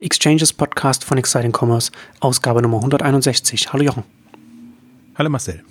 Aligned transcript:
Exchanges 0.00 0.52
Podcast 0.52 1.04
von 1.04 1.18
Exciting 1.18 1.52
Commerce, 1.52 1.90
Ausgabe 2.20 2.62
Nummer 2.62 2.76
161. 2.76 3.72
Hallo 3.72 3.82
Jochen. 3.82 4.04
Hallo 5.16 5.28
Marcel. 5.28 5.64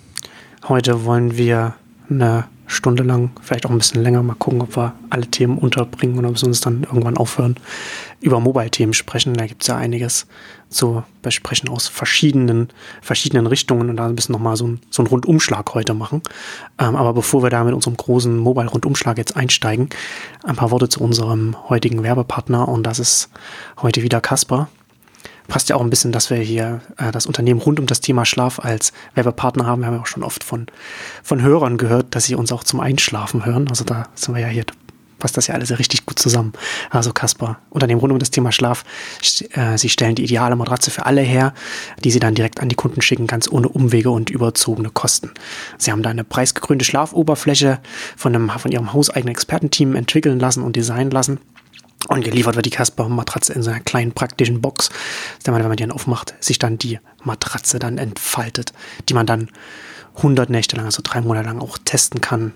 Heute 0.68 1.06
wollen 1.06 1.38
wir 1.38 1.76
eine 2.10 2.44
Stunde 2.68 3.02
lang, 3.02 3.30
vielleicht 3.42 3.66
auch 3.66 3.70
ein 3.70 3.78
bisschen 3.78 4.02
länger, 4.02 4.22
mal 4.22 4.34
gucken, 4.34 4.60
ob 4.60 4.76
wir 4.76 4.92
alle 5.08 5.26
Themen 5.26 5.56
unterbringen 5.58 6.18
oder 6.18 6.28
ob 6.28 6.40
wir 6.40 6.46
uns 6.46 6.60
dann 6.60 6.84
irgendwann 6.84 7.16
aufhören, 7.16 7.56
über 8.20 8.40
Mobile-Themen 8.40 8.92
sprechen. 8.92 9.34
Da 9.34 9.46
gibt 9.46 9.62
es 9.62 9.68
ja 9.68 9.76
einiges 9.76 10.26
zu 10.68 11.02
besprechen 11.22 11.70
aus 11.70 11.88
verschiedenen, 11.88 12.68
verschiedenen 13.00 13.46
Richtungen 13.46 13.88
und 13.88 13.96
da 13.96 14.06
ein 14.06 14.14
bisschen 14.14 14.34
nochmal 14.34 14.56
so, 14.56 14.66
ein, 14.66 14.80
so 14.90 15.02
einen 15.02 15.08
Rundumschlag 15.08 15.74
heute 15.74 15.94
machen. 15.94 16.22
Ähm, 16.78 16.94
aber 16.94 17.14
bevor 17.14 17.42
wir 17.42 17.50
da 17.50 17.64
mit 17.64 17.74
unserem 17.74 17.96
großen 17.96 18.36
Mobile-Rundumschlag 18.36 19.16
jetzt 19.16 19.34
einsteigen, 19.34 19.88
ein 20.44 20.56
paar 20.56 20.70
Worte 20.70 20.90
zu 20.90 21.00
unserem 21.00 21.56
heutigen 21.68 22.02
Werbepartner 22.02 22.68
und 22.68 22.82
das 22.82 22.98
ist 22.98 23.30
heute 23.80 24.02
wieder 24.02 24.20
Casper 24.20 24.68
passt 25.48 25.70
ja 25.70 25.76
auch 25.76 25.80
ein 25.80 25.90
bisschen, 25.90 26.12
dass 26.12 26.30
wir 26.30 26.36
hier 26.36 26.82
äh, 26.98 27.10
das 27.10 27.26
Unternehmen 27.26 27.60
rund 27.60 27.80
um 27.80 27.86
das 27.86 28.00
Thema 28.00 28.24
Schlaf 28.24 28.60
als 28.60 28.92
Werbepartner 29.14 29.66
haben. 29.66 29.80
Wir 29.80 29.86
haben 29.86 29.94
ja 29.94 30.00
auch 30.00 30.06
schon 30.06 30.22
oft 30.22 30.44
von, 30.44 30.66
von 31.24 31.42
Hörern 31.42 31.78
gehört, 31.78 32.14
dass 32.14 32.26
sie 32.26 32.36
uns 32.36 32.52
auch 32.52 32.62
zum 32.62 32.78
Einschlafen 32.78 33.44
hören. 33.44 33.66
Also 33.68 33.82
da 33.82 34.08
sind 34.14 34.34
wir 34.34 34.42
ja 34.42 34.48
hier, 34.48 34.64
passt 35.18 35.38
das 35.38 35.46
ja 35.46 35.54
alles 35.54 35.76
richtig 35.78 36.04
gut 36.04 36.18
zusammen. 36.18 36.52
Also 36.90 37.12
Kasper, 37.12 37.58
Unternehmen 37.70 38.00
rund 38.00 38.12
um 38.12 38.18
das 38.18 38.30
Thema 38.30 38.52
Schlaf, 38.52 38.84
äh, 39.52 39.78
sie 39.78 39.88
stellen 39.88 40.14
die 40.14 40.24
ideale 40.24 40.54
Matratze 40.54 40.90
für 40.90 41.06
alle 41.06 41.22
her, 41.22 41.54
die 42.04 42.10
sie 42.10 42.20
dann 42.20 42.34
direkt 42.34 42.60
an 42.60 42.68
die 42.68 42.76
Kunden 42.76 43.00
schicken, 43.00 43.26
ganz 43.26 43.50
ohne 43.50 43.70
Umwege 43.70 44.10
und 44.10 44.28
überzogene 44.28 44.90
Kosten. 44.90 45.30
Sie 45.78 45.90
haben 45.90 46.02
da 46.02 46.10
eine 46.10 46.24
preisgekrönte 46.24 46.84
Schlafoberfläche 46.84 47.80
von, 48.16 48.34
einem, 48.34 48.50
von 48.50 48.70
ihrem 48.70 48.92
hauseigenen 48.92 49.32
Expertenteam 49.32 49.96
entwickeln 49.96 50.38
lassen 50.38 50.62
und 50.62 50.76
designen 50.76 51.10
lassen. 51.10 51.40
Und 52.06 52.24
geliefert 52.24 52.54
wird 52.54 52.64
die 52.64 52.70
Casper-Matratze 52.70 53.52
in 53.52 53.62
so 53.62 53.70
einer 53.70 53.80
kleinen 53.80 54.12
praktischen 54.12 54.60
Box, 54.60 54.88
wenn 55.44 55.52
man 55.52 55.76
die 55.76 55.82
dann 55.82 55.90
aufmacht, 55.90 56.34
sich 56.40 56.58
dann 56.58 56.78
die 56.78 57.00
Matratze 57.24 57.80
dann 57.80 57.98
entfaltet, 57.98 58.72
die 59.08 59.14
man 59.14 59.26
dann 59.26 59.50
100 60.16 60.48
Nächte 60.48 60.76
lang, 60.76 60.86
also 60.86 61.02
drei 61.02 61.20
Monate 61.20 61.46
lang 61.46 61.60
auch 61.60 61.76
testen 61.84 62.20
kann, 62.20 62.54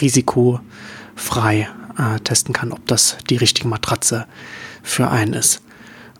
risikofrei 0.00 1.68
äh, 1.98 2.20
testen 2.20 2.52
kann, 2.52 2.72
ob 2.72 2.86
das 2.86 3.16
die 3.30 3.36
richtige 3.36 3.68
Matratze 3.68 4.26
für 4.82 5.08
einen 5.08 5.32
ist. 5.32 5.62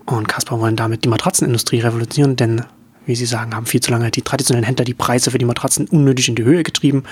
Und 0.07 0.27
Casper 0.27 0.59
wollen 0.59 0.77
damit 0.77 1.05
die 1.05 1.09
Matratzenindustrie 1.09 1.81
revolutionieren, 1.81 2.37
denn 2.37 2.65
wie 3.09 3.17
Sie 3.17 3.25
sagen, 3.25 3.57
haben 3.57 3.65
viel 3.65 3.81
zu 3.81 3.91
lange 3.91 4.11
die 4.11 4.21
traditionellen 4.21 4.67
Händler 4.67 4.85
die 4.85 4.93
Preise 4.93 5.31
für 5.31 5.39
die 5.39 5.47
Matratzen 5.47 5.89
unnötig 5.89 6.29
in 6.29 6.35
die 6.35 6.45
Höhe 6.45 6.63
getrieben. 6.63 7.05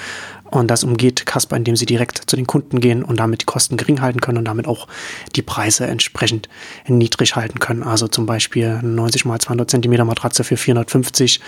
Und 0.44 0.70
das 0.70 0.84
umgeht 0.84 1.24
Casper, 1.24 1.56
indem 1.56 1.74
sie 1.74 1.86
direkt 1.86 2.28
zu 2.28 2.36
den 2.36 2.46
Kunden 2.46 2.80
gehen 2.80 3.02
und 3.02 3.18
damit 3.18 3.40
die 3.40 3.44
Kosten 3.46 3.78
gering 3.78 4.02
halten 4.02 4.20
können 4.20 4.36
und 4.36 4.44
damit 4.44 4.66
auch 4.66 4.88
die 5.34 5.40
Preise 5.40 5.86
entsprechend 5.86 6.50
niedrig 6.86 7.34
halten 7.34 7.60
können. 7.60 7.82
Also 7.82 8.08
zum 8.08 8.26
Beispiel 8.26 8.78
eine 8.82 8.90
90 8.90 9.24
x 9.24 9.44
200 9.46 9.70
cm 9.70 10.06
Matratze 10.06 10.44
für 10.44 10.58
450, 10.58 11.40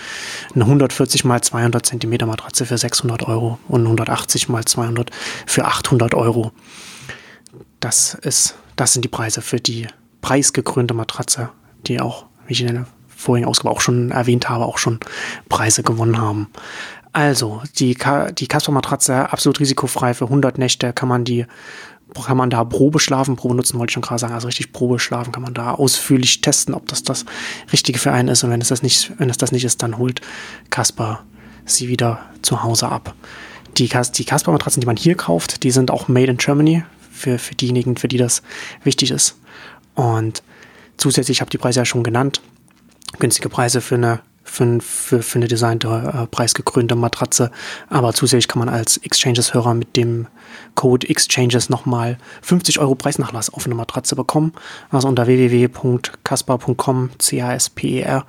eine 0.55 0.63
140 0.63 1.23
x 1.23 1.47
200 1.47 1.85
cm 1.85 2.17
Matratze 2.25 2.65
für 2.65 2.77
600 2.77 3.27
Euro 3.27 3.59
und 3.67 3.81
eine 3.81 3.89
180 3.89 4.49
x 4.49 4.71
200 4.71 5.11
für 5.45 5.65
800 5.65 6.15
Euro. 6.15 6.51
Das 7.79 8.15
ist, 8.15 8.55
das 8.75 8.93
sind 8.93 9.05
die 9.05 9.09
Preise 9.09 9.43
für 9.43 9.59
die 9.59 9.85
preisgekrönte 10.21 10.95
Matratze, 10.95 11.49
die 11.85 12.01
auch, 12.01 12.25
wie 12.47 12.53
ich 12.53 12.63
nenne, 12.63 12.87
vorigen 13.19 13.45
Ausgabe 13.45 13.71
auch 13.71 13.81
schon 13.81 14.11
erwähnt 14.11 14.49
habe, 14.49 14.65
auch 14.65 14.77
schon 14.77 14.99
Preise 15.49 15.83
gewonnen 15.83 16.19
haben. 16.19 16.47
Also, 17.11 17.61
die, 17.77 17.95
Ka 17.95 18.31
die 18.31 18.47
Casper-Matratze 18.47 19.31
absolut 19.31 19.59
risikofrei 19.59 20.13
für 20.13 20.25
100 20.25 20.57
Nächte 20.57 20.93
kann 20.93 21.09
man 21.09 21.25
die 21.25 21.45
kann 22.25 22.37
man 22.37 22.49
da 22.49 22.63
Probe 22.63 22.99
schlafen, 22.99 23.35
Probe 23.35 23.53
nutzen 23.53 23.77
wollte 23.77 23.91
ich 23.91 23.93
schon 23.93 24.01
gerade 24.01 24.17
sagen, 24.17 24.33
also 24.33 24.47
richtig 24.47 24.73
Probe 24.73 24.97
schlafen 24.97 25.31
kann 25.31 25.43
man 25.43 25.53
da 25.53 25.73
ausführlich 25.73 26.41
testen, 26.41 26.73
ob 26.73 26.87
das 26.87 27.03
das 27.03 27.23
Richtige 27.71 27.99
für 27.99 28.11
einen 28.11 28.29
ist 28.29 28.43
und 28.43 28.49
wenn 28.49 28.61
es 28.61 28.69
das 28.69 28.81
nicht, 28.81 29.11
wenn 29.19 29.29
es 29.29 29.37
das 29.37 29.51
nicht 29.51 29.63
ist, 29.63 29.83
dann 29.83 29.99
holt 29.99 30.21
Casper 30.71 31.23
sie 31.65 31.87
wieder 31.87 32.19
zu 32.41 32.63
Hause 32.63 32.89
ab. 32.89 33.13
Die, 33.77 33.87
die 33.87 34.25
Casper-Matratzen, 34.25 34.81
die 34.81 34.87
man 34.87 34.97
hier 34.97 35.13
kauft, 35.13 35.61
die 35.61 35.69
sind 35.69 35.91
auch 35.91 36.07
made 36.07 36.31
in 36.31 36.37
Germany, 36.37 36.83
für, 37.11 37.37
für 37.37 37.53
diejenigen, 37.53 37.97
für 37.97 38.07
die 38.07 38.17
das 38.17 38.41
wichtig 38.83 39.11
ist. 39.11 39.37
Und 39.93 40.41
zusätzlich, 40.97 41.37
ich 41.37 41.41
habe 41.41 41.51
die 41.51 41.57
Preise 41.57 41.81
ja 41.81 41.85
schon 41.85 42.03
genannt, 42.03 42.41
günstige 43.19 43.49
Preise 43.49 43.81
für 43.81 43.95
eine 43.95 44.19
für, 44.49 44.79
für, 44.81 45.21
für 45.21 45.37
eine 45.37 45.47
designte, 45.47 45.87
äh, 45.87 46.27
preisgekrönte 46.27 46.95
Matratze. 46.95 47.51
Aber 47.89 48.13
zusätzlich 48.13 48.47
kann 48.47 48.59
man 48.59 48.69
als 48.69 48.97
Exchanges-Hörer 48.97 49.73
mit 49.73 49.95
dem 49.95 50.27
Code 50.75 51.07
Exchanges 51.07 51.69
nochmal 51.69 52.17
50 52.41 52.79
Euro 52.79 52.95
Preisnachlass 52.95 53.53
auf 53.53 53.65
eine 53.65 53.75
Matratze 53.75 54.15
bekommen. 54.15 54.53
Also 54.89 55.07
unter 55.07 55.27
www.casper.com, 55.27 57.11
C-A-S-P-E-R, 57.17 58.25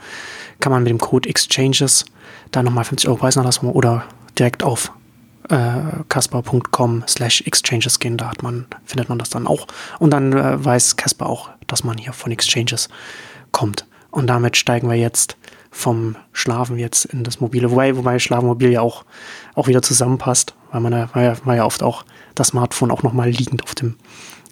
kann 0.60 0.72
man 0.72 0.82
mit 0.82 0.90
dem 0.90 0.98
Code 0.98 1.28
Exchanges 1.28 2.04
da 2.50 2.62
nochmal 2.62 2.84
50 2.84 3.08
Euro 3.08 3.18
Preisnachlass 3.18 3.62
oder 3.62 4.04
direkt 4.38 4.62
auf 4.62 4.92
äh, 5.48 6.04
casper.com 6.08 7.04
slash 7.08 7.42
exchanges 7.42 7.98
gehen. 7.98 8.16
Da 8.16 8.30
hat 8.30 8.42
man, 8.42 8.66
findet 8.84 9.08
man 9.08 9.18
das 9.18 9.30
dann 9.30 9.46
auch. 9.46 9.66
Und 9.98 10.10
dann 10.10 10.32
äh, 10.32 10.64
weiß 10.64 10.96
Casper 10.96 11.26
auch, 11.26 11.50
dass 11.66 11.84
man 11.84 11.98
hier 11.98 12.12
von 12.12 12.30
Exchanges 12.30 12.88
kommt. 13.52 13.86
Und 14.10 14.26
damit 14.26 14.56
steigen 14.56 14.88
wir 14.88 14.97
jetzt 14.97 15.37
vom 15.71 16.16
Schlafen 16.32 16.78
jetzt 16.78 17.04
in 17.04 17.22
das 17.22 17.41
Mobile. 17.41 17.71
Wobei, 17.71 17.97
wobei 17.97 18.19
Schlafmobil 18.19 18.71
ja 18.71 18.81
auch, 18.81 19.04
auch 19.54 19.69
wieder 19.69 19.82
zusammenpasst, 19.82 20.54
weil 20.72 20.81
man 20.81 20.93
ja, 20.93 21.09
weil 21.12 21.37
weil 21.44 21.59
ja 21.59 21.65
oft 21.65 21.82
auch 21.82 22.04
das 22.34 22.49
Smartphone 22.49 22.91
auch 22.91 23.03
nochmal 23.03 23.31
liegend 23.31 23.62
auf 23.62 23.75
dem, 23.75 23.97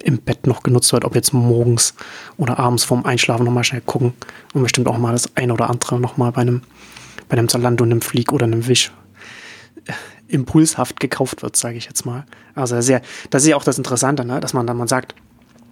im 0.00 0.18
Bett 0.18 0.46
noch 0.46 0.62
genutzt 0.62 0.92
wird, 0.92 1.04
ob 1.04 1.14
jetzt 1.14 1.32
morgens 1.32 1.94
oder 2.36 2.58
abends 2.58 2.84
vorm 2.84 3.04
Einschlafen 3.04 3.44
nochmal 3.44 3.64
schnell 3.64 3.80
gucken 3.80 4.14
und 4.54 4.62
bestimmt 4.62 4.86
auch 4.86 4.98
mal 4.98 5.12
das 5.12 5.36
eine 5.36 5.52
oder 5.52 5.68
andere 5.68 5.98
nochmal 5.98 6.30
bei 6.30 6.42
einem, 6.42 6.62
bei 7.28 7.36
einem 7.36 7.48
Zalando, 7.48 7.84
einem 7.84 8.00
Flieg 8.00 8.32
oder 8.32 8.44
einem 8.44 8.68
Wisch 8.68 8.92
äh, 9.86 9.92
impulshaft 10.28 11.00
gekauft 11.00 11.42
wird, 11.42 11.56
sage 11.56 11.78
ich 11.78 11.86
jetzt 11.86 12.06
mal. 12.06 12.26
Also 12.54 12.80
sehr, 12.80 13.02
das 13.30 13.42
ist 13.42 13.48
ja 13.48 13.56
auch 13.56 13.64
das 13.64 13.78
Interessante, 13.78 14.24
ne? 14.24 14.38
dass 14.38 14.52
man 14.52 14.68
dann 14.68 14.76
man 14.76 14.88
sagt, 14.88 15.14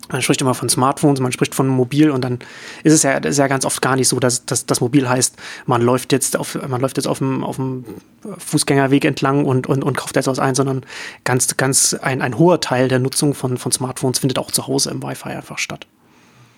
man 0.09 0.22
spricht 0.22 0.41
immer 0.41 0.55
von 0.55 0.69
Smartphones, 0.69 1.21
man 1.21 1.33
spricht 1.33 1.55
von 1.55 1.69
Mobil 1.69 2.11
und 2.11 2.22
dann 2.22 2.39
ist 2.84 2.93
es 2.93 3.03
ja, 3.03 3.12
ist 3.19 3.39
ja 3.39 3.49
ganz 3.49 3.65
oft 3.65 3.83
gar 3.83 3.97
nicht 3.97 4.09
so, 4.09 4.19
dass, 4.21 4.47
dass 4.47 4.67
das 4.67 4.81
Mobil 4.81 5.09
heißt, 5.09 5.37
man 5.67 5.83
läuft 5.83 6.12
jetzt 6.12 6.37
auf, 6.37 6.59
man 6.69 6.81
läuft 6.81 6.97
jetzt 6.97 7.06
auf 7.06 7.19
dem, 7.19 7.43
auf 7.44 7.56
dem 7.56 7.84
Fußgängerweg 8.39 9.05
entlang 9.05 9.45
und, 9.45 9.66
und, 9.66 9.83
und 9.83 9.97
kauft 9.97 10.16
jetzt 10.16 10.27
was 10.27 10.39
ein, 10.39 10.55
sondern 10.55 10.84
ganz, 11.25 11.56
ganz 11.56 11.95
ein, 11.95 12.22
ein 12.22 12.39
hoher 12.39 12.61
Teil 12.61 12.89
der 12.89 12.99
Nutzung 12.99 13.34
von, 13.34 13.59
von 13.59 13.72
Smartphones 13.72 14.19
findet 14.19 14.39
auch 14.39 14.50
zu 14.50 14.66
Hause 14.66 14.91
im 14.91 15.03
Wi-Fi 15.03 15.31
einfach 15.31 15.59
statt. 15.59 15.87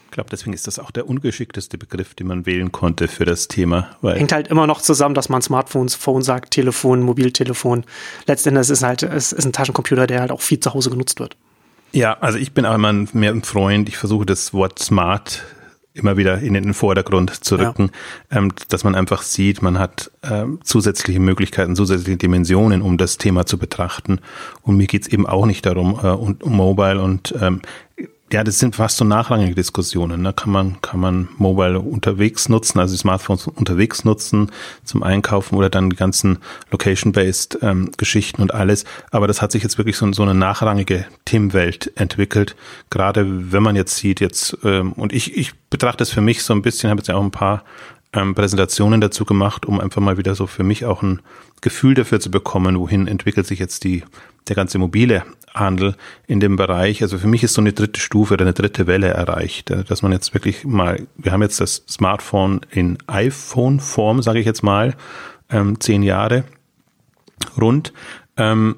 Ich 0.07 0.13
glaube, 0.13 0.31
deswegen 0.31 0.55
ist 0.55 0.67
das 0.67 0.79
auch 0.79 0.91
der 0.91 1.07
ungeschickteste 1.07 1.77
Begriff, 1.77 2.15
den 2.15 2.27
man 2.27 2.47
wählen 2.47 2.73
konnte 2.73 3.09
für 3.09 3.27
das 3.27 3.47
Thema. 3.47 3.91
Hängt 4.03 4.33
halt 4.33 4.49
immer 4.49 4.67
noch 4.67 4.81
zusammen, 4.81 5.15
dass 5.15 5.29
man 5.29 5.43
Smartphones, 5.43 5.95
Phone 5.95 6.23
sagt, 6.23 6.53
Telefon, 6.53 7.03
Mobiltelefon. 7.03 7.85
Letztendlich 8.27 8.63
ist 8.63 8.71
es 8.71 8.83
halt, 8.83 9.03
es 9.03 9.33
ist 9.33 9.45
ein 9.45 9.53
Taschencomputer, 9.53 10.07
der 10.07 10.21
halt 10.23 10.33
auch 10.33 10.41
viel 10.41 10.59
zu 10.61 10.73
Hause 10.73 10.89
genutzt 10.89 11.21
wird. 11.21 11.37
Ja, 11.93 12.19
also 12.21 12.39
ich 12.39 12.53
bin 12.53 12.67
auch 12.67 12.75
immer 12.75 12.93
mehr 12.93 13.31
ein 13.31 13.43
Freund. 13.43 13.89
Ich 13.89 13.97
versuche 13.97 14.27
das 14.27 14.53
Wort 14.53 14.79
smart 14.79 15.43
immer 15.99 16.17
wieder 16.17 16.39
in 16.39 16.55
den 16.55 16.75
Vordergrund 16.75 17.45
zu 17.45 17.57
rücken, 17.57 17.91
ja. 18.31 18.39
ähm, 18.39 18.53
dass 18.69 18.85
man 18.85 18.95
einfach 18.95 19.23
sieht, 19.23 19.63
man 19.63 19.79
hat 19.79 20.11
ähm, 20.23 20.61
zusätzliche 20.63 21.21
Möglichkeiten, 21.21 21.77
zusätzliche 21.77 22.17
Dimensionen, 22.17 22.83
um 22.83 22.97
das 22.97 23.19
Thema 23.19 23.47
zu 23.47 23.59
betrachten. 23.59 24.21
Und 24.63 24.77
mir 24.77 24.87
geht's 24.87 25.09
eben 25.09 25.27
auch 25.27 25.45
nicht 25.45 25.67
darum, 25.67 25.99
äh, 26.03 26.09
um, 26.09 26.37
um 26.41 26.57
Mobile 26.57 27.03
und 27.03 27.35
ähm, 27.41 27.61
ja, 28.31 28.45
das 28.45 28.59
sind 28.59 28.77
fast 28.77 28.99
so 28.99 29.05
nachrangige 29.05 29.55
Diskussionen. 29.55 30.23
Ne? 30.23 30.33
Kann 30.33 30.53
man 30.53 30.81
kann 30.83 31.01
man 31.01 31.29
Mobile 31.39 31.81
unterwegs 31.81 32.49
nutzen, 32.49 32.79
also 32.79 32.97
Smartphones 32.97 33.47
unterwegs 33.47 34.05
nutzen 34.05 34.51
zum 34.85 35.03
Einkaufen 35.03 35.57
oder 35.57 35.71
dann 35.71 35.91
die 35.91 35.97
ganzen 35.97 36.39
Location-based 36.71 37.59
ähm, 37.63 37.91
Geschichten 37.97 38.43
und 38.43 38.53
alles. 38.53 38.85
Aber 39.11 39.27
das 39.27 39.41
hat 39.41 39.53
sich 39.53 39.63
jetzt 39.63 39.79
wirklich 39.79 39.97
so, 39.97 40.13
so 40.13 40.23
eine 40.23 40.35
nachrangige 40.35 41.07
Themenwelt 41.25 41.93
entwickelt. 41.97 42.55
Gerade 42.91 43.53
wenn 43.53 43.63
man 43.63 43.77
jetzt 43.77 43.97
sieht 43.97 44.21
jetzt 44.21 44.59
ähm, 44.63 44.93
und 44.93 45.13
ich 45.13 45.37
ich 45.37 45.55
betrachte 45.71 46.03
es 46.03 46.11
für 46.11 46.21
mich 46.21 46.43
so 46.43 46.53
ein 46.53 46.63
bisschen, 46.63 46.91
habe 46.91 47.01
jetzt 47.01 47.09
ja 47.09 47.15
auch 47.15 47.25
ein 47.25 47.31
paar 47.31 47.65
ähm, 48.13 48.35
Präsentationen 48.35 49.01
dazu 49.01 49.25
gemacht, 49.25 49.67
um 49.67 49.81
einfach 49.81 50.01
mal 50.01 50.19
wieder 50.19 50.35
so 50.35 50.47
für 50.47 50.65
mich 50.65 50.85
auch 50.85 51.03
ein 51.03 51.21
Gefühl 51.61 51.95
dafür 51.95 52.21
zu 52.21 52.31
bekommen, 52.31 52.79
wohin 52.79 53.07
entwickelt 53.07 53.47
sich 53.47 53.59
jetzt 53.59 53.85
die 53.85 54.05
der 54.49 54.57
ganze 54.57 54.79
mobile 54.79 55.25
Handel 55.55 55.97
in 56.27 56.41
dem 56.41 56.57
Bereich. 56.57 57.03
Also 57.03 57.19
für 57.19 57.27
mich 57.27 57.43
ist 57.43 57.55
so 57.55 57.61
eine 57.61 57.73
dritte 57.73 58.01
Stufe 58.01 58.35
oder 58.35 58.45
eine 58.45 58.55
dritte 58.55 58.87
Welle 58.87 59.09
erreicht, 59.09 59.71
äh, 59.71 59.85
dass 59.85 60.03
man 60.03 60.13
jetzt 60.13 60.35
wirklich 60.35 60.65
mal, 60.65 61.07
wir 61.17 61.33
haben 61.33 61.43
jetzt 61.43 61.61
das 61.61 61.85
Smartphone 61.89 62.61
in 62.71 62.99
iPhone-Form, 63.07 64.23
sage 64.23 64.41
ich 64.41 64.47
jetzt 64.47 64.63
mal, 64.63 64.95
ähm, 65.51 65.81
zehn 65.81 66.03
Jahre 66.03 66.45
rund. 67.61 67.93
Ähm, 68.37 68.77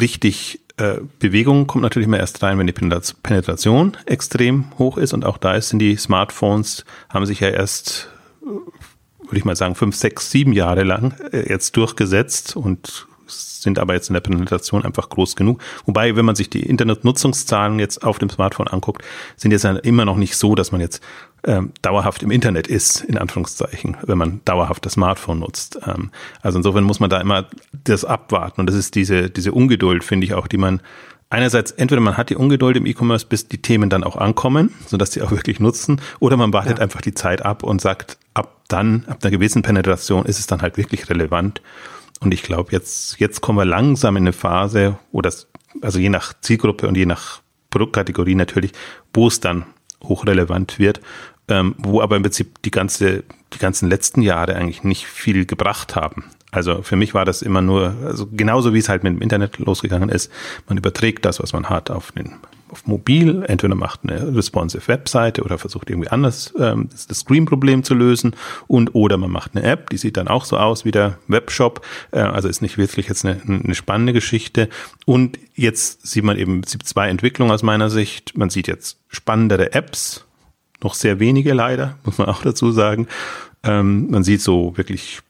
richtig 0.00 0.60
äh, 0.76 0.98
Bewegung 1.18 1.66
kommt 1.66 1.82
natürlich 1.82 2.08
immer 2.08 2.18
erst 2.18 2.42
rein, 2.42 2.58
wenn 2.58 2.66
die 2.66 2.72
Penetration 2.72 3.96
extrem 4.06 4.66
hoch 4.78 4.96
ist 4.96 5.12
und 5.12 5.24
auch 5.24 5.38
da 5.38 5.60
sind 5.60 5.78
die 5.78 5.96
Smartphones, 5.96 6.84
haben 7.10 7.26
sich 7.26 7.40
ja 7.40 7.48
erst 7.48 8.08
würde 9.32 9.38
ich 9.38 9.44
mal 9.46 9.56
sagen, 9.56 9.74
fünf, 9.74 9.96
sechs, 9.96 10.30
sieben 10.30 10.52
Jahre 10.52 10.82
lang 10.82 11.14
äh, 11.32 11.48
jetzt 11.48 11.76
durchgesetzt 11.78 12.54
und 12.54 13.06
sind 13.32 13.78
aber 13.78 13.94
jetzt 13.94 14.08
in 14.08 14.14
der 14.14 14.20
Penetration 14.20 14.84
einfach 14.84 15.08
groß 15.08 15.36
genug. 15.36 15.60
Wobei, 15.86 16.16
wenn 16.16 16.24
man 16.24 16.34
sich 16.34 16.50
die 16.50 16.62
Internetnutzungszahlen 16.62 17.78
jetzt 17.78 18.04
auf 18.04 18.18
dem 18.18 18.30
Smartphone 18.30 18.68
anguckt, 18.68 19.02
sind 19.36 19.52
jetzt 19.52 19.64
immer 19.64 20.04
noch 20.04 20.16
nicht 20.16 20.36
so, 20.36 20.54
dass 20.54 20.72
man 20.72 20.80
jetzt 20.80 21.02
ähm, 21.44 21.72
dauerhaft 21.82 22.22
im 22.22 22.30
Internet 22.30 22.66
ist, 22.68 23.02
in 23.02 23.18
Anführungszeichen, 23.18 23.96
wenn 24.02 24.18
man 24.18 24.40
dauerhaft 24.44 24.84
das 24.86 24.94
Smartphone 24.94 25.40
nutzt. 25.40 25.78
Ähm, 25.86 26.10
also 26.40 26.58
insofern 26.58 26.84
muss 26.84 27.00
man 27.00 27.10
da 27.10 27.20
immer 27.20 27.46
das 27.84 28.04
abwarten. 28.04 28.60
Und 28.60 28.66
das 28.66 28.76
ist 28.76 28.94
diese, 28.94 29.30
diese 29.30 29.52
Ungeduld, 29.52 30.04
finde 30.04 30.26
ich 30.26 30.34
auch, 30.34 30.46
die 30.46 30.58
man 30.58 30.80
einerseits 31.30 31.70
entweder 31.72 32.00
man 32.00 32.16
hat 32.16 32.30
die 32.30 32.36
Ungeduld 32.36 32.76
im 32.76 32.86
E-Commerce, 32.86 33.26
bis 33.26 33.48
die 33.48 33.60
Themen 33.60 33.90
dann 33.90 34.04
auch 34.04 34.16
ankommen, 34.16 34.74
sodass 34.86 35.12
sie 35.12 35.22
auch 35.22 35.30
wirklich 35.30 35.60
nutzen, 35.60 36.00
oder 36.20 36.36
man 36.36 36.52
wartet 36.52 36.78
ja. 36.78 36.84
einfach 36.84 37.00
die 37.00 37.14
Zeit 37.14 37.44
ab 37.44 37.62
und 37.62 37.80
sagt, 37.80 38.18
ab 38.34 38.60
dann, 38.68 39.04
ab 39.08 39.18
einer 39.22 39.30
gewissen 39.30 39.62
Penetration 39.62 40.26
ist 40.26 40.38
es 40.38 40.46
dann 40.46 40.62
halt 40.62 40.76
wirklich 40.76 41.08
relevant. 41.08 41.62
Und 42.22 42.32
ich 42.32 42.42
glaube, 42.42 42.72
jetzt, 42.72 43.18
jetzt 43.18 43.40
kommen 43.40 43.58
wir 43.58 43.64
langsam 43.64 44.16
in 44.16 44.24
eine 44.24 44.32
Phase, 44.32 44.98
wo 45.10 45.22
das, 45.22 45.48
also 45.80 45.98
je 45.98 46.08
nach 46.08 46.34
Zielgruppe 46.40 46.86
und 46.86 46.96
je 46.96 47.06
nach 47.06 47.40
Produktkategorie 47.70 48.36
natürlich, 48.36 48.72
wo 49.12 49.26
es 49.26 49.40
dann 49.40 49.66
hochrelevant 50.04 50.78
wird, 50.78 51.00
ähm, 51.48 51.74
wo 51.78 52.00
aber 52.00 52.16
im 52.16 52.22
Prinzip 52.22 52.62
die 52.62 52.70
ganze, 52.70 53.24
die 53.52 53.58
ganzen 53.58 53.88
letzten 53.88 54.22
Jahre 54.22 54.54
eigentlich 54.54 54.84
nicht 54.84 55.06
viel 55.06 55.46
gebracht 55.46 55.96
haben. 55.96 56.24
Also 56.52 56.82
für 56.82 56.96
mich 56.96 57.14
war 57.14 57.24
das 57.24 57.42
immer 57.42 57.62
nur, 57.62 57.96
also 58.04 58.28
genauso 58.30 58.74
wie 58.74 58.78
es 58.78 58.88
halt 58.88 59.02
mit 59.02 59.14
dem 59.14 59.22
Internet 59.22 59.58
losgegangen 59.58 60.10
ist, 60.10 60.30
man 60.68 60.78
überträgt 60.78 61.24
das, 61.24 61.40
was 61.40 61.52
man 61.52 61.70
hat, 61.70 61.90
auf 61.90 62.12
den 62.12 62.34
auf 62.72 62.86
mobil, 62.86 63.44
entweder 63.46 63.74
macht 63.74 64.00
eine 64.02 64.34
responsive 64.34 64.88
Webseite 64.88 65.42
oder 65.42 65.58
versucht 65.58 65.90
irgendwie 65.90 66.08
anders 66.08 66.54
ähm, 66.58 66.88
das, 66.90 67.18
Screen-Problem 67.18 67.84
zu 67.84 67.94
lösen 67.94 68.34
und 68.66 68.94
oder 68.94 69.18
man 69.18 69.30
macht 69.30 69.54
eine 69.54 69.64
App, 69.64 69.90
die 69.90 69.98
sieht 69.98 70.16
dann 70.16 70.26
auch 70.26 70.44
so 70.44 70.56
aus 70.56 70.84
wie 70.84 70.90
der 70.90 71.18
Webshop, 71.28 71.84
äh, 72.10 72.20
also 72.20 72.48
ist 72.48 72.62
nicht 72.62 72.78
wirklich 72.78 73.08
jetzt 73.08 73.24
eine, 73.24 73.40
eine 73.46 73.74
spannende 73.74 74.12
Geschichte 74.12 74.68
und 75.04 75.38
jetzt 75.54 76.06
sieht 76.06 76.24
man 76.24 76.38
eben 76.38 76.62
zwei 76.64 77.08
Entwicklungen 77.08 77.52
aus 77.52 77.62
meiner 77.62 77.90
Sicht. 77.90 78.36
Man 78.36 78.50
sieht 78.50 78.68
jetzt 78.68 78.98
spannendere 79.08 79.72
Apps, 79.74 80.24
noch 80.82 80.94
sehr 80.94 81.20
wenige 81.20 81.52
leider, 81.52 81.98
muss 82.04 82.18
man 82.18 82.28
auch 82.28 82.42
dazu 82.42 82.72
sagen. 82.72 83.06
Ähm, 83.62 84.10
man 84.10 84.24
sieht 84.24 84.40
so 84.40 84.76
wirklich 84.76 85.20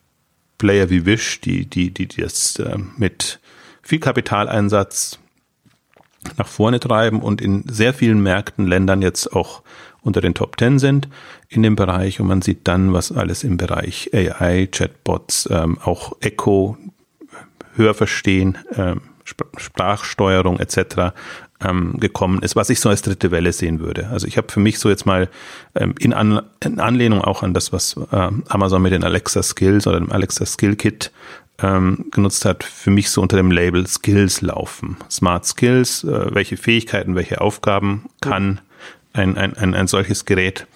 Player 0.59 0.91
wie 0.91 1.05
Wish, 1.07 1.41
die, 1.41 1.67
die, 1.67 1.91
die, 1.91 2.07
die 2.07 2.23
das 2.23 2.57
äh, 2.57 2.79
mit 2.97 3.41
viel 3.83 3.99
Kapitaleinsatz 3.99 5.19
nach 6.39 6.47
vorne 6.47 6.81
treiben 6.81 7.21
und 7.21 7.41
in 7.41 7.65
sehr 7.69 7.95
vielen 7.95 8.23
Märkten, 8.23 8.67
Ländern 8.67 9.03
jetzt 9.03 9.35
auch 9.35 9.63
unter 10.03 10.21
den 10.21 10.35
Top 10.35 10.57
Ten 10.57 10.79
sind 10.79 11.09
in 11.49 11.63
dem 11.63 11.77
Bereich. 11.77 12.21
Und 12.21 12.27
man 12.27 12.43
sieht 12.43 12.67
dann, 12.69 12.93
was 12.93 13.13
alles 13.13 13.45
im 13.45 13.57
Bereich 13.57 14.11
AI, 14.13 14.67
Chatbots, 14.67 15.49
ähm, 15.51 15.79
auch 15.83 16.13
Echo, 16.21 16.77
Hörverstehen, 17.75 18.59
ähm, 18.77 19.01
Sprachsteuerung 19.25 20.59
etc. 20.59 21.15
Ähm, 21.65 21.99
gekommen 22.01 22.43
ist, 22.43 22.57
was 22.57 22.71
ich 22.71 22.81
so 22.81 22.89
als 22.89 23.03
dritte 23.03 23.31
Welle 23.31 23.53
sehen 23.53 23.79
würde. 23.79 24.09
Also 24.09 24.27
ich 24.27 24.37
habe 24.37 24.51
für 24.51 24.59
mich 24.59 24.81
so 24.81 24.89
jetzt 24.89 25.07
mal 25.07 25.29
ähm, 25.77 25.95
in, 26.01 26.13
An 26.13 26.43
in, 26.65 26.81
Anlehnung 26.81 27.23
auch 27.23 27.45
an 27.45 27.55
das, 27.55 27.73
was 27.73 27.95
ähm, 28.13 28.43
Amazon 28.49 28.83
mit 28.83 28.93
den 28.93 29.05
Alexa 29.05 29.43
Skills 29.43 29.87
oder 29.87 30.01
dem 30.01 30.11
Alexa 30.11 30.45
Skill 30.45 30.75
Kit 30.75 31.13
ähm, 31.59 32.07
genutzt 32.11 32.45
hat, 32.45 32.65
für 32.65 32.91
mich 32.91 33.11
so 33.11 33.23
unter 33.23 33.37
dem 33.37 33.51
Label 33.51 33.87
Skills 33.87 34.41
laufen. 34.41 34.97
Smart 35.11 35.47
Skills, 35.47 36.05
äh, 36.05 36.35
welche 36.35 36.57
Fähigkeiten, 36.57 37.15
welche 37.15 37.41
Aufgaben 37.41 38.07
kann 38.21 38.61
ein, 39.13 39.37
ein, 39.37 39.57
ein, 39.57 39.75
ein 39.75 39.87
solches 39.87 40.25
Gerät 40.25 40.67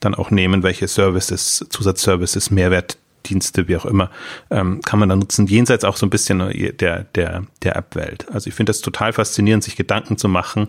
dann 0.00 0.14
auch 0.14 0.30
nehmen, 0.30 0.62
welche 0.62 0.88
Services, 0.88 1.64
Zusatzservices, 1.70 2.50
Mehrwertdienste, 2.50 3.68
wie 3.68 3.76
auch 3.76 3.86
immer, 3.86 4.10
ähm, 4.50 4.80
kann 4.82 4.98
man 4.98 5.08
dann 5.08 5.18
nutzen, 5.18 5.46
jenseits 5.46 5.84
auch 5.84 5.96
so 5.96 6.06
ein 6.06 6.10
bisschen 6.10 6.38
der, 6.78 7.04
der, 7.04 7.44
der 7.62 7.76
App-Welt. 7.76 8.26
Also 8.30 8.48
ich 8.48 8.54
finde 8.54 8.70
das 8.70 8.82
total 8.82 9.12
faszinierend, 9.12 9.64
sich 9.64 9.76
Gedanken 9.76 10.18
zu 10.18 10.28
machen, 10.28 10.68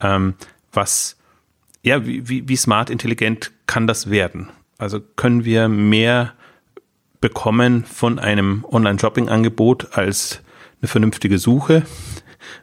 ähm, 0.00 0.34
was, 0.72 1.16
ja, 1.82 2.04
wie, 2.04 2.28
wie, 2.28 2.48
wie 2.48 2.56
smart 2.56 2.90
intelligent 2.90 3.52
kann 3.66 3.86
das 3.86 4.10
werden? 4.10 4.50
Also 4.78 5.00
können 5.00 5.44
wir 5.44 5.68
mehr 5.68 6.34
bekommen 7.20 7.84
von 7.84 8.18
einem 8.18 8.64
Online-Shopping-Angebot 8.70 9.96
als 9.96 10.42
eine 10.80 10.88
vernünftige 10.88 11.38
Suche, 11.38 11.84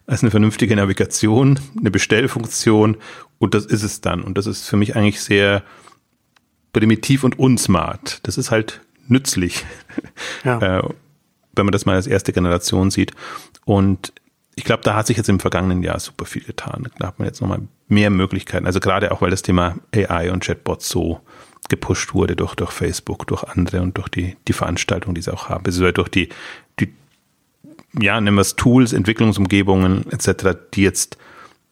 als 0.05 0.21
eine 0.21 0.31
vernünftige 0.31 0.75
Navigation, 0.75 1.59
eine 1.77 1.91
Bestellfunktion 1.91 2.97
und 3.39 3.53
das 3.53 3.65
ist 3.65 3.83
es 3.83 4.01
dann. 4.01 4.21
Und 4.21 4.38
das 4.38 4.47
ist 4.47 4.67
für 4.67 4.77
mich 4.77 4.95
eigentlich 4.95 5.21
sehr 5.21 5.63
primitiv 6.71 7.23
und 7.23 7.38
unsmart. 7.38 8.19
Das 8.23 8.38
ist 8.38 8.51
halt 8.51 8.81
nützlich, 9.07 9.65
ja. 10.44 10.59
äh, 10.79 10.83
wenn 11.55 11.65
man 11.65 11.71
das 11.71 11.85
mal 11.85 11.95
als 11.95 12.07
erste 12.07 12.33
Generation 12.33 12.89
sieht. 12.89 13.11
Und 13.65 14.13
ich 14.55 14.63
glaube, 14.63 14.83
da 14.83 14.95
hat 14.95 15.07
sich 15.07 15.17
jetzt 15.17 15.29
im 15.29 15.39
vergangenen 15.39 15.83
Jahr 15.83 16.00
super 16.00 16.25
viel 16.25 16.44
getan. 16.44 16.88
Da 17.00 17.07
hat 17.07 17.19
man 17.19 17.27
jetzt 17.27 17.41
nochmal 17.41 17.61
mehr 17.88 18.09
Möglichkeiten. 18.09 18.65
Also 18.65 18.79
gerade 18.79 19.11
auch, 19.11 19.21
weil 19.21 19.29
das 19.29 19.41
Thema 19.41 19.75
AI 19.94 20.31
und 20.31 20.44
Chatbots 20.44 20.89
so 20.89 21.21
gepusht 21.69 22.13
wurde 22.13 22.36
durch, 22.36 22.56
durch 22.56 22.71
Facebook, 22.71 23.27
durch 23.27 23.44
andere 23.44 23.81
und 23.81 23.98
durch 23.98 24.10
die, 24.10 24.36
die 24.48 24.54
Veranstaltung, 24.54 25.15
die 25.15 25.21
sie 25.21 25.33
auch 25.33 25.50
haben, 25.50 25.63
beziehungsweise 25.63 25.94
durch 25.94 26.10
die, 26.10 26.30
die, 26.80 26.94
ja, 28.00 28.19
nennen 28.19 28.36
wir 28.36 28.42
es 28.42 28.56
Tools, 28.56 28.94
Entwicklungsumgebungen 28.94 30.12
etc., 30.12 30.57
die 30.74 30.83
jetzt 30.83 31.18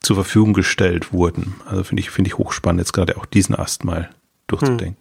zur 0.01 0.15
Verfügung 0.15 0.53
gestellt 0.53 1.13
wurden. 1.13 1.55
Also 1.65 1.83
finde 1.83 2.01
ich, 2.01 2.09
finde 2.09 2.29
ich 2.29 2.37
hochspannend, 2.37 2.81
jetzt 2.81 2.93
gerade 2.93 3.17
auch 3.17 3.25
diesen 3.25 3.55
Ast 3.55 3.83
mal 3.83 4.09
durchzudenken. 4.47 4.97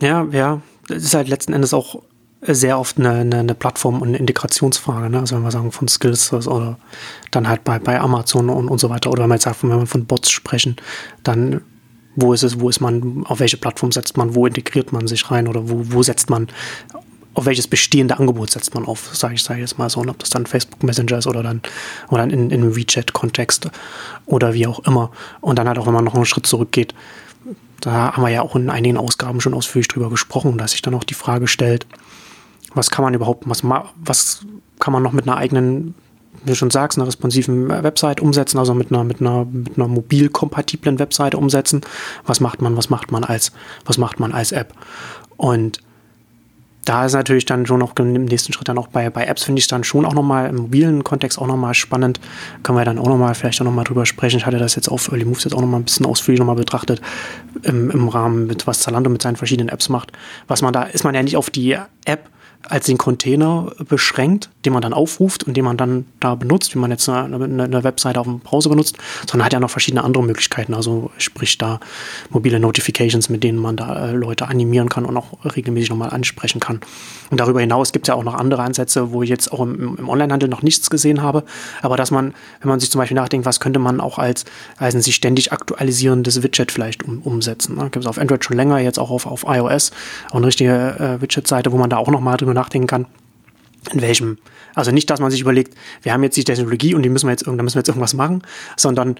Hm. 0.00 0.06
Ja, 0.06 0.24
ja, 0.30 0.60
das 0.88 1.02
ist 1.02 1.14
halt 1.14 1.28
letzten 1.28 1.52
Endes 1.52 1.72
auch 1.72 2.02
sehr 2.42 2.78
oft 2.78 2.98
eine, 2.98 3.10
eine, 3.10 3.38
eine 3.38 3.54
Plattform- 3.54 4.02
und 4.02 4.14
Integrationsfrage, 4.14 5.10
ne? 5.10 5.20
Also 5.20 5.36
wenn 5.36 5.42
wir 5.42 5.50
sagen 5.50 5.72
von 5.72 5.88
Skills 5.88 6.32
oder 6.32 6.78
dann 7.30 7.48
halt 7.48 7.64
bei, 7.64 7.78
bei 7.78 7.98
Amazon 7.98 8.50
und, 8.50 8.68
und 8.68 8.78
so 8.78 8.90
weiter, 8.90 9.10
oder 9.10 9.22
wenn 9.22 9.30
wir 9.30 9.34
jetzt 9.36 9.44
sagen, 9.44 9.56
wenn 9.62 9.80
wir 9.80 9.86
von 9.86 10.06
Bots 10.06 10.30
sprechen, 10.30 10.76
dann 11.22 11.62
wo 12.16 12.32
ist 12.32 12.42
es, 12.42 12.58
wo 12.58 12.68
ist 12.68 12.80
man, 12.80 13.24
auf 13.26 13.40
welche 13.40 13.58
Plattform 13.58 13.92
setzt 13.92 14.16
man, 14.16 14.34
wo 14.34 14.46
integriert 14.46 14.92
man 14.92 15.06
sich 15.06 15.30
rein 15.30 15.46
oder 15.46 15.68
wo, 15.68 15.80
wo 15.82 16.02
setzt 16.02 16.30
man, 16.30 16.48
auf 17.34 17.44
welches 17.44 17.68
bestehende 17.68 18.18
Angebot 18.18 18.50
setzt 18.50 18.74
man 18.74 18.86
auf, 18.86 19.14
sage 19.14 19.34
ich, 19.34 19.42
sage 19.42 19.60
jetzt 19.60 19.78
mal 19.78 19.90
so, 19.90 20.00
und 20.00 20.08
ob 20.08 20.18
das 20.18 20.30
dann 20.30 20.46
Facebook 20.46 20.82
Messenger 20.82 21.18
ist 21.18 21.26
oder 21.26 21.42
dann, 21.42 21.60
oder 22.08 22.22
dann 22.22 22.30
in, 22.30 22.50
in 22.50 22.74
WeChat-Kontext 22.74 23.70
oder 24.24 24.54
wie 24.54 24.66
auch 24.66 24.80
immer. 24.80 25.10
Und 25.42 25.58
dann 25.58 25.68
halt 25.68 25.78
auch, 25.78 25.86
wenn 25.86 25.92
man 25.92 26.04
noch 26.04 26.14
einen 26.14 26.24
Schritt 26.24 26.46
zurückgeht, 26.46 26.94
da 27.82 28.16
haben 28.16 28.22
wir 28.22 28.30
ja 28.30 28.40
auch 28.40 28.56
in 28.56 28.70
einigen 28.70 28.96
Ausgaben 28.96 29.42
schon 29.42 29.52
ausführlich 29.52 29.88
drüber 29.88 30.08
gesprochen, 30.08 30.56
dass 30.56 30.70
sich 30.72 30.80
dann 30.80 30.94
auch 30.94 31.04
die 31.04 31.14
Frage 31.14 31.46
stellt, 31.46 31.86
was 32.72 32.90
kann 32.90 33.04
man 33.04 33.12
überhaupt, 33.12 33.44
was, 33.46 33.62
was 33.96 34.46
kann 34.78 34.92
man 34.92 35.02
noch 35.02 35.12
mit 35.12 35.28
einer 35.28 35.36
eigenen 35.36 35.94
wie 36.44 36.50
du 36.50 36.56
schon 36.56 36.70
sagst, 36.70 36.98
einer 36.98 37.06
responsiven 37.06 37.68
Website 37.68 38.20
umsetzen, 38.20 38.58
also 38.58 38.74
mit 38.74 38.90
einer, 38.90 39.04
mit 39.04 39.20
einer, 39.20 39.44
mit 39.44 39.76
einer 39.76 39.88
mobil 39.88 40.28
kompatiblen 40.28 40.98
Webseite 40.98 41.36
umsetzen. 41.36 41.80
Was 42.24 42.40
macht 42.40 42.62
man, 42.62 42.76
was 42.76 42.90
macht 42.90 43.12
man 43.12 43.24
als, 43.24 43.52
was 43.84 43.98
macht 43.98 44.20
man 44.20 44.32
als 44.32 44.52
App? 44.52 44.72
Und 45.36 45.80
da 46.86 47.04
ist 47.04 47.14
natürlich 47.14 47.44
dann 47.44 47.66
schon 47.66 47.80
noch 47.80 47.96
im 47.96 48.26
nächsten 48.26 48.52
Schritt 48.52 48.68
dann 48.68 48.78
auch 48.78 48.86
bei, 48.86 49.10
bei 49.10 49.26
Apps 49.26 49.42
finde 49.42 49.58
ich 49.58 49.66
dann 49.66 49.82
schon 49.82 50.06
auch 50.06 50.14
nochmal 50.14 50.48
im 50.48 50.56
mobilen 50.56 51.02
Kontext 51.02 51.36
auch 51.38 51.48
nochmal 51.48 51.74
spannend. 51.74 52.20
Können 52.62 52.78
wir 52.78 52.84
dann 52.84 52.98
auch 52.98 53.08
nochmal 53.08 53.34
vielleicht 53.34 53.60
auch 53.60 53.64
nochmal 53.64 53.84
drüber 53.84 54.06
sprechen. 54.06 54.36
Ich 54.36 54.46
hatte 54.46 54.58
das 54.58 54.76
jetzt 54.76 54.88
auf 54.88 55.08
Early 55.08 55.24
Moves 55.24 55.42
jetzt 55.42 55.54
auch 55.54 55.60
nochmal 55.60 55.80
ein 55.80 55.84
bisschen 55.84 56.06
ausführlich 56.06 56.38
nochmal 56.38 56.54
betrachtet 56.54 57.02
im, 57.62 57.90
im 57.90 58.08
Rahmen 58.08 58.46
mit 58.46 58.68
was 58.68 58.80
Zalando 58.80 59.10
mit 59.10 59.20
seinen 59.20 59.34
verschiedenen 59.34 59.68
Apps 59.68 59.88
macht. 59.88 60.12
Was 60.46 60.62
man 60.62 60.72
da, 60.72 60.84
ist 60.84 61.02
man 61.02 61.14
ja 61.14 61.24
nicht 61.24 61.36
auf 61.36 61.50
die 61.50 61.76
App 62.04 62.30
als 62.68 62.86
den 62.86 62.98
Container 62.98 63.72
beschränkt, 63.88 64.50
den 64.64 64.72
man 64.72 64.82
dann 64.82 64.92
aufruft 64.92 65.44
und 65.44 65.56
den 65.56 65.64
man 65.64 65.76
dann 65.76 66.06
da 66.20 66.34
benutzt, 66.34 66.74
wie 66.74 66.78
man 66.78 66.90
jetzt 66.90 67.08
eine, 67.08 67.36
eine 67.36 67.84
Webseite 67.84 68.20
auf 68.20 68.26
dem 68.26 68.40
Browser 68.40 68.70
benutzt, 68.70 68.96
sondern 69.26 69.46
hat 69.46 69.52
ja 69.52 69.60
noch 69.60 69.70
verschiedene 69.70 70.02
andere 70.04 70.24
Möglichkeiten. 70.24 70.74
Also 70.74 71.10
sprich 71.18 71.58
da 71.58 71.80
mobile 72.30 72.58
Notifications, 72.58 73.28
mit 73.28 73.44
denen 73.44 73.58
man 73.58 73.76
da 73.76 74.08
äh, 74.08 74.12
Leute 74.12 74.48
animieren 74.48 74.88
kann 74.88 75.04
und 75.04 75.16
auch 75.16 75.44
regelmäßig 75.44 75.90
nochmal 75.90 76.10
ansprechen 76.10 76.60
kann. 76.60 76.80
Und 77.30 77.40
darüber 77.40 77.60
hinaus 77.60 77.92
gibt 77.92 78.06
es 78.06 78.08
ja 78.08 78.14
auch 78.14 78.24
noch 78.24 78.34
andere 78.34 78.62
Ansätze, 78.62 79.12
wo 79.12 79.22
ich 79.22 79.30
jetzt 79.30 79.52
auch 79.52 79.60
im, 79.60 79.96
im 79.96 80.08
Onlinehandel 80.08 80.48
noch 80.48 80.62
nichts 80.62 80.90
gesehen 80.90 81.22
habe. 81.22 81.44
Aber 81.82 81.96
dass 81.96 82.10
man, 82.10 82.34
wenn 82.60 82.68
man 82.68 82.80
sich 82.80 82.90
zum 82.90 82.98
Beispiel 82.98 83.16
nachdenkt, 83.16 83.46
was 83.46 83.60
könnte 83.60 83.78
man 83.78 84.00
auch 84.00 84.18
als, 84.18 84.44
als 84.76 84.94
ein 84.94 85.02
sich 85.02 85.14
ständig 85.14 85.52
aktualisierendes 85.52 86.42
Widget 86.42 86.72
vielleicht 86.72 87.04
um, 87.04 87.20
umsetzen. 87.22 87.76
Ne? 87.76 87.84
Gibt 87.84 88.04
es 88.04 88.06
auf 88.06 88.18
Android 88.18 88.44
schon 88.44 88.56
länger, 88.56 88.78
jetzt 88.78 88.98
auch 88.98 89.10
auf, 89.10 89.26
auf 89.26 89.44
iOS, 89.46 89.92
auch 90.30 90.36
eine 90.36 90.46
richtige 90.46 90.96
äh, 90.98 91.22
Widget-Seite, 91.22 91.72
wo 91.72 91.76
man 91.76 91.90
da 91.90 91.96
auch 91.98 92.08
nochmal 92.08 92.36
drüber 92.36 92.54
nachdenken 92.56 92.86
kann, 92.86 93.06
in 93.92 94.02
welchem, 94.02 94.38
also 94.74 94.90
nicht, 94.90 95.08
dass 95.10 95.20
man 95.20 95.30
sich 95.30 95.40
überlegt, 95.40 95.74
wir 96.02 96.12
haben 96.12 96.22
jetzt 96.22 96.36
die 96.36 96.44
Technologie 96.44 96.94
und 96.94 97.02
die 97.02 97.08
müssen 97.08 97.26
wir 97.26 97.30
jetzt, 97.30 97.46
da 97.46 97.50
müssen 97.52 97.76
wir 97.76 97.80
jetzt 97.80 97.88
irgendwas 97.88 98.14
machen, 98.14 98.42
sondern 98.76 99.16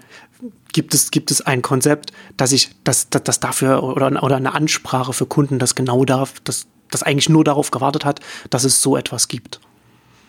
gibt 0.73 0.93
es, 0.93 1.11
gibt 1.11 1.31
es 1.31 1.41
ein 1.41 1.61
Konzept, 1.61 2.11
dass 2.35 2.51
ich, 2.51 2.69
dass, 2.83 3.09
dass, 3.09 3.23
dass 3.23 3.39
dafür 3.39 3.83
oder, 3.83 4.21
oder 4.21 4.35
eine 4.35 4.53
Ansprache 4.53 5.13
für 5.13 5.25
Kunden, 5.25 5.59
das 5.59 5.75
genau 5.75 6.03
darf, 6.05 6.33
das, 6.43 6.67
das 6.91 7.03
eigentlich 7.03 7.29
nur 7.29 7.43
darauf 7.43 7.71
gewartet 7.71 8.05
hat, 8.05 8.19
dass 8.49 8.63
es 8.63 8.81
so 8.81 8.97
etwas 8.97 9.27
gibt. 9.27 9.61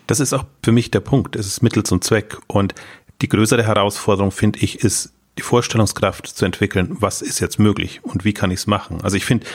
Das 0.06 0.20
ist 0.20 0.32
auch 0.32 0.44
für 0.62 0.72
mich 0.72 0.90
der 0.90 1.00
Punkt. 1.00 1.36
Es 1.36 1.46
ist 1.46 1.62
Mittel 1.62 1.82
zum 1.82 2.00
Zweck. 2.00 2.38
Und 2.46 2.74
die 3.20 3.28
größere 3.28 3.62
Herausforderung, 3.62 4.30
finde 4.30 4.60
ich, 4.60 4.80
ist, 4.80 5.12
die 5.36 5.42
Vorstellungskraft 5.42 6.26
zu 6.26 6.44
entwickeln, 6.44 6.96
was 6.98 7.22
ist 7.22 7.38
jetzt 7.38 7.58
möglich 7.58 8.00
und 8.02 8.24
wie 8.24 8.32
kann 8.32 8.50
ich 8.50 8.60
es 8.60 8.66
machen. 8.66 9.00
Also 9.02 9.16
ich 9.16 9.24
finde, 9.24 9.46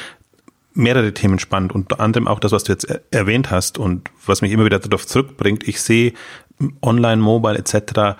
mehrere 0.73 1.13
Themen 1.13 1.37
spannend, 1.39 1.73
unter 1.73 1.99
anderem 1.99 2.27
auch 2.27 2.39
das, 2.39 2.51
was 2.51 2.63
du 2.63 2.71
jetzt 2.71 2.87
erwähnt 3.11 3.51
hast 3.51 3.77
und 3.77 4.09
was 4.25 4.41
mich 4.41 4.51
immer 4.51 4.65
wieder 4.65 4.79
darauf 4.79 5.05
zurückbringt. 5.05 5.67
Ich 5.67 5.79
sehe 5.81 6.13
Online, 6.81 7.21
Mobile 7.21 7.57
etc. 7.57 8.17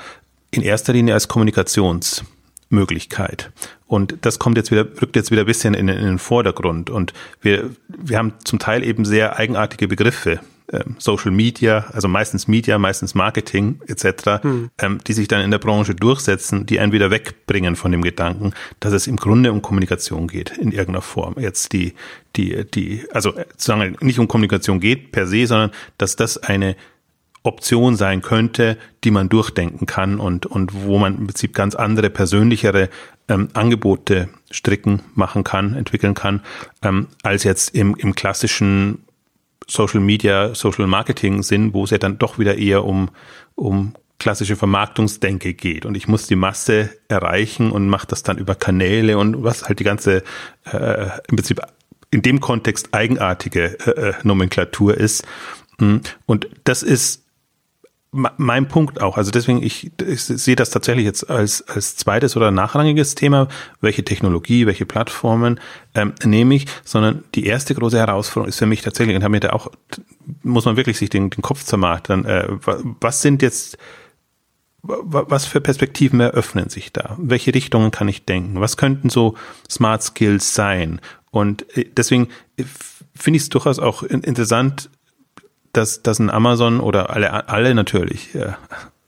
in 0.51 0.61
erster 0.61 0.93
Linie 0.93 1.15
als 1.15 1.27
Kommunikationsmöglichkeit. 1.27 3.51
Und 3.87 4.17
das 4.21 4.39
kommt 4.39 4.57
jetzt 4.57 4.71
wieder, 4.71 4.85
rückt 5.01 5.15
jetzt 5.15 5.31
wieder 5.31 5.41
ein 5.41 5.47
bisschen 5.47 5.73
in, 5.73 5.87
in 5.87 6.05
den 6.05 6.19
Vordergrund. 6.19 6.89
Und 6.89 7.13
wir, 7.41 7.69
wir 7.87 8.17
haben 8.17 8.33
zum 8.43 8.59
Teil 8.59 8.83
eben 8.83 9.05
sehr 9.05 9.37
eigenartige 9.37 9.87
Begriffe 9.87 10.41
ähm, 10.71 10.95
Social 10.97 11.31
Media, 11.31 11.85
also 11.91 12.07
meistens 12.07 12.47
Media, 12.47 12.77
meistens 12.77 13.15
Marketing 13.15 13.79
etc., 13.87 14.41
hm. 14.41 14.69
ähm, 14.79 14.99
die 15.05 15.13
sich 15.13 15.27
dann 15.27 15.41
in 15.41 15.51
der 15.51 15.59
Branche 15.59 15.95
durchsetzen, 15.95 16.65
die 16.65 16.79
einen 16.79 16.91
wieder 16.91 17.11
wegbringen 17.11 17.75
von 17.75 17.91
dem 17.91 18.01
Gedanken, 18.01 18.53
dass 18.79 18.93
es 18.93 19.07
im 19.07 19.17
Grunde 19.17 19.51
um 19.51 19.61
Kommunikation 19.61 20.27
geht 20.27 20.57
in 20.57 20.71
irgendeiner 20.71 21.01
Form. 21.01 21.35
Jetzt 21.37 21.73
die, 21.73 21.93
die, 22.35 22.65
die, 22.69 23.05
also 23.11 23.33
sagen 23.57 23.97
nicht 24.01 24.19
um 24.19 24.27
Kommunikation 24.27 24.79
geht 24.79 25.11
per 25.11 25.27
se, 25.27 25.45
sondern 25.47 25.71
dass 25.97 26.15
das 26.15 26.37
eine 26.37 26.75
Option 27.43 27.97
sein 27.97 28.21
könnte, 28.21 28.77
die 29.03 29.11
man 29.11 29.27
durchdenken 29.27 29.85
kann 29.85 30.19
und, 30.19 30.45
und 30.45 30.73
wo 30.73 30.97
man 30.97 31.17
im 31.17 31.27
Prinzip 31.27 31.53
ganz 31.53 31.75
andere, 31.75 32.09
persönlichere 32.09 32.89
ähm, 33.27 33.49
Angebote 33.53 34.29
stricken, 34.49 35.01
machen 35.13 35.43
kann, 35.43 35.75
entwickeln 35.75 36.13
kann, 36.13 36.41
ähm, 36.81 37.07
als 37.21 37.43
jetzt 37.43 37.75
im, 37.75 37.95
im 37.95 38.15
klassischen 38.15 39.02
Social 39.67 39.99
Media, 39.99 40.53
Social 40.55 40.87
Marketing 40.87 41.43
sind, 41.43 41.73
wo 41.73 41.83
es 41.83 41.91
ja 41.91 41.97
dann 41.97 42.17
doch 42.17 42.39
wieder 42.39 42.57
eher 42.57 42.85
um, 42.85 43.09
um 43.55 43.93
klassische 44.19 44.55
Vermarktungsdenke 44.55 45.53
geht. 45.53 45.85
Und 45.85 45.95
ich 45.95 46.07
muss 46.07 46.27
die 46.27 46.35
Masse 46.35 46.89
erreichen 47.07 47.71
und 47.71 47.89
mache 47.89 48.07
das 48.07 48.23
dann 48.23 48.37
über 48.37 48.55
Kanäle 48.55 49.17
und 49.17 49.43
was 49.43 49.67
halt 49.67 49.79
die 49.79 49.83
ganze 49.83 50.23
äh, 50.71 51.09
im 51.27 51.35
Prinzip 51.35 51.61
in 52.09 52.21
dem 52.21 52.39
Kontext 52.39 52.93
eigenartige 52.93 53.77
äh, 53.85 54.09
äh 54.09 54.13
Nomenklatur 54.23 54.95
ist. 54.95 55.25
Und 56.25 56.49
das 56.63 56.83
ist 56.83 57.22
mein 58.13 58.67
Punkt 58.67 59.01
auch. 59.01 59.17
Also 59.17 59.31
deswegen, 59.31 59.63
ich, 59.63 59.91
ich 60.05 60.21
sehe 60.21 60.55
das 60.55 60.69
tatsächlich 60.69 61.05
jetzt 61.05 61.29
als, 61.29 61.67
als 61.67 61.95
zweites 61.95 62.37
oder 62.37 62.51
nachrangiges 62.51 63.15
Thema, 63.15 63.47
welche 63.81 64.05
Technologie, 64.05 64.67
welche 64.67 64.85
Plattformen 64.85 65.59
ähm, 65.95 66.13
nehme 66.23 66.55
ich, 66.55 66.67
sondern 66.83 67.23
die 67.33 67.47
erste 67.47 67.73
große 67.73 67.97
Herausforderung 67.97 68.49
ist 68.49 68.59
für 68.59 68.67
mich 68.67 68.83
tatsächlich, 68.83 69.15
und 69.15 69.23
habe 69.23 69.31
mir 69.31 69.39
da 69.39 69.49
auch, 69.49 69.71
muss 70.43 70.65
man 70.65 70.77
wirklich 70.77 70.97
sich 70.97 71.09
den, 71.09 71.31
den 71.31 71.41
Kopf 71.41 71.63
zermartern, 71.63 72.25
äh, 72.25 72.47
was 73.01 73.21
sind 73.23 73.41
jetzt, 73.41 73.77
was 74.83 75.45
für 75.45 75.61
Perspektiven 75.61 76.19
eröffnen 76.19 76.69
sich 76.69 76.93
da? 76.93 77.15
Welche 77.17 77.53
Richtungen 77.53 77.89
kann 77.89 78.07
ich 78.07 78.25
denken? 78.25 78.61
Was 78.61 78.77
könnten 78.77 79.09
so 79.09 79.35
Smart 79.69 80.03
Skills 80.03 80.53
sein? 80.53 81.01
Und 81.31 81.65
äh, 81.75 81.89
deswegen 81.97 82.27
äh, 82.57 82.63
finde 83.15 83.37
ich 83.37 83.43
es 83.43 83.49
durchaus 83.49 83.79
auch 83.79 84.03
interessant, 84.03 84.89
dass, 85.73 86.03
dass 86.03 86.19
ein 86.19 86.29
Amazon 86.29 86.79
oder 86.79 87.09
alle, 87.09 87.49
alle 87.49 87.75
natürlich, 87.75 88.33
ja, 88.33 88.57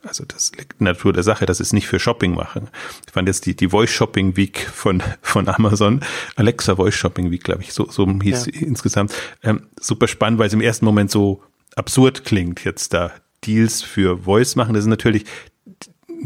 also 0.02 0.24
das 0.24 0.52
liegt 0.56 0.74
in 0.78 0.84
der 0.84 0.94
Natur 0.94 1.12
der 1.12 1.22
Sache, 1.22 1.46
das 1.46 1.60
ist 1.60 1.72
nicht 1.72 1.86
für 1.88 1.98
Shopping 1.98 2.34
machen. 2.34 2.68
Ich 3.06 3.12
fand 3.12 3.28
jetzt 3.28 3.46
die, 3.46 3.56
die 3.56 3.68
Voice 3.68 3.90
Shopping 3.90 4.36
Week 4.36 4.68
von, 4.72 5.02
von 5.22 5.48
Amazon, 5.48 6.00
Alexa 6.36 6.76
Voice 6.76 6.94
Shopping 6.94 7.30
Week, 7.30 7.42
glaube 7.42 7.62
ich, 7.62 7.72
so, 7.72 7.88
so 7.90 8.06
hieß 8.06 8.46
ja. 8.46 8.52
insgesamt, 8.60 9.12
ähm, 9.42 9.68
super 9.80 10.08
spannend, 10.08 10.38
weil 10.38 10.48
es 10.48 10.52
im 10.52 10.60
ersten 10.60 10.84
Moment 10.84 11.10
so 11.10 11.42
absurd 11.74 12.24
klingt, 12.24 12.64
jetzt 12.64 12.94
da 12.94 13.12
Deals 13.44 13.82
für 13.82 14.18
Voice 14.18 14.56
machen. 14.56 14.74
Das 14.74 14.84
ist 14.84 14.88
natürlich 14.88 15.24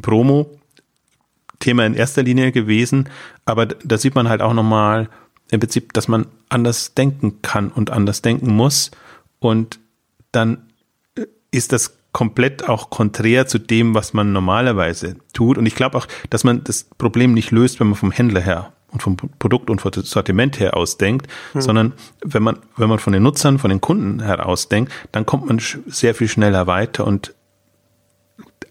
Promo, 0.01 0.59
Thema 1.59 1.85
in 1.85 1.95
erster 1.95 2.23
Linie 2.23 2.53
gewesen, 2.53 3.09
aber 3.45 3.67
da 3.67 3.99
sieht 3.99 4.15
man 4.15 4.29
halt 4.29 4.41
auch 4.41 4.55
nochmal 4.55 5.11
im 5.51 5.61
Prinzip, 5.61 5.93
dass 5.93 6.09
man 6.09 6.27
anders 6.49 6.95
denken 6.95 7.43
kann 7.43 7.71
und 7.71 7.91
anders 7.91 8.23
denken 8.23 8.55
muss 8.55 8.91
und 9.41 9.80
dann 10.33 10.69
äh, 11.17 11.27
ist 11.51 11.73
das 11.73 11.97
komplett 12.13 12.69
auch 12.69 12.91
konträr 12.91 13.47
zu 13.47 13.59
dem, 13.59 13.95
was 13.95 14.13
man 14.13 14.33
normalerweise 14.33 15.17
tut. 15.33 15.59
Und 15.59 15.67
ich 15.67 15.75
glaube 15.75 15.97
auch, 15.97 16.07
dass 16.29 16.45
man 16.45 16.65
das 16.65 16.85
Problem 16.85 17.35
nicht 17.35 17.51
löst, 17.51 17.79
wenn 17.81 17.89
man 17.89 17.97
vom 17.97 18.11
Händler 18.11 18.41
her 18.41 18.73
und 18.91 19.03
vom 19.03 19.17
Produkt 19.17 19.71
und 19.71 19.81
vom 19.81 19.93
Sortiment 19.93 20.59
her 20.59 20.77
ausdenkt, 20.77 21.29
hm. 21.53 21.61
sondern 21.61 21.93
wenn 22.25 22.43
man, 22.43 22.59
wenn 22.77 22.89
man 22.89 22.99
von 22.99 23.13
den 23.13 23.23
Nutzern, 23.23 23.59
von 23.59 23.71
den 23.71 23.81
Kunden 23.81 24.21
her 24.21 24.47
ausdenkt, 24.47 24.93
dann 25.13 25.27
kommt 25.27 25.47
man 25.47 25.61
sehr 25.87 26.15
viel 26.15 26.29
schneller 26.29 26.67
weiter 26.67 27.07
und 27.07 27.35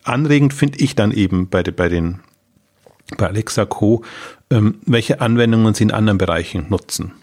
anregend 0.04 0.54
finde 0.54 0.80
ich 0.80 0.96
dann 0.96 1.12
eben 1.12 1.50
bei, 1.50 1.64
bei 1.64 1.88
den, 1.88 2.20
bei 3.18 3.28
Alexa 3.28 3.66
Co., 3.66 4.04
ähm, 4.52 4.80
welche 4.86 5.22
Anwendungen 5.22 5.74
sie 5.74 5.84
in 5.84 5.92
anderen 5.92 6.18
Bereichen 6.18 6.66
nutzen. 6.70 7.14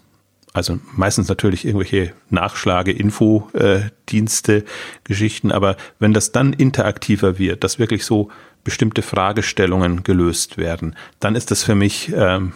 Also 0.57 0.79
meistens 0.95 1.27
natürlich 1.27 1.65
irgendwelche 1.65 2.13
Nachschlage, 2.31 2.91
Infodienste, 2.91 4.65
Geschichten, 5.03 5.51
aber 5.51 5.77
wenn 5.99 6.13
das 6.13 6.31
dann 6.31 6.51
interaktiver 6.51 7.37
wird, 7.37 7.63
dass 7.63 7.77
wirklich 7.77 8.03
so 8.05 8.31
bestimmte 8.63 9.03
Fragestellungen 9.03 10.01
gelöst 10.01 10.57
werden, 10.57 10.95
dann 11.19 11.35
ist 11.35 11.51
das 11.51 11.63
für 11.63 11.75
mich 11.75 12.11
ähm, 12.11 12.53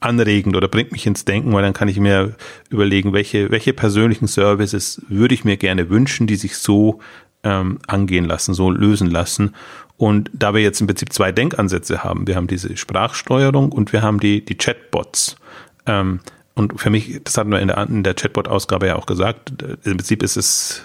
anregend 0.00 0.56
oder 0.56 0.68
bringt 0.68 0.90
mich 0.90 1.06
ins 1.06 1.26
Denken, 1.26 1.52
weil 1.52 1.62
dann 1.62 1.74
kann 1.74 1.88
ich 1.88 2.00
mir 2.00 2.34
überlegen, 2.70 3.12
welche, 3.12 3.50
welche 3.50 3.74
persönlichen 3.74 4.26
Services 4.26 5.02
würde 5.06 5.34
ich 5.34 5.44
mir 5.44 5.58
gerne 5.58 5.90
wünschen, 5.90 6.26
die 6.26 6.36
sich 6.36 6.56
so 6.56 7.00
ähm, 7.42 7.78
angehen 7.88 8.24
lassen, 8.24 8.54
so 8.54 8.70
lösen 8.70 9.10
lassen. 9.10 9.54
Und 9.98 10.30
da 10.32 10.54
wir 10.54 10.62
jetzt 10.62 10.80
im 10.80 10.86
Prinzip 10.86 11.12
zwei 11.12 11.30
Denkansätze 11.30 12.02
haben, 12.02 12.26
wir 12.26 12.36
haben 12.36 12.46
diese 12.46 12.74
Sprachsteuerung 12.78 13.70
und 13.70 13.92
wir 13.92 14.00
haben 14.00 14.18
die, 14.18 14.42
die 14.42 14.56
Chatbots. 14.56 15.36
Ähm, 15.84 16.20
und 16.60 16.78
für 16.78 16.90
mich, 16.90 17.22
das 17.24 17.38
hatten 17.38 17.50
wir 17.50 17.58
in 17.60 17.68
der, 17.68 17.78
in 17.88 18.02
der 18.02 18.12
Chatbot-Ausgabe 18.12 18.86
ja 18.86 18.96
auch 18.96 19.06
gesagt, 19.06 19.62
im 19.62 19.96
Prinzip 19.96 20.22
ist 20.22 20.36
es 20.36 20.82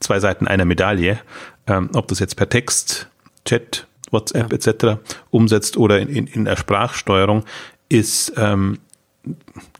zwei 0.00 0.20
Seiten 0.20 0.46
einer 0.46 0.66
Medaille. 0.66 1.18
Ähm, 1.66 1.88
ob 1.94 2.08
das 2.08 2.18
jetzt 2.18 2.36
per 2.36 2.50
Text, 2.50 3.08
Chat, 3.46 3.86
WhatsApp 4.10 4.52
ja. 4.52 4.58
etc. 4.58 5.00
umsetzt 5.30 5.78
oder 5.78 5.98
in, 5.98 6.10
in, 6.10 6.26
in 6.26 6.44
der 6.44 6.56
Sprachsteuerung, 6.56 7.44
ist 7.88 8.34
ähm, 8.36 8.78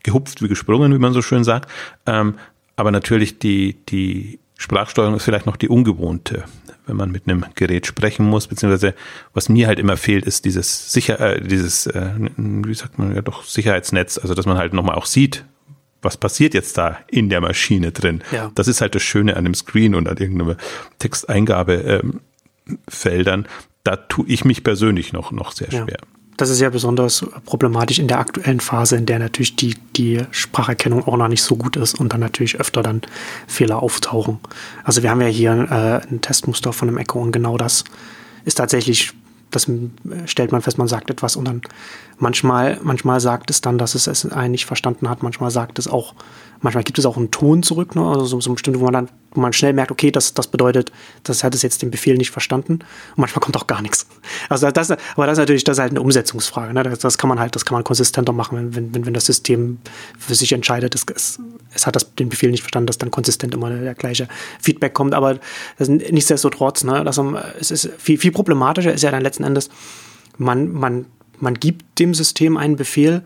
gehupft 0.03 0.41
wie 0.41 0.49
gesprungen, 0.49 0.95
wie 0.95 0.99
man 0.99 1.12
so 1.12 1.21
schön 1.21 1.45
sagt. 1.45 1.71
Ähm, 2.07 2.38
aber 2.76 2.91
natürlich 2.91 3.38
die, 3.38 3.76
die 3.91 4.38
Sprachsteuerung 4.56 5.14
ist 5.16 5.25
vielleicht 5.25 5.46
noch 5.46 5.56
die 5.56 5.68
ungewohnte 5.68 6.44
wenn 6.86 6.96
man 6.96 7.10
mit 7.10 7.28
einem 7.28 7.44
Gerät 7.54 7.86
sprechen 7.86 8.25
muss, 8.26 8.46
beziehungsweise 8.46 8.94
was 9.34 9.48
mir 9.48 9.66
halt 9.66 9.78
immer 9.78 9.96
fehlt, 9.96 10.25
ist 10.25 10.44
dieses 10.44 10.92
sicher, 10.92 11.18
äh, 11.20 11.40
dieses, 11.40 11.86
äh, 11.86 12.10
wie 12.36 12.75
sagt 12.75 12.98
man 12.98 13.14
ja 13.14 13.22
doch, 13.22 13.44
Sicherheitsnetz, 13.44 14.18
also 14.18 14.34
dass 14.34 14.46
man 14.46 14.56
halt 14.56 14.72
nochmal 14.72 14.94
auch 14.94 15.06
sieht, 15.06 15.44
was 16.02 16.16
passiert 16.16 16.54
jetzt 16.54 16.78
da 16.78 16.98
in 17.08 17.28
der 17.28 17.40
Maschine 17.40 17.90
drin. 17.90 18.22
Ja. 18.30 18.52
Das 18.54 18.68
ist 18.68 18.80
halt 18.80 18.94
das 18.94 19.02
Schöne 19.02 19.36
an 19.36 19.44
dem 19.44 19.54
Screen 19.54 19.96
und 19.96 20.08
an 20.08 20.16
irgendeiner 20.16 20.56
Texteingabefeldern. 20.98 22.20
Ähm, 23.40 23.46
da 23.82 23.96
tue 23.96 24.26
ich 24.28 24.44
mich 24.44 24.62
persönlich 24.62 25.12
noch, 25.12 25.32
noch 25.32 25.52
sehr 25.52 25.70
schwer. 25.70 25.86
Ja 25.88 26.15
das 26.37 26.50
ist 26.50 26.61
ja 26.61 26.71
besonders 26.71 27.25
problematisch 27.45 27.99
in 27.99 28.09
der 28.09 28.19
aktuellen 28.19 28.61
Phase, 28.61 28.97
in 28.97 29.07
der 29.07 29.19
natürlich 29.19 29.57
die, 29.57 29.75
die 29.97 30.23
Spracherkennung 30.31 31.07
auch 31.07 31.16
noch 31.16 31.28
nicht 31.28 31.43
so 31.43 31.57
gut 31.57 31.76
ist 31.76 31.99
und 31.99 32.12
dann 32.12 32.21
natürlich 32.21 32.61
öfter 32.61 32.83
dann 32.83 33.02
Fehler 33.47 33.83
auftauchen. 33.83 34.38
Also 34.85 35.02
wir 35.02 35.11
haben 35.11 35.21
ja 35.21 35.28
hier 35.28 35.52
äh, 35.52 36.12
ein 36.12 36.21
Testmuster 36.21 36.73
von 36.73 36.88
einem 36.88 36.99
Echo 36.99 37.21
und 37.21 37.33
genau 37.33 37.57
das 37.57 37.85
ist 38.45 38.57
tatsächlich, 38.57 39.12
das 39.50 39.71
stellt 40.26 40.52
man 40.52 40.61
fest, 40.62 40.78
man 40.78 40.88
sagt 40.88 41.11
etwas 41.11 41.37
und 41.37 41.47
dann 41.47 41.62
manchmal, 42.19 42.78
manchmal 42.83 43.21
sagt 43.21 43.50
es 43.50 43.61
dann, 43.61 43.78
dass 43.78 43.95
es 43.95 44.07
es 44.07 44.31
einen 44.31 44.52
nicht 44.52 44.66
verstanden 44.66 45.09
hat, 45.09 45.23
manchmal 45.23 45.50
sagt 45.50 45.78
es 45.78 45.88
auch, 45.88 46.14
manchmal 46.60 46.84
gibt 46.84 46.98
es 46.98 47.06
auch 47.06 47.16
einen 47.16 47.30
Ton 47.30 47.62
zurück, 47.62 47.94
ne? 47.96 48.06
also 48.06 48.25
so, 48.25 48.40
so 48.40 48.52
bestimmte, 48.52 48.80
wo 48.80 48.84
man 48.84 48.92
dann 48.92 49.08
wo 49.36 49.40
man 49.40 49.52
schnell 49.52 49.72
merkt, 49.72 49.90
okay, 49.90 50.10
das, 50.10 50.34
das 50.34 50.48
bedeutet, 50.48 50.90
das 51.22 51.44
hat 51.44 51.54
es 51.54 51.62
jetzt 51.62 51.82
den 51.82 51.90
Befehl 51.90 52.16
nicht 52.16 52.30
verstanden. 52.30 52.75
Und 52.75 53.18
manchmal 53.18 53.40
kommt 53.40 53.56
auch 53.56 53.66
gar 53.66 53.82
nichts. 53.82 54.06
Also 54.48 54.70
das, 54.70 54.90
aber 54.90 55.26
das 55.26 55.34
ist 55.34 55.38
natürlich, 55.38 55.64
das 55.64 55.76
ist 55.76 55.80
halt 55.80 55.92
eine 55.92 56.00
Umsetzungsfrage. 56.00 56.72
Ne? 56.72 56.82
Das, 56.82 56.98
das 56.98 57.18
kann 57.18 57.28
man 57.28 57.38
halt, 57.38 57.54
das 57.54 57.64
kann 57.64 57.75
man 57.75 57.84
konsistenter 57.84 58.32
machen, 58.32 58.75
wenn, 58.75 58.94
wenn, 58.94 59.06
wenn 59.06 59.14
das 59.14 59.26
System 59.26 59.78
für 60.18 60.34
sich 60.34 60.52
entscheidet, 60.52 60.94
es, 60.94 61.04
es, 61.14 61.38
es 61.75 61.86
hat 61.86 61.94
das, 61.94 62.14
den 62.14 62.28
Befehl 62.28 62.50
nicht 62.50 62.62
verstanden, 62.62 62.86
dass 62.86 62.98
dann 62.98 63.10
konsistent 63.10 63.54
immer 63.54 63.70
der, 63.70 63.94
gleiche 63.94 64.28
Feedback 64.60 64.94
kommt. 64.94 65.14
Aber 65.14 65.38
das, 65.78 65.88
nichtsdestotrotz, 65.88 66.84
ne, 66.84 67.04
das, 67.04 67.20
es 67.60 67.70
ist 67.70 67.90
viel, 67.98 68.18
viel 68.18 68.32
problematischer 68.32 68.92
ist 68.92 69.02
ja 69.02 69.10
dann 69.10 69.22
letzten 69.22 69.44
Endes, 69.44 69.68
man, 70.38 70.72
man, 70.72 71.06
man 71.38 71.54
gibt 71.54 71.98
dem 71.98 72.14
System 72.14 72.56
einen 72.56 72.76
Befehl 72.76 73.22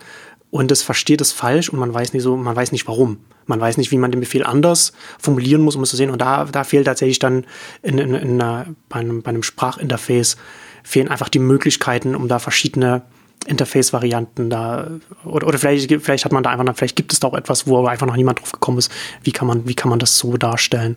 und 0.50 0.72
es 0.72 0.82
versteht 0.82 1.20
es 1.20 1.32
falsch 1.32 1.68
und 1.68 1.78
man 1.78 1.94
weiß 1.94 2.12
nicht 2.12 2.22
so, 2.22 2.36
man 2.36 2.56
weiß 2.56 2.72
nicht 2.72 2.88
warum. 2.88 3.18
Man 3.46 3.60
weiß 3.60 3.76
nicht, 3.76 3.90
wie 3.90 3.98
man 3.98 4.10
den 4.10 4.20
Befehl 4.20 4.44
anders 4.44 4.92
formulieren 5.18 5.62
muss, 5.62 5.76
um 5.76 5.82
es 5.82 5.90
zu 5.90 5.96
sehen. 5.96 6.10
Und 6.10 6.20
da, 6.20 6.44
da 6.44 6.64
fehlt 6.64 6.86
tatsächlich 6.86 7.18
dann 7.18 7.46
in, 7.82 7.98
in, 7.98 8.14
in 8.14 8.40
einer, 8.40 8.66
bei, 8.88 9.00
einem, 9.00 9.22
bei 9.22 9.30
einem 9.30 9.42
Sprachinterface 9.42 10.36
fehlen 10.82 11.08
einfach 11.08 11.28
die 11.28 11.38
Möglichkeiten, 11.38 12.14
um 12.14 12.28
da 12.28 12.38
verschiedene 12.38 13.02
Interface-Varianten 13.46 14.50
da 14.50 14.90
oder, 15.24 15.46
oder 15.46 15.58
vielleicht, 15.58 15.90
vielleicht 16.02 16.24
hat 16.24 16.32
man 16.32 16.42
da 16.42 16.50
einfach, 16.50 16.76
vielleicht 16.76 16.96
gibt 16.96 17.12
es 17.12 17.20
da 17.20 17.28
auch 17.28 17.34
etwas, 17.34 17.66
wo 17.66 17.78
aber 17.78 17.90
einfach 17.90 18.06
noch 18.06 18.16
niemand 18.16 18.40
drauf 18.40 18.52
gekommen 18.52 18.78
ist, 18.78 18.92
wie 19.22 19.32
kann 19.32 19.48
man, 19.48 19.66
wie 19.66 19.74
kann 19.74 19.88
man 19.88 19.98
das 19.98 20.18
so 20.18 20.36
darstellen, 20.36 20.96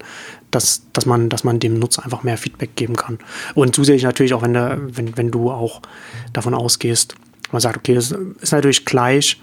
dass, 0.52 0.84
dass 0.92 1.06
man, 1.06 1.30
dass 1.30 1.44
man 1.44 1.60
dem 1.60 1.80
Nutzer 1.80 2.04
einfach 2.04 2.24
mehr 2.24 2.38
Feedback 2.38 2.76
geben 2.76 2.96
kann. 2.96 3.20
Und 3.56 3.74
zusätzlich 3.76 4.04
natürlich 4.04 4.34
auch, 4.34 4.42
wenn, 4.42 4.54
der, 4.54 4.78
wenn, 4.82 5.16
wenn 5.18 5.32
du 5.32 5.52
auch 5.52 5.82
davon 6.34 6.54
ausgehst, 6.54 7.16
man 7.54 7.62
sagt, 7.62 7.78
okay, 7.78 7.96
das 7.96 8.12
ist 8.42 8.52
natürlich 8.52 8.86
gleich, 8.86 9.40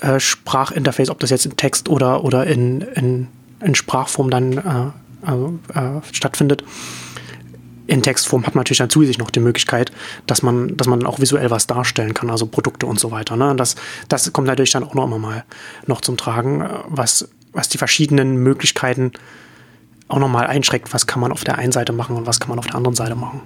äh, 0.00 0.20
Sprachinterface, 0.20 1.10
ob 1.10 1.20
das 1.20 1.30
jetzt 1.30 1.46
in 1.46 1.56
Text 1.56 1.88
oder, 1.88 2.24
oder 2.24 2.46
in, 2.46 2.80
in, 2.80 3.28
in 3.60 3.74
Sprachform 3.74 4.30
dann 4.30 4.52
äh, 5.24 5.32
äh, 5.74 6.00
stattfindet. 6.12 6.64
In 7.88 8.02
Textform 8.02 8.44
hat 8.44 8.54
man 8.54 8.60
natürlich 8.60 8.78
dann 8.78 8.90
zusätzlich 8.90 9.18
noch 9.18 9.30
die 9.30 9.40
Möglichkeit, 9.40 9.92
dass 10.26 10.42
man, 10.42 10.76
dass 10.76 10.88
man 10.88 11.06
auch 11.06 11.20
visuell 11.20 11.50
was 11.50 11.68
darstellen 11.68 12.14
kann, 12.14 12.30
also 12.30 12.46
Produkte 12.46 12.86
und 12.86 12.98
so 12.98 13.12
weiter. 13.12 13.36
Ne? 13.36 13.54
Das, 13.56 13.76
das 14.08 14.32
kommt 14.32 14.48
natürlich 14.48 14.72
dann 14.72 14.82
auch 14.82 14.94
noch 14.94 15.04
immer 15.04 15.18
mal 15.18 15.44
noch 15.86 16.00
zum 16.00 16.16
Tragen, 16.16 16.62
äh, 16.62 16.68
was, 16.88 17.28
was 17.52 17.68
die 17.68 17.78
verschiedenen 17.78 18.36
Möglichkeiten 18.36 19.12
auch 20.08 20.18
nochmal 20.18 20.46
einschränkt, 20.46 20.92
was 20.92 21.06
kann 21.06 21.20
man 21.20 21.32
auf 21.32 21.44
der 21.44 21.58
einen 21.58 21.72
Seite 21.72 21.92
machen 21.92 22.16
und 22.16 22.26
was 22.26 22.38
kann 22.38 22.48
man 22.50 22.58
auf 22.58 22.66
der 22.66 22.76
anderen 22.76 22.94
Seite 22.94 23.14
machen. 23.14 23.40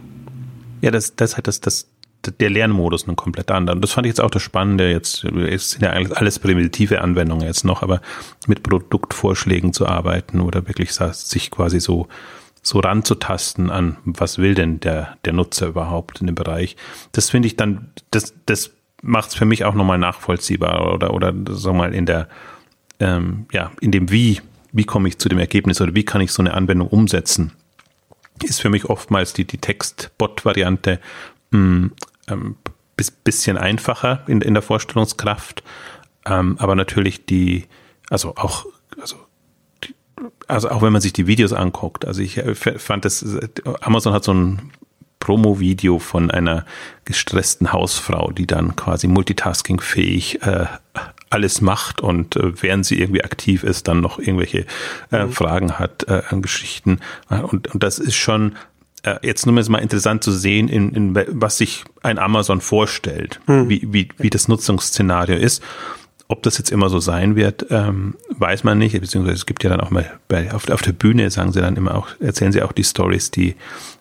Ja, 0.81 0.91
das, 0.91 1.15
das 1.17 1.37
hat 1.37 1.47
das, 1.47 1.61
das, 1.61 1.87
der 2.27 2.51
Lernmodus 2.51 3.07
ein 3.09 3.17
komplett 3.17 3.51
anderer. 3.51 3.77
Und 3.77 3.83
das 3.83 3.93
fand 3.93 4.07
ich 4.07 4.11
jetzt 4.11 4.21
auch 4.21 4.31
das 4.31 4.43
Spannende. 4.43 4.91
Jetzt 4.91 5.21
sind 5.21 5.83
ja 5.83 5.91
alles 5.91 6.39
primitive 6.39 7.01
Anwendungen 7.01 7.47
jetzt 7.47 7.65
noch, 7.65 7.83
aber 7.83 8.01
mit 8.47 8.63
Produktvorschlägen 8.63 9.73
zu 9.73 9.87
arbeiten 9.87 10.41
oder 10.41 10.67
wirklich 10.69 10.93
sich 10.93 11.51
quasi 11.51 11.81
so 11.81 12.09
so 12.63 12.79
ranzutasten 12.79 13.71
an, 13.71 13.97
was 14.05 14.37
will 14.37 14.55
denn 14.55 14.81
der 14.81 15.17
der 15.25 15.33
Nutzer 15.33 15.69
überhaupt 15.69 16.21
in 16.21 16.27
dem 16.27 16.35
Bereich. 16.35 16.77
Das 17.13 17.31
finde 17.31 17.47
ich 17.47 17.57
dann, 17.57 17.91
das 18.11 18.35
das 18.45 18.73
macht 19.03 19.31
es 19.31 19.35
für 19.35 19.47
mich 19.47 19.65
auch 19.65 19.75
nochmal 19.75 19.97
nachvollziehbar 19.97 20.93
oder 20.93 21.15
oder 21.15 21.33
sag 21.49 21.75
mal 21.75 21.95
in 21.95 22.05
der 22.05 22.29
ähm, 22.99 23.47
ja 23.51 23.73
in 23.81 23.93
dem 23.93 24.11
Wie 24.11 24.43
wie 24.73 24.85
komme 24.85 25.09
ich 25.09 25.19
zu 25.19 25.31
dem 25.31 25.39
Ergebnis 25.39 25.81
oder 25.81 25.95
wie 25.95 26.05
kann 26.05 26.21
ich 26.21 26.33
so 26.33 26.43
eine 26.43 26.53
Anwendung 26.53 26.89
umsetzen 26.89 27.53
ist 28.45 28.61
für 28.61 28.71
mich 28.71 28.87
oftmals 28.87 29.33
die, 29.33 29.45
die 29.45 29.59
Text-Bot-Variante 29.59 31.01
hm, 32.31 32.41
ähm, 32.41 32.57
bisschen 33.25 33.57
einfacher 33.57 34.25
in, 34.27 34.43
in 34.43 34.53
der 34.55 34.63
Vorstellungskraft. 34.63 35.63
Ähm, 36.27 36.57
aber 36.59 36.75
natürlich 36.75 37.25
die, 37.25 37.67
also 38.11 38.37
auch, 38.37 38.67
also, 39.01 39.17
also 40.47 40.69
auch 40.69 40.83
wenn 40.83 40.93
man 40.93 41.01
sich 41.01 41.15
die 41.15 41.27
Videos 41.27 41.55
anguckt, 41.55 42.05
also 42.05 42.21
ich 42.21 42.37
äh, 42.37 42.55
fand 42.55 43.07
das, 43.07 43.25
Amazon 43.81 44.13
hat 44.13 44.25
so 44.25 44.35
ein 44.35 44.71
Promo-Video 45.21 45.99
von 45.99 46.31
einer 46.31 46.65
gestressten 47.05 47.73
Hausfrau, 47.73 48.33
die 48.33 48.47
dann 48.47 48.75
quasi 48.75 49.07
multitaskingfähig 49.07 50.43
äh, 50.43 50.67
alles 51.29 51.61
macht 51.61 52.01
und 52.01 52.37
äh, 52.37 52.63
während 52.63 52.85
sie 52.85 52.99
irgendwie 52.99 53.23
aktiv 53.23 53.63
ist, 53.63 53.87
dann 53.87 54.01
noch 54.01 54.19
irgendwelche 54.19 54.67
äh, 55.13 55.27
mhm. 55.27 55.33
Fragen 55.33 55.79
hat 55.79 56.05
äh, 56.09 56.23
an 56.29 56.43
Geschichten. 56.43 57.01
Und, 57.29 57.69
und 57.69 57.83
das 57.83 57.99
ist 57.99 58.17
schon 58.17 58.57
äh, 59.03 59.17
jetzt 59.23 59.47
nur 59.47 59.55
mal 59.55 59.79
interessant 59.79 60.25
zu 60.25 60.33
sehen, 60.33 60.69
in, 60.69 60.95
in 60.95 61.15
was 61.29 61.59
sich 61.59 61.85
ein 62.03 62.19
Amazon 62.19 62.61
vorstellt, 62.61 63.41
mhm. 63.47 63.69
wie, 63.69 63.89
wie, 63.91 64.09
wie 64.19 64.31
das 64.31 64.49
Nutzungsszenario 64.49 65.37
ist. 65.37 65.63
Ob 66.29 66.45
das 66.45 66.59
jetzt 66.59 66.71
immer 66.71 66.89
so 66.89 67.01
sein 67.01 67.35
wird, 67.35 67.67
ähm, 67.71 68.15
weiß 68.31 68.63
man 68.63 68.79
nicht. 68.79 68.99
Beziehungsweise 69.01 69.37
es 69.37 69.47
gibt 69.47 69.65
ja 69.65 69.71
dann 69.71 69.81
auch 69.81 69.91
mal 69.91 70.09
bei, 70.29 70.53
auf, 70.55 70.69
auf 70.71 70.83
der 70.83 70.93
Bühne, 70.93 71.29
sagen 71.31 71.53
sie 71.53 71.61
dann 71.61 71.77
immer 71.77 71.97
auch, 71.97 72.09
erzählen 72.21 72.53
sie 72.53 72.63
auch 72.63 72.73
die 72.73 72.85
Stories, 72.85 73.33
die 73.33 73.57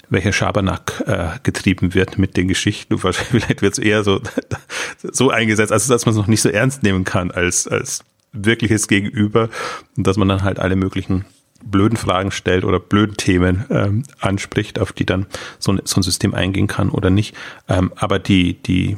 welcher 0.09 0.33
Schabernack 0.33 1.03
äh, 1.07 1.39
getrieben 1.43 1.93
wird 1.93 2.17
mit 2.17 2.37
den 2.37 2.47
Geschichten. 2.47 2.97
Vielleicht 2.99 3.61
wird 3.61 3.73
es 3.73 3.79
eher 3.79 4.03
so, 4.03 4.21
so 5.01 5.31
eingesetzt, 5.31 5.71
also 5.71 5.91
dass 5.91 6.05
man 6.05 6.13
es 6.13 6.19
noch 6.19 6.27
nicht 6.27 6.41
so 6.41 6.49
ernst 6.49 6.83
nehmen 6.83 7.03
kann 7.03 7.31
als, 7.31 7.67
als 7.67 8.03
wirkliches 8.31 8.87
Gegenüber 8.87 9.49
und 9.97 10.05
dass 10.05 10.17
man 10.17 10.27
dann 10.27 10.43
halt 10.43 10.59
alle 10.59 10.75
möglichen 10.75 11.25
blöden 11.63 11.97
Fragen 11.97 12.31
stellt 12.31 12.63
oder 12.63 12.79
blöden 12.79 13.17
Themen 13.17 13.65
ähm, 13.69 14.03
anspricht, 14.19 14.79
auf 14.79 14.93
die 14.93 15.05
dann 15.05 15.25
so 15.59 15.73
ein, 15.73 15.81
so 15.83 15.99
ein 15.99 16.03
System 16.03 16.33
eingehen 16.33 16.67
kann 16.67 16.89
oder 16.89 17.09
nicht. 17.09 17.35
Ähm, 17.67 17.91
aber 17.95 18.19
die, 18.19 18.55
die, 18.55 18.97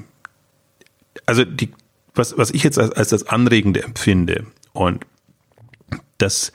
also 1.25 1.43
die, 1.43 1.71
was, 2.13 2.37
was 2.37 2.51
ich 2.51 2.63
jetzt 2.63 2.77
als, 2.77 2.91
als 2.91 3.09
das 3.09 3.27
Anregende 3.27 3.83
empfinde 3.83 4.45
und 4.73 5.05
das 6.17 6.51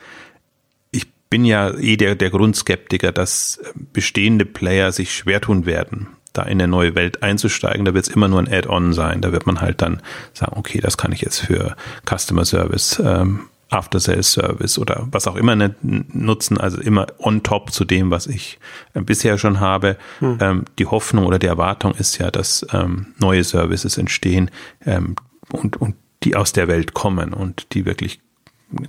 bin 1.31 1.45
ja 1.45 1.71
eh 1.77 1.97
der, 1.97 2.15
der 2.15 2.31
Grundskeptiker, 2.31 3.13
dass 3.13 3.59
äh, 3.59 3.73
bestehende 3.93 4.45
Player 4.45 4.93
sich 4.93 5.15
schwer 5.15 5.41
tun 5.41 5.67
werden, 5.67 6.09
da 6.33 6.43
in 6.43 6.53
eine 6.53 6.69
neue 6.69 6.95
Welt 6.95 7.23
einzusteigen. 7.23 7.85
Da 7.85 7.95
wird 7.95 8.07
es 8.07 8.15
immer 8.15 8.29
nur 8.29 8.39
ein 8.39 8.53
Add-on 8.53 8.93
sein. 8.93 9.21
Da 9.21 9.33
wird 9.33 9.47
man 9.47 9.61
halt 9.61 9.83
dann 9.83 10.03
sagen, 10.33 10.57
okay, 10.57 10.81
das 10.81 10.97
kann 10.97 11.13
ich 11.13 11.21
jetzt 11.21 11.41
für 11.41 11.77
Customer 12.09 12.45
Service, 12.45 13.01
ähm, 13.05 13.43
After 13.69 13.99
Sales 13.99 14.33
Service 14.33 14.79
oder 14.79 15.09
was 15.11 15.27
auch 15.27 15.35
immer 15.35 15.57
nutzen, 15.83 16.59
also 16.59 16.81
immer 16.81 17.07
on 17.19 17.43
top 17.43 17.73
zu 17.73 17.85
dem, 17.85 18.11
was 18.11 18.27
ich 18.27 18.59
äh, 18.95 19.01
bisher 19.01 19.39
schon 19.39 19.59
habe. 19.59 19.97
Hm. 20.21 20.39
Ähm, 20.41 20.65
die 20.79 20.87
Hoffnung 20.87 21.27
oder 21.27 21.39
die 21.39 21.49
Erwartung 21.49 21.93
ist 21.95 22.19
ja, 22.19 22.31
dass 22.31 22.65
ähm, 22.73 23.15
neue 23.19 23.43
Services 23.43 23.99
entstehen 23.99 24.51
ähm, 24.85 25.17
und, 25.51 25.77
und 25.79 25.97
die 26.23 26.37
aus 26.37 26.53
der 26.53 26.69
Welt 26.69 26.95
kommen 26.95 27.33
und 27.33 27.75
die 27.75 27.85
wirklich 27.85 28.21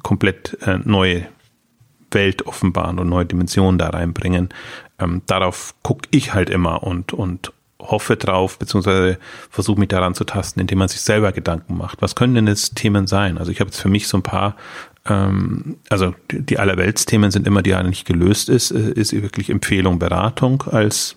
komplett 0.04 0.58
äh, 0.62 0.78
neue 0.84 1.28
Welt 2.12 2.46
offenbaren 2.46 3.00
und 3.00 3.10
neue 3.10 3.26
Dimensionen 3.26 3.78
da 3.78 3.90
reinbringen. 3.90 4.50
Darauf 5.28 5.76
gucke 5.84 6.08
ich 6.10 6.34
halt 6.34 6.50
immer 6.50 6.82
und, 6.84 7.14
und 7.14 7.52
hoffe 7.80 8.16
drauf, 8.16 8.58
beziehungsweise 8.58 9.20
versuche 9.50 9.80
mich 9.80 9.90
daran 9.90 10.16
zu 10.16 10.24
tasten, 10.24 10.60
indem 10.60 10.80
man 10.80 10.88
sich 10.88 11.02
selber 11.02 11.32
Gedanken 11.32 11.78
macht. 11.78 12.02
Was 12.02 12.16
können 12.16 12.36
denn 12.36 12.48
jetzt 12.48 12.76
Themen 12.76 13.08
sein? 13.08 13.38
Also 13.38 13.52
ich 13.52 13.60
habe 13.60 13.70
jetzt 13.70 13.82
für 13.82 13.90
mich 13.90 14.08
so 14.08 14.18
ein 14.18 14.24
paar, 14.24 14.56
ähm, 15.06 15.78
also 15.90 16.16
die, 16.32 16.42
die 16.42 16.60
Allerweltsthemen 16.60 17.32
sind 17.32 17.48
immer, 17.48 17.62
die 17.62 17.72
ja 17.72 17.84
nicht 17.84 18.06
gelöst 18.06 18.50
ist, 18.50 18.72
äh, 18.72 18.92
ist 18.92 19.14
wirklich 19.14 19.50
Empfehlung, 19.50 20.00
Beratung 20.00 20.64
als 20.64 21.16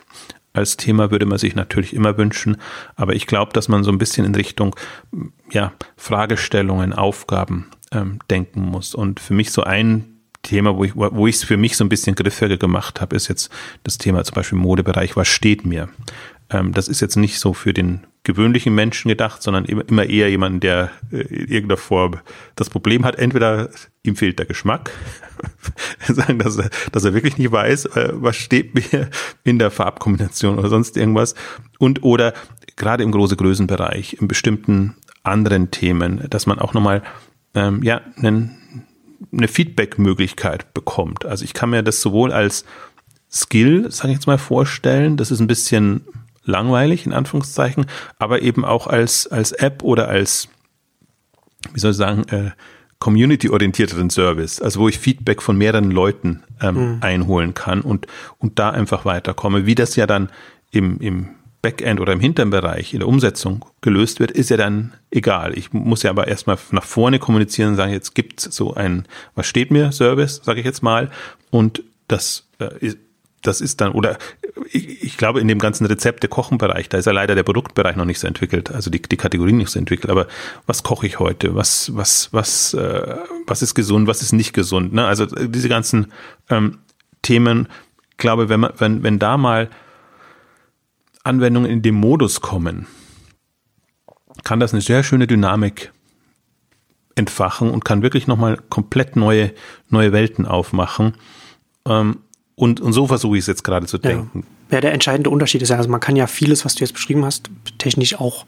als 0.52 0.76
Thema 0.76 1.12
würde 1.12 1.26
man 1.26 1.38
sich 1.38 1.54
natürlich 1.54 1.94
immer 1.94 2.18
wünschen, 2.18 2.56
aber 2.96 3.14
ich 3.14 3.28
glaube, 3.28 3.52
dass 3.52 3.68
man 3.68 3.84
so 3.84 3.92
ein 3.92 3.98
bisschen 3.98 4.26
in 4.26 4.34
Richtung 4.34 4.74
ja, 5.52 5.72
Fragestellungen, 5.96 6.92
Aufgaben 6.92 7.68
ähm, 7.92 8.18
denken 8.30 8.62
muss. 8.62 8.94
Und 8.94 9.20
für 9.20 9.32
mich 9.32 9.52
so 9.52 9.62
ein 9.62 10.20
Thema, 10.42 10.76
wo 10.76 10.84
ich 10.84 10.96
wo 10.96 11.26
ich 11.26 11.36
es 11.36 11.44
für 11.44 11.56
mich 11.56 11.76
so 11.76 11.84
ein 11.84 11.88
bisschen 11.88 12.16
griffiger 12.16 12.56
gemacht 12.56 13.00
habe, 13.00 13.14
ist 13.14 13.28
jetzt 13.28 13.50
das 13.84 13.98
Thema 13.98 14.24
zum 14.24 14.34
Beispiel 14.34 14.58
Modebereich. 14.58 15.16
Was 15.16 15.28
steht 15.28 15.66
mir? 15.66 15.88
Ähm, 16.50 16.72
das 16.72 16.88
ist 16.88 17.00
jetzt 17.00 17.16
nicht 17.16 17.38
so 17.38 17.54
für 17.54 17.72
den 17.72 18.06
gewöhnlichen 18.22 18.74
Menschen 18.74 19.08
gedacht, 19.08 19.42
sondern 19.42 19.64
immer 19.64 20.04
eher 20.04 20.28
jemand, 20.28 20.62
der 20.62 20.90
äh, 21.10 21.20
in 21.22 21.48
irgendeiner 21.48 21.78
Form 21.78 22.16
das 22.56 22.68
Problem 22.68 23.04
hat. 23.04 23.16
Entweder 23.16 23.70
ihm 24.02 24.16
fehlt 24.16 24.38
der 24.38 24.46
Geschmack, 24.46 24.90
sagen, 26.08 26.38
dass 26.38 26.58
er, 26.58 26.70
dass 26.92 27.04
er 27.04 27.14
wirklich 27.14 27.38
nicht 27.38 27.52
weiß, 27.52 27.86
äh, 27.86 28.10
was 28.14 28.36
steht 28.36 28.74
mir 28.74 29.08
in 29.44 29.58
der 29.58 29.70
Farbkombination 29.70 30.58
oder 30.58 30.68
sonst 30.68 30.96
irgendwas. 30.96 31.34
Und 31.78 32.02
oder 32.02 32.34
gerade 32.76 33.02
im 33.04 33.12
große 33.12 33.36
Größenbereich, 33.36 34.18
in 34.20 34.28
bestimmten 34.28 34.96
anderen 35.22 35.70
Themen, 35.70 36.26
dass 36.28 36.46
man 36.46 36.58
auch 36.58 36.74
nochmal 36.74 37.02
ähm, 37.54 37.82
ja, 37.82 38.00
einen 38.16 38.56
eine 39.32 39.48
Feedback-Möglichkeit 39.48 40.72
bekommt. 40.74 41.26
Also 41.26 41.44
ich 41.44 41.52
kann 41.52 41.70
mir 41.70 41.82
das 41.82 42.00
sowohl 42.00 42.32
als 42.32 42.64
Skill, 43.30 43.90
sage 43.90 44.08
ich 44.08 44.14
jetzt 44.14 44.26
mal, 44.26 44.38
vorstellen, 44.38 45.16
das 45.16 45.30
ist 45.30 45.40
ein 45.40 45.46
bisschen 45.46 46.02
langweilig 46.44 47.06
in 47.06 47.12
Anführungszeichen, 47.12 47.86
aber 48.18 48.42
eben 48.42 48.64
auch 48.64 48.86
als, 48.86 49.26
als 49.26 49.52
App 49.52 49.82
oder 49.82 50.08
als, 50.08 50.48
wie 51.72 51.80
soll 51.80 51.92
ich 51.92 51.96
sagen, 51.96 52.24
äh, 52.28 52.50
community-orientierteren 52.98 54.10
Service, 54.10 54.60
also 54.60 54.80
wo 54.80 54.88
ich 54.88 54.98
Feedback 54.98 55.42
von 55.42 55.56
mehreren 55.56 55.90
Leuten 55.90 56.42
ähm, 56.60 56.74
mhm. 56.74 56.98
einholen 57.00 57.54
kann 57.54 57.80
und, 57.80 58.06
und 58.38 58.58
da 58.58 58.70
einfach 58.70 59.04
weiterkomme, 59.04 59.66
wie 59.66 59.74
das 59.74 59.96
ja 59.96 60.06
dann 60.06 60.30
im, 60.70 60.98
im 61.00 61.30
Backend 61.62 62.00
oder 62.00 62.12
im 62.12 62.20
hinteren 62.20 62.50
Bereich 62.50 62.94
in 62.94 63.00
der 63.00 63.08
Umsetzung 63.08 63.64
gelöst 63.80 64.20
wird, 64.20 64.30
ist 64.30 64.50
ja 64.50 64.56
dann 64.56 64.94
egal. 65.10 65.56
Ich 65.58 65.72
muss 65.72 66.02
ja 66.02 66.10
aber 66.10 66.28
erstmal 66.28 66.58
nach 66.70 66.84
vorne 66.84 67.18
kommunizieren 67.18 67.70
und 67.70 67.76
sagen, 67.76 67.92
jetzt 67.92 68.14
gibt 68.14 68.40
es 68.40 68.54
so 68.54 68.74
ein, 68.74 69.06
was 69.34 69.46
steht 69.46 69.70
mir, 69.70 69.92
Service, 69.92 70.40
sage 70.42 70.60
ich 70.60 70.66
jetzt 70.66 70.82
mal, 70.82 71.10
und 71.50 71.82
das 72.08 72.48
äh, 72.60 72.70
ist 72.80 72.98
das 73.42 73.60
ist 73.60 73.80
dann, 73.80 73.92
oder 73.92 74.18
ich, 74.70 75.02
ich 75.02 75.16
glaube, 75.16 75.40
in 75.40 75.48
dem 75.48 75.58
ganzen 75.58 75.86
Rezepte-Kochen-Bereich, 75.86 76.88
da 76.88 76.98
ist 76.98 77.06
ja 77.06 77.12
leider 77.12 77.34
der 77.34 77.42
Produktbereich 77.42 77.96
noch 77.96 78.04
nicht 78.04 78.18
so 78.18 78.26
entwickelt, 78.26 78.70
also 78.70 78.90
die, 78.90 79.00
die 79.00 79.16
Kategorien 79.16 79.56
nicht 79.56 79.70
so 79.70 79.78
entwickelt, 79.78 80.10
aber 80.10 80.26
was 80.66 80.82
koche 80.82 81.06
ich 81.06 81.18
heute? 81.18 81.54
Was, 81.54 81.94
was, 81.94 82.32
was, 82.32 82.74
äh, 82.74 83.16
was 83.46 83.62
ist 83.62 83.74
gesund, 83.74 84.06
was 84.06 84.22
ist 84.22 84.32
nicht 84.32 84.52
gesund? 84.52 84.92
Ne? 84.92 85.06
Also 85.06 85.26
diese 85.26 85.68
ganzen 85.68 86.12
ähm, 86.48 86.78
Themen, 87.22 87.68
glaube, 88.20 88.48
wenn 88.48 88.60
man, 88.60 88.72
wenn, 88.78 89.02
wenn 89.02 89.18
da 89.18 89.36
mal 89.36 89.68
Anwendungen 91.24 91.70
in 91.70 91.82
dem 91.82 91.96
Modus 91.96 92.40
kommen, 92.40 92.86
kann 94.44 94.60
das 94.60 94.72
eine 94.72 94.80
sehr 94.80 95.02
schöne 95.02 95.26
Dynamik 95.26 95.92
entfachen 97.16 97.70
und 97.70 97.84
kann 97.84 98.02
wirklich 98.02 98.26
nochmal 98.26 98.56
komplett 98.68 99.16
neue, 99.16 99.52
neue 99.88 100.12
Welten 100.12 100.46
aufmachen. 100.46 101.14
Ähm, 101.86 102.20
und, 102.60 102.78
und 102.78 102.92
so 102.92 103.06
versuche 103.06 103.38
ich 103.38 103.44
es 103.44 103.46
jetzt 103.46 103.64
gerade 103.64 103.86
zu 103.86 103.96
denken. 103.96 104.44
Ja. 104.68 104.76
ja, 104.76 104.80
der 104.82 104.92
entscheidende 104.92 105.30
Unterschied 105.30 105.62
ist 105.62 105.70
ja, 105.70 105.78
also 105.78 105.88
man 105.88 105.98
kann 105.98 106.14
ja 106.14 106.26
vieles, 106.26 106.66
was 106.66 106.74
du 106.74 106.80
jetzt 106.80 106.92
beschrieben 106.92 107.24
hast, 107.24 107.48
technisch 107.78 108.20
auch 108.20 108.44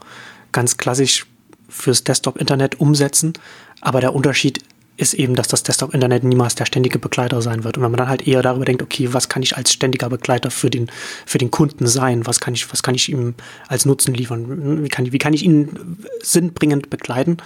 ganz 0.53 0.77
klassisch 0.77 1.25
fürs 1.71 2.05
Desktop-Internet 2.05 2.79
umsetzen. 2.79 3.33
Aber 3.81 4.03
der 4.03 4.15
Unterschied 4.15 4.59
ist 4.99 5.15
eben, 5.15 5.35
dass 5.35 5.49
das 5.49 5.63
Desktop-Internet 5.63 6.25
niemals 6.25 6.55
der 6.57 6.67
ständige 6.67 6.99
Begleiter 6.99 7.41
sein 7.41 7.65
wird. 7.65 7.79
Und 7.79 7.85
wenn 7.85 7.91
man 7.91 7.97
dann 7.97 8.09
halt 8.11 8.29
eher 8.29 8.43
darüber 8.43 8.67
denkt, 8.67 8.83
okay, 8.83 9.15
was 9.15 9.31
kann 9.31 9.43
ich 9.43 9.57
als 9.57 9.73
ständiger 9.73 10.11
Begleiter 10.11 10.51
für 10.51 10.69
den, 10.69 10.91
für 11.25 11.39
den 11.39 11.51
Kunden 11.51 11.87
sein? 11.87 12.27
Was 12.27 12.39
kann 12.39 12.53
ich, 12.53 12.71
was 12.71 12.83
kann 12.83 12.95
ich 12.95 13.09
ihm 13.09 13.33
als 13.69 13.87
Nutzen 13.87 14.13
liefern? 14.13 14.85
Wie 14.85 14.89
kann, 14.91 15.11
wie 15.11 15.19
kann 15.19 15.33
ich 15.33 15.43
ihn 15.43 15.97
sinnbringend 16.23 16.91
begleiten? 16.91 17.39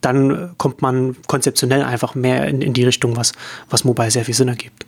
Dann 0.00 0.54
kommt 0.56 0.80
man 0.80 1.14
konzeptionell 1.26 1.82
einfach 1.82 2.14
mehr 2.14 2.48
in, 2.48 2.62
in 2.62 2.72
die 2.72 2.84
Richtung, 2.84 3.16
was, 3.16 3.32
was 3.68 3.84
Mobile 3.84 4.10
sehr 4.10 4.24
viel 4.24 4.34
Sinn 4.34 4.48
ergibt. 4.48 4.86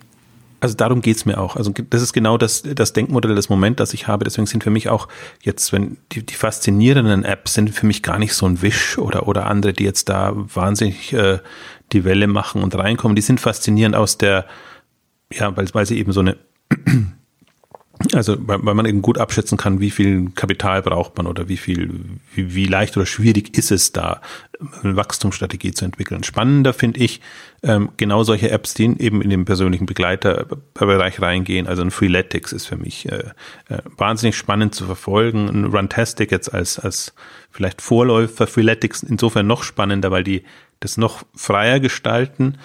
Also 0.61 0.75
darum 0.75 1.01
geht's 1.01 1.25
mir 1.25 1.37
auch. 1.39 1.55
Also 1.55 1.71
das 1.71 2.01
ist 2.01 2.13
genau 2.13 2.37
das, 2.37 2.63
das 2.63 2.93
Denkmodell, 2.93 3.35
das 3.35 3.49
Moment, 3.49 3.79
das 3.79 3.93
ich 3.93 4.07
habe. 4.07 4.25
Deswegen 4.25 4.45
sind 4.45 4.63
für 4.63 4.69
mich 4.69 4.89
auch 4.89 5.07
jetzt, 5.41 5.71
wenn 5.71 5.97
die, 6.11 6.25
die 6.25 6.33
faszinierenden 6.33 7.23
Apps 7.23 7.53
sind 7.53 7.69
für 7.69 7.85
mich 7.85 8.03
gar 8.03 8.19
nicht 8.19 8.33
so 8.33 8.45
ein 8.45 8.61
Wish 8.61 8.97
oder, 8.97 9.27
oder 9.27 9.45
andere, 9.47 9.73
die 9.73 9.85
jetzt 9.85 10.09
da 10.09 10.33
wahnsinnig 10.35 11.13
äh, 11.13 11.39
die 11.91 12.03
Welle 12.03 12.27
machen 12.27 12.61
und 12.61 12.75
reinkommen. 12.75 13.15
Die 13.15 13.21
sind 13.21 13.39
faszinierend 13.39 13.95
aus 13.95 14.17
der, 14.17 14.45
ja, 15.31 15.55
weil, 15.55 15.67
weil 15.73 15.85
sie 15.85 15.97
eben 15.97 16.11
so 16.11 16.19
eine 16.19 16.37
also 18.13 18.35
weil, 18.39 18.59
man 18.59 18.85
eben 18.85 19.01
gut 19.01 19.17
abschätzen 19.17 19.57
kann, 19.57 19.79
wie 19.79 19.91
viel 19.91 20.29
Kapital 20.35 20.81
braucht 20.81 21.17
man 21.17 21.27
oder 21.27 21.47
wie 21.47 21.57
viel, 21.57 21.99
wie, 22.33 22.55
wie 22.55 22.65
leicht 22.65 22.97
oder 22.97 23.05
schwierig 23.05 23.57
ist 23.57 23.71
es 23.71 23.91
da, 23.91 24.21
eine 24.83 24.95
Wachstumsstrategie 24.95 25.71
zu 25.71 25.85
entwickeln. 25.85 26.23
Spannender 26.23 26.73
finde 26.73 26.99
ich 26.99 27.21
ähm, 27.63 27.89
genau 27.97 28.23
solche 28.23 28.51
Apps, 28.51 28.73
die 28.73 28.83
eben 28.99 29.21
in 29.21 29.29
den 29.29 29.45
persönlichen 29.45 29.85
Begleiterbereich 29.85 31.21
reingehen. 31.21 31.67
Also 31.67 31.81
ein 31.81 31.91
Freeletics 31.91 32.51
ist 32.51 32.65
für 32.65 32.77
mich 32.77 33.09
äh, 33.11 33.23
äh, 33.69 33.79
wahnsinnig 33.97 34.35
spannend 34.35 34.75
zu 34.75 34.85
verfolgen. 34.85 35.47
Ein 35.49 35.65
Runtastic 35.65 36.31
jetzt 36.31 36.53
als, 36.53 36.79
als 36.79 37.13
vielleicht 37.51 37.81
Vorläufer 37.81 38.47
Freeletics 38.47 39.03
insofern 39.03 39.47
noch 39.47 39.63
spannender, 39.63 40.11
weil 40.11 40.23
die 40.23 40.43
das 40.79 40.97
noch 40.97 41.23
freier 41.35 41.79
gestalten. 41.79 42.57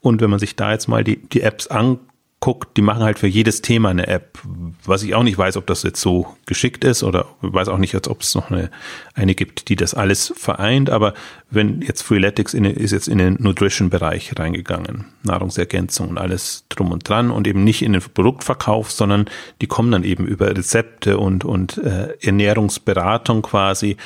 Und 0.00 0.20
wenn 0.20 0.30
man 0.30 0.38
sich 0.38 0.56
da 0.56 0.72
jetzt 0.72 0.88
mal 0.88 1.04
die, 1.04 1.16
die 1.16 1.42
Apps 1.42 1.66
anguckt, 1.66 2.09
guckt, 2.40 2.78
die 2.78 2.82
machen 2.82 3.02
halt 3.02 3.18
für 3.18 3.26
jedes 3.26 3.60
Thema 3.60 3.90
eine 3.90 4.06
App, 4.06 4.38
was 4.86 5.02
ich 5.02 5.14
auch 5.14 5.22
nicht 5.22 5.36
weiß, 5.36 5.58
ob 5.58 5.66
das 5.66 5.82
jetzt 5.82 6.00
so 6.00 6.26
geschickt 6.46 6.84
ist 6.84 7.02
oder 7.02 7.26
weiß 7.42 7.68
auch 7.68 7.76
nicht, 7.76 7.94
ob 8.08 8.22
es 8.22 8.34
noch 8.34 8.50
eine, 8.50 8.70
eine 9.14 9.34
gibt, 9.34 9.68
die 9.68 9.76
das 9.76 9.92
alles 9.92 10.32
vereint, 10.34 10.88
aber 10.88 11.12
wenn 11.50 11.82
jetzt 11.82 12.00
Freeletics 12.00 12.54
in, 12.54 12.64
ist 12.64 12.92
jetzt 12.92 13.08
in 13.08 13.18
den 13.18 13.36
Nutrition-Bereich 13.40 14.38
reingegangen, 14.38 15.04
Nahrungsergänzung 15.22 16.08
und 16.08 16.18
alles 16.18 16.64
drum 16.70 16.92
und 16.92 17.06
dran 17.06 17.30
und 17.30 17.46
eben 17.46 17.62
nicht 17.62 17.82
in 17.82 17.92
den 17.92 18.00
Produktverkauf, 18.02 18.90
sondern 18.90 19.26
die 19.60 19.66
kommen 19.66 19.92
dann 19.92 20.04
eben 20.04 20.26
über 20.26 20.48
Rezepte 20.48 21.18
und, 21.18 21.44
und 21.44 21.76
äh, 21.76 22.16
Ernährungsberatung 22.22 23.42
quasi. 23.42 23.98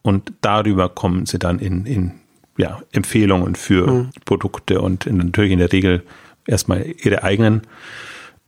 Und 0.00 0.32
darüber 0.40 0.88
kommen 0.88 1.26
sie 1.26 1.38
dann 1.38 1.58
in, 1.58 1.86
in 1.86 2.12
ja, 2.56 2.80
Empfehlungen 2.92 3.54
für 3.54 3.86
mhm. 3.86 4.10
Produkte 4.24 4.80
und 4.80 5.06
in, 5.06 5.18
natürlich 5.18 5.52
in 5.52 5.58
der 5.58 5.72
Regel 5.72 6.02
erstmal 6.46 6.86
ihre 7.02 7.22
eigenen 7.22 7.62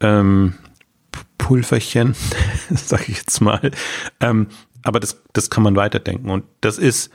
ähm, 0.00 0.54
Pulverchen, 1.38 2.14
sage 2.70 3.04
ich 3.08 3.18
jetzt 3.18 3.40
mal. 3.40 3.70
Ähm, 4.20 4.48
aber 4.82 5.00
das, 5.00 5.22
das 5.32 5.50
kann 5.50 5.62
man 5.62 5.76
weiterdenken. 5.76 6.30
Und 6.30 6.44
das 6.60 6.78
ist, 6.78 7.10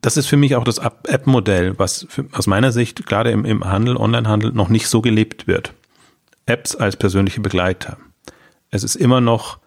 das 0.00 0.16
ist 0.16 0.26
für 0.26 0.36
mich 0.36 0.54
auch 0.56 0.64
das 0.64 0.78
App-Modell, 0.78 1.78
was 1.78 2.06
für, 2.08 2.26
aus 2.32 2.46
meiner 2.46 2.72
Sicht 2.72 3.06
gerade 3.06 3.30
im, 3.30 3.44
im 3.44 3.64
Handel, 3.64 3.96
Online-Handel 3.96 4.52
noch 4.52 4.68
nicht 4.68 4.88
so 4.88 5.00
gelebt 5.00 5.46
wird. 5.46 5.74
Apps 6.46 6.76
als 6.76 6.96
persönliche 6.96 7.40
Begleiter. 7.40 7.98
Es 8.70 8.84
ist 8.84 8.94
immer 8.94 9.20
noch 9.20 9.58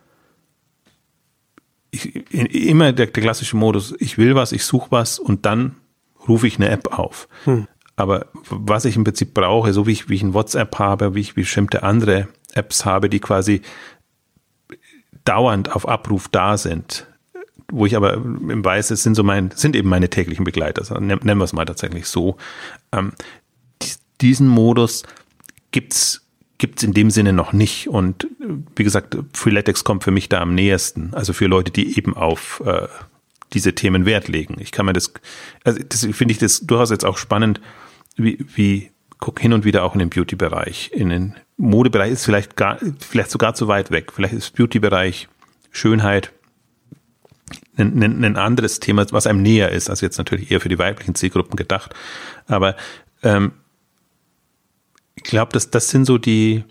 ich, 1.91 2.31
immer 2.33 2.93
der, 2.93 3.07
der 3.07 3.21
klassische 3.23 3.57
Modus, 3.57 3.95
ich 3.99 4.17
will 4.17 4.35
was, 4.35 4.51
ich 4.51 4.63
suche 4.63 4.91
was 4.91 5.19
und 5.19 5.45
dann 5.45 5.75
rufe 6.27 6.47
ich 6.47 6.57
eine 6.57 6.69
App 6.69 6.97
auf. 6.97 7.27
Hm. 7.45 7.67
Aber 7.99 8.27
was 8.49 8.85
ich 8.85 8.95
im 8.95 9.03
Prinzip 9.03 9.33
brauche, 9.33 9.73
so 9.73 9.85
wie 9.85 9.91
ich, 9.91 10.07
wie 10.07 10.15
ich 10.15 10.23
ein 10.23 10.33
WhatsApp 10.33 10.79
habe, 10.79 11.15
wie 11.15 11.19
ich 11.19 11.33
bestimmte 11.33 11.83
andere 11.83 12.29
Apps 12.53 12.85
habe, 12.85 13.09
die 13.09 13.19
quasi 13.19 13.61
dauernd 15.25 15.75
auf 15.75 15.87
Abruf 15.87 16.29
da 16.29 16.57
sind, 16.57 17.07
wo 17.69 17.85
ich 17.85 17.97
aber 17.97 18.15
Weiß, 18.23 18.91
es 18.91 19.03
sind 19.03 19.15
so 19.15 19.23
mein, 19.23 19.51
sind 19.51 19.75
eben 19.75 19.89
meine 19.89 20.09
täglichen 20.09 20.45
Begleiter, 20.45 20.99
nennen 20.99 21.37
wir 21.37 21.43
es 21.43 21.53
mal 21.53 21.65
tatsächlich 21.65 22.07
so. 22.07 22.37
Ähm, 22.93 23.11
diesen 24.21 24.47
Modus 24.47 25.03
gibt's 25.71 26.25
gibt's 26.57 26.83
in 26.83 26.93
dem 26.93 27.09
Sinne 27.09 27.33
noch 27.33 27.53
nicht. 27.53 27.89
Und 27.89 28.27
wie 28.75 28.83
gesagt, 28.83 29.17
Freeletics 29.33 29.83
kommt 29.83 30.03
für 30.03 30.11
mich 30.11 30.27
da 30.27 30.41
am 30.41 30.55
nähersten. 30.55 31.13
Also 31.13 31.31
für 31.31 31.47
Leute, 31.47 31.71
die 31.71 31.97
eben 31.97 32.15
auf 32.15 32.61
äh, 32.65 32.87
diese 33.53 33.73
Themen 33.75 34.05
Wert 34.05 34.27
legen. 34.27 34.57
Ich 34.59 34.71
kann 34.71 34.85
mir 34.85 34.93
das, 34.93 35.13
also 35.63 35.79
das 35.87 36.05
finde 36.11 36.33
ich 36.33 36.37
das 36.37 36.61
durchaus 36.61 36.91
jetzt 36.91 37.05
auch 37.05 37.17
spannend, 37.17 37.61
wie, 38.19 38.45
wie 38.55 38.91
guck 39.19 39.39
hin 39.39 39.53
und 39.53 39.65
wieder 39.65 39.83
auch 39.83 39.93
in 39.93 39.99
den 39.99 40.09
Beauty-Bereich. 40.09 40.91
In 40.93 41.09
den 41.09 41.35
Modebereich 41.57 42.11
ist 42.11 42.25
vielleicht 42.25 42.55
gar, 42.55 42.77
vielleicht 42.99 43.31
sogar 43.31 43.53
zu 43.53 43.67
weit 43.67 43.91
weg. 43.91 44.11
Vielleicht 44.13 44.33
ist 44.33 44.55
Beauty-Bereich 44.55 45.27
Schönheit 45.71 46.31
ein, 47.77 48.01
ein, 48.01 48.23
ein 48.23 48.37
anderes 48.37 48.79
Thema, 48.79 49.05
was 49.11 49.27
einem 49.27 49.41
näher 49.41 49.71
ist, 49.71 49.89
also 49.89 50.05
jetzt 50.05 50.17
natürlich 50.17 50.51
eher 50.51 50.61
für 50.61 50.69
die 50.69 50.79
weiblichen 50.79 51.15
Zielgruppen 51.15 51.55
gedacht. 51.55 51.93
Aber 52.47 52.75
ähm, 53.23 53.53
ich 55.15 55.23
glaube, 55.23 55.51
dass 55.53 55.69
das 55.69 55.89
sind 55.89 56.05
so 56.05 56.17
die, 56.17 56.63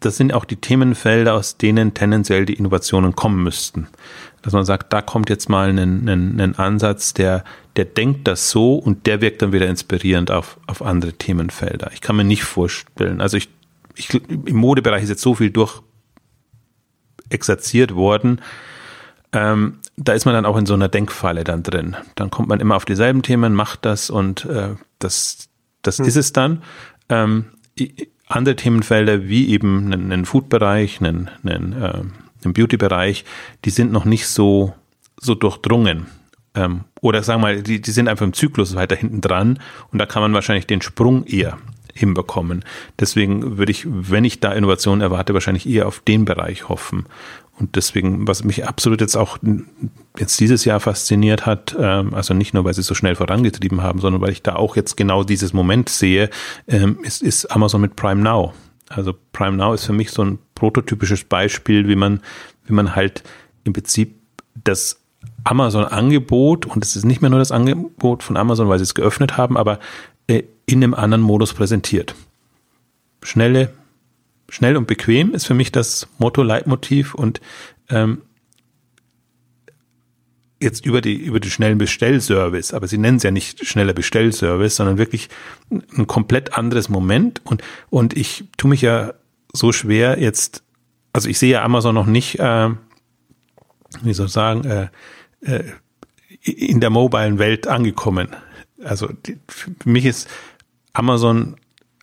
das 0.00 0.16
sind 0.16 0.32
auch 0.32 0.44
die 0.44 0.56
Themenfelder, 0.56 1.34
aus 1.34 1.56
denen 1.56 1.94
tendenziell 1.94 2.46
die 2.46 2.54
Innovationen 2.54 3.16
kommen 3.16 3.42
müssten 3.42 3.88
dass 4.42 4.52
man 4.52 4.64
sagt, 4.64 4.92
da 4.92 5.02
kommt 5.02 5.30
jetzt 5.30 5.48
mal 5.48 5.68
ein, 5.68 6.08
ein, 6.08 6.40
ein 6.40 6.56
Ansatz, 6.56 7.14
der, 7.14 7.44
der 7.76 7.84
denkt 7.84 8.26
das 8.28 8.50
so 8.50 8.76
und 8.76 9.06
der 9.06 9.20
wirkt 9.20 9.42
dann 9.42 9.52
wieder 9.52 9.66
inspirierend 9.66 10.30
auf, 10.30 10.58
auf 10.66 10.82
andere 10.82 11.12
Themenfelder. 11.12 11.90
Ich 11.92 12.00
kann 12.00 12.16
mir 12.16 12.24
nicht 12.24 12.44
vorstellen, 12.44 13.20
also 13.20 13.36
ich, 13.36 13.48
ich 13.94 14.14
im 14.28 14.56
Modebereich 14.56 15.02
ist 15.02 15.08
jetzt 15.08 15.22
so 15.22 15.34
viel 15.34 15.50
durch 15.50 15.82
exerziert 17.30 17.94
worden, 17.94 18.40
ähm, 19.32 19.80
da 19.96 20.12
ist 20.14 20.24
man 20.24 20.34
dann 20.34 20.46
auch 20.46 20.56
in 20.56 20.64
so 20.64 20.74
einer 20.74 20.88
Denkfalle 20.88 21.44
dann 21.44 21.62
drin. 21.62 21.96
Dann 22.14 22.30
kommt 22.30 22.48
man 22.48 22.60
immer 22.60 22.76
auf 22.76 22.84
dieselben 22.84 23.22
Themen, 23.22 23.52
macht 23.52 23.84
das 23.84 24.08
und 24.08 24.46
äh, 24.46 24.76
das, 24.98 25.48
das 25.82 25.98
hm. 25.98 26.06
ist 26.06 26.16
es 26.16 26.32
dann. 26.32 26.62
Ähm, 27.10 27.46
andere 28.28 28.56
Themenfelder 28.56 29.28
wie 29.28 29.48
eben 29.48 29.92
einen, 29.92 30.12
einen 30.12 30.24
Food-Bereich, 30.24 31.00
einen, 31.00 31.30
einen 31.44 31.72
äh, 31.72 32.02
im 32.44 32.52
Beauty-Bereich, 32.52 33.24
die 33.64 33.70
sind 33.70 33.92
noch 33.92 34.04
nicht 34.04 34.26
so, 34.26 34.74
so 35.16 35.34
durchdrungen. 35.34 36.06
Ähm, 36.54 36.84
oder 37.00 37.22
sagen 37.22 37.40
wir 37.42 37.48
mal, 37.48 37.62
die, 37.62 37.80
die 37.80 37.90
sind 37.90 38.08
einfach 38.08 38.26
im 38.26 38.32
Zyklus 38.32 38.74
weiter 38.74 38.96
hinten 38.96 39.20
dran 39.20 39.58
und 39.92 39.98
da 39.98 40.06
kann 40.06 40.22
man 40.22 40.34
wahrscheinlich 40.34 40.66
den 40.66 40.82
Sprung 40.82 41.24
eher 41.24 41.58
hinbekommen. 41.94 42.64
Deswegen 42.98 43.58
würde 43.58 43.72
ich, 43.72 43.84
wenn 43.86 44.24
ich 44.24 44.40
da 44.40 44.52
Innovationen 44.52 45.00
erwarte, 45.00 45.34
wahrscheinlich 45.34 45.68
eher 45.68 45.88
auf 45.88 46.00
den 46.00 46.24
Bereich 46.24 46.68
hoffen. 46.68 47.06
Und 47.58 47.74
deswegen, 47.74 48.28
was 48.28 48.44
mich 48.44 48.68
absolut 48.68 49.00
jetzt 49.00 49.16
auch 49.16 49.38
jetzt 50.18 50.38
dieses 50.38 50.64
Jahr 50.64 50.78
fasziniert 50.78 51.44
hat, 51.44 51.76
ähm, 51.78 52.14
also 52.14 52.32
nicht 52.34 52.54
nur, 52.54 52.64
weil 52.64 52.74
sie 52.74 52.82
so 52.82 52.94
schnell 52.94 53.16
vorangetrieben 53.16 53.82
haben, 53.82 54.00
sondern 54.00 54.22
weil 54.22 54.30
ich 54.30 54.42
da 54.42 54.54
auch 54.54 54.76
jetzt 54.76 54.96
genau 54.96 55.24
dieses 55.24 55.52
Moment 55.52 55.88
sehe, 55.88 56.30
ähm, 56.68 56.98
ist, 57.02 57.22
ist 57.22 57.46
Amazon 57.46 57.80
mit 57.80 57.96
Prime 57.96 58.22
Now. 58.22 58.54
Also 58.88 59.14
Prime 59.32 59.56
Now 59.56 59.74
ist 59.74 59.86
für 59.86 59.92
mich 59.92 60.10
so 60.10 60.22
ein 60.24 60.38
prototypisches 60.54 61.24
Beispiel, 61.24 61.88
wie 61.88 61.96
man, 61.96 62.20
wie 62.66 62.72
man 62.72 62.94
halt 62.94 63.24
im 63.64 63.72
Prinzip 63.72 64.14
das 64.62 65.00
Amazon-Angebot, 65.44 66.66
und 66.66 66.84
es 66.84 66.94
ist 66.94 67.04
nicht 67.04 67.22
mehr 67.22 67.30
nur 67.30 67.38
das 67.38 67.52
Angebot 67.52 68.22
von 68.22 68.36
Amazon, 68.36 68.68
weil 68.68 68.78
sie 68.78 68.84
es 68.84 68.94
geöffnet 68.94 69.36
haben, 69.36 69.56
aber 69.56 69.78
äh, 70.26 70.44
in 70.66 70.82
einem 70.82 70.94
anderen 70.94 71.22
Modus 71.22 71.54
präsentiert. 71.54 72.14
Schnelle, 73.22 73.72
schnell 74.48 74.76
und 74.76 74.86
bequem 74.86 75.34
ist 75.34 75.46
für 75.46 75.54
mich 75.54 75.72
das 75.72 76.08
Motto, 76.18 76.42
Leitmotiv 76.42 77.14
und 77.14 77.40
ähm, 77.88 78.22
jetzt 80.60 80.84
über 80.84 81.00
die, 81.00 81.14
über 81.14 81.40
die 81.40 81.50
schnellen 81.50 81.78
Bestellservice, 81.78 82.74
aber 82.74 82.88
sie 82.88 82.98
nennen 82.98 83.18
es 83.18 83.22
ja 83.22 83.30
nicht 83.30 83.64
schneller 83.64 83.92
Bestellservice, 83.92 84.76
sondern 84.76 84.98
wirklich 84.98 85.28
ein 85.70 86.06
komplett 86.06 86.54
anderes 86.54 86.88
Moment 86.88 87.40
und, 87.44 87.62
und 87.90 88.16
ich 88.16 88.44
tue 88.56 88.70
mich 88.70 88.82
ja 88.82 89.14
so 89.52 89.72
schwer 89.72 90.18
jetzt, 90.20 90.64
also 91.12 91.28
ich 91.28 91.38
sehe 91.38 91.52
ja 91.52 91.64
Amazon 91.64 91.94
noch 91.94 92.06
nicht, 92.06 92.38
äh, 92.40 92.70
wie 94.02 94.14
soll 94.14 94.26
ich 94.26 94.32
sagen, 94.32 94.64
äh, 94.64 94.88
äh, 95.42 95.64
in 96.42 96.80
der 96.80 96.90
mobilen 96.90 97.38
Welt 97.38 97.66
angekommen. 97.66 98.34
Also 98.82 99.08
die, 99.08 99.38
für 99.48 99.72
mich 99.84 100.04
ist 100.04 100.28
Amazon 100.92 101.56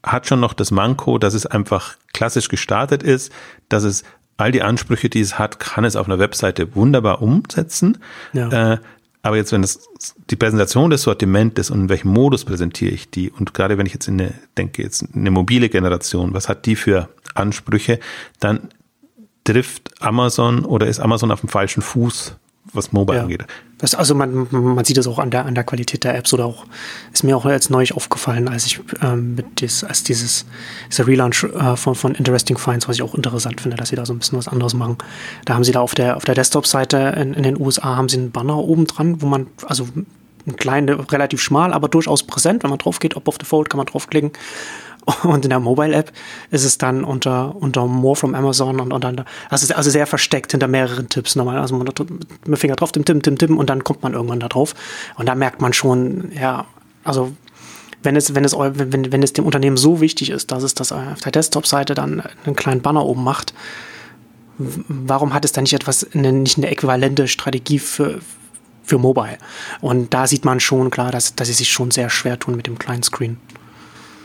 hat 0.04 0.28
schon 0.28 0.40
noch 0.40 0.54
das 0.54 0.72
Manko, 0.72 1.18
dass 1.18 1.34
es 1.34 1.46
einfach 1.46 1.98
klassisch 2.16 2.48
gestartet 2.50 3.04
ist, 3.04 3.32
dass 3.70 3.84
es 3.84 4.04
all 4.38 4.52
die 4.52 4.62
Ansprüche, 4.62 5.10
die 5.10 5.20
es 5.20 5.38
hat, 5.38 5.60
kann 5.60 5.86
es 5.86 5.96
auf 5.96 6.08
einer 6.08 6.18
Webseite 6.18 6.76
wunderbar 6.76 7.22
umsetzen. 7.22 7.98
Ja. 8.34 8.74
Äh, 8.74 8.78
aber 9.22 9.38
jetzt, 9.38 9.52
wenn 9.52 9.64
das 9.64 9.90
die 10.30 10.36
Präsentation 10.36 10.92
des 10.92 11.02
Sortimentes 11.02 11.72
und 11.72 11.82
in 11.82 11.90
welchem 11.90 12.10
Modus 12.10 12.46
präsentiere 12.46 12.94
ich 12.94 13.10
die 13.10 13.32
und 13.32 13.54
gerade 13.54 13.78
wenn 13.78 13.86
ich 13.86 13.94
jetzt 13.94 14.08
in 14.08 14.22
eine, 14.22 14.34
denke, 14.58 14.84
jetzt 14.84 15.04
eine 15.14 15.32
mobile 15.32 15.68
Generation, 15.70 16.34
was 16.34 16.48
hat 16.48 16.66
die 16.66 16.76
für 16.76 17.10
Ansprüche, 17.34 18.00
dann 18.40 18.70
trifft 19.44 20.02
Amazon 20.02 20.64
oder 20.64 20.88
ist 20.88 21.00
Amazon 21.00 21.32
auf 21.32 21.42
dem 21.42 21.50
falschen 21.50 21.82
Fuß 21.82 22.36
was 22.74 22.92
Mobile 22.92 23.18
ja. 23.18 23.24
angeht. 23.24 23.46
Das, 23.78 23.94
also 23.94 24.16
man, 24.16 24.48
man 24.52 24.86
sieht 24.86 24.98
das 24.98 25.08
auch 25.08 25.20
an 25.20 25.32
der, 25.32 25.46
an 25.46 25.54
der 25.54 25.64
Qualität 25.64 26.04
der 26.04 26.16
Apps 26.18 26.34
oder 26.34 26.46
auch, 26.46 26.66
ist 27.14 27.24
mir 27.24 27.36
auch 27.36 27.46
jetzt 27.46 27.70
neu 27.70 27.86
aufgefallen, 27.94 28.48
als 28.48 28.66
ich 28.66 28.80
ähm, 29.02 29.36
mit 29.36 29.62
des, 29.62 29.84
als 29.84 30.04
dieses, 30.04 30.46
dieser 30.90 31.08
Relaunch 31.08 31.44
äh, 31.44 31.76
von, 31.76 31.96
von 31.96 32.16
Interesting 32.16 32.58
Finds, 32.58 32.88
was 32.88 32.96
ich 32.96 33.04
auch 33.04 33.14
interessant 33.16 33.62
finde, 33.62 33.78
dass 33.78 33.90
sie 33.90 33.96
da 33.96 34.06
so 34.06 34.14
ein 34.14 34.20
bisschen 34.20 34.38
was 34.38 34.48
anderes 34.48 34.74
machen. 34.74 34.98
Da 35.46 35.56
haben 35.56 35.64
sie 35.64 35.72
da 35.72 35.82
auf 35.82 35.94
der, 35.94 36.16
auf 36.18 36.26
der 36.26 36.36
Desktop-Seite 36.36 37.16
in, 37.18 37.34
in 37.34 37.44
den 37.44 37.60
USA 37.60 37.96
haben 37.96 38.10
sie 38.10 38.18
einen 38.18 38.32
Banner 38.32 38.58
oben 38.58 38.88
dran, 38.88 39.22
wo 39.22 39.28
man, 39.28 39.48
also 39.66 39.88
ein 40.48 40.56
kleiner, 40.56 41.12
relativ 41.12 41.42
schmal, 41.42 41.74
aber 41.74 41.88
durchaus 41.88 42.24
präsent. 42.24 42.64
Wenn 42.64 42.70
man 42.70 42.80
drauf 42.80 43.00
geht, 43.00 43.16
Op 43.16 43.28
of 43.28 43.36
the 43.40 43.46
Fold, 43.46 43.70
kann 43.70 43.78
man 43.78 43.88
draufklicken. 43.88 44.32
Und 45.24 45.46
in 45.46 45.50
der 45.50 45.60
Mobile-App 45.60 46.12
ist 46.50 46.64
es 46.64 46.78
dann 46.78 47.04
unter, 47.04 47.56
unter 47.56 47.86
More 47.86 48.16
from 48.16 48.34
Amazon 48.34 48.80
und, 48.80 48.92
und 48.92 49.04
dann, 49.04 49.24
also, 49.50 49.74
also 49.74 49.90
sehr 49.90 50.08
versteckt 50.08 50.52
hinter 50.52 50.68
mehreren 50.68 51.10
Tipps 51.10 51.36
nochmal. 51.36 51.60
Also 51.60 51.76
man 51.76 51.86
mit 51.86 52.00
dem 52.48 52.58
Finger 52.58 52.76
drauf, 52.76 52.92
tim, 52.92 53.06
tim, 53.06 53.22
tim, 53.22 53.38
tim 53.38 53.58
und 53.58 53.70
dann 53.70 53.84
kommt 53.84 54.02
man 54.02 54.14
irgendwann 54.14 54.40
da 54.40 54.48
drauf. 54.48 54.74
Und 55.16 55.28
da 55.28 55.36
merkt 55.36 55.62
man 55.62 55.74
schon, 55.74 56.32
ja, 56.34 56.66
also 57.04 57.34
wenn 58.02 58.16
es, 58.16 58.34
wenn 58.34 58.46
es, 58.46 58.54
wenn, 58.58 59.12
wenn 59.12 59.24
es 59.24 59.34
dem 59.34 59.46
Unternehmen 59.46 59.78
so 59.78 60.02
wichtig 60.02 60.30
ist, 60.30 60.52
dass 60.52 60.64
es 60.64 60.74
das 60.74 60.92
auf 60.92 61.20
der 61.22 61.32
Desktop-Seite 61.32 61.94
dann 61.94 62.24
einen 62.46 62.56
kleinen 62.56 62.82
Banner 62.82 63.06
oben 63.06 63.24
macht, 63.24 63.54
warum 64.58 65.34
hat 65.34 65.46
es 65.46 65.52
da 65.52 65.62
nicht 65.62 65.74
etwas, 65.74 66.08
eine, 66.14 66.32
nicht 66.32 66.58
eine 66.58 66.70
äquivalente 66.70 67.28
Strategie 67.28 67.80
für, 67.80 68.20
für 68.84 68.98
Mobile? 68.98 69.38
Und 69.82 70.14
da 70.14 70.28
sieht 70.28 70.46
man 70.46 70.60
schon 70.60 70.90
klar, 70.90 71.12
dass, 71.12 71.36
dass 71.36 71.48
sie 71.48 71.54
sich 71.54 71.72
schon 71.72 71.92
sehr 71.92 72.10
schwer 72.10 72.40
tun 72.40 72.56
mit 72.56 72.68
dem 72.68 72.80
kleinen 72.80 73.04
Screen. 73.04 73.38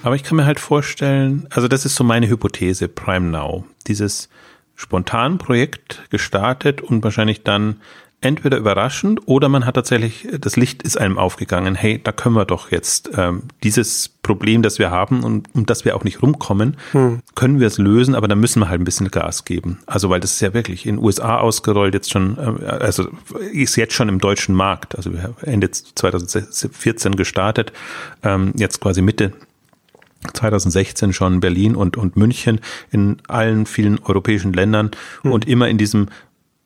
Aber 0.03 0.15
ich 0.15 0.23
kann 0.23 0.37
mir 0.37 0.47
halt 0.47 0.61
vorstellen, 0.61 1.47
also 1.51 1.69
das 1.69 1.85
ist 1.85 1.95
so 1.95 2.05
meine 2.05 2.29
Hypothese, 2.29 2.89
Prime 2.89 3.29
Now. 3.29 3.65
Dieses 3.87 4.29
spontan 4.75 5.39
Projekt 5.39 6.03
gestartet 6.11 6.81
und 6.81 7.05
wahrscheinlich 7.05 7.43
dann 7.43 7.77
entweder 8.23 8.59
überraschend 8.59 9.21
oder 9.27 9.49
man 9.49 9.65
hat 9.65 9.75
tatsächlich, 9.75 10.29
das 10.39 10.57
Licht 10.57 10.83
ist 10.83 10.99
einem 10.99 11.19
aufgegangen, 11.19 11.75
hey, 11.75 12.01
da 12.03 12.13
können 12.13 12.35
wir 12.35 12.45
doch 12.45 12.71
jetzt 12.71 13.11
ähm, 13.17 13.45
dieses 13.63 14.11
Problem, 14.23 14.63
das 14.63 14.79
wir 14.79 14.91
haben 14.91 15.23
und 15.23 15.49
um 15.55 15.65
das 15.65 15.85
wir 15.85 15.97
auch 15.97 16.05
nicht 16.05 16.23
rumkommen, 16.23 16.77
hm. 16.93 17.21
können 17.35 17.61
wir 17.61 17.67
es 17.67 17.79
lösen, 17.79 18.15
aber 18.15 18.29
da 18.29 18.35
müssen 18.35 18.61
wir 18.61 18.69
halt 18.69 18.81
ein 18.81 18.85
bisschen 18.85 19.11
Gas 19.11 19.47
geben. 19.47 19.79
Also 19.87 20.11
weil 20.11 20.21
das 20.21 20.33
ist 20.35 20.41
ja 20.41 20.53
wirklich 20.53 20.87
in 20.87 20.97
den 20.97 21.05
USA 21.05 21.39
ausgerollt, 21.39 21.95
jetzt 21.95 22.11
schon, 22.11 22.37
äh, 22.37 22.67
also 22.67 23.09
ist 23.53 23.77
jetzt 23.77 23.95
schon 23.95 24.11
im 24.11 24.19
deutschen 24.19 24.55
Markt, 24.55 24.97
also 24.97 25.13
wir 25.15 25.23
haben 25.23 25.37
Ende 25.43 25.71
2014 25.71 27.17
gestartet, 27.17 27.73
ähm, 28.23 28.53
jetzt 28.55 28.81
quasi 28.81 29.01
Mitte 29.01 29.33
2016 30.35 31.13
schon 31.13 31.41
Berlin 31.41 31.75
und, 31.75 31.97
und 31.97 32.17
München 32.17 32.61
in 32.91 33.19
allen 33.29 33.67
vielen 33.67 33.99
europäischen 34.01 34.53
Ländern 34.53 34.91
mhm. 35.23 35.33
und 35.33 35.49
immer 35.49 35.69
in 35.69 35.79
diesem 35.79 36.09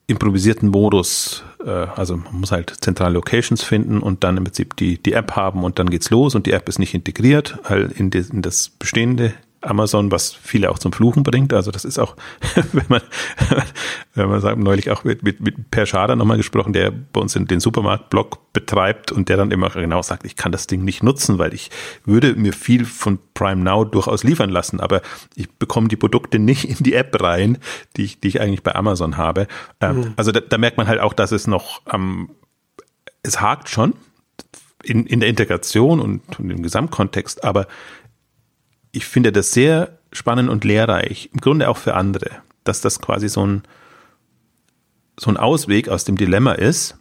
improvisierten 0.07 0.69
Modus. 0.69 1.45
Äh, 1.65 1.71
also 1.71 2.17
man 2.17 2.41
muss 2.41 2.53
halt 2.53 2.75
zentrale 2.81 3.15
Locations 3.15 3.63
finden 3.63 4.01
und 4.01 4.25
dann 4.25 4.37
im 4.37 4.45
Prinzip 4.45 4.77
die, 4.77 5.03
die 5.03 5.13
App 5.13 5.33
haben 5.33 5.65
und 5.65 5.79
dann 5.79 5.89
geht's 5.89 6.11
los 6.11 6.35
und 6.35 6.47
die 6.47 6.53
App 6.53 6.69
ist 6.69 6.79
nicht 6.79 6.95
integriert 6.95 7.59
in, 7.97 8.11
das 8.11 8.69
bestehende 8.69 9.35
Amazon, 9.67 10.11
was 10.11 10.33
viele 10.33 10.71
auch 10.71 10.79
zum 10.79 10.93
Fluchen 10.93 11.23
bringt. 11.23 11.53
Also 11.53 11.71
das 11.71 11.85
ist 11.85 11.99
auch, 11.99 12.17
wenn 12.73 12.85
man, 12.89 13.03
wenn 14.15 14.29
man 14.29 14.41
sagt, 14.41 14.59
neulich 14.59 14.91
auch 14.91 15.05
mit, 15.05 15.23
mit, 15.23 15.41
mit 15.41 15.71
Per 15.71 15.87
Schader 15.87 16.17
nochmal 16.17 16.37
gesprochen, 16.37 16.73
der 16.73 16.91
bei 16.91 17.21
uns 17.21 17.35
den 17.35 17.61
Supermarkt-Blog 17.61 18.53
betreibt 18.53 19.13
und 19.13 19.29
der 19.29 19.37
dann 19.37 19.51
immer 19.51 19.71
genau 19.71 20.03
sagt, 20.03 20.25
ich 20.25 20.37
kann 20.37 20.53
das 20.53 20.67
Ding 20.67 20.85
nicht 20.85 21.03
nutzen, 21.03 21.39
weil 21.39 21.53
ich 21.53 21.71
würde 22.05 22.35
mir 22.35 22.53
viel 22.53 22.85
von 22.85 23.19
Prime 23.35 23.63
Now 23.63 23.85
durchaus 23.85 24.23
liefern 24.25 24.51
lassen, 24.51 24.81
aber 24.81 25.03
ich 25.35 25.51
bekomme 25.51 25.89
die 25.89 25.97
Produkte 25.97 26.39
nicht 26.39 26.65
in 26.65 26.77
die 26.85 26.95
App 26.95 27.21
rein, 27.21 27.59
die 27.97 28.05
ich, 28.05 28.21
die 28.21 28.29
ich 28.29 28.41
eigentlich 28.41 28.63
bei 28.63 28.75
Amazon 28.75 29.17
habe. 29.17 29.49
Ähm, 29.81 29.97
mhm. 29.97 30.13
Also 30.17 30.33
da, 30.33 30.41
da, 30.41 30.59
merkt 30.59 30.77
man 30.77 30.87
halt 30.87 31.01
auch, 31.01 31.13
dass 31.13 31.33
es 31.33 31.47
noch, 31.47 31.83
ähm, 31.93 32.31
es 33.23 33.41
hakt 33.41 33.69
schon 33.69 33.95
in, 34.85 35.07
in 35.07 35.21
der 35.21 35.29
Integration 35.29 36.01
und, 36.01 36.39
und 36.39 36.51
im 36.51 36.63
Gesamtkontext, 36.63 37.43
aber 37.43 37.67
ich 38.95 39.07
finde 39.07 39.33
das 39.33 39.53
sehr 39.53 39.99
spannend 40.13 40.49
und 40.49 40.65
lehrreich, 40.65 41.31
im 41.33 41.41
Grunde 41.41 41.69
auch 41.69 41.77
für 41.77 41.95
andere, 41.95 42.31
dass 42.63 42.81
das 42.81 43.01
quasi 43.01 43.29
so 43.29 43.47
ein, 43.47 43.63
so 45.19 45.31
ein 45.31 45.37
Ausweg 45.37 45.89
aus 45.89 46.05
dem 46.05 46.17
Dilemma 46.17 46.53
ist. 46.53 46.97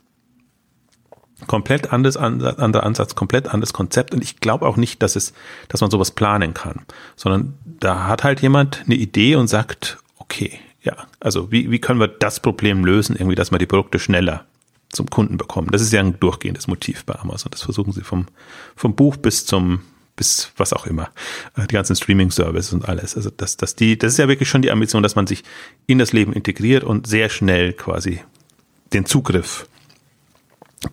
Komplett 1.48 1.92
anderes, 1.92 2.16
anderer 2.16 2.84
Ansatz, 2.84 3.16
komplett 3.16 3.48
anderes 3.48 3.74
Konzept. 3.74 4.14
Und 4.14 4.24
ich 4.24 4.40
glaube 4.40 4.66
auch 4.66 4.78
nicht, 4.78 5.04
dass 5.04 5.16
es, 5.16 5.34
dass 5.68 5.82
man 5.82 5.92
sowas 5.92 6.12
planen 6.12 6.54
kann, 6.54 6.86
sondern 7.16 7.54
da 7.66 8.08
hat 8.08 8.24
halt 8.24 8.42
jemand 8.42 8.84
eine 8.86 8.96
Idee 8.96 9.36
und 9.36 9.48
sagt, 9.48 9.98
okay, 10.18 10.60
ja, 10.82 10.96
also 11.20 11.52
wie, 11.52 11.70
wie 11.70 11.80
können 11.80 12.00
wir 12.00 12.08
das 12.08 12.40
Problem 12.40 12.86
lösen, 12.86 13.16
irgendwie, 13.16 13.36
dass 13.36 13.52
wir 13.52 13.60
die 13.60 13.66
Produkte 13.66 14.00
schneller 14.00 14.46
zum 14.90 15.10
Kunden 15.10 15.38
bekommen. 15.38 15.70
Das 15.72 15.82
ist 15.82 15.92
ja 15.92 16.00
ein 16.00 16.20
durchgehendes 16.20 16.68
Motiv 16.68 17.04
bei 17.06 17.16
Amazon. 17.16 17.52
Das 17.52 17.64
versuchen 17.64 17.92
sie 17.92 18.02
vom, 18.02 18.28
vom 18.76 18.96
Buch 18.96 19.18
bis 19.18 19.46
zum, 19.46 19.82
bis 20.16 20.52
was 20.58 20.74
auch 20.74 20.86
immer, 20.86 21.10
äh, 21.58 21.68
die 21.68 21.74
ganzen 21.74 21.96
Streaming-Services 21.96 22.74
und 22.74 22.88
alles. 22.88 23.16
Also 23.16 23.30
das, 23.30 23.58
das, 23.58 23.76
die, 23.76 23.98
das 23.98 24.14
ist 24.14 24.18
ja 24.20 24.28
wirklich 24.28 24.50
schon 24.50 24.62
die 24.62 24.72
Ambition, 24.72 25.04
dass 25.04 25.16
man 25.16 25.28
sich 25.28 25.44
in 25.88 26.00
das 26.00 26.14
Leben 26.14 26.34
integriert 26.34 26.84
und 26.84 27.08
sehr 27.08 27.30
schnell 27.30 27.74
quasi 27.74 28.22
den 28.94 29.06
Zugriff 29.06 29.68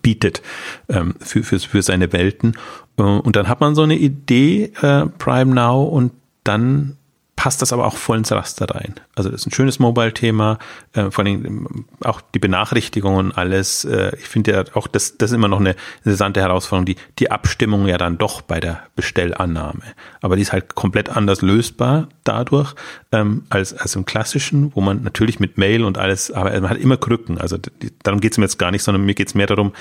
bietet 0.02 0.42
ähm, 0.88 1.14
für, 1.20 1.42
für, 1.42 1.58
für 1.58 1.82
seine 1.82 2.12
Welten. 2.12 2.56
Äh, 2.96 3.02
und 3.02 3.36
dann 3.36 3.48
hat 3.48 3.60
man 3.60 3.74
so 3.74 3.82
eine 3.82 3.96
Idee, 3.96 4.72
äh, 4.80 5.06
Prime 5.06 5.54
Now, 5.54 5.84
und 5.84 6.12
dann 6.44 6.96
passt 7.40 7.62
das 7.62 7.72
aber 7.72 7.86
auch 7.86 7.96
voll 7.96 8.18
ins 8.18 8.30
Raster 8.30 8.66
rein. 8.66 8.96
Also 9.16 9.30
das 9.30 9.40
ist 9.40 9.46
ein 9.46 9.52
schönes 9.52 9.78
Mobile-Thema, 9.78 10.58
äh, 10.92 11.10
vor 11.10 11.24
allem 11.24 11.46
ähm, 11.46 11.86
auch 12.04 12.20
die 12.20 12.38
Benachrichtigungen 12.38 13.28
und 13.28 13.32
alles. 13.32 13.86
Äh, 13.86 14.14
ich 14.18 14.28
finde 14.28 14.52
ja 14.52 14.64
auch, 14.74 14.86
das, 14.86 15.16
das 15.16 15.30
ist 15.30 15.36
immer 15.36 15.48
noch 15.48 15.58
eine 15.58 15.74
interessante 16.04 16.42
Herausforderung, 16.42 16.84
die, 16.84 16.96
die 17.18 17.30
Abstimmung 17.30 17.86
ja 17.86 17.96
dann 17.96 18.18
doch 18.18 18.42
bei 18.42 18.60
der 18.60 18.82
Bestellannahme. 18.94 19.80
Aber 20.20 20.36
die 20.36 20.42
ist 20.42 20.52
halt 20.52 20.74
komplett 20.74 21.08
anders 21.08 21.40
lösbar 21.40 22.10
dadurch 22.24 22.74
ähm, 23.12 23.44
als, 23.48 23.74
als 23.74 23.96
im 23.96 24.04
klassischen, 24.04 24.74
wo 24.74 24.80
man 24.80 25.02
natürlich 25.02 25.40
mit 25.40 25.58
Mail 25.58 25.84
und 25.84 25.98
alles, 25.98 26.30
aber 26.30 26.52
man 26.60 26.70
hat 26.70 26.78
immer 26.78 26.96
Krücken. 26.96 27.38
Also 27.38 27.56
die, 27.56 27.92
darum 28.02 28.20
geht 28.20 28.32
es 28.32 28.38
mir 28.38 28.44
jetzt 28.44 28.58
gar 28.58 28.70
nicht, 28.70 28.82
sondern 28.82 29.04
mir 29.04 29.14
geht 29.14 29.28
es 29.28 29.34
mehr 29.34 29.46
darum, 29.46 29.72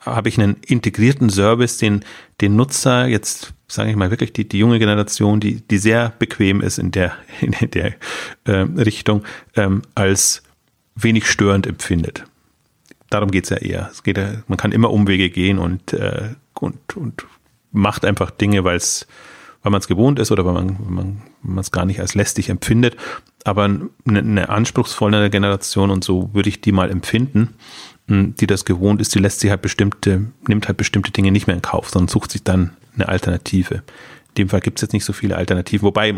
habe 0.00 0.28
ich 0.28 0.38
einen 0.38 0.56
integrierten 0.66 1.30
Service, 1.30 1.78
den 1.78 2.04
den 2.40 2.56
Nutzer 2.56 3.06
jetzt 3.06 3.52
sage 3.68 3.90
ich 3.90 3.96
mal 3.96 4.10
wirklich 4.10 4.32
die, 4.32 4.48
die 4.48 4.58
junge 4.58 4.78
Generation, 4.78 5.40
die, 5.40 5.60
die 5.60 5.78
sehr 5.78 6.12
bequem 6.18 6.62
ist 6.62 6.78
in 6.78 6.90
der, 6.90 7.12
in 7.40 7.54
der 7.70 7.94
äh, 8.44 8.52
Richtung, 8.52 9.24
ähm, 9.54 9.82
als 9.94 10.42
wenig 10.96 11.26
störend 11.30 11.66
empfindet. 11.66 12.24
Darum 13.10 13.30
geht's 13.30 13.50
ja 13.50 13.58
eher. 13.58 13.88
Es 13.90 14.02
geht 14.02 14.18
man 14.48 14.58
kann 14.58 14.72
immer 14.72 14.90
Umwege 14.90 15.30
gehen 15.30 15.58
und, 15.58 15.92
äh, 15.92 16.30
und, 16.54 16.96
und 16.96 17.26
macht 17.70 18.04
einfach 18.04 18.30
Dinge, 18.30 18.64
weil 18.64 18.76
es 18.76 19.06
weil 19.62 19.72
man 19.72 19.80
es 19.80 19.88
gewohnt 19.88 20.18
ist 20.18 20.30
oder 20.30 20.44
weil 20.44 20.76
man 21.42 21.58
es 21.58 21.70
gar 21.72 21.84
nicht 21.84 22.00
als 22.00 22.14
lästig 22.14 22.48
empfindet. 22.48 22.96
Aber 23.44 23.64
eine, 23.64 23.88
eine 24.04 24.48
anspruchsvolle 24.48 25.30
Generation 25.30 25.90
und 25.90 26.04
so 26.04 26.30
würde 26.32 26.48
ich 26.48 26.60
die 26.60 26.72
mal 26.72 26.90
empfinden, 26.90 27.54
die 28.08 28.46
das 28.46 28.64
gewohnt 28.64 29.00
ist, 29.00 29.14
die 29.14 29.18
lässt 29.18 29.40
sich 29.40 29.50
halt 29.50 29.62
bestimmte, 29.62 30.26
nimmt 30.46 30.66
halt 30.68 30.78
bestimmte 30.78 31.12
Dinge 31.12 31.30
nicht 31.30 31.46
mehr 31.46 31.56
in 31.56 31.62
Kauf, 31.62 31.90
sondern 31.90 32.08
sucht 32.08 32.30
sich 32.30 32.42
dann 32.42 32.76
eine 32.94 33.08
Alternative. 33.08 33.74
In 34.28 34.34
dem 34.38 34.48
Fall 34.48 34.60
gibt 34.60 34.78
es 34.78 34.82
jetzt 34.82 34.92
nicht 34.92 35.04
so 35.04 35.12
viele 35.12 35.36
Alternativen, 35.36 35.84
wobei 35.84 36.14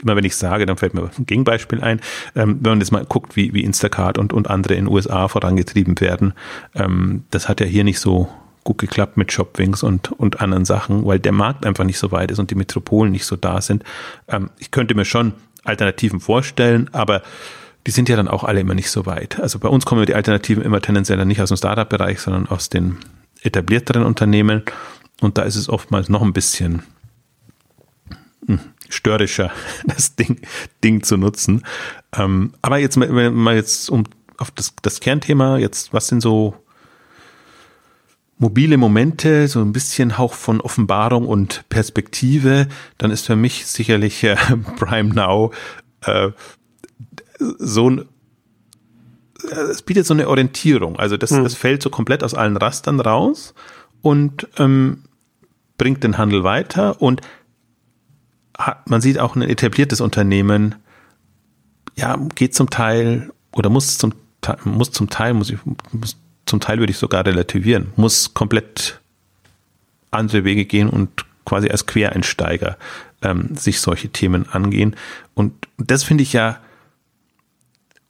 immer 0.00 0.16
wenn 0.16 0.24
ich 0.24 0.36
sage, 0.36 0.66
dann 0.66 0.76
fällt 0.76 0.94
mir 0.94 1.02
ein 1.02 1.26
Gegenbeispiel 1.26 1.80
ein. 1.80 2.00
Ähm, 2.34 2.58
wenn 2.60 2.72
man 2.72 2.80
jetzt 2.80 2.92
mal 2.92 3.04
guckt, 3.04 3.36
wie, 3.36 3.54
wie 3.54 3.62
Instacart 3.62 4.18
und, 4.18 4.32
und 4.32 4.48
andere 4.50 4.74
in 4.74 4.86
den 4.86 4.92
USA 4.92 5.28
vorangetrieben 5.28 6.00
werden, 6.00 6.34
ähm, 6.74 7.24
das 7.30 7.48
hat 7.48 7.60
ja 7.60 7.66
hier 7.66 7.84
nicht 7.84 8.00
so 8.00 8.28
gut 8.64 8.78
geklappt 8.78 9.16
mit 9.16 9.32
Shopwings 9.32 9.82
und, 9.82 10.12
und 10.12 10.40
anderen 10.40 10.64
Sachen, 10.64 11.04
weil 11.04 11.18
der 11.18 11.32
Markt 11.32 11.66
einfach 11.66 11.84
nicht 11.84 11.98
so 11.98 12.12
weit 12.12 12.30
ist 12.30 12.38
und 12.38 12.50
die 12.50 12.54
Metropolen 12.54 13.12
nicht 13.12 13.26
so 13.26 13.36
da 13.36 13.60
sind. 13.60 13.84
Ähm, 14.28 14.50
ich 14.58 14.70
könnte 14.70 14.94
mir 14.94 15.04
schon 15.04 15.34
Alternativen 15.64 16.20
vorstellen, 16.20 16.88
aber 16.92 17.22
die 17.86 17.90
sind 17.90 18.08
ja 18.08 18.16
dann 18.16 18.28
auch 18.28 18.44
alle 18.44 18.60
immer 18.60 18.74
nicht 18.74 18.90
so 18.90 19.06
weit. 19.06 19.40
Also 19.40 19.58
bei 19.58 19.68
uns 19.68 19.84
kommen 19.84 20.06
die 20.06 20.14
Alternativen 20.14 20.62
immer 20.62 20.80
tendenziell 20.80 21.24
nicht 21.24 21.40
aus 21.40 21.48
dem 21.48 21.56
Startup-Bereich, 21.56 22.20
sondern 22.20 22.46
aus 22.48 22.68
den 22.68 22.98
etablierteren 23.42 24.04
Unternehmen. 24.04 24.62
Und 25.20 25.38
da 25.38 25.42
ist 25.42 25.56
es 25.56 25.68
oftmals 25.68 26.08
noch 26.08 26.22
ein 26.22 26.32
bisschen 26.32 26.82
hm, 28.46 28.60
störrischer, 28.88 29.50
das 29.84 30.14
Ding, 30.14 30.40
Ding 30.84 31.02
zu 31.02 31.16
nutzen. 31.16 31.64
Ähm, 32.16 32.54
aber 32.62 32.78
jetzt 32.78 32.98
wenn 32.98 33.34
mal 33.34 33.56
jetzt 33.56 33.90
um 33.90 34.04
auf 34.38 34.50
das, 34.50 34.74
das 34.82 35.00
Kernthema, 35.00 35.58
jetzt, 35.58 35.92
was 35.92 36.08
sind 36.08 36.20
so 36.20 36.54
mobile 38.42 38.76
Momente, 38.76 39.46
so 39.46 39.60
ein 39.60 39.72
bisschen 39.72 40.18
Hauch 40.18 40.34
von 40.34 40.60
Offenbarung 40.60 41.28
und 41.28 41.64
Perspektive, 41.68 42.66
dann 42.98 43.12
ist 43.12 43.26
für 43.26 43.36
mich 43.36 43.66
sicherlich 43.66 44.24
äh, 44.24 44.36
Prime 44.76 45.14
Now 45.14 45.52
äh, 46.02 46.30
so 47.38 47.88
ein 47.88 48.04
es 49.70 49.82
bietet 49.82 50.06
so 50.06 50.14
eine 50.14 50.28
Orientierung. 50.28 51.00
Also 51.00 51.16
das, 51.16 51.32
hm. 51.32 51.42
das 51.42 51.54
fällt 51.54 51.82
so 51.82 51.90
komplett 51.90 52.22
aus 52.22 52.32
allen 52.34 52.56
Rastern 52.56 53.00
raus 53.00 53.54
und 54.00 54.46
ähm, 54.56 55.02
bringt 55.78 56.04
den 56.04 56.16
Handel 56.16 56.44
weiter 56.44 57.02
und 57.02 57.22
hat, 58.56 58.88
man 58.88 59.00
sieht 59.00 59.18
auch 59.18 59.34
ein 59.34 59.42
etabliertes 59.42 60.00
Unternehmen, 60.00 60.76
ja, 61.96 62.16
geht 62.34 62.54
zum 62.54 62.70
Teil 62.70 63.32
oder 63.52 63.70
muss 63.70 63.98
zum 63.98 64.14
muss 64.64 64.90
zum 64.90 65.08
Teil, 65.08 65.34
muss 65.34 65.50
ich, 65.50 65.58
muss 65.92 66.16
zum 66.46 66.60
Teil 66.60 66.78
würde 66.78 66.90
ich 66.90 66.98
sogar 66.98 67.24
relativieren, 67.24 67.92
muss 67.96 68.34
komplett 68.34 69.00
andere 70.10 70.44
Wege 70.44 70.64
gehen 70.64 70.88
und 70.88 71.24
quasi 71.44 71.68
als 71.68 71.86
Quereinsteiger 71.86 72.76
ähm, 73.22 73.56
sich 73.56 73.80
solche 73.80 74.10
Themen 74.10 74.48
angehen. 74.48 74.96
Und 75.34 75.68
das 75.78 76.04
finde 76.04 76.22
ich 76.22 76.32
ja, 76.32 76.58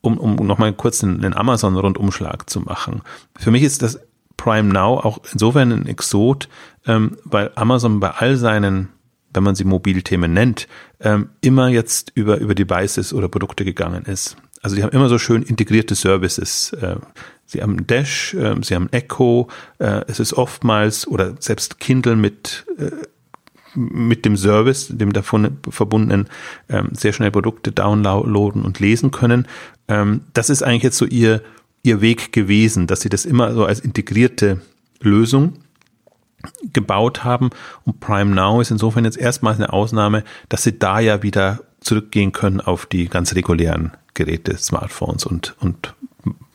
um, 0.01 0.17
um 0.17 0.35
nochmal 0.45 0.73
kurz 0.73 1.03
einen, 1.03 1.33
Amazon-Rundumschlag 1.33 2.49
zu 2.49 2.61
machen. 2.61 3.01
Für 3.37 3.51
mich 3.51 3.63
ist 3.63 3.81
das 3.81 3.99
Prime 4.37 4.73
Now 4.73 4.99
auch 4.99 5.19
insofern 5.31 5.71
ein 5.71 5.87
Exot, 5.87 6.49
ähm, 6.85 7.17
weil 7.23 7.51
Amazon 7.55 7.99
bei 7.99 8.11
all 8.11 8.35
seinen, 8.35 8.89
wenn 9.33 9.43
man 9.43 9.55
sie 9.55 9.63
Mobilthemen 9.63 10.33
nennt, 10.33 10.67
ähm, 10.99 11.29
immer 11.41 11.69
jetzt 11.69 12.11
über, 12.15 12.39
über 12.39 12.53
Devices 12.53 13.13
oder 13.13 13.29
Produkte 13.29 13.63
gegangen 13.63 14.03
ist. 14.03 14.35
Also 14.61 14.75
die 14.75 14.83
haben 14.83 14.91
immer 14.91 15.09
so 15.09 15.17
schön 15.17 15.43
integrierte 15.43 15.95
Services. 15.95 16.73
Äh, 16.73 16.97
sie 17.53 17.61
haben 17.61 17.87
Dash, 17.87 18.33
äh, 18.33 18.55
sie 18.61 18.75
haben 18.75 18.89
Echo, 18.91 19.47
äh, 19.79 20.01
es 20.07 20.19
ist 20.19 20.33
oftmals 20.33 21.07
oder 21.07 21.35
selbst 21.39 21.79
Kindle 21.79 22.15
mit 22.15 22.65
äh, 22.77 22.91
mit 23.75 24.23
dem 24.25 24.37
Service, 24.37 24.89
dem 24.89 25.13
davon 25.13 25.57
verbundenen, 25.67 26.27
ähm, 26.69 26.89
sehr 26.91 27.11
schnell 27.11 27.31
Produkte 27.31 27.71
downloaden 27.71 28.63
und 28.63 28.79
lesen 28.79 29.09
können. 29.09 29.47
Ähm, 29.87 30.21
das 30.33 30.51
ist 30.51 30.61
eigentlich 30.61 30.83
jetzt 30.83 30.97
so 30.99 31.05
ihr, 31.05 31.41
ihr 31.81 31.99
Weg 31.99 32.31
gewesen, 32.33 32.85
dass 32.85 33.01
sie 33.01 33.09
das 33.09 33.25
immer 33.25 33.53
so 33.53 33.65
als 33.65 33.79
integrierte 33.79 34.61
Lösung 35.01 35.53
gebaut 36.71 37.23
haben. 37.23 37.49
Und 37.83 37.99
Prime 37.99 38.35
Now 38.35 38.61
ist 38.61 38.69
insofern 38.69 39.05
jetzt 39.05 39.17
erstmals 39.17 39.57
eine 39.57 39.73
Ausnahme, 39.73 40.23
dass 40.49 40.61
sie 40.61 40.77
da 40.77 40.99
ja 40.99 41.23
wieder 41.23 41.61
zurückgehen 41.79 42.31
können 42.31 42.61
auf 42.61 42.85
die 42.85 43.07
ganz 43.07 43.33
regulären 43.33 43.91
Geräte, 44.13 44.55
Smartphones 44.57 45.25
und, 45.25 45.55
und 45.59 45.95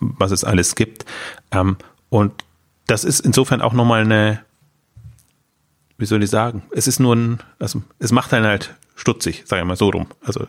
was 0.01 0.31
es 0.31 0.45
alles 0.45 0.75
gibt. 0.75 1.05
Ähm, 1.51 1.77
und 2.11 2.33
das 2.87 3.05
ist 3.05 3.21
insofern 3.21 3.61
auch 3.61 3.73
nochmal 3.73 4.03
eine, 4.03 4.41
wie 5.99 6.07
soll 6.07 6.23
ich 6.23 6.31
sagen, 6.31 6.63
es 6.73 6.87
ist 6.87 7.01
nur 7.01 7.15
ein, 7.15 7.39
also 7.59 7.83
es 7.99 8.13
macht 8.13 8.33
einen 8.33 8.47
halt 8.47 8.75
stutzig, 8.97 9.45
sage 9.47 9.63
ich 9.63 9.69
mal 9.69 9.77
so 9.77 9.91
rum. 9.91 10.07
Also, 10.25 10.47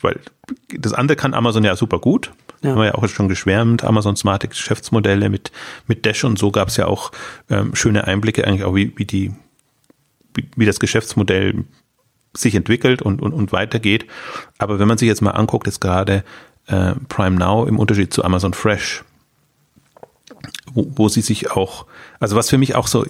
weil 0.00 0.20
das 0.68 0.92
andere 0.92 1.16
kann 1.16 1.34
Amazon 1.34 1.64
ja 1.64 1.76
super 1.76 1.98
gut. 1.98 2.32
Ja. 2.62 2.70
Haben 2.70 2.78
wir 2.78 2.86
ja 2.86 2.94
auch 2.94 3.08
schon 3.08 3.28
geschwärmt, 3.28 3.84
Amazon 3.84 4.16
smarte 4.16 4.48
Geschäftsmodelle 4.48 5.30
mit, 5.30 5.50
mit 5.86 6.04
Dash 6.04 6.24
und 6.24 6.38
so 6.38 6.50
gab 6.50 6.68
es 6.68 6.76
ja 6.76 6.86
auch 6.86 7.10
ähm, 7.48 7.74
schöne 7.74 8.06
Einblicke 8.06 8.46
eigentlich 8.46 8.64
auch, 8.64 8.74
wie, 8.74 8.92
wie 8.96 9.06
die, 9.06 9.32
wie, 10.34 10.46
wie 10.56 10.66
das 10.66 10.78
Geschäftsmodell 10.78 11.64
sich 12.36 12.54
entwickelt 12.54 13.02
und, 13.02 13.22
und, 13.22 13.32
und 13.32 13.52
weitergeht. 13.52 14.06
Aber 14.58 14.78
wenn 14.78 14.88
man 14.88 14.98
sich 14.98 15.08
jetzt 15.08 15.22
mal 15.22 15.30
anguckt, 15.30 15.66
ist 15.66 15.80
gerade 15.80 16.22
äh, 16.70 16.94
Prime 17.08 17.36
Now 17.36 17.66
im 17.66 17.78
Unterschied 17.78 18.12
zu 18.12 18.24
Amazon 18.24 18.54
Fresh, 18.54 19.04
wo, 20.72 20.90
wo 20.94 21.08
sie 21.08 21.20
sich 21.20 21.50
auch, 21.50 21.86
also 22.18 22.36
was 22.36 22.50
für 22.50 22.58
mich 22.58 22.74
auch 22.74 22.86
so 22.86 23.04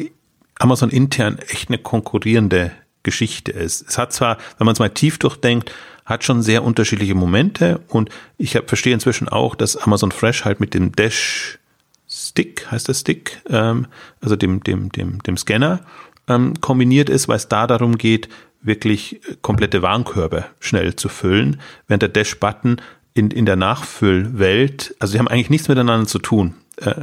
Amazon 0.59 0.91
intern 0.91 1.39
echt 1.49 1.69
eine 1.69 1.79
konkurrierende 1.79 2.73
Geschichte 3.03 3.53
ist. 3.53 3.89
Es 3.89 3.99
hat 3.99 4.13
zwar, 4.13 4.37
wenn 4.59 4.67
man 4.67 4.75
es 4.75 4.79
mal 4.79 4.91
tief 4.91 5.19
durchdenkt, 5.19 5.73
hat 6.05 6.25
schon 6.25 6.43
sehr 6.43 6.65
unterschiedliche 6.65 7.15
Momente 7.15 7.81
und 7.89 8.11
ich 8.37 8.57
hab, 8.57 8.69
verstehe 8.69 8.93
inzwischen 8.93 9.29
auch, 9.29 9.55
dass 9.55 9.77
Amazon 9.77 10.13
Fresh 10.13 10.45
halt 10.45 10.61
mit 10.61 10.75
dem 10.75 10.93
Dash 10.93 11.59
Stick, 12.09 12.69
heißt 12.71 12.89
der 12.89 12.95
Stick, 12.95 13.41
ähm, 13.49 13.87
also 14.21 14.35
dem, 14.35 14.63
dem, 14.65 14.91
dem, 14.91 15.23
dem 15.23 15.37
Scanner 15.37 15.81
ähm, 16.29 16.61
kombiniert 16.61 17.09
ist, 17.09 17.29
weil 17.29 17.37
es 17.37 17.49
da 17.49 17.69
darum 17.69 17.97
geht, 17.97 18.29
wirklich 18.63 19.21
komplette 19.41 19.83
Warenkörbe 19.83 20.45
schnell 20.59 20.97
zu 20.97 21.09
füllen, 21.09 21.61
während 21.87 22.03
der 22.03 22.09
Dash-Button 22.11 22.81
in, 23.15 23.31
in 23.31 23.47
der 23.47 23.57
Nachfüllwelt, 23.57 24.95
also 24.99 25.13
sie 25.13 25.19
haben 25.19 25.29
eigentlich 25.29 25.51
nichts 25.51 25.69
miteinander 25.69 26.07
zu 26.07 26.19
tun, 26.19 26.55
äh, 26.77 26.95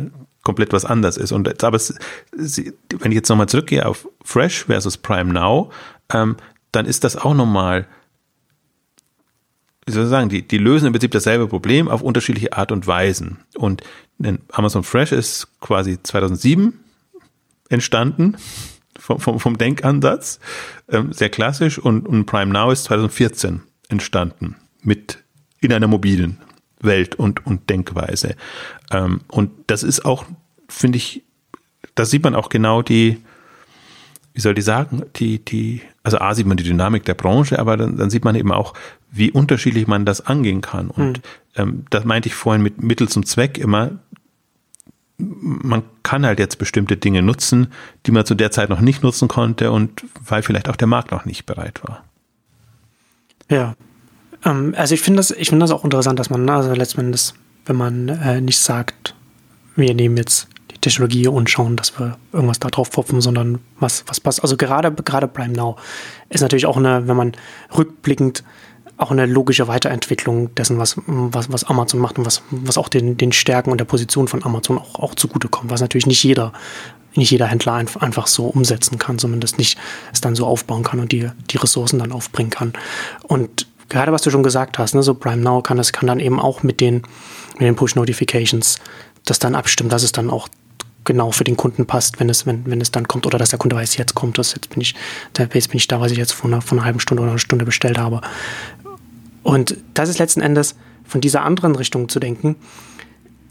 komplett 0.43 0.72
was 0.72 0.86
anders 0.86 1.17
ist. 1.17 1.32
Und 1.32 1.63
aber 1.63 1.76
es, 1.76 1.93
sie, 2.36 2.74
wenn 3.00 3.12
ich 3.12 3.17
jetzt 3.17 3.30
nochmal 3.30 3.50
zurückgehe 3.50 3.86
auf 3.86 4.08
Fresh 4.24 4.65
versus 4.65 4.98
Prime 4.98 5.34
Now, 5.34 5.72
ähm, 6.13 6.38
dann 6.72 6.86
ist 6.86 7.04
das 7.04 7.17
auch 7.17 7.34
nochmal, 7.34 7.88
wie 9.86 9.91
soll 9.91 10.04
ich 10.04 10.10
sagen, 10.10 10.30
die, 10.30 10.48
die 10.48 10.58
lösen 10.58 10.88
im 10.88 10.93
Prinzip 10.93 11.12
dasselbe 11.12 11.48
Problem 11.48 11.88
auf 11.89 12.02
unterschiedliche 12.02 12.54
Art 12.54 12.72
und 12.72 12.88
Weisen. 12.88 13.39
Und 13.56 13.84
Amazon 14.52 14.84
Fresh 14.84 15.12
ist 15.12 15.60
quasi 15.60 16.02
2007 16.02 16.80
entstanden 17.70 18.38
vom, 19.00 19.20
vom, 19.20 19.39
vom 19.39 19.58
Denkansatz, 19.58 20.39
ähm, 20.89 21.12
sehr 21.12 21.30
klassisch 21.30 21.78
und, 21.78 22.08
und 22.08 22.26
Prime 22.26 22.52
Now 22.52 22.72
ist 22.72 22.86
2014 22.86 23.62
entstanden 23.89 24.56
mit 24.82 25.24
in 25.62 25.74
einer 25.74 25.88
mobilen 25.88 26.38
Welt 26.80 27.15
und, 27.15 27.46
und 27.46 27.70
Denkweise. 27.70 28.36
Ähm, 28.91 29.22
und 29.28 29.52
das 29.67 29.84
ist 29.84 30.06
auch, 30.06 30.26
finde 30.70 30.98
ich, 30.98 31.24
da 31.96 32.06
sieht 32.06 32.24
man 32.24 32.36
auch 32.36 32.50
genau 32.50 32.82
die, 32.82 33.17
wie 34.34 34.41
soll 34.41 34.58
ich 34.58 34.65
sagen, 34.65 35.04
die, 35.15 35.43
die, 35.43 35.82
also 36.04 36.20
A 36.20 36.36
sieht 36.36 36.46
man 36.46 36.58
die 36.58 36.63
Dynamik 36.63 37.06
der 37.06 37.15
Branche, 37.15 37.58
aber 37.58 37.78
dann, 37.78 37.98
dann 37.98 38.10
sieht 38.10 38.24
man 38.24 38.36
eben 38.36 38.52
auch, 38.52 38.74
wie 39.10 39.32
unterschiedlich 39.32 39.88
man 39.88 40.06
das 40.06 40.22
angehen 40.22 40.62
kann. 40.62 40.89
Und 40.89 41.17
hm. 41.17 41.24
ähm, 41.56 41.86
das 41.89 42.06
meinte 42.06 42.30
ich 42.30 42.36
vorhin 42.36 42.62
mit 42.62 42.84
Mittel 42.84 43.10
zum 43.10 43.26
Zweck 43.26 43.58
immer, 43.58 43.91
man 45.17 45.82
kann 46.04 46.26
halt 46.26 46.38
jetzt 46.38 46.60
bestimmte 46.60 46.96
Dinge 46.96 47.24
nutzen, 47.24 47.74
die 48.06 48.12
man 48.12 48.26
zu 48.26 48.36
der 48.36 48.52
Zeit 48.52 48.70
noch 48.70 48.82
nicht 48.82 49.02
nutzen 49.02 49.28
konnte 49.28 49.72
und 49.72 50.06
weil 50.24 50.43
vielleicht 50.43 50.70
auch 50.70 50.76
der 50.76 50.88
Markt 50.88 51.12
noch 51.12 51.26
nicht 51.26 51.46
bereit 51.46 51.82
war. 51.84 52.04
Ja. 53.50 53.76
Ähm, 54.47 54.73
also 54.77 54.95
ich 54.95 55.01
finde 55.01 55.17
das, 55.17 55.31
ich 55.31 55.49
das 55.49 55.71
auch 55.71 55.83
interessant, 55.83 56.19
dass 56.19 56.29
man, 56.29 56.49
also 56.49 56.73
letztendlich, 56.73 57.33
wenn 57.65 57.75
man 57.75 58.10
äh, 58.10 58.41
nicht 58.41 58.60
sagt, 58.60 59.13
wir 59.75 59.93
nehmen 59.93 60.17
jetzt 60.17 60.47
die 60.71 60.79
Technologie 60.79 61.27
und 61.27 61.49
schauen, 61.49 61.75
dass 61.75 61.99
wir 61.99 62.17
irgendwas 62.33 62.60
da 62.60 62.69
drauf 62.69 62.89
pfropfen, 62.89 63.21
sondern 63.21 63.60
was, 63.79 64.03
was 64.07 64.19
passt. 64.19 64.41
Also 64.41 64.57
gerade, 64.57 64.91
gerade 64.91 65.27
Prime 65.27 65.53
Now 65.53 65.75
ist 66.29 66.41
natürlich 66.41 66.65
auch 66.65 66.77
eine, 66.77 67.07
wenn 67.07 67.17
man 67.17 67.33
rückblickend 67.77 68.43
auch 68.99 69.12
eine 69.12 69.27
logische 69.27 69.67
Weiterentwicklung 69.67 70.55
dessen, 70.55 70.79
was, 70.79 70.95
was, 71.05 71.51
was 71.51 71.63
Amazon 71.65 71.99
macht 71.99 72.17
und 72.17 72.25
was, 72.25 72.41
was 72.49 72.79
auch 72.79 72.89
den, 72.89 73.15
den 73.15 73.31
Stärken 73.31 73.71
und 73.71 73.77
der 73.77 73.86
Position 73.86 74.27
von 74.27 74.43
Amazon 74.43 74.79
auch, 74.79 74.95
auch 74.95 75.13
zugutekommt, 75.13 75.69
was 75.69 75.81
natürlich 75.81 76.07
nicht 76.07 76.23
jeder, 76.23 76.51
nicht 77.13 77.29
jeder 77.29 77.45
Händler 77.45 77.73
einfach 77.73 78.25
so 78.25 78.47
umsetzen 78.47 78.97
kann, 78.97 79.19
zumindest 79.19 79.60
nicht 79.60 79.77
es 80.12 80.21
dann 80.21 80.33
so 80.33 80.47
aufbauen 80.47 80.83
kann 80.83 80.99
und 80.99 81.12
die, 81.12 81.29
die 81.51 81.57
Ressourcen 81.57 81.99
dann 81.99 82.12
aufbringen 82.12 82.49
kann. 82.49 82.73
Und 83.21 83.67
gerade 83.89 84.12
was 84.12 84.21
du 84.21 84.30
schon 84.30 84.43
gesagt 84.43 84.80
hast, 84.80 84.95
ne, 84.95 85.04
so 85.04 85.13
Prime 85.13 85.41
Now 85.41 85.62
kann 85.62 85.78
das 85.78 85.91
kann 85.91 86.08
dann 86.08 86.19
eben 86.19 86.39
auch 86.39 86.63
mit 86.63 86.82
den, 86.82 87.04
mit 87.54 87.62
den 87.62 87.76
Push 87.76 87.95
Notifications 87.95 88.80
das 89.26 89.39
dann 89.39 89.56
abstimmen, 89.56 89.89
dass 89.89 90.04
es 90.04 90.12
dann 90.12 90.30
auch 90.30 90.47
genau 91.04 91.32
für 91.32 91.43
den 91.43 91.58
Kunden 91.58 91.86
passt, 91.86 92.19
wenn 92.19 92.30
es, 92.30 92.45
wenn, 92.45 92.65
wenn 92.65 92.82
es 92.82 92.91
dann 92.91 93.08
kommt 93.08 93.26
oder 93.26 93.38
dass 93.38 93.50
der 93.50 93.60
Kunde 93.60 93.76
weiß, 93.76 93.97
jetzt 93.97 94.13
kommt 94.13 94.38
das, 94.38 94.54
jetzt 94.54 94.69
bin 94.69 94.82
ich, 94.82 94.93
jetzt 95.38 95.69
bin 95.69 95.78
ich 95.78 95.88
da, 95.88 96.02
was 96.02 96.12
ich 96.12 96.17
jetzt 96.17 96.34
vor 96.34 96.50
einer, 96.50 96.62
vor 96.62 96.78
einer 96.78 96.86
halben 96.86 97.00
Stunde 97.00 97.23
oder 97.23 97.32
einer 97.32 97.39
Stunde 97.39 97.65
bestellt 97.65 97.97
habe. 97.97 98.21
Und 99.41 99.78
das 99.93 100.10
ist 100.10 100.19
letzten 100.19 100.41
Endes 100.41 100.76
von 101.06 101.21
dieser 101.21 101.43
anderen 101.43 101.76
Richtung 101.76 102.10
zu 102.10 102.19
denken, 102.19 102.58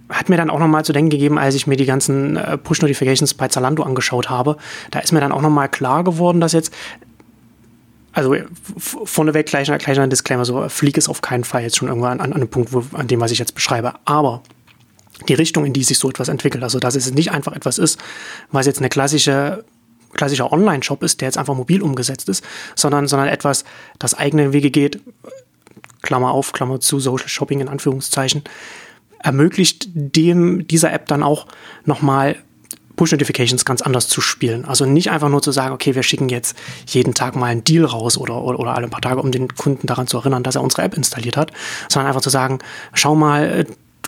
hat 0.09 0.29
mir 0.29 0.37
dann 0.37 0.51
auch 0.51 0.59
nochmal 0.59 0.85
zu 0.85 0.92
denken 0.92 1.11
gegeben, 1.11 1.38
als 1.38 1.55
ich 1.55 1.66
mir 1.66 1.77
die 1.77 1.87
ganzen 1.87 2.37
äh, 2.37 2.59
Push-Notifications 2.59 3.35
bei 3.35 3.49
Zalando 3.49 3.83
angeschaut 3.83 4.31
habe. 4.31 4.57
Da 4.90 5.01
ist 5.01 5.12
mir 5.12 5.20
dann 5.20 5.33
auch 5.33 5.40
nochmal 5.40 5.68
klar 5.68 6.05
geworden, 6.05 6.40
dass 6.40 6.53
jetzt, 6.53 6.72
also 8.16 8.35
vorneweg 8.79 9.44
gleich, 9.44 9.66
gleich 9.66 10.00
ein 10.00 10.09
Disclaimer, 10.09 10.46
so 10.46 10.66
fliege 10.70 10.98
es 10.98 11.07
auf 11.07 11.20
keinen 11.20 11.44
Fall 11.44 11.62
jetzt 11.62 11.76
schon 11.76 11.88
irgendwann 11.88 12.20
an, 12.20 12.33
an 12.33 12.33
einem 12.33 12.48
Punkt, 12.48 12.72
wo, 12.72 12.83
an 12.96 13.09
dem, 13.09 13.20
was 13.20 13.31
ich 13.31 13.38
jetzt 13.38 13.55
beschreibe. 13.55 13.92
Aber 14.07 14.42
die 15.29 15.35
Richtung, 15.35 15.66
in 15.66 15.74
die 15.74 15.85
sich 15.85 15.98
so 15.98 16.09
etwas 16.09 16.29
entwickelt, 16.29 16.64
also 16.64 16.79
dass 16.79 16.94
es 16.94 17.12
nicht 17.12 17.31
einfach 17.31 17.52
etwas 17.52 17.76
ist, 17.76 18.00
was 18.50 18.64
jetzt 18.64 18.79
eine 18.79 18.88
klassische 18.88 19.64
klassischer 20.14 20.50
Online-Shop 20.50 21.02
ist, 21.02 21.20
der 21.20 21.29
jetzt 21.29 21.37
einfach 21.37 21.55
mobil 21.55 21.83
umgesetzt 21.83 22.31
ist, 22.31 22.42
sondern, 22.74 23.07
sondern 23.07 23.29
etwas, 23.29 23.66
das 23.98 24.14
eigene 24.14 24.55
Wege 24.55 24.70
geht, 24.70 25.00
Klammer 26.00 26.31
auf, 26.31 26.52
Klammer 26.52 26.81
zu, 26.81 27.00
Social 27.00 27.29
Shopping 27.29 27.61
in 27.61 27.68
Anführungszeichen, 27.68 28.42
ermöglicht 29.18 29.88
dem, 29.92 30.66
dieser 30.66 30.90
App 30.90 31.07
dann 31.09 31.22
auch 31.22 31.48
nochmal 31.85 32.37
Push-Notifications 32.96 33.64
ganz 33.64 33.82
anders 33.82 34.09
zu 34.09 34.20
spielen. 34.20 34.64
Also 34.64 34.87
nicht 34.87 35.11
einfach 35.11 35.28
nur 35.28 35.42
zu 35.42 35.52
sagen, 35.52 35.74
okay, 35.74 35.94
wir 35.94 36.02
schicken 36.02 36.28
jetzt 36.28 36.56
jeden 36.87 37.14
Tag 37.14 37.37
mal 37.37 37.46
einen 37.46 37.64
Deal 37.64 37.85
raus 37.85 38.18
oder, 38.18 38.42
oder, 38.42 38.59
oder 38.59 38.74
alle 38.74 38.88
paar 38.88 39.00
Tage, 39.00 39.20
um 39.20 39.30
den 39.30 39.54
Kunden 39.54 39.87
daran 39.87 40.06
zu 40.06 40.18
erinnern, 40.18 40.42
dass 40.42 40.56
er 40.56 40.62
unsere 40.62 40.82
App 40.82 40.96
installiert 40.96 41.37
hat, 41.37 41.52
sondern 41.88 42.09
einfach 42.09 42.22
zu 42.22 42.30
sagen, 42.30 42.59
schau 42.92 43.14
mal, 43.14 43.66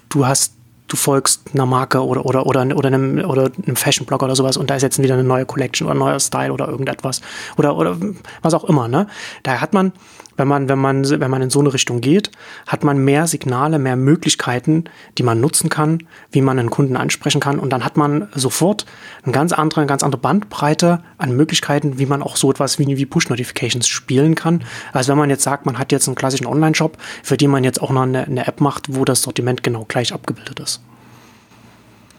du 0.09 0.27
hast 0.27 0.55
du 0.89 0.97
folgst 0.97 1.43
einer 1.53 1.67
Marke 1.67 2.05
oder, 2.05 2.25
oder, 2.25 2.47
oder, 2.47 2.63
oder 2.75 2.87
einem, 2.87 3.23
oder 3.25 3.51
einem 3.65 3.77
Fashion-Blog 3.77 4.23
oder 4.23 4.35
sowas 4.35 4.57
und 4.57 4.71
da 4.71 4.77
ist 4.77 4.83
jetzt 4.83 5.01
wieder 5.01 5.15
eine 5.15 5.25
neue 5.25 5.45
Collection 5.45 5.87
oder 5.87 5.95
ein 5.95 5.99
neuer 5.99 6.19
Style 6.19 6.53
oder 6.53 6.67
irgendetwas 6.67 7.21
oder, 7.59 7.77
oder 7.77 7.97
was 8.43 8.55
auch 8.55 8.65
immer. 8.65 8.89
Ne? 8.89 9.07
Da 9.43 9.61
hat 9.61 9.75
man, 9.75 9.93
wenn 10.39 10.49
man, 10.49 10.69
wenn 10.69 10.79
man, 10.79 11.05
wenn 11.09 11.31
man 11.31 11.43
in 11.43 11.51
so 11.51 11.61
eine 11.61 11.75
Richtung 11.75 12.01
geht, 12.01 12.31
hat 12.67 12.85
man 12.85 12.99
mehr 12.99 13.27
Signale, 13.27 13.79
mehr 13.79 13.97
Möglichkeiten, 13.97 14.85
die 15.19 15.23
man 15.23 15.41
nutzen 15.41 15.69
kann, 15.69 16.05
wie 16.31 16.41
man 16.41 16.59
einen 16.59 16.71
Kunden 16.71 16.97
ansprechen 16.97 17.41
kann 17.41 17.59
und 17.59 17.71
dann 17.71 17.85
hat 17.85 17.99
man 17.99 18.29
sofort 18.35 18.87
eine 19.25 19.33
ganz 19.33 19.53
andere, 19.53 19.81
eine 19.81 19.89
ganz 19.89 20.03
andere 20.03 20.21
Bandbreite 20.21 21.03
an 21.19 21.37
Möglichkeiten, 21.37 21.99
wie 21.99 22.07
man 22.07 22.23
auch 22.23 22.37
so 22.37 22.51
etwas 22.51 22.79
wie, 22.79 22.97
wie 22.97 23.07
Push-Notifications 23.07 23.87
spielen 23.87 24.35
kann. 24.35 24.65
Also 24.93 25.11
wenn 25.11 25.19
man 25.19 25.29
jetzt 25.29 25.43
sagt, 25.43 25.67
man 25.67 25.79
hat 25.79 25.93
jetzt 25.93 26.09
einen 26.09 26.15
klassischen 26.15 26.47
Online-Shop, 26.47 26.97
für 27.23 27.37
den 27.37 27.51
man 27.51 27.65
jetzt 27.65 27.83
auch 27.83 27.91
noch 27.91 28.03
eine, 28.03 28.25
eine 28.25 28.47
App 28.47 28.61
macht, 28.61 28.95
wo 28.95 29.05
das 29.05 29.23
Sortiment 29.23 29.63
genau 29.63 29.85
gleich 29.87 30.15
abgebildet 30.15 30.61
ist. 30.61 30.81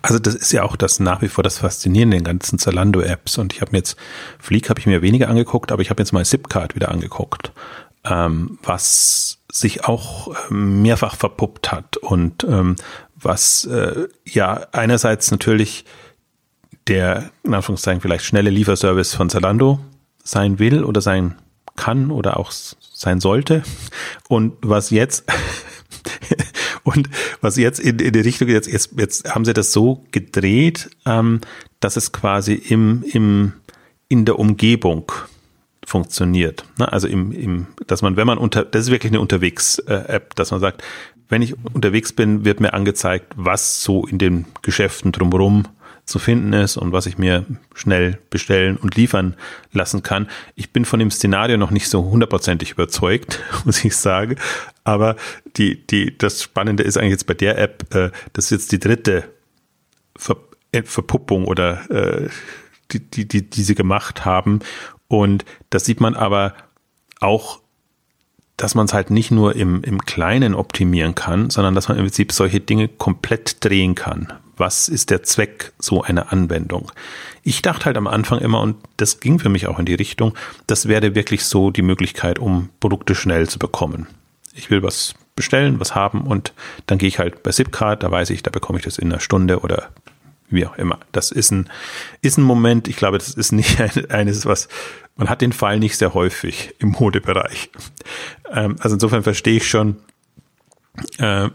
Also 0.01 0.19
das 0.19 0.35
ist 0.35 0.51
ja 0.51 0.63
auch 0.63 0.75
das 0.75 0.99
nach 0.99 1.21
wie 1.21 1.27
vor 1.27 1.43
das 1.43 1.57
Faszinierende 1.57 2.17
in 2.17 2.23
den 2.23 2.39
ganzen 2.39 2.57
Zalando-Apps. 2.57 3.37
Und 3.37 3.53
ich 3.53 3.61
habe 3.61 3.71
mir 3.71 3.79
jetzt, 3.79 3.97
Fleek 4.39 4.69
habe 4.69 4.79
ich 4.79 4.85
mir 4.85 5.01
weniger 5.01 5.29
angeguckt, 5.29 5.71
aber 5.71 5.81
ich 5.81 5.89
habe 5.89 6.01
jetzt 6.01 6.13
mal 6.13 6.23
Zipcard 6.23 6.75
wieder 6.75 6.89
angeguckt, 6.89 7.51
ähm, 8.05 8.57
was 8.63 9.39
sich 9.51 9.85
auch 9.85 10.33
ähm, 10.49 10.81
mehrfach 10.81 11.15
verpuppt 11.15 11.71
hat 11.71 11.97
und 11.97 12.43
ähm, 12.43 12.75
was 13.15 13.65
äh, 13.65 14.07
ja 14.25 14.67
einerseits 14.71 15.31
natürlich 15.31 15.85
der, 16.87 17.31
in 17.43 17.53
Anführungszeichen, 17.53 18.01
vielleicht 18.01 18.25
schnelle 18.25 18.49
Lieferservice 18.49 19.13
von 19.13 19.29
Zalando 19.29 19.79
sein 20.23 20.59
will 20.59 20.83
oder 20.83 21.01
sein 21.01 21.35
kann 21.75 22.11
oder 22.11 22.37
auch 22.37 22.51
sein 22.51 23.19
sollte. 23.19 23.63
Und 24.27 24.53
was 24.61 24.89
jetzt 24.89 25.25
und 26.83 27.09
was 27.41 27.57
jetzt 27.57 27.79
in, 27.79 27.99
in 27.99 28.13
die 28.13 28.19
Richtung 28.19 28.47
jetzt, 28.47 28.67
jetzt, 28.67 28.91
jetzt 28.97 29.33
haben 29.33 29.45
sie 29.45 29.53
das 29.53 29.71
so 29.71 30.03
gedreht, 30.11 30.89
ähm, 31.05 31.41
dass 31.79 31.95
es 31.95 32.11
quasi 32.11 32.53
im, 32.53 33.03
im, 33.03 33.53
in 34.07 34.25
der 34.25 34.39
Umgebung 34.39 35.11
funktioniert. 35.89 36.65
Ne? 36.77 36.91
Also 36.91 37.07
im, 37.07 37.31
im, 37.31 37.67
dass 37.87 38.01
man, 38.01 38.15
wenn 38.15 38.27
man 38.27 38.37
unter, 38.37 38.63
das 38.63 38.83
ist 38.83 38.91
wirklich 38.91 39.11
eine 39.11 39.19
Unterwegs-App, 39.19 40.35
dass 40.35 40.51
man 40.51 40.59
sagt, 40.59 40.83
wenn 41.29 41.41
ich 41.41 41.55
unterwegs 41.73 42.13
bin, 42.13 42.45
wird 42.45 42.59
mir 42.59 42.73
angezeigt, 42.73 43.33
was 43.35 43.83
so 43.83 44.05
in 44.05 44.17
den 44.17 44.45
Geschäften 44.61 45.11
drumherum 45.11 45.67
zu 46.05 46.17
finden 46.17 46.53
ist 46.53 46.75
und 46.75 46.91
was 46.91 47.05
ich 47.05 47.17
mir 47.17 47.45
schnell 47.75 48.17
bestellen 48.29 48.77
und 48.77 48.95
liefern 48.95 49.35
lassen 49.71 50.01
kann. 50.01 50.27
Ich 50.55 50.71
bin 50.71 50.85
von 50.85 50.99
dem 50.99 51.11
Szenario 51.11 51.57
noch 51.57 51.71
nicht 51.71 51.87
so 51.87 52.03
hundertprozentig 52.03 52.71
überzeugt, 52.71 53.41
muss 53.65 53.83
ich 53.83 53.95
sagen. 53.95 54.35
Aber 54.83 55.15
die, 55.57 55.85
die, 55.85 56.17
das 56.17 56.41
Spannende 56.41 56.83
ist 56.83 56.97
eigentlich 56.97 57.11
jetzt 57.11 57.27
bei 57.27 57.35
der 57.35 57.59
App, 57.59 57.93
äh, 57.93 58.11
das 58.33 58.45
ist 58.45 58.51
jetzt 58.51 58.71
die 58.71 58.79
dritte 58.79 59.25
Ver 60.15 60.37
äh, 60.71 60.83
Verpuppung 60.83 61.45
oder 61.45 61.89
äh, 61.89 62.29
die, 62.91 62.99
die, 62.99 63.27
die, 63.27 63.49
die 63.49 63.63
sie 63.63 63.75
gemacht 63.75 64.25
haben. 64.25 64.59
Und 65.07 65.45
das 65.69 65.85
sieht 65.85 66.01
man 66.01 66.15
aber 66.15 66.53
auch 67.19 67.59
dass 68.57 68.75
man 68.75 68.87
es 68.87 68.93
halt 68.93 69.09
nicht 69.09 69.31
nur 69.31 69.55
im, 69.55 69.83
im 69.83 70.01
Kleinen 70.01 70.53
optimieren 70.53 71.15
kann, 71.15 71.49
sondern 71.49 71.75
dass 71.75 71.87
man 71.87 71.97
im 71.97 72.03
Prinzip 72.03 72.33
solche 72.33 72.59
Dinge 72.59 72.89
komplett 72.89 73.63
drehen 73.63 73.95
kann 73.95 74.33
was 74.59 74.89
ist 74.89 75.09
der 75.09 75.23
Zweck 75.23 75.71
so 75.79 76.03
einer 76.03 76.31
Anwendung? 76.31 76.91
Ich 77.43 77.61
dachte 77.61 77.85
halt 77.85 77.97
am 77.97 78.07
Anfang 78.07 78.39
immer, 78.39 78.61
und 78.61 78.75
das 78.97 79.19
ging 79.19 79.39
für 79.39 79.49
mich 79.49 79.67
auch 79.67 79.79
in 79.79 79.85
die 79.85 79.95
Richtung, 79.95 80.35
das 80.67 80.87
wäre 80.87 81.15
wirklich 81.15 81.45
so 81.45 81.71
die 81.71 81.81
Möglichkeit, 81.81 82.37
um 82.37 82.69
Produkte 82.79 83.15
schnell 83.15 83.47
zu 83.47 83.57
bekommen. 83.57 84.07
Ich 84.53 84.69
will 84.69 84.83
was 84.83 85.15
bestellen, 85.35 85.79
was 85.79 85.95
haben 85.95 86.23
und 86.23 86.53
dann 86.85 86.97
gehe 86.97 87.07
ich 87.07 87.19
halt 87.19 87.43
bei 87.43 87.51
Zipcard, 87.51 88.03
da 88.03 88.11
weiß 88.11 88.29
ich, 88.31 88.43
da 88.43 88.51
bekomme 88.51 88.79
ich 88.79 88.85
das 88.85 88.97
in 88.97 89.11
einer 89.11 89.21
Stunde 89.21 89.61
oder 89.61 89.89
wie 90.49 90.65
auch 90.65 90.77
immer. 90.77 90.99
Das 91.11 91.31
ist 91.31 91.51
ein, 91.51 91.69
ist 92.21 92.37
ein 92.37 92.43
Moment, 92.43 92.87
ich 92.87 92.95
glaube, 92.95 93.17
das 93.17 93.33
ist 93.33 93.51
nicht 93.51 93.79
eines, 94.09 94.45
was, 94.45 94.67
man 95.15 95.29
hat 95.29 95.41
den 95.41 95.53
Fall 95.53 95.79
nicht 95.79 95.97
sehr 95.97 96.13
häufig 96.13 96.75
im 96.79 96.89
Modebereich. 96.89 97.69
Ähm, 98.51 98.75
also 98.79 98.95
insofern 98.95 99.23
verstehe 99.23 99.57
ich 99.57 99.67
schon, 99.67 99.97
äh, 101.17 101.49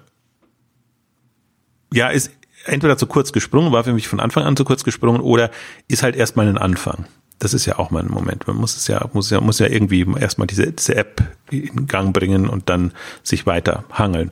ja, 1.93 2.09
ist, 2.09 2.31
entweder 2.67 2.97
zu 2.97 3.07
kurz 3.07 3.33
gesprungen, 3.33 3.73
war 3.73 3.85
für 3.85 3.93
mich 3.93 4.09
von 4.09 4.21
Anfang 4.21 4.45
an 4.45 4.57
zu 4.57 4.65
kurz 4.65 4.85
gesprungen 4.85 5.21
oder 5.21 5.51
ist 5.89 6.03
halt 6.03 6.17
erstmal 6.17 6.49
ein 6.49 6.59
Anfang. 6.59 7.07
Das 7.45 7.53
ist 7.53 7.67
ja 7.67 7.79
auch 7.79 7.91
mal 7.91 8.03
ein 8.03 8.11
Moment. 8.11 8.47
Man 8.47 8.57
muss 8.57 8.75
es 8.75 8.89
ja, 8.89 9.07
muss 9.13 9.29
ja, 9.29 9.39
muss 9.41 9.59
ja 9.59 9.67
irgendwie 9.67 10.07
erstmal 10.19 10.47
diese, 10.47 10.73
diese 10.73 10.97
App 10.97 11.23
in 11.51 11.87
Gang 11.87 12.15
bringen 12.15 12.49
und 12.49 12.71
dann 12.71 12.93
sich 13.23 13.45
weiter 13.45 13.85
hangeln. 13.93 14.31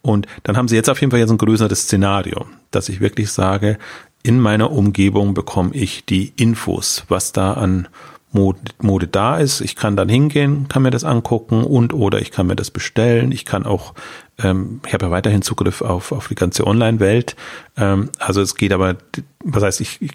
Und 0.00 0.26
dann 0.44 0.56
haben 0.56 0.68
sie 0.68 0.76
jetzt 0.76 0.88
auf 0.88 0.98
jeden 1.00 1.10
Fall 1.10 1.20
jetzt 1.20 1.30
ein 1.30 1.36
größeres 1.36 1.82
Szenario, 1.82 2.46
dass 2.70 2.88
ich 2.88 3.00
wirklich 3.00 3.30
sage, 3.30 3.78
in 4.22 4.40
meiner 4.40 4.72
Umgebung 4.72 5.34
bekomme 5.34 5.74
ich 5.74 6.06
die 6.06 6.32
Infos, 6.36 7.04
was 7.08 7.32
da 7.32 7.52
an 7.52 7.86
Mode, 8.32 8.60
Mode 8.80 9.08
da 9.08 9.36
ist. 9.36 9.60
Ich 9.60 9.76
kann 9.76 9.94
dann 9.94 10.08
hingehen, 10.08 10.66
kann 10.68 10.82
mir 10.82 10.90
das 10.90 11.04
angucken 11.04 11.64
und 11.64 11.92
oder 11.92 12.20
ich 12.20 12.30
kann 12.30 12.46
mir 12.46 12.56
das 12.56 12.70
bestellen. 12.70 13.30
Ich 13.30 13.44
kann 13.44 13.66
auch, 13.66 13.92
ähm, 14.38 14.80
ich 14.86 14.94
habe 14.94 15.04
ja 15.06 15.10
weiterhin 15.10 15.42
Zugriff 15.42 15.82
auf, 15.82 16.12
auf 16.12 16.28
die 16.28 16.34
ganze 16.34 16.66
Online-Welt. 16.66 17.36
Ähm, 17.76 18.08
also 18.18 18.40
es 18.40 18.54
geht 18.54 18.72
aber, 18.72 18.96
was 19.44 19.62
heißt 19.62 19.82
ich, 19.82 20.00
ich 20.00 20.12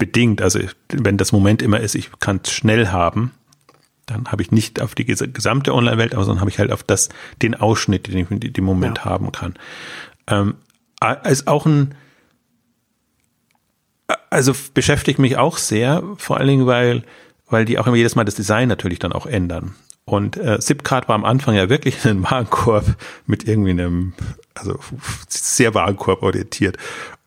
bedingt, 0.00 0.42
also 0.42 0.58
wenn 0.88 1.16
das 1.16 1.30
Moment 1.30 1.62
immer 1.62 1.78
ist, 1.78 1.94
ich 1.94 2.10
kann 2.18 2.40
es 2.42 2.50
schnell 2.50 2.88
haben, 2.88 3.30
dann 4.06 4.26
habe 4.26 4.42
ich 4.42 4.50
nicht 4.50 4.80
auf 4.80 4.96
die 4.96 5.04
gesamte 5.04 5.72
Online-Welt, 5.72 6.14
aber 6.14 6.24
sondern 6.24 6.40
habe 6.40 6.50
ich 6.50 6.58
halt 6.58 6.72
auf 6.72 6.82
das, 6.82 7.10
den 7.42 7.54
Ausschnitt, 7.54 8.08
den 8.08 8.18
ich 8.18 8.30
in 8.30 8.52
dem 8.52 8.64
Moment 8.64 8.98
ja. 8.98 9.04
haben 9.04 9.30
kann. 9.30 9.54
Ähm, 10.26 10.54
ist 11.24 11.46
auch 11.46 11.66
ein, 11.66 11.94
also 14.30 14.52
beschäftigt 14.74 15.20
mich 15.20 15.36
auch 15.36 15.56
sehr, 15.58 16.02
vor 16.16 16.38
allen 16.38 16.48
Dingen, 16.48 16.66
weil 16.66 17.04
weil 17.50 17.64
die 17.64 17.78
auch 17.78 17.86
immer 17.86 17.96
jedes 17.96 18.14
Mal 18.14 18.24
das 18.24 18.36
Design 18.36 18.68
natürlich 18.68 18.98
dann 18.98 19.12
auch 19.12 19.26
ändern. 19.26 19.74
Und 20.04 20.36
äh, 20.38 20.58
Zipcard 20.58 21.08
war 21.08 21.14
am 21.14 21.24
Anfang 21.24 21.54
ja 21.54 21.68
wirklich 21.68 22.04
ein 22.06 22.22
Warenkorb 22.22 22.96
mit 23.26 23.46
irgendwie 23.46 23.70
einem, 23.70 24.14
also 24.54 24.78
sehr 25.28 25.74
Warenkorb 25.74 26.22
orientiert. 26.22 26.78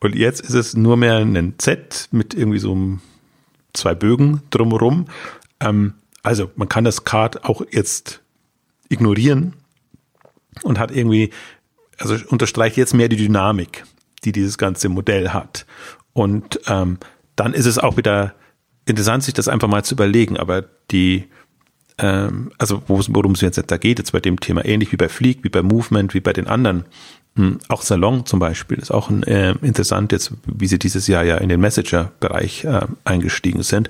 Und 0.04 0.16
jetzt 0.16 0.42
ist 0.42 0.54
es 0.54 0.76
nur 0.76 0.98
mehr 0.98 1.16
ein 1.16 1.56
Z 1.60 2.10
mit 2.12 2.34
irgendwie 2.34 2.60
so 2.60 3.00
zwei 3.72 3.96
Bögen 3.96 4.42
drumherum. 4.50 5.06
Ähm, 5.62 5.94
also 6.24 6.52
man 6.58 6.68
kann 6.68 6.84
das 6.84 7.06
Card 7.06 7.46
auch 7.46 7.62
jetzt 7.72 8.22
ignorieren 8.90 9.54
und 10.64 10.78
hat 10.78 10.92
irgendwie, 10.92 11.30
also 11.98 12.18
unterstreicht 12.28 12.76
jetzt 12.76 12.94
mehr 12.94 13.08
die 13.08 13.16
Dynamik, 13.16 13.86
die 14.26 14.34
dieses 14.34 14.58
ganze 14.58 14.90
Modell 14.90 15.30
hat. 15.30 15.66
Und 16.12 16.60
ähm, 16.68 16.98
dann 17.38 17.54
ist 17.54 17.66
es 17.66 17.80
auch 17.80 17.96
wieder 17.96 18.36
interessant, 18.86 19.24
sich 19.24 19.34
das 19.34 19.48
einfach 19.48 19.70
mal 19.70 19.86
zu 19.86 19.96
überlegen, 19.96 20.36
aber 20.36 20.66
die, 20.92 21.30
ähm, 21.98 22.52
also 22.58 22.84
worum 22.88 23.32
es 23.32 23.42
jetzt 23.42 23.64
da 23.72 23.78
geht, 23.78 24.00
jetzt 24.00 24.12
bei 24.12 24.20
dem 24.20 24.38
Thema, 24.38 24.66
ähnlich 24.66 24.92
wie 24.92 24.98
bei 24.98 25.08
Fleek, 25.08 25.46
wie 25.46 25.50
bei 25.50 25.64
Movement, 25.64 26.14
wie 26.14 26.20
bei 26.20 26.34
den 26.34 26.48
anderen, 26.48 26.84
auch 27.68 27.82
Salon 27.82 28.26
zum 28.28 28.40
Beispiel 28.40 28.78
ist 28.78 28.92
auch 28.92 29.10
ein, 29.10 29.24
äh, 29.24 29.56
interessant 29.62 30.12
jetzt, 30.12 30.34
wie 30.46 30.68
sie 30.68 30.78
dieses 30.78 31.08
Jahr 31.08 31.24
ja 31.24 31.38
in 31.38 31.50
den 31.50 31.60
Messenger-Bereich 31.60 32.64
äh, 32.66 32.82
eingestiegen 33.06 33.64
sind. 33.64 33.90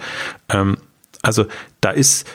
Ähm, 0.50 0.78
also 1.22 1.46
da 1.82 1.90
ist, 1.90 2.26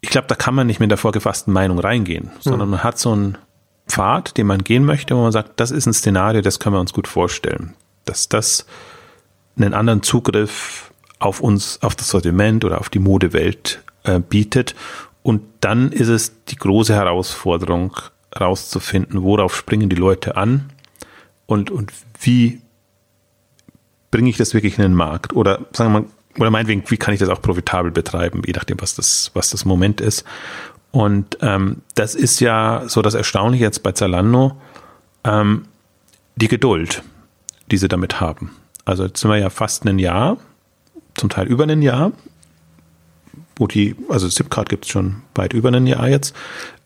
ich 0.00 0.10
glaube, 0.10 0.26
da 0.26 0.34
kann 0.34 0.54
man 0.54 0.66
nicht 0.66 0.80
mit 0.80 0.90
der 0.90 0.98
vorgefassten 0.98 1.52
Meinung 1.52 1.78
reingehen, 1.78 2.30
sondern 2.40 2.68
mhm. 2.68 2.72
man 2.72 2.84
hat 2.84 2.98
so 2.98 3.12
einen 3.12 3.38
Pfad, 3.86 4.36
den 4.36 4.48
man 4.48 4.64
gehen 4.64 4.84
möchte, 4.84 5.14
wo 5.16 5.22
man 5.22 5.32
sagt, 5.32 5.60
das 5.60 5.70
ist 5.70 5.86
ein 5.86 5.92
Szenario, 5.92 6.40
das 6.40 6.58
können 6.58 6.74
wir 6.74 6.80
uns 6.80 6.92
gut 6.92 7.06
vorstellen, 7.06 7.74
dass 8.04 8.28
das 8.28 8.66
einen 9.56 9.74
anderen 9.74 10.02
Zugriff 10.02 10.92
auf 11.20 11.40
uns, 11.40 11.80
auf 11.82 11.94
das 11.94 12.08
Sortiment 12.08 12.64
oder 12.64 12.80
auf 12.80 12.88
die 12.88 12.98
Modewelt 12.98 13.82
äh, 14.02 14.18
bietet. 14.18 14.74
Und 15.22 15.42
dann 15.60 15.92
ist 15.92 16.08
es 16.08 16.44
die 16.46 16.56
große 16.56 16.94
Herausforderung, 16.94 17.96
rauszufinden, 18.40 19.22
worauf 19.22 19.54
springen 19.56 19.88
die 19.88 19.96
Leute 19.96 20.36
an 20.36 20.70
und, 21.46 21.70
und 21.70 21.92
wie 22.20 22.60
bringe 24.10 24.30
ich 24.30 24.36
das 24.36 24.54
wirklich 24.54 24.78
in 24.78 24.82
den 24.82 24.94
Markt? 24.94 25.34
Oder 25.34 25.60
sagen 25.72 25.92
wir 25.92 26.00
mal, 26.00 26.08
oder 26.38 26.50
meinetwegen, 26.50 26.82
wie 26.88 26.96
kann 26.96 27.14
ich 27.14 27.20
das 27.20 27.28
auch 27.28 27.40
profitabel 27.40 27.90
betreiben, 27.90 28.42
je 28.44 28.52
nachdem, 28.52 28.80
was 28.80 28.94
das, 28.94 29.30
was 29.34 29.50
das 29.50 29.64
Moment 29.64 30.00
ist. 30.00 30.24
Und 30.90 31.38
ähm, 31.40 31.82
das 31.94 32.14
ist 32.14 32.40
ja 32.40 32.84
so 32.86 33.02
das 33.02 33.14
Erstaunliche 33.14 33.64
jetzt 33.64 33.82
bei 33.82 33.92
Zalando, 33.92 34.56
ähm, 35.24 35.66
die 36.36 36.48
Geduld, 36.48 37.02
die 37.70 37.76
sie 37.76 37.88
damit 37.88 38.20
haben. 38.20 38.50
Also 38.84 39.04
jetzt 39.04 39.20
sind 39.20 39.30
wir 39.30 39.38
ja 39.38 39.50
fast 39.50 39.84
ein 39.86 39.98
Jahr 39.98 40.36
zum 41.16 41.30
Teil 41.30 41.46
über 41.46 41.64
ein 41.64 41.82
Jahr, 41.82 42.12
wo 43.56 43.66
die, 43.66 43.96
also 44.08 44.28
Zipcard 44.28 44.68
gibt 44.68 44.84
es 44.84 44.90
schon 44.90 45.22
weit 45.34 45.52
über 45.52 45.70
ein 45.70 45.86
Jahr 45.86 46.08
jetzt, 46.08 46.34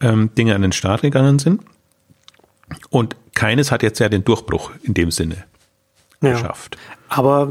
ähm, 0.01 0.31
Dinge 0.37 0.55
an 0.55 0.63
den 0.63 0.73
Start 0.73 1.03
gegangen 1.03 1.39
sind. 1.39 1.63
Und 2.91 3.17
keines 3.35 3.71
hat 3.71 3.83
jetzt 3.83 3.99
ja 3.99 4.09
den 4.09 4.25
Durchbruch 4.25 4.73
in 4.83 4.95
dem 4.95 5.11
Sinne 5.11 5.45
ja, 6.21 6.33
geschafft. 6.33 6.77
Aber 7.09 7.49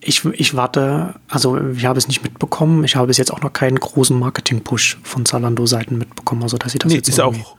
ich, 0.00 0.24
ich 0.24 0.56
warte, 0.56 1.14
also 1.28 1.58
ich 1.58 1.84
habe 1.84 1.98
es 1.98 2.08
nicht 2.08 2.22
mitbekommen. 2.22 2.84
Ich 2.84 2.96
habe 2.96 3.06
bis 3.06 3.18
jetzt 3.18 3.32
auch 3.32 3.42
noch 3.42 3.52
keinen 3.52 3.78
großen 3.78 4.18
Marketing-Push 4.18 4.98
von 5.02 5.24
Zalando-Seiten 5.24 5.98
mitbekommen, 5.98 6.42
also 6.42 6.56
dass 6.56 6.72
sie 6.72 6.78
das 6.78 6.90
nee, 6.90 6.96
jetzt 6.96 7.08
ist 7.08 7.20
auch 7.20 7.56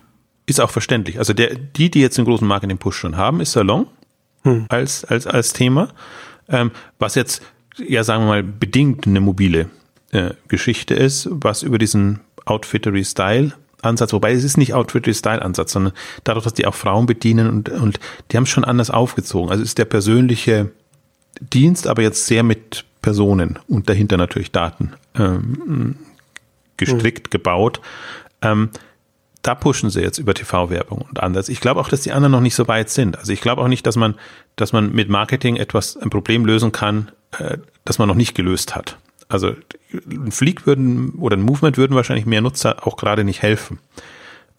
ist 0.47 0.59
auch 0.59 0.71
verständlich. 0.71 1.19
Also 1.19 1.33
der, 1.33 1.55
die, 1.55 1.91
die 1.91 2.01
jetzt 2.01 2.17
einen 2.17 2.25
großen 2.25 2.47
Marketing-Push 2.47 2.97
schon 2.97 3.15
haben, 3.15 3.39
ist 3.39 3.53
Salon 3.53 3.87
hm. 4.41 4.65
als, 4.69 5.05
als, 5.05 5.27
als 5.27 5.53
Thema. 5.53 5.89
Ähm, 6.49 6.71
was 6.97 7.15
jetzt 7.15 7.41
ja, 7.77 8.03
sagen 8.03 8.23
wir 8.23 8.27
mal, 8.27 8.43
bedingt 8.43 9.07
eine 9.07 9.19
mobile 9.19 9.69
äh, 10.11 10.31
Geschichte 10.47 10.93
ist, 10.93 11.27
was 11.31 11.63
über 11.63 11.77
diesen 11.77 12.19
Outfittery 12.45 13.03
Style 13.03 13.53
Ansatz, 13.81 14.13
wobei 14.13 14.33
es 14.33 14.43
ist 14.43 14.57
nicht 14.57 14.73
Outfittery 14.73 15.13
Style 15.13 15.41
Ansatz, 15.41 15.71
sondern 15.71 15.93
dadurch, 16.23 16.43
dass 16.43 16.53
die 16.53 16.67
auch 16.67 16.75
Frauen 16.75 17.05
bedienen 17.05 17.49
und, 17.49 17.69
und 17.69 17.99
die 18.31 18.37
haben 18.37 18.43
es 18.43 18.49
schon 18.49 18.63
anders 18.63 18.91
aufgezogen. 18.91 19.49
Also 19.49 19.63
es 19.63 19.69
ist 19.69 19.77
der 19.77 19.85
persönliche 19.85 20.71
Dienst, 21.39 21.87
aber 21.87 22.01
jetzt 22.01 22.27
sehr 22.27 22.43
mit 22.43 22.85
Personen 23.01 23.57
und 23.67 23.89
dahinter 23.89 24.17
natürlich 24.17 24.51
Daten 24.51 24.93
ähm, 25.15 25.95
gestrickt, 26.77 27.27
mhm. 27.27 27.31
gebaut. 27.31 27.81
Ähm, 28.41 28.69
da 29.41 29.55
pushen 29.55 29.89
sie 29.89 30.01
jetzt 30.01 30.19
über 30.19 30.35
TV-Werbung 30.35 31.03
und 31.09 31.19
anders. 31.19 31.49
Ich 31.49 31.61
glaube 31.61 31.81
auch, 31.81 31.89
dass 31.89 32.01
die 32.01 32.11
anderen 32.11 32.31
noch 32.31 32.41
nicht 32.41 32.53
so 32.53 32.67
weit 32.67 32.89
sind. 32.89 33.17
Also 33.17 33.33
ich 33.33 33.41
glaube 33.41 33.61
auch 33.63 33.67
nicht, 33.67 33.87
dass 33.87 33.95
man, 33.95 34.15
dass 34.55 34.71
man 34.71 34.91
mit 34.91 35.09
Marketing 35.09 35.55
etwas, 35.55 35.97
ein 35.97 36.11
Problem 36.11 36.45
lösen 36.45 36.71
kann, 36.71 37.11
äh, 37.39 37.57
das 37.83 37.97
man 37.97 38.07
noch 38.07 38.15
nicht 38.15 38.35
gelöst 38.35 38.75
hat. 38.75 38.97
Also 39.31 39.55
ein 39.93 40.31
Fleek 40.31 40.65
würden 40.65 41.11
oder 41.11 41.37
ein 41.37 41.41
Movement 41.41 41.77
würden 41.77 41.95
wahrscheinlich 41.95 42.25
mehr 42.25 42.41
Nutzer 42.41 42.85
auch 42.85 42.97
gerade 42.97 43.23
nicht 43.23 43.41
helfen. 43.41 43.79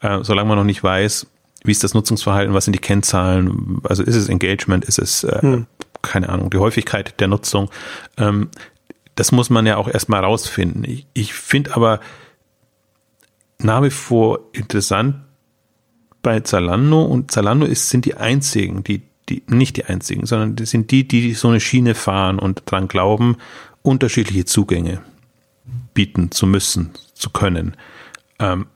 Äh, 0.01 0.21
solange 0.23 0.49
man 0.49 0.59
noch 0.59 0.65
nicht 0.65 0.83
weiß, 0.83 1.27
wie 1.65 1.71
ist 1.71 1.85
das 1.85 1.95
Nutzungsverhalten, 1.95 2.55
was 2.55 2.65
sind 2.65 2.75
die 2.75 2.81
Kennzahlen, 2.81 3.81
also 3.85 4.03
ist 4.03 4.17
es 4.17 4.29
Engagement, 4.29 4.85
ist 4.85 4.99
es, 4.99 5.25
äh, 5.25 5.41
hm. 5.41 5.67
keine 6.03 6.29
Ahnung, 6.29 6.51
die 6.51 6.59
Häufigkeit 6.59 7.21
der 7.21 7.29
Nutzung. 7.29 7.71
Ähm, 8.17 8.49
das 9.15 9.31
muss 9.31 9.51
man 9.51 9.67
ja 9.67 9.77
auch 9.77 9.89
erstmal 9.89 10.25
rausfinden. 10.25 10.85
Ich, 10.85 11.07
ich 11.13 11.35
finde 11.35 11.77
aber, 11.77 12.01
nach 13.59 13.83
wie 13.83 13.91
vor 13.91 14.41
interessant 14.53 15.17
bei 16.23 16.41
Zalando 16.41 17.03
und 17.03 17.31
Zalando 17.31 17.67
ist, 17.67 17.91
sind 17.91 18.05
die 18.05 18.15
einzigen, 18.15 18.83
die, 18.83 19.03
die, 19.29 19.43
nicht 19.47 19.77
die 19.77 19.85
einzigen, 19.85 20.27
sondern 20.27 20.57
die 20.57 20.67
sind 20.67 20.91
die, 20.91 21.07
die 21.07 21.35
so 21.35 21.49
eine 21.49 21.61
Schiene 21.61 21.95
fahren 21.95 22.39
und 22.39 22.63
dran 22.67 22.89
glauben, 22.89 23.37
unterschiedliche 23.83 24.45
Zugänge 24.45 25.03
bieten 25.95 26.31
zu 26.31 26.47
müssen, 26.47 26.91
zu 27.15 27.31
können. 27.31 27.77
Ähm, 28.39 28.67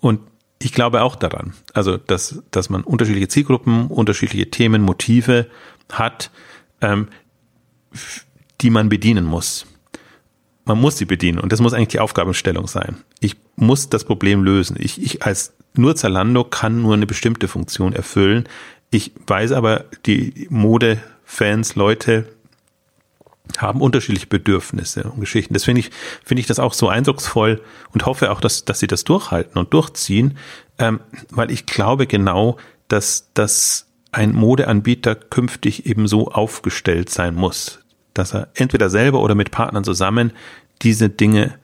und 0.00 0.20
ich 0.58 0.72
glaube 0.72 1.02
auch 1.02 1.16
daran, 1.16 1.54
also 1.74 1.96
dass, 1.96 2.42
dass 2.50 2.70
man 2.70 2.82
unterschiedliche 2.82 3.28
Zielgruppen, 3.28 3.88
unterschiedliche 3.88 4.50
Themen, 4.50 4.82
Motive 4.82 5.46
hat, 5.92 6.30
ähm, 6.80 7.08
die 8.60 8.70
man 8.70 8.88
bedienen 8.88 9.24
muss 9.24 9.66
man 10.64 10.80
muss 10.80 10.96
sie 10.96 11.04
bedienen 11.04 11.38
und 11.38 11.52
das 11.52 11.60
muss 11.60 11.74
eigentlich 11.74 11.88
die 11.88 12.00
Aufgabenstellung 12.00 12.66
sein. 12.66 12.96
Ich 13.20 13.36
muss 13.56 13.88
das 13.88 14.04
Problem 14.04 14.42
lösen. 14.42 14.76
Ich, 14.78 15.02
ich 15.02 15.22
als 15.22 15.54
nur 15.74 15.96
Zalando 15.96 16.44
kann 16.44 16.82
nur 16.82 16.94
eine 16.94 17.06
bestimmte 17.06 17.48
Funktion 17.48 17.92
erfüllen. 17.92 18.44
Ich 18.90 19.12
weiß 19.26 19.52
aber, 19.52 19.84
die 20.06 20.46
Modefans, 20.50 21.74
Leute 21.74 22.28
haben 23.58 23.80
unterschiedliche 23.80 24.26
Bedürfnisse 24.26 25.04
und 25.04 25.20
Geschichten. 25.20 25.54
Das 25.54 25.64
finde 25.64 25.80
ich, 25.80 25.90
finde 26.24 26.40
ich 26.40 26.46
das 26.46 26.58
auch 26.58 26.72
so 26.72 26.88
eindrucksvoll 26.88 27.60
und 27.92 28.06
hoffe 28.06 28.30
auch, 28.30 28.40
dass, 28.40 28.64
dass 28.64 28.80
sie 28.80 28.86
das 28.86 29.04
durchhalten 29.04 29.58
und 29.58 29.72
durchziehen, 29.72 30.38
ähm, 30.78 31.00
weil 31.30 31.50
ich 31.50 31.66
glaube 31.66 32.06
genau, 32.06 32.56
dass, 32.88 33.30
dass 33.34 33.86
ein 34.12 34.32
Modeanbieter 34.32 35.14
künftig 35.14 35.86
eben 35.86 36.08
so 36.08 36.28
aufgestellt 36.28 37.10
sein 37.10 37.34
muss, 37.34 37.80
dass 38.14 38.34
er 38.34 38.48
entweder 38.54 38.88
selber 38.88 39.20
oder 39.20 39.34
mit 39.34 39.50
Partnern 39.50 39.84
zusammen 39.84 40.32
diese 40.82 41.08
Dinge 41.08 41.58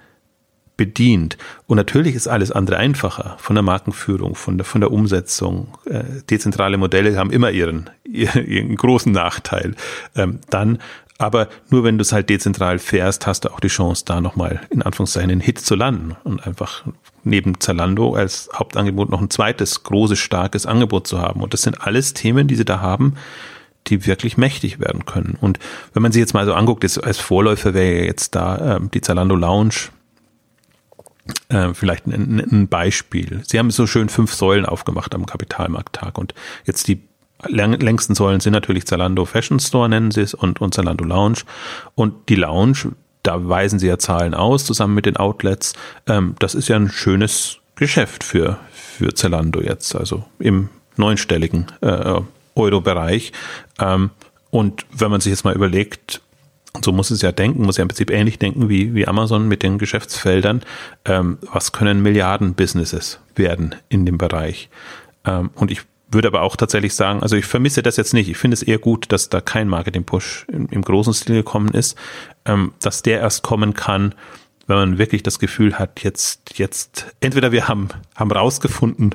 bedient. 0.76 1.36
Und 1.66 1.76
natürlich 1.76 2.14
ist 2.14 2.26
alles 2.26 2.50
andere 2.50 2.78
einfacher 2.78 3.36
von 3.38 3.54
der 3.54 3.62
Markenführung, 3.62 4.34
von 4.34 4.56
der, 4.56 4.64
von 4.64 4.80
der 4.80 4.90
Umsetzung. 4.90 5.76
Äh, 5.84 6.04
dezentrale 6.30 6.78
Modelle 6.78 7.16
haben 7.18 7.30
immer 7.30 7.50
ihren, 7.50 7.90
ihren 8.04 8.76
großen 8.76 9.12
Nachteil. 9.12 9.74
Ähm, 10.16 10.40
dann 10.48 10.78
aber 11.20 11.48
nur 11.68 11.84
wenn 11.84 11.98
du 11.98 12.02
es 12.02 12.12
halt 12.12 12.30
dezentral 12.30 12.78
fährst, 12.78 13.26
hast 13.26 13.44
du 13.44 13.52
auch 13.52 13.60
die 13.60 13.68
Chance, 13.68 14.04
da 14.06 14.22
nochmal 14.22 14.62
in 14.70 14.80
Anführungszeichen 14.80 15.30
einen 15.30 15.40
Hit 15.42 15.58
zu 15.58 15.74
landen 15.74 16.16
und 16.24 16.46
einfach 16.46 16.84
neben 17.24 17.60
Zalando 17.60 18.14
als 18.14 18.48
Hauptangebot 18.54 19.10
noch 19.10 19.20
ein 19.20 19.28
zweites 19.28 19.82
großes, 19.82 20.18
starkes 20.18 20.64
Angebot 20.64 21.06
zu 21.06 21.20
haben. 21.20 21.42
Und 21.42 21.52
das 21.52 21.60
sind 21.60 21.82
alles 21.82 22.14
Themen, 22.14 22.48
die 22.48 22.56
sie 22.56 22.64
da 22.64 22.80
haben, 22.80 23.16
die 23.88 24.06
wirklich 24.06 24.38
mächtig 24.38 24.80
werden 24.80 25.04
können. 25.04 25.36
Und 25.38 25.58
wenn 25.92 26.02
man 26.02 26.10
sich 26.10 26.20
jetzt 26.20 26.32
mal 26.32 26.46
so 26.46 26.54
anguckt, 26.54 26.84
als 26.84 27.18
Vorläufer 27.18 27.74
wäre 27.74 28.06
jetzt 28.06 28.34
da 28.34 28.76
ähm, 28.76 28.90
die 28.90 29.02
Zalando 29.02 29.36
Lounge 29.36 29.90
äh, 31.50 31.74
vielleicht 31.74 32.06
ein, 32.06 32.40
ein, 32.40 32.68
Beispiel. 32.68 33.42
Sie 33.46 33.58
haben 33.58 33.70
so 33.70 33.86
schön 33.86 34.08
fünf 34.08 34.32
Säulen 34.32 34.64
aufgemacht 34.64 35.14
am 35.14 35.26
Kapitalmarkttag 35.26 36.16
und 36.16 36.32
jetzt 36.64 36.88
die 36.88 37.09
längsten 37.48 38.14
Säulen 38.14 38.40
sind 38.40 38.52
natürlich 38.52 38.86
Zalando 38.86 39.24
Fashion 39.24 39.60
Store, 39.60 39.88
nennen 39.88 40.10
sie 40.10 40.22
es, 40.22 40.34
und, 40.34 40.60
und 40.60 40.74
Zalando 40.74 41.04
Lounge. 41.04 41.38
Und 41.94 42.28
die 42.28 42.36
Lounge, 42.36 42.92
da 43.22 43.48
weisen 43.48 43.78
sie 43.78 43.88
ja 43.88 43.98
Zahlen 43.98 44.34
aus, 44.34 44.64
zusammen 44.64 44.94
mit 44.94 45.06
den 45.06 45.16
Outlets. 45.16 45.74
Ähm, 46.06 46.34
das 46.38 46.54
ist 46.54 46.68
ja 46.68 46.76
ein 46.76 46.90
schönes 46.90 47.58
Geschäft 47.76 48.24
für, 48.24 48.58
für 48.72 49.14
Zalando 49.14 49.60
jetzt, 49.60 49.94
also 49.96 50.24
im 50.38 50.68
neunstelligen 50.96 51.66
äh, 51.80 52.20
Euro-Bereich. 52.54 53.32
Ähm, 53.78 54.10
und 54.50 54.84
wenn 54.92 55.10
man 55.10 55.20
sich 55.20 55.30
jetzt 55.30 55.44
mal 55.44 55.54
überlegt, 55.54 56.20
und 56.72 56.84
so 56.84 56.92
muss 56.92 57.10
es 57.10 57.22
ja 57.22 57.32
denken, 57.32 57.64
muss 57.64 57.78
ja 57.78 57.82
im 57.82 57.88
Prinzip 57.88 58.10
ähnlich 58.10 58.38
denken 58.38 58.68
wie, 58.68 58.94
wie 58.94 59.08
Amazon 59.08 59.48
mit 59.48 59.62
den 59.62 59.78
Geschäftsfeldern, 59.78 60.62
ähm, 61.04 61.38
was 61.52 61.72
können 61.72 62.02
Milliarden-Businesses 62.02 63.20
werden 63.34 63.74
in 63.88 64.06
dem 64.06 64.18
Bereich? 64.18 64.68
Ähm, 65.24 65.50
und 65.54 65.70
ich 65.70 65.82
würde 66.10 66.28
aber 66.28 66.42
auch 66.42 66.56
tatsächlich 66.56 66.94
sagen, 66.94 67.22
also 67.22 67.36
ich 67.36 67.44
vermisse 67.44 67.82
das 67.82 67.96
jetzt 67.96 68.14
nicht. 68.14 68.28
Ich 68.28 68.36
finde 68.36 68.54
es 68.54 68.62
eher 68.62 68.78
gut, 68.78 69.12
dass 69.12 69.28
da 69.28 69.40
kein 69.40 69.68
Marketing-Push 69.68 70.46
im, 70.52 70.66
im, 70.70 70.82
großen 70.82 71.14
Stil 71.14 71.36
gekommen 71.36 71.70
ist, 71.72 71.96
ähm, 72.44 72.72
dass 72.80 73.02
der 73.02 73.20
erst 73.20 73.42
kommen 73.42 73.74
kann, 73.74 74.14
wenn 74.66 74.76
man 74.76 74.98
wirklich 74.98 75.22
das 75.22 75.38
Gefühl 75.38 75.78
hat, 75.78 76.02
jetzt, 76.02 76.58
jetzt, 76.58 77.06
entweder 77.20 77.52
wir 77.52 77.68
haben, 77.68 77.88
haben 78.14 78.30
rausgefunden, 78.30 79.14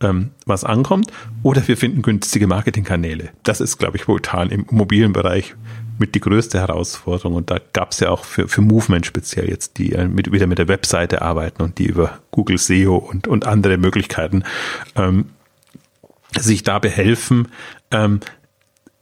ähm, 0.00 0.30
was 0.46 0.64
ankommt, 0.64 1.12
oder 1.42 1.66
wir 1.68 1.76
finden 1.76 2.02
günstige 2.02 2.46
Marketingkanäle. 2.46 3.30
Das 3.42 3.60
ist, 3.60 3.78
glaube 3.78 3.96
ich, 3.96 4.08
momentan 4.08 4.50
im 4.50 4.66
mobilen 4.70 5.12
Bereich 5.12 5.54
mit 5.98 6.14
die 6.14 6.20
größte 6.20 6.58
Herausforderung. 6.58 7.34
Und 7.34 7.50
da 7.50 7.58
gab 7.72 7.92
es 7.92 8.00
ja 8.00 8.08
auch 8.10 8.24
für, 8.24 8.48
für 8.48 8.62
Movement 8.62 9.04
speziell 9.04 9.48
jetzt, 9.48 9.78
die 9.78 9.92
äh, 9.92 10.08
mit, 10.08 10.32
wieder 10.32 10.46
mit 10.46 10.58
der 10.58 10.68
Webseite 10.68 11.22
arbeiten 11.22 11.62
und 11.62 11.78
die 11.78 11.86
über 11.86 12.18
Google 12.30 12.58
SEO 12.58 12.96
und, 12.96 13.28
und 13.28 13.46
andere 13.46 13.76
Möglichkeiten 13.76 14.44
ähm, 14.96 15.26
sich 16.38 16.62
da 16.62 16.78
behelfen. 16.78 17.48
Ähm, 17.90 18.20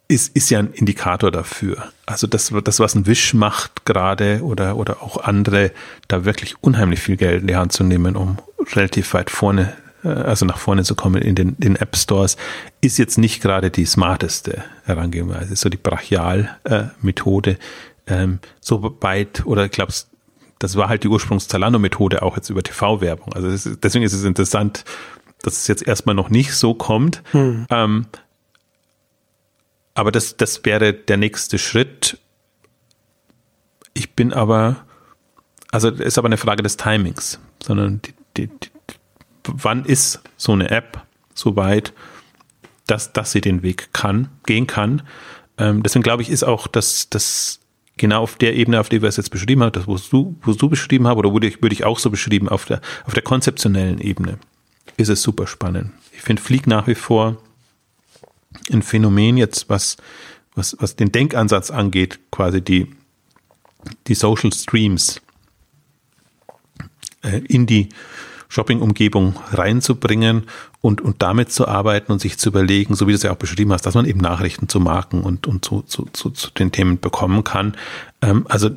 ist, 0.09 0.35
ist 0.35 0.49
ja 0.49 0.59
ein 0.59 0.73
Indikator 0.73 1.31
dafür. 1.31 1.93
Also 2.07 2.27
das, 2.27 2.53
das 2.65 2.81
was 2.81 2.95
ein 2.95 3.07
Wish 3.07 3.35
macht 3.35 3.85
gerade 3.85 4.41
oder, 4.43 4.77
oder 4.77 5.03
auch 5.03 5.19
andere, 5.19 5.71
da 6.09 6.25
wirklich 6.25 6.63
unheimlich 6.63 7.01
viel 7.01 7.17
Geld 7.17 7.43
in 7.43 7.47
die 7.47 7.57
Hand 7.57 7.73
zu 7.73 7.85
nehmen, 7.85 8.17
um 8.17 8.39
relativ 8.73 9.13
weit 9.13 9.29
vorne 9.31 9.75
äh, 10.03 10.09
also 10.09 10.47
nach 10.47 10.59
vorne 10.59 10.85
zu 10.85 10.95
kommen 10.95 11.23
in 11.23 11.35
den, 11.35 11.57
den 11.59 11.77
App 11.77 11.97
Stores, 11.97 12.37
ist 12.81 12.99
jetzt 12.99 13.19
nicht 13.19 13.43
gerade 13.43 13.71
die 13.71 13.85
smarteste 13.85 14.65
Herangehensweise, 14.85 15.57
so 15.57 15.69
die 15.69 15.77
Brachial-Methode. 15.77 17.59
Ähm, 18.07 18.39
so 18.61 18.97
weit, 19.01 19.45
oder 19.45 19.67
ich 19.67 19.71
glaube, 19.71 19.93
das 20.59 20.77
war 20.77 20.89
halt 20.89 21.05
die 21.05 21.09
Ursprungs-Zalando-Methode 21.09 22.23
auch 22.23 22.37
jetzt 22.37 22.51
über 22.51 22.63
TV-Werbung. 22.63 23.33
Also 23.35 23.49
ist, 23.49 23.79
deswegen 23.83 24.05
ist 24.05 24.15
es 24.15 24.25
interessant, 24.25 24.85
dass 25.43 25.59
es 25.59 25.67
jetzt 25.69 25.87
erstmal 25.87 26.15
noch 26.15 26.31
nicht 26.31 26.55
so 26.55 26.75
kommt. 26.75 27.23
Hm. 27.33 27.67
Ähm, 27.71 28.07
aber 29.95 30.13
das, 30.13 30.37
das 30.37 30.65
wäre 30.65 30.93
der 30.93 31.17
nächste 31.17 31.59
Schritt. 31.59 32.19
Ich 33.95 34.15
bin 34.15 34.33
aber, 34.33 34.77
also 35.71 35.89
es 35.89 36.01
ist 36.01 36.19
aber 36.19 36.27
eine 36.27 36.37
Frage 36.37 36.63
des 36.63 36.77
Timings, 36.77 37.41
sondern 37.63 38.01
die, 38.03 38.15
die, 38.37 38.47
die 38.47 38.71
wann 39.49 39.85
ist 39.85 40.21
so 40.37 40.53
eine 40.53 40.71
App 40.71 41.03
so 41.35 41.57
weit, 41.57 41.93
dass, 42.87 43.13
dass 43.13 43.33
sie 43.33 43.41
den 43.41 43.63
Weg 43.63 43.93
kann, 43.93 44.29
gehen 44.47 44.67
kann. 44.67 45.03
Ähm, 45.59 45.83
deswegen 45.83 46.03
glaube 46.03 46.23
ich, 46.23 46.31
ist 46.31 46.45
auch 46.45 46.67
das, 46.67 47.11
das 47.11 47.61
genau 47.97 48.23
auf 48.23 48.37
der 48.37 48.55
Ebene, 48.55 48.81
auf 48.81 48.89
der 48.89 49.03
wir 49.03 49.09
es 49.09 49.17
jetzt 49.17 49.31
beschrieben 49.31 49.63
haben, 49.63 49.73
das, 49.73 49.87
was 49.87 50.09
du, 50.09 50.37
was 50.43 50.57
du 50.57 50.69
beschrieben 50.69 51.07
hast, 51.07 51.17
oder 51.17 51.33
würde 51.33 51.47
ich, 51.47 51.63
würde 51.63 51.75
ich 51.75 51.85
auch 51.85 51.99
so 51.99 52.11
beschrieben, 52.11 52.49
auf 52.49 52.65
der, 52.65 52.81
auf 53.05 53.15
der 53.15 53.23
konzeptionellen 53.23 54.01
Ebene, 54.01 54.39
ist 54.99 55.09
es 55.09 55.23
super 55.23 55.47
spannend. 55.47 55.93
Ich 56.13 56.21
finde 56.21 56.43
Flieg 56.43 56.67
nach 56.67 56.87
wie 56.87 56.95
vor 56.95 57.39
ein 58.71 58.83
Phänomen 58.83 59.37
jetzt, 59.37 59.69
was, 59.69 59.97
was, 60.55 60.77
was 60.81 60.97
den 60.97 61.13
Denkansatz 61.13 61.71
angeht, 61.71 62.19
quasi 62.31 62.61
die, 62.61 62.89
die 64.09 64.15
Social 64.15 64.53
Streams 64.53 65.23
äh, 67.23 67.39
in 67.49 67.67
die 67.67 67.89
Shopping-Umgebung 68.49 69.37
reinzubringen 69.53 70.45
und, 70.81 71.01
und 71.01 71.23
damit 71.23 71.53
zu 71.53 71.69
arbeiten 71.69 72.13
und 72.13 72.21
sich 72.21 72.39
zu 72.39 72.49
überlegen, 72.49 72.95
so 72.95 73.07
wie 73.07 73.13
du 73.13 73.17
es 73.17 73.23
ja 73.23 73.33
auch 73.33 73.37
beschrieben 73.37 73.73
hast, 73.73 73.87
dass 73.87 73.95
man 73.95 74.07
eben 74.07 74.21
Nachrichten 74.21 74.69
zu 74.69 74.81
Marken 74.81 75.23
und, 75.23 75.47
und 75.47 75.65
zu, 75.65 75.83
zu, 75.83 76.09
zu, 76.13 76.31
zu 76.31 76.51
den 76.51 76.73
Themen 76.73 76.99
bekommen 76.99 77.45
kann. 77.45 77.77
Ähm, 78.23 78.47
also 78.49 78.71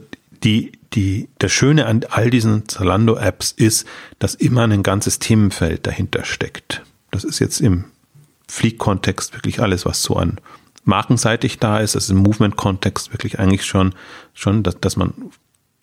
die, 0.44 0.72
die, 0.94 1.30
das 1.40 1.52
Schöne 1.52 1.86
an 1.86 2.06
all 2.10 2.30
diesen 2.30 2.68
Zalando-Apps 2.68 3.52
ist, 3.52 3.88
dass 4.20 4.36
immer 4.36 4.64
ein 4.64 4.84
ganzes 4.84 5.20
Themenfeld 5.20 5.86
dahinter 5.88 6.24
steckt. 6.24 6.84
Das 7.12 7.24
ist 7.24 7.40
jetzt 7.40 7.62
im 7.62 7.86
Fleek-Kontext 8.48 9.34
wirklich 9.34 9.62
alles, 9.62 9.86
was 9.86 10.04
so 10.04 10.16
an 10.16 10.40
markenseitig 10.84 11.60
da 11.60 11.80
ist. 11.80 11.96
Das 11.96 12.06
ist 12.06 12.10
im 12.10 12.18
Movement-Kontext 12.18 13.12
wirklich 13.14 13.40
eigentlich 13.40 13.66
schon, 13.66 13.94
schon, 14.34 14.64
dass, 14.64 14.80
dass 14.80 14.98
man 14.98 15.14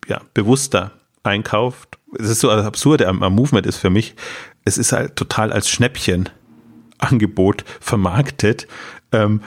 ja 0.08 0.20
bewusster 0.34 0.92
einkauft 1.22 1.98
es 2.18 2.28
ist 2.30 2.40
so 2.40 2.48
das 2.48 2.64
Absurde 2.64 3.08
am, 3.08 3.22
am 3.22 3.34
Movement 3.34 3.66
ist 3.66 3.76
für 3.78 3.90
mich, 3.90 4.14
es 4.64 4.78
ist 4.78 4.92
halt 4.92 5.16
total 5.16 5.52
als 5.52 5.68
Schnäppchenangebot 5.68 7.64
vermarktet. 7.80 8.66
Ähm, 9.12 9.42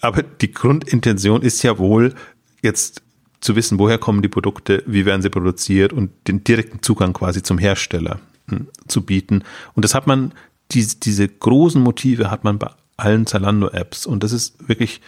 aber 0.00 0.22
die 0.22 0.52
Grundintention 0.52 1.42
ist 1.42 1.62
ja 1.62 1.78
wohl, 1.78 2.14
jetzt 2.62 3.02
zu 3.44 3.56
wissen, 3.56 3.78
woher 3.78 3.98
kommen 3.98 4.22
die 4.22 4.28
Produkte, 4.28 4.82
wie 4.86 5.04
werden 5.04 5.20
sie 5.20 5.28
produziert 5.28 5.92
und 5.92 6.10
den 6.28 6.44
direkten 6.44 6.82
Zugang 6.82 7.12
quasi 7.12 7.42
zum 7.42 7.58
Hersteller 7.58 8.18
hm, 8.48 8.68
zu 8.88 9.02
bieten. 9.02 9.44
Und 9.74 9.84
das 9.84 9.94
hat 9.94 10.06
man, 10.06 10.32
die, 10.70 10.86
diese 10.86 11.28
großen 11.28 11.80
Motive 11.80 12.30
hat 12.30 12.42
man 12.42 12.58
bei 12.58 12.70
allen 12.96 13.26
Zalando-Apps. 13.26 14.06
Und 14.06 14.24
das 14.24 14.32
ist 14.32 14.66
wirklich, 14.66 15.02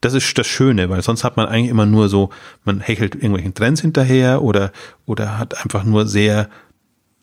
das 0.00 0.14
ist 0.14 0.38
das 0.38 0.46
Schöne, 0.46 0.88
weil 0.88 1.02
sonst 1.02 1.24
hat 1.24 1.36
man 1.36 1.46
eigentlich 1.46 1.70
immer 1.70 1.84
nur 1.84 2.08
so, 2.08 2.30
man 2.64 2.80
hechelt 2.80 3.14
irgendwelchen 3.14 3.52
Trends 3.52 3.82
hinterher 3.82 4.40
oder, 4.40 4.72
oder 5.04 5.36
hat 5.36 5.62
einfach 5.62 5.84
nur 5.84 6.06
sehr, 6.06 6.48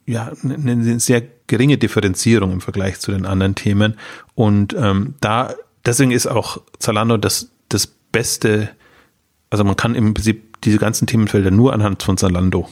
ja, 0.05 0.31
eine 0.43 0.99
sehr 0.99 1.23
geringe 1.47 1.79
Differenzierung 1.79 2.51
im 2.51 2.61
Vergleich 2.61 2.99
zu 2.99 3.11
den 3.11 3.25
anderen 3.25 3.55
Themen. 3.55 3.95
Und 4.35 4.75
ähm, 4.77 5.15
da, 5.21 5.55
deswegen 5.83 6.11
ist 6.11 6.27
auch 6.27 6.61
Zalando 6.77 7.17
das, 7.17 7.49
das 7.67 7.87
beste, 7.87 8.69
also 9.55 9.63
man 9.63 9.77
kann 9.77 9.95
im 9.95 10.13
Prinzip 10.13 10.61
diese 10.63 10.79
ganzen 10.79 11.07
Themenfelder 11.07 11.49
nur 11.49 11.71
anhand 11.71 12.03
von 12.03 12.17
Zalando 12.17 12.67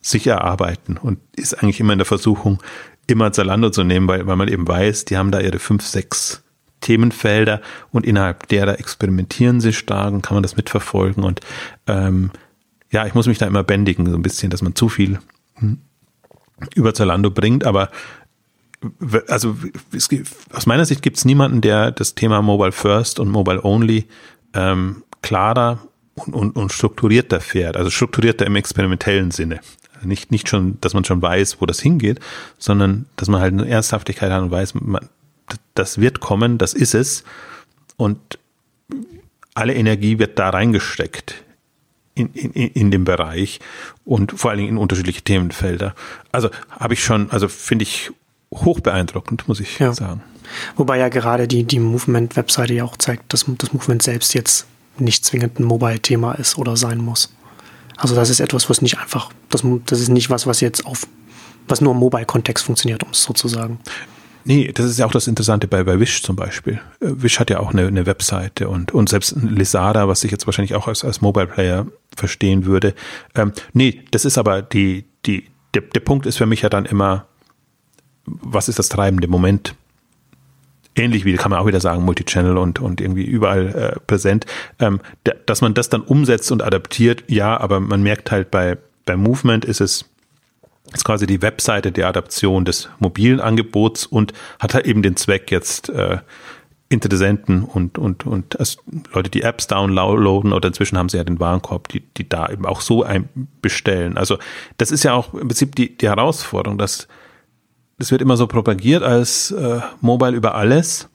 sich 0.00 0.26
erarbeiten 0.26 0.96
und 0.96 1.18
ist 1.36 1.62
eigentlich 1.62 1.78
immer 1.78 1.92
in 1.92 1.98
der 1.98 2.06
Versuchung, 2.06 2.62
immer 3.06 3.32
Zalando 3.32 3.68
zu 3.68 3.84
nehmen, 3.84 4.08
weil, 4.08 4.26
weil 4.26 4.36
man 4.36 4.48
eben 4.48 4.66
weiß, 4.66 5.04
die 5.04 5.18
haben 5.18 5.30
da 5.30 5.40
ihre 5.40 5.58
fünf, 5.58 5.84
sechs 5.84 6.42
Themenfelder 6.80 7.60
und 7.90 8.06
innerhalb 8.06 8.48
derer 8.48 8.78
experimentieren 8.78 9.60
sie 9.60 9.74
stark 9.74 10.14
und 10.14 10.22
kann 10.22 10.36
man 10.36 10.42
das 10.42 10.56
mitverfolgen 10.56 11.22
und 11.22 11.42
ähm, 11.86 12.30
ja, 12.90 13.06
ich 13.06 13.12
muss 13.12 13.26
mich 13.26 13.36
da 13.36 13.46
immer 13.46 13.62
bändigen, 13.62 14.06
so 14.06 14.16
ein 14.16 14.22
bisschen, 14.22 14.48
dass 14.48 14.62
man 14.62 14.74
zu 14.74 14.88
viel 14.88 15.18
hm, 15.56 15.80
über 16.74 16.94
Zalando 16.94 17.30
bringt, 17.30 17.66
aber 17.66 17.90
also 19.28 19.54
es, 19.92 20.08
aus 20.54 20.64
meiner 20.64 20.86
Sicht 20.86 21.02
gibt 21.02 21.18
es 21.18 21.26
niemanden, 21.26 21.60
der 21.60 21.90
das 21.90 22.14
Thema 22.14 22.40
Mobile 22.40 22.72
First 22.72 23.20
und 23.20 23.28
Mobile 23.28 23.62
Only 23.62 24.06
ähm, 24.54 25.02
klarer 25.20 25.80
und, 26.14 26.34
und, 26.34 26.56
und 26.56 26.72
strukturierter 26.72 27.40
fährt, 27.40 27.76
also 27.76 27.90
strukturierter 27.90 28.46
im 28.46 28.56
experimentellen 28.56 29.30
Sinne. 29.30 29.60
Nicht, 30.02 30.30
nicht 30.30 30.48
schon, 30.48 30.78
dass 30.80 30.94
man 30.94 31.04
schon 31.04 31.20
weiß, 31.20 31.60
wo 31.60 31.66
das 31.66 31.80
hingeht, 31.80 32.20
sondern 32.58 33.06
dass 33.16 33.28
man 33.28 33.40
halt 33.40 33.52
eine 33.52 33.68
Ernsthaftigkeit 33.68 34.32
hat 34.32 34.42
und 34.42 34.50
weiß, 34.50 34.74
man, 34.74 35.08
das 35.74 35.98
wird 35.98 36.20
kommen, 36.20 36.56
das 36.56 36.72
ist 36.72 36.94
es. 36.94 37.24
Und 37.96 38.38
alle 39.54 39.74
Energie 39.74 40.18
wird 40.18 40.38
da 40.38 40.50
reingesteckt 40.50 41.42
in, 42.14 42.32
in, 42.32 42.52
in 42.52 42.90
dem 42.90 43.04
Bereich 43.04 43.60
und 44.04 44.32
vor 44.32 44.50
allen 44.50 44.58
Dingen 44.58 44.70
in 44.70 44.78
unterschiedliche 44.78 45.22
Themenfelder. 45.22 45.94
Also 46.32 46.50
habe 46.70 46.94
ich 46.94 47.04
schon, 47.04 47.30
also 47.30 47.48
finde 47.48 47.82
ich 47.82 48.10
hoch 48.52 48.80
beeindruckend, 48.80 49.48
muss 49.48 49.60
ich 49.60 49.78
ja. 49.78 49.92
sagen. 49.92 50.22
Wobei 50.76 50.98
ja 50.98 51.08
gerade 51.08 51.46
die, 51.46 51.64
die 51.64 51.78
Movement-Webseite 51.78 52.74
ja 52.74 52.84
auch 52.84 52.96
zeigt, 52.96 53.32
dass 53.32 53.44
das 53.58 53.72
Movement 53.72 54.02
selbst 54.02 54.34
jetzt 54.34 54.66
nicht 54.98 55.24
zwingend 55.24 55.58
ein 55.58 55.64
Mobile-Thema 55.64 56.32
ist 56.32 56.58
oder 56.58 56.76
sein 56.76 56.98
muss. 56.98 57.34
Also 57.96 58.14
das 58.14 58.30
ist 58.30 58.40
etwas, 58.40 58.70
was 58.70 58.82
nicht 58.82 58.98
einfach, 58.98 59.30
das, 59.50 59.62
das 59.86 60.00
ist 60.00 60.08
nicht 60.08 60.30
was, 60.30 60.46
was 60.46 60.60
jetzt 60.60 60.86
auf, 60.86 61.06
was 61.68 61.80
nur 61.80 61.92
im 61.92 61.98
Mobile-Kontext 61.98 62.64
funktioniert, 62.64 63.02
um 63.02 63.10
es 63.10 63.22
so 63.22 63.32
zu 63.32 63.48
sagen. 63.48 63.78
Nee, 64.44 64.72
das 64.72 64.86
ist 64.86 64.98
ja 64.98 65.06
auch 65.06 65.12
das 65.12 65.26
Interessante 65.26 65.68
bei, 65.68 65.84
bei 65.84 66.00
Wish 66.00 66.22
zum 66.22 66.34
Beispiel. 66.34 66.80
Äh, 67.00 67.10
Wish 67.22 67.38
hat 67.38 67.50
ja 67.50 67.60
auch 67.60 67.72
eine, 67.72 67.86
eine 67.86 68.06
Webseite 68.06 68.68
und, 68.68 68.92
und 68.92 69.08
selbst 69.08 69.36
Lisada, 69.36 70.08
was 70.08 70.24
ich 70.24 70.30
jetzt 70.30 70.46
wahrscheinlich 70.46 70.74
auch 70.74 70.88
als, 70.88 71.04
als 71.04 71.20
Mobile 71.20 71.46
Player 71.46 71.86
verstehen 72.16 72.64
würde. 72.64 72.94
Ähm, 73.34 73.52
nee, 73.74 74.02
das 74.10 74.24
ist 74.24 74.38
aber 74.38 74.62
die, 74.62 75.04
die, 75.26 75.44
der, 75.74 75.82
der 75.82 76.00
Punkt 76.00 76.26
ist 76.26 76.38
für 76.38 76.46
mich 76.46 76.62
ja 76.62 76.70
dann 76.70 76.86
immer, 76.86 77.26
was 78.24 78.68
ist 78.68 78.78
das 78.78 78.88
treibende 78.88 79.28
Moment? 79.28 79.74
Ähnlich 81.00 81.24
wie 81.24 81.34
kann 81.36 81.50
man 81.50 81.60
auch 81.60 81.66
wieder 81.66 81.80
sagen, 81.80 82.04
Multichannel 82.04 82.58
und, 82.58 82.78
und 82.78 83.00
irgendwie 83.00 83.24
überall 83.24 83.68
äh, 83.68 84.00
präsent. 84.06 84.44
Ähm, 84.78 85.00
dass 85.46 85.62
man 85.62 85.72
das 85.72 85.88
dann 85.88 86.02
umsetzt 86.02 86.52
und 86.52 86.62
adaptiert, 86.62 87.24
ja, 87.26 87.58
aber 87.58 87.80
man 87.80 88.02
merkt 88.02 88.30
halt 88.30 88.50
bei, 88.50 88.76
bei 89.06 89.16
Movement 89.16 89.64
ist 89.64 89.80
es 89.80 90.04
ist 90.92 91.04
quasi 91.04 91.26
die 91.26 91.40
Webseite 91.40 91.92
der 91.92 92.08
Adaption 92.08 92.64
des 92.64 92.88
mobilen 92.98 93.40
Angebots 93.40 94.06
und 94.06 94.32
hat 94.58 94.74
halt 94.74 94.86
eben 94.86 95.02
den 95.02 95.16
Zweck 95.16 95.50
jetzt 95.50 95.88
äh, 95.88 96.18
Interessenten 96.88 97.62
und, 97.62 97.98
und, 97.98 98.26
und 98.26 98.58
also 98.58 98.80
Leute, 99.12 99.30
die 99.30 99.42
Apps 99.42 99.68
downloaden 99.68 100.52
oder 100.52 100.66
inzwischen 100.66 100.98
haben 100.98 101.08
sie 101.08 101.18
ja 101.18 101.24
den 101.24 101.38
Warenkorb, 101.38 101.86
die, 101.86 102.00
die 102.00 102.28
da 102.28 102.48
eben 102.48 102.66
auch 102.66 102.80
so 102.80 103.04
ein 103.04 103.28
bestellen. 103.62 104.18
Also 104.18 104.38
das 104.76 104.90
ist 104.90 105.04
ja 105.04 105.14
auch 105.14 105.32
im 105.32 105.46
Prinzip 105.46 105.76
die, 105.76 105.96
die 105.96 106.08
Herausforderung, 106.08 106.78
dass 106.78 107.06
das 108.00 108.10
wird 108.10 108.22
immer 108.22 108.38
so 108.38 108.46
propagiert 108.46 109.02
als 109.02 109.50
äh, 109.52 109.80
Mobile 110.00 110.34
über 110.34 110.54
alles, 110.54 111.10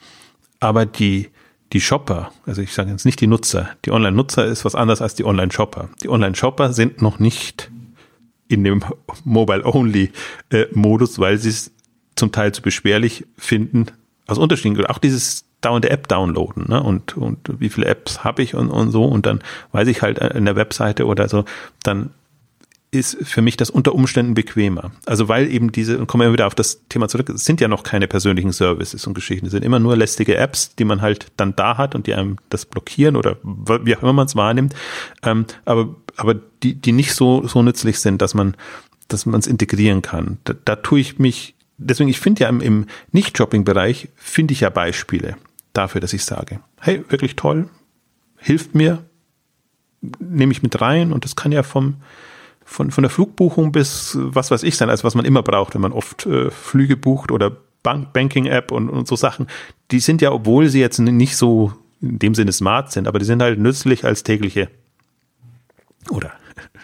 aber 0.60 0.86
die, 0.86 1.30
die 1.74 1.82
Shopper, 1.82 2.32
also 2.46 2.62
ich 2.62 2.74
sage 2.74 2.92
jetzt 2.92 3.06
nicht 3.06 3.20
die 3.20 3.28
Nutzer, 3.28 3.70
die 3.86 3.92
Online-Nutzer 3.92 4.46
ist 4.46 4.66
was 4.66 4.76
anderes 4.76 5.02
als 5.02 5.16
die 5.16 5.26
Online-Shopper. 5.26 5.90
Die 6.04 6.10
Online-Shopper 6.10 6.74
sind 6.74 7.02
noch 7.02 7.18
nicht 7.18 7.72
in 8.48 8.64
dem 8.64 8.84
Mobile-Only-Modus, 9.24 11.18
weil 11.18 11.40
sie 11.40 11.50
es 11.50 11.72
zum 12.16 12.32
Teil 12.32 12.52
zu 12.52 12.62
beschwerlich 12.62 13.26
finden, 13.36 13.88
aus 14.28 14.38
unterschiedlichen 14.38 14.76
Gründen. 14.76 14.92
Auch 14.92 15.00
dieses 15.00 15.46
dauernde 15.62 15.90
App 15.90 16.08
downloaden 16.08 16.66
ne? 16.68 16.84
und, 16.84 17.18
und 17.18 17.40
wie 17.60 17.70
viele 17.70 17.88
Apps 17.88 18.24
habe 18.24 18.44
ich 18.44 18.54
und, 18.54 18.70
und 18.70 18.92
so 18.92 19.06
und 19.06 19.26
dann 19.26 19.42
weiß 19.72 19.88
ich 19.88 20.04
halt 20.04 20.20
in 20.20 20.46
der 20.46 20.56
Webseite 20.56 21.08
oder 21.08 21.28
so, 21.30 21.46
dann 21.82 22.12
ist 22.96 23.18
für 23.22 23.42
mich 23.42 23.58
das 23.58 23.70
unter 23.70 23.94
Umständen 23.94 24.34
bequemer. 24.34 24.92
Also 25.06 25.28
weil 25.28 25.52
eben 25.52 25.72
diese, 25.72 26.00
und 26.00 26.08
kommen 26.08 26.28
wir 26.28 26.34
wieder 26.34 26.48
auf 26.48 26.56
das 26.56 26.82
Thema 26.90 27.08
zurück, 27.08 27.30
es 27.30 27.46
sind 27.46 27.62
ja 27.62 27.68
noch 27.68 27.84
keine 27.84 28.08
persönlichen 28.08 28.52
Services 28.52 29.06
und 29.08 29.14
Geschichten, 29.14 29.46
es 29.46 29.52
sind 29.52 29.64
immer 29.64 29.80
nur 29.80 29.96
lästige 29.96 30.38
Apps, 30.38 30.76
die 30.76 30.86
man 30.86 31.02
halt 31.02 31.28
dann 31.38 31.56
da 31.56 31.78
hat 31.78 31.96
und 31.96 32.08
die 32.08 32.14
einem 32.14 32.38
das 32.50 32.66
blockieren 32.66 33.16
oder 33.16 33.38
wie 33.44 33.96
auch 33.96 34.02
immer 34.02 34.14
man 34.14 34.28
es 34.28 34.36
wahrnimmt, 34.36 34.74
ähm, 35.24 35.46
aber, 35.66 35.96
aber 36.16 36.36
die, 36.64 36.76
die 36.76 36.92
nicht 36.92 37.14
so, 37.14 37.46
so 37.48 37.62
nützlich 37.62 38.00
sind, 38.00 38.22
dass 38.22 38.34
man 38.34 38.56
dass 39.08 39.26
man 39.26 39.40
es 39.40 39.48
integrieren 39.48 40.02
kann. 40.02 40.40
Da, 40.44 40.54
da 40.66 40.76
tue 40.76 41.00
ich 41.00 41.20
mich, 41.20 41.56
deswegen, 41.78 42.10
ich 42.10 42.20
finde 42.20 42.44
ja 42.44 42.50
im, 42.50 42.62
im 42.62 42.86
Nicht-Shopping-Bereich, 43.12 44.10
finde 44.16 44.54
ich 44.54 44.62
ja 44.62 44.70
Beispiele 44.70 45.38
dafür, 45.74 46.02
dass 46.02 46.14
ich 46.14 46.26
sage, 46.26 46.60
hey, 46.80 47.04
wirklich 47.10 47.36
toll, 47.36 47.70
hilft 48.38 48.76
mir, 48.76 49.04
nehme 50.20 50.52
ich 50.52 50.64
mit 50.64 50.82
rein 50.82 51.12
und 51.12 51.26
das 51.26 51.36
kann 51.36 51.52
ja 51.52 51.64
vom, 51.64 51.96
von, 52.66 52.92
von 52.92 53.04
der 53.04 53.12
Flugbuchung 53.12 53.72
bis 53.72 54.18
was 54.20 54.52
weiß 54.52 54.64
ich 54.64 54.76
sein, 54.76 54.90
also 54.90 55.04
was 55.04 55.16
man 55.16 55.24
immer 55.24 55.44
braucht, 55.44 55.76
wenn 55.76 55.82
man 55.82 55.94
oft 55.94 56.26
äh, 56.26 56.52
Flüge 56.52 56.98
bucht 56.98 57.32
oder 57.32 57.56
Bank, 57.84 58.12
Banking-App 58.12 58.72
und, 58.72 58.90
und 58.90 59.08
so 59.08 59.16
Sachen, 59.16 59.48
die 59.92 60.00
sind 60.00 60.22
ja, 60.22 60.32
obwohl 60.32 60.68
sie 60.68 60.80
jetzt 60.80 60.98
nicht 61.00 61.38
so 61.38 61.72
in 62.02 62.20
dem 62.20 62.36
Sinne 62.36 62.52
smart 62.52 62.92
sind, 62.92 63.08
aber 63.08 63.20
die 63.20 63.26
sind 63.26 63.42
halt 63.42 63.60
nützlich 63.60 64.04
als 64.04 64.24
tägliche 64.24 64.70
oder 66.10 66.34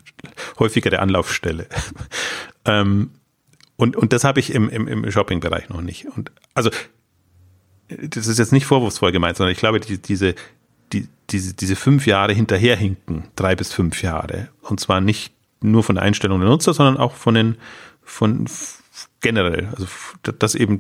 häufigere 0.60 1.00
Anlaufstelle. 1.00 1.68
ähm, 2.66 3.12
und, 3.76 3.96
und 3.96 4.14
das 4.14 4.24
habe 4.24 4.40
ich 4.40 4.54
im, 4.54 4.70
im, 4.70 4.88
im 4.88 5.12
Shopping-Bereich 5.12 5.70
noch 5.70 5.82
nicht. 5.82 6.06
Und 6.06 6.32
also 6.54 6.70
das 7.88 8.28
ist 8.28 8.38
jetzt 8.38 8.52
nicht 8.52 8.68
vorwurfsvoll 8.68 9.12
gemeint, 9.12 9.38
sondern 9.38 9.52
ich 9.52 9.60
glaube, 9.60 9.80
die, 9.80 9.98
diese, 9.98 10.36
die, 10.94 11.08
diese, 11.32 11.56
diese 11.56 11.76
fünf 11.76 12.06
Jahre 12.06 12.34
hinterherhinken, 12.34 13.24
drei 13.36 13.56
bis 13.56 13.74
fünf 13.74 14.04
Jahre, 14.04 14.50
und 14.62 14.80
zwar 14.80 15.02
nicht 15.02 15.34
nur 15.62 15.84
von 15.84 15.96
der 15.96 16.04
Einstellung 16.04 16.40
der 16.40 16.50
Nutzer, 16.50 16.74
sondern 16.74 16.98
auch 16.98 17.14
von 17.14 17.36
den, 17.36 17.58
von 18.04 18.46
generell, 19.22 19.70
also 19.76 19.88
dass 20.40 20.56
eben 20.56 20.80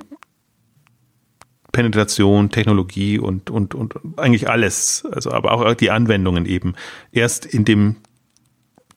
Penetration, 1.71 2.49
Technologie 2.49 3.17
und, 3.17 3.49
und, 3.49 3.75
und 3.75 3.95
eigentlich 4.17 4.49
alles, 4.49 5.05
also 5.11 5.31
aber 5.31 5.53
auch 5.53 5.73
die 5.73 5.91
Anwendungen 5.91 6.45
eben 6.45 6.75
erst 7.11 7.45
in 7.45 7.63
dem 7.63 7.97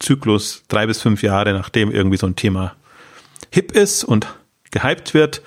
Zyklus 0.01 0.65
drei 0.69 0.87
bis 0.87 1.01
fünf 1.01 1.23
Jahre, 1.23 1.53
nachdem 1.53 1.91
irgendwie 1.91 2.17
so 2.17 2.27
ein 2.27 2.37
Thema 2.37 2.75
hip 3.53 3.73
ist 3.73 4.03
und 4.03 4.35
gehypt 4.73 5.15
wird, 5.15 5.43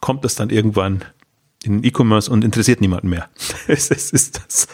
kommt 0.00 0.24
es 0.24 0.34
dann 0.34 0.50
irgendwann 0.50 1.04
in 1.62 1.84
E-Commerce 1.84 2.30
und 2.30 2.44
interessiert 2.44 2.80
niemanden 2.80 3.08
mehr. 3.08 3.28
es, 3.66 3.90
es 3.90 4.10
ist 4.10 4.38
das 4.38 4.68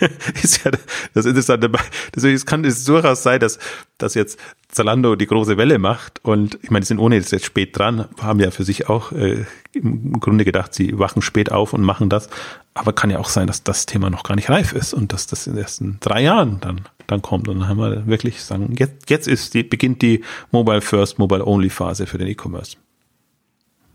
ist 0.42 0.64
ja 0.64 0.70
das 1.14 1.26
Interessante 1.26 1.68
dabei. 1.68 1.84
Deswegen 2.14 2.38
kann 2.44 2.64
es 2.64 2.84
durchaus 2.84 3.22
sein, 3.22 3.40
dass, 3.40 3.58
dass 3.98 4.14
jetzt 4.14 4.38
Zalando 4.68 5.16
die 5.16 5.26
große 5.26 5.56
Welle 5.56 5.78
macht 5.78 6.24
und 6.24 6.58
ich 6.62 6.70
meine, 6.70 6.82
die 6.82 6.88
sind 6.88 6.98
ohne 6.98 7.16
jetzt, 7.16 7.32
jetzt 7.32 7.46
spät 7.46 7.78
dran, 7.78 8.06
haben 8.20 8.40
ja 8.40 8.50
für 8.50 8.64
sich 8.64 8.88
auch 8.88 9.12
äh, 9.12 9.44
im 9.72 10.20
Grunde 10.20 10.44
gedacht, 10.44 10.74
sie 10.74 10.98
wachen 10.98 11.22
spät 11.22 11.52
auf 11.52 11.72
und 11.72 11.82
machen 11.82 12.08
das. 12.08 12.28
Aber 12.74 12.92
kann 12.92 13.10
ja 13.10 13.18
auch 13.18 13.28
sein, 13.28 13.46
dass 13.46 13.62
das 13.62 13.86
Thema 13.86 14.10
noch 14.10 14.22
gar 14.22 14.34
nicht 14.34 14.50
reif 14.50 14.72
ist 14.72 14.92
und 14.92 15.12
dass 15.12 15.26
das 15.26 15.46
in 15.46 15.54
den 15.54 15.62
ersten 15.62 15.98
drei 16.00 16.22
Jahren 16.22 16.58
dann, 16.60 16.82
dann 17.06 17.22
kommt. 17.22 17.48
Und 17.48 17.60
dann 17.60 17.68
haben 17.68 17.78
wir 17.78 18.06
wirklich 18.06 18.42
sagen, 18.42 18.74
jetzt, 18.78 19.08
jetzt 19.08 19.28
ist 19.28 19.54
die, 19.54 19.62
beginnt 19.62 20.02
die 20.02 20.22
Mobile 20.50 20.80
First, 20.80 21.18
Mobile 21.18 21.46
Only 21.46 21.70
Phase 21.70 22.06
für 22.06 22.18
den 22.18 22.28
E-Commerce. 22.28 22.76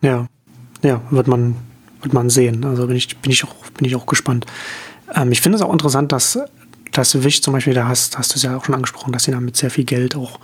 Ja, 0.02 0.28
ja, 0.82 1.02
wird 1.12 1.28
man, 1.28 1.56
wird 2.02 2.14
man 2.14 2.30
sehen. 2.30 2.66
Also 2.66 2.88
bin 2.88 2.96
ich, 2.96 3.16
bin 3.18 3.32
ich 3.32 3.44
auch, 3.44 3.54
bin 3.78 3.86
ich 3.86 3.96
auch 3.96 4.06
gespannt. 4.06 4.46
Ähm, 5.14 5.32
ich 5.32 5.42
finde 5.42 5.58
es 5.58 5.62
auch 5.62 5.72
interessant, 5.72 6.12
dass, 6.12 6.40
dass 6.92 7.24
Wish 7.24 7.42
zum 7.42 7.54
Beispiel, 7.54 7.74
da 7.74 7.88
hast, 7.88 8.18
hast 8.18 8.34
du 8.34 8.36
es 8.36 8.44
ja 8.44 8.58
auch 8.58 8.66
schon 8.66 8.76
angesprochen, 8.76 9.12
dass 9.12 9.24
sie 9.24 9.32
damit 9.32 9.58
sehr 9.58 9.72
viel 9.72 9.86
Geld 9.86 10.16
auch 10.16 10.40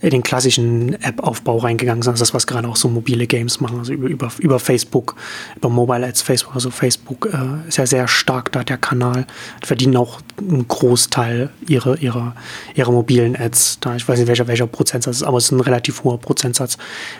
in 0.00 0.10
den 0.10 0.22
klassischen 0.22 0.92
App-Aufbau 1.02 1.58
reingegangen 1.58 2.02
sind. 2.02 2.20
Das, 2.20 2.34
was 2.34 2.46
gerade 2.46 2.68
auch 2.68 2.76
so 2.76 2.88
mobile 2.88 3.26
Games 3.26 3.60
machen, 3.60 3.78
also 3.78 3.92
über, 3.92 4.08
über, 4.08 4.30
über 4.38 4.58
Facebook, 4.58 5.16
über 5.56 5.70
Mobile 5.70 6.06
Ads, 6.06 6.22
Facebook, 6.22 6.54
also 6.54 6.70
Facebook 6.70 7.28
äh, 7.32 7.68
ist 7.68 7.78
ja 7.78 7.86
sehr 7.86 8.06
stark 8.08 8.52
da 8.52 8.62
der 8.62 8.76
Kanal, 8.76 9.26
verdienen 9.64 9.96
auch 9.96 10.20
einen 10.38 10.68
Großteil 10.68 11.50
ihrer, 11.66 11.98
ihrer, 11.98 12.34
ihrer 12.74 12.92
mobilen 12.92 13.36
Ads. 13.36 13.80
Da 13.80 13.96
ich 13.96 14.06
weiß 14.06 14.18
nicht, 14.18 14.28
welcher, 14.28 14.46
welcher 14.46 14.66
Prozentsatz 14.66 15.16
ist, 15.16 15.22
aber 15.22 15.38
es 15.38 15.44
ist 15.44 15.52
ein 15.52 15.60
relativ 15.60 16.04
hoher 16.04 16.20
Prozentsatz, 16.20 16.76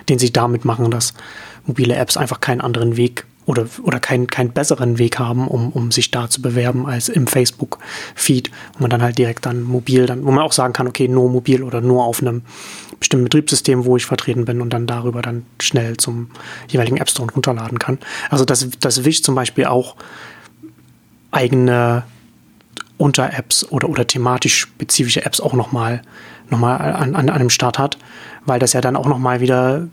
den 0.08 0.18
sie 0.18 0.32
damit 0.32 0.64
machen, 0.64 0.90
dass 0.90 1.14
mobile 1.64 1.94
Apps 1.94 2.16
einfach 2.16 2.40
keinen 2.40 2.60
anderen 2.60 2.96
Weg 2.96 3.24
oder, 3.46 3.66
oder 3.82 4.00
keinen 4.00 4.26
keinen 4.26 4.50
besseren 4.50 4.98
Weg 4.98 5.18
haben, 5.18 5.48
um, 5.48 5.70
um 5.70 5.92
sich 5.92 6.10
da 6.10 6.28
zu 6.28 6.42
bewerben 6.42 6.86
als 6.86 7.08
im 7.08 7.26
Facebook-Feed, 7.26 8.50
wo 8.74 8.82
man 8.82 8.90
dann 8.90 9.02
halt 9.02 9.16
direkt 9.18 9.46
dann 9.46 9.62
mobil, 9.62 10.06
dann, 10.06 10.24
wo 10.24 10.32
man 10.32 10.44
auch 10.44 10.52
sagen 10.52 10.72
kann, 10.72 10.88
okay, 10.88 11.08
nur 11.08 11.30
mobil 11.30 11.62
oder 11.62 11.80
nur 11.80 12.04
auf 12.04 12.20
einem 12.20 12.42
bestimmten 12.98 13.24
Betriebssystem, 13.24 13.84
wo 13.84 13.96
ich 13.96 14.04
vertreten 14.04 14.44
bin 14.44 14.60
und 14.60 14.70
dann 14.70 14.86
darüber 14.86 15.22
dann 15.22 15.46
schnell 15.60 15.96
zum 15.96 16.30
jeweiligen 16.68 16.96
App 16.96 17.08
Store 17.08 17.30
runterladen 17.30 17.78
kann. 17.78 17.98
Also 18.30 18.44
das, 18.44 18.68
das 18.80 19.04
Wish 19.04 19.22
zum 19.22 19.34
Beispiel 19.34 19.66
auch 19.66 19.96
eigene 21.30 22.02
Unter-Apps 22.98 23.70
oder, 23.70 23.88
oder 23.88 24.06
thematisch 24.06 24.56
spezifische 24.56 25.24
Apps 25.24 25.40
auch 25.40 25.52
nochmal 25.52 26.02
noch 26.48 26.58
mal 26.58 26.76
an, 26.76 27.14
an, 27.14 27.28
an 27.28 27.30
einem 27.30 27.50
Start 27.50 27.78
hat, 27.78 27.98
weil 28.44 28.58
das 28.58 28.72
ja 28.72 28.80
dann 28.80 28.96
auch 28.96 29.06
nochmal 29.06 29.40
wieder 29.40 29.88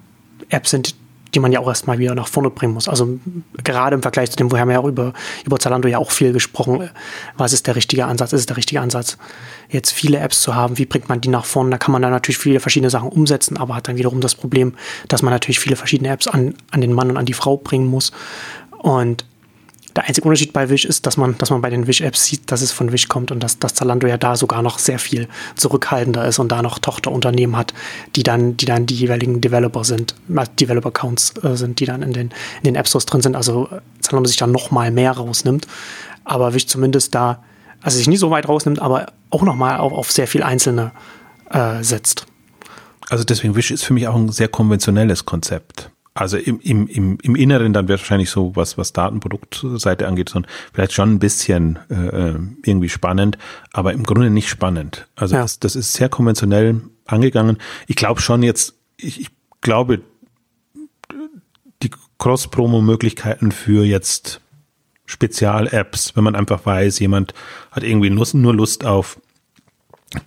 Apps 0.49 0.69
sind, 0.69 0.95
die 1.33 1.39
man 1.39 1.51
ja 1.51 1.59
auch 1.59 1.67
erstmal 1.67 1.99
wieder 1.99 2.15
nach 2.15 2.27
vorne 2.27 2.49
bringen 2.49 2.73
muss. 2.73 2.87
Also 2.87 3.19
gerade 3.63 3.95
im 3.95 4.01
Vergleich 4.01 4.31
zu 4.31 4.37
dem, 4.37 4.51
wir 4.51 4.59
ja 4.59 4.79
auch 4.79 4.85
über, 4.85 5.13
über 5.45 5.59
Zalando 5.59 5.87
ja 5.87 5.97
auch 5.97 6.11
viel 6.11 6.33
gesprochen. 6.33 6.89
Was 7.37 7.53
ist 7.53 7.67
der 7.67 7.75
richtige 7.75 8.05
Ansatz? 8.05 8.33
Ist 8.33 8.41
es 8.41 8.45
der 8.45 8.57
richtige 8.57 8.81
Ansatz, 8.81 9.17
jetzt 9.69 9.91
viele 9.91 10.19
Apps 10.19 10.41
zu 10.41 10.55
haben? 10.55 10.77
Wie 10.77 10.85
bringt 10.85 11.09
man 11.09 11.21
die 11.21 11.29
nach 11.29 11.45
vorne? 11.45 11.71
Da 11.71 11.77
kann 11.77 11.91
man 11.91 12.01
dann 12.01 12.11
natürlich 12.11 12.37
viele 12.37 12.59
verschiedene 12.59 12.89
Sachen 12.89 13.09
umsetzen, 13.09 13.57
aber 13.57 13.75
hat 13.75 13.87
dann 13.87 13.97
wiederum 13.97 14.21
das 14.21 14.35
Problem, 14.35 14.73
dass 15.07 15.21
man 15.21 15.33
natürlich 15.33 15.59
viele 15.59 15.75
verschiedene 15.75 16.09
Apps 16.09 16.27
an, 16.27 16.55
an 16.71 16.81
den 16.81 16.93
Mann 16.93 17.09
und 17.09 17.17
an 17.17 17.25
die 17.25 17.33
Frau 17.33 17.57
bringen 17.57 17.87
muss. 17.87 18.11
Und 18.79 19.25
der 19.95 20.05
einzige 20.05 20.27
Unterschied 20.27 20.53
bei 20.53 20.69
Wish 20.69 20.85
ist, 20.85 21.05
dass 21.05 21.17
man, 21.17 21.37
dass 21.37 21.49
man 21.51 21.61
bei 21.61 21.69
den 21.69 21.85
Wish-Apps 21.85 22.25
sieht, 22.25 22.51
dass 22.51 22.61
es 22.61 22.71
von 22.71 22.91
Wish 22.91 23.07
kommt 23.07 23.31
und 23.31 23.41
dass, 23.41 23.59
dass 23.59 23.75
Zalando 23.75 24.07
ja 24.07 24.17
da 24.17 24.35
sogar 24.35 24.61
noch 24.61 24.79
sehr 24.79 24.97
viel 24.97 25.27
zurückhaltender 25.55 26.25
ist 26.25 26.39
und 26.39 26.51
da 26.51 26.61
noch 26.61 26.79
Tochterunternehmen 26.79 27.55
hat, 27.55 27.73
die 28.15 28.23
dann, 28.23 28.57
die 28.57 28.65
dann 28.65 28.85
die 28.85 28.95
jeweiligen 28.95 29.39
Developer 29.39 29.83
sind, 29.83 30.15
äh, 30.35 30.45
Developer-Accounts 30.59 31.33
äh, 31.43 31.55
sind, 31.55 31.79
die 31.79 31.85
dann 31.85 32.01
in 32.01 32.13
den, 32.13 32.29
in 32.59 32.63
den 32.63 32.75
App-Stores 32.75 33.05
drin 33.05 33.21
sind. 33.21 33.35
Also 33.35 33.69
Zalando 34.01 34.27
sich 34.27 34.37
da 34.37 34.47
noch 34.47 34.71
mal 34.71 34.89
mehr 34.91 35.11
rausnimmt. 35.11 35.67
Aber 36.23 36.53
Wish 36.53 36.67
zumindest 36.67 37.13
da, 37.13 37.43
also 37.81 37.97
sich 37.97 38.07
nicht 38.07 38.19
so 38.19 38.31
weit 38.31 38.47
rausnimmt, 38.47 38.81
aber 38.81 39.07
auch 39.29 39.43
noch 39.43 39.55
mal 39.55 39.77
auf, 39.77 39.93
auf 39.93 40.11
sehr 40.11 40.27
viel 40.27 40.41
Einzelne 40.41 40.91
äh, 41.51 41.83
setzt. 41.83 42.25
Also 43.09 43.23
deswegen 43.23 43.55
Wish 43.55 43.69
ist 43.69 43.83
für 43.83 43.93
mich 43.93 44.07
auch 44.07 44.15
ein 44.15 44.29
sehr 44.29 44.47
konventionelles 44.47 45.25
Konzept 45.25 45.91
also 46.13 46.37
im, 46.37 46.59
im, 46.59 46.87
im, 46.87 47.17
im 47.21 47.35
Inneren 47.35 47.73
dann 47.73 47.87
wäre 47.87 47.99
wahrscheinlich 47.99 48.29
so, 48.29 48.55
was, 48.55 48.77
was 48.77 48.93
Datenproduktseite 48.93 50.07
angeht, 50.07 50.29
so 50.29 50.41
vielleicht 50.71 50.93
schon 50.93 51.13
ein 51.13 51.19
bisschen 51.19 51.79
äh, 51.89 52.35
irgendwie 52.63 52.89
spannend, 52.89 53.37
aber 53.71 53.93
im 53.93 54.03
Grunde 54.03 54.29
nicht 54.29 54.49
spannend. 54.49 55.07
Also 55.15 55.35
ja. 55.35 55.41
das, 55.41 55.59
das 55.59 55.75
ist 55.75 55.93
sehr 55.93 56.09
konventionell 56.09 56.81
angegangen. 57.05 57.57
Ich 57.87 57.95
glaube 57.95 58.21
schon 58.21 58.43
jetzt, 58.43 58.75
ich, 58.97 59.21
ich 59.21 59.29
glaube, 59.61 60.01
die 61.81 61.91
Cross-Promo-Möglichkeiten 62.19 63.51
für 63.51 63.83
jetzt 63.83 64.39
Spezial-Apps, 65.05 66.15
wenn 66.15 66.23
man 66.23 66.35
einfach 66.35 66.65
weiß, 66.65 66.99
jemand 66.99 67.33
hat 67.71 67.83
irgendwie 67.83 68.09
nur 68.09 68.53
Lust 68.53 68.85
auf 68.85 69.19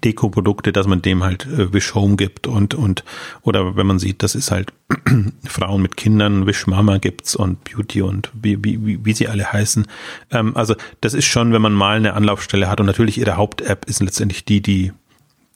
Deko-Produkte, 0.05 0.73
dass 0.73 0.87
man 0.87 1.03
dem 1.03 1.23
halt 1.23 1.47
äh, 1.47 1.73
Wish 1.73 1.95
Home 1.95 2.17
gibt 2.17 2.47
und 2.47 2.75
und 2.75 3.05
oder 3.43 3.77
wenn 3.77 3.87
man 3.87 3.99
sieht, 3.99 4.23
das 4.23 4.35
ist 4.35 4.51
halt 4.51 4.73
Frauen 5.45 5.83
mit 5.83 5.97
Kindern, 5.97 6.47
Wish 6.47 6.67
Mama 6.67 6.99
gibt's 6.99 7.37
und 7.37 7.63
Beauty 7.65 8.03
und 8.03 8.31
wie 8.35 8.63
wie 8.63 9.05
wie, 9.05 9.13
sie 9.13 9.29
alle 9.29 9.53
heißen. 9.53 9.87
Ähm, 10.31 10.57
also 10.57 10.75
das 11.01 11.15
ist 11.15 11.27
schon, 11.27 11.53
wenn 11.53 11.63
man 11.63 11.73
mal 11.73 11.97
eine 11.97 12.15
Anlaufstelle 12.15 12.69
hat 12.69 12.81
und 12.81 12.87
natürlich 12.87 13.19
ihre 13.19 13.37
Haupt-App 13.37 13.85
ist 13.87 14.03
letztendlich 14.03 14.45
die, 14.45 14.61
die 14.61 14.93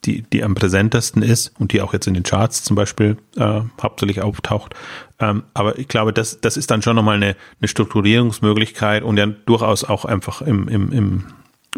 die 0.04 0.22
die 0.22 0.42
am 0.44 0.54
präsentesten 0.54 1.22
ist 1.22 1.52
und 1.58 1.72
die 1.72 1.82
auch 1.82 1.92
jetzt 1.92 2.06
in 2.06 2.14
den 2.14 2.22
Charts 2.22 2.62
zum 2.64 2.76
Beispiel 2.76 3.16
äh, 3.36 3.60
hauptsächlich 3.82 4.22
auftaucht. 4.22 4.74
Ähm, 5.18 5.42
aber 5.54 5.78
ich 5.78 5.88
glaube, 5.88 6.12
das 6.12 6.40
das 6.40 6.56
ist 6.56 6.70
dann 6.70 6.82
schon 6.82 6.96
nochmal 6.96 7.16
eine 7.16 7.36
eine 7.60 7.68
Strukturierungsmöglichkeit 7.68 9.02
und 9.02 9.16
ja 9.16 9.26
durchaus 9.26 9.84
auch 9.84 10.04
einfach 10.04 10.40
im 10.42 10.68
im 10.68 10.92
im 10.92 11.24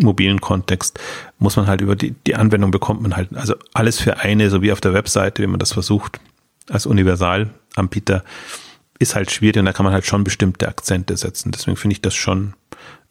mobilen 0.01 0.41
Kontext 0.41 0.99
muss 1.39 1.57
man 1.57 1.67
halt 1.67 1.81
über 1.81 1.97
die, 1.97 2.15
die 2.27 2.35
Anwendung 2.35 2.71
bekommt 2.71 3.03
man 3.03 3.17
halt, 3.17 3.35
also 3.37 3.55
alles 3.75 4.01
für 4.01 4.19
eine, 4.19 4.51
so 4.51 4.63
wie 4.63 4.73
auf 4.73 4.81
der 4.81 4.95
Webseite, 4.95 5.43
wenn 5.43 5.51
man 5.51 5.59
das 5.59 5.73
versucht, 5.73 6.21
als 6.69 6.87
Universalanbieter, 6.87 8.25
ist 8.99 9.15
halt 9.15 9.31
schwierig 9.31 9.59
und 9.59 9.67
da 9.67 9.73
kann 9.73 9.85
man 9.85 9.93
halt 9.93 10.07
schon 10.07 10.25
bestimmte 10.25 10.69
Akzente 10.69 11.17
setzen. 11.17 11.53
Deswegen 11.53 11.77
finde 11.77 11.95
ich 11.95 12.01
das 12.01 12.15
schon, 12.15 12.55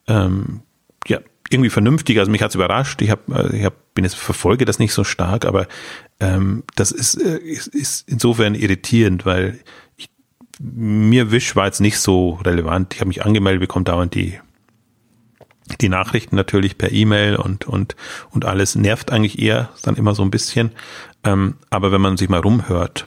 ähm, 0.08 0.62
ja, 1.08 1.20
irgendwie 1.50 1.70
vernünftig. 1.70 2.18
Also 2.18 2.32
mich 2.32 2.42
hat's 2.42 2.56
überrascht. 2.56 3.02
Ich 3.02 3.12
habe, 3.12 3.22
äh, 3.34 3.58
ich 3.58 3.66
hab, 3.66 3.94
bin 3.94 4.06
jetzt 4.06 4.16
verfolge 4.16 4.66
das 4.66 4.80
nicht 4.80 4.94
so 4.94 5.04
stark, 5.04 5.46
aber 5.46 5.68
ähm, 6.20 6.64
das 6.76 6.92
ist, 6.92 7.16
äh, 7.16 7.38
ist, 7.38 7.68
ist 7.68 8.08
insofern 8.08 8.56
irritierend, 8.56 9.26
weil 9.26 9.60
ich, 9.98 10.10
mir 10.60 11.32
Wish 11.32 11.56
war 11.56 11.66
jetzt 11.66 11.82
nicht 11.82 12.00
so 12.00 12.40
relevant. 12.46 12.94
Ich 12.94 13.02
habe 13.02 13.10
mich 13.10 13.26
angemeldet, 13.26 13.60
bekomme 13.60 13.84
dauernd 13.84 14.16
die 14.16 14.40
die 15.80 15.90
Nachrichten 15.90 16.36
natürlich 16.36 16.78
per 16.78 16.92
E-Mail 16.92 17.36
und, 17.36 17.68
und, 17.68 17.96
und 18.32 18.46
alles 18.46 18.76
nervt 18.76 19.12
eigentlich 19.12 19.40
eher 19.40 19.70
dann 19.84 19.96
immer 19.96 20.16
so 20.16 20.24
ein 20.24 20.32
bisschen. 20.32 20.72
Ähm, 21.24 21.56
aber 21.70 21.92
wenn 21.92 22.02
man 22.02 22.18
sich 22.18 22.30
mal 22.30 22.40
rumhört, 22.40 23.06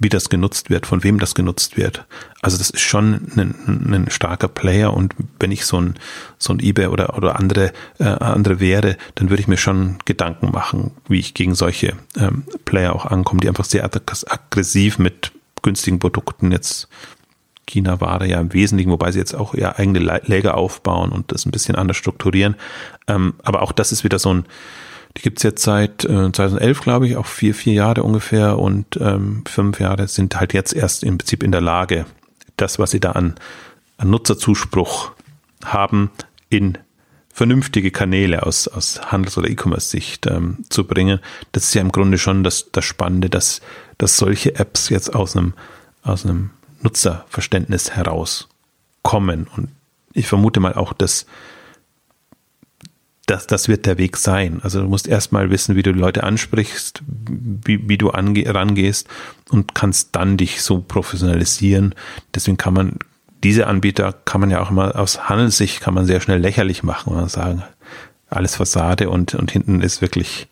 wie 0.00 0.08
das 0.08 0.28
genutzt 0.28 0.70
wird, 0.70 0.86
von 0.86 1.02
wem 1.02 1.18
das 1.18 1.34
genutzt 1.34 1.76
wird. 1.76 2.06
Also 2.40 2.56
das 2.56 2.70
ist 2.70 2.82
schon 2.82 3.32
ein, 3.36 3.92
ein 3.92 4.10
starker 4.10 4.48
Player 4.48 4.94
und 4.94 5.14
wenn 5.40 5.50
ich 5.50 5.66
so 5.66 5.80
ein, 5.80 5.94
so 6.38 6.52
ein 6.52 6.60
eBay 6.60 6.86
oder, 6.86 7.16
oder 7.16 7.36
andere, 7.36 7.72
äh, 7.98 8.04
andere 8.04 8.60
wäre, 8.60 8.96
dann 9.16 9.30
würde 9.30 9.40
ich 9.40 9.48
mir 9.48 9.56
schon 9.56 9.98
Gedanken 10.04 10.50
machen, 10.50 10.92
wie 11.08 11.18
ich 11.18 11.34
gegen 11.34 11.54
solche 11.54 11.94
ähm, 12.16 12.44
Player 12.64 12.94
auch 12.94 13.06
ankomme, 13.06 13.40
die 13.40 13.48
einfach 13.48 13.64
sehr 13.64 13.84
aggressiv 13.84 14.98
mit 14.98 15.32
günstigen 15.62 15.98
Produkten 15.98 16.52
jetzt 16.52 16.88
China-Ware 17.68 18.26
ja 18.26 18.40
im 18.40 18.52
Wesentlichen, 18.52 18.90
wobei 18.90 19.12
sie 19.12 19.18
jetzt 19.18 19.34
auch 19.34 19.54
ihr 19.54 19.78
eigene 19.78 19.98
Läger 20.24 20.56
aufbauen 20.56 21.10
und 21.10 21.30
das 21.30 21.46
ein 21.46 21.52
bisschen 21.52 21.76
anders 21.76 21.96
strukturieren. 21.96 22.56
Ähm, 23.06 23.34
aber 23.42 23.62
auch 23.62 23.72
das 23.72 23.92
ist 23.92 24.04
wieder 24.04 24.18
so 24.18 24.34
ein, 24.34 24.44
die 25.16 25.22
gibt's 25.22 25.42
jetzt 25.42 25.62
seit 25.62 26.04
äh, 26.04 26.32
2011, 26.32 26.80
glaube 26.80 27.06
ich, 27.06 27.16
auch 27.16 27.26
vier, 27.26 27.54
vier 27.54 27.74
Jahre 27.74 28.02
ungefähr 28.02 28.58
und 28.58 28.98
ähm, 29.00 29.44
fünf 29.46 29.80
Jahre 29.80 30.08
sind 30.08 30.38
halt 30.38 30.52
jetzt 30.52 30.74
erst 30.74 31.04
im 31.04 31.18
Prinzip 31.18 31.42
in 31.42 31.52
der 31.52 31.60
Lage, 31.60 32.06
das, 32.56 32.78
was 32.78 32.90
sie 32.90 33.00
da 33.00 33.12
an, 33.12 33.34
an 33.96 34.10
Nutzerzuspruch 34.10 35.12
haben, 35.64 36.10
in 36.50 36.78
vernünftige 37.38 37.92
Kanäle 37.92 38.44
aus, 38.44 38.66
aus 38.66 39.00
Handels- 39.12 39.38
oder 39.38 39.48
E-Commerce-Sicht 39.48 40.26
ähm, 40.26 40.58
zu 40.70 40.84
bringen. 40.84 41.20
Das 41.52 41.64
ist 41.64 41.74
ja 41.74 41.80
im 41.80 41.92
Grunde 41.92 42.18
schon 42.18 42.42
das, 42.42 42.70
das 42.72 42.84
Spannende, 42.84 43.30
dass, 43.30 43.60
dass 43.96 44.16
solche 44.16 44.56
Apps 44.56 44.88
jetzt 44.88 45.14
aus 45.14 45.36
einem, 45.36 45.54
aus 46.02 46.24
einem 46.24 46.50
Nutzerverständnis 46.82 47.90
herauskommen. 47.90 49.46
Und 49.56 49.68
ich 50.12 50.26
vermute 50.26 50.60
mal 50.60 50.74
auch, 50.74 50.92
dass 50.92 51.26
das, 53.26 53.46
das 53.46 53.68
wird 53.68 53.84
der 53.84 53.98
Weg 53.98 54.16
sein. 54.16 54.60
Also 54.62 54.80
du 54.80 54.88
musst 54.88 55.06
erstmal 55.06 55.50
wissen, 55.50 55.76
wie 55.76 55.82
du 55.82 55.92
die 55.92 56.00
Leute 56.00 56.24
ansprichst, 56.24 57.02
wie, 57.06 57.86
wie 57.88 57.98
du 57.98 58.10
ange, 58.10 58.42
rangehst 58.52 59.06
und 59.50 59.74
kannst 59.74 60.16
dann 60.16 60.38
dich 60.38 60.62
so 60.62 60.80
professionalisieren. 60.80 61.94
Deswegen 62.34 62.56
kann 62.56 62.72
man 62.72 62.98
diese 63.44 63.66
Anbieter 63.66 64.14
kann 64.24 64.40
man 64.40 64.50
ja 64.50 64.60
auch 64.60 64.70
immer 64.70 64.96
aus 64.96 65.28
Handelssicht 65.28 65.80
kann 65.80 65.94
man 65.94 66.06
sehr 66.06 66.20
schnell 66.20 66.40
lächerlich 66.40 66.82
machen 66.82 67.14
und 67.14 67.30
sagen, 67.30 67.62
alles 68.30 68.56
Fassade 68.56 69.08
und, 69.10 69.34
und 69.34 69.50
hinten 69.50 69.80
ist 69.80 70.02
wirklich, 70.02 70.48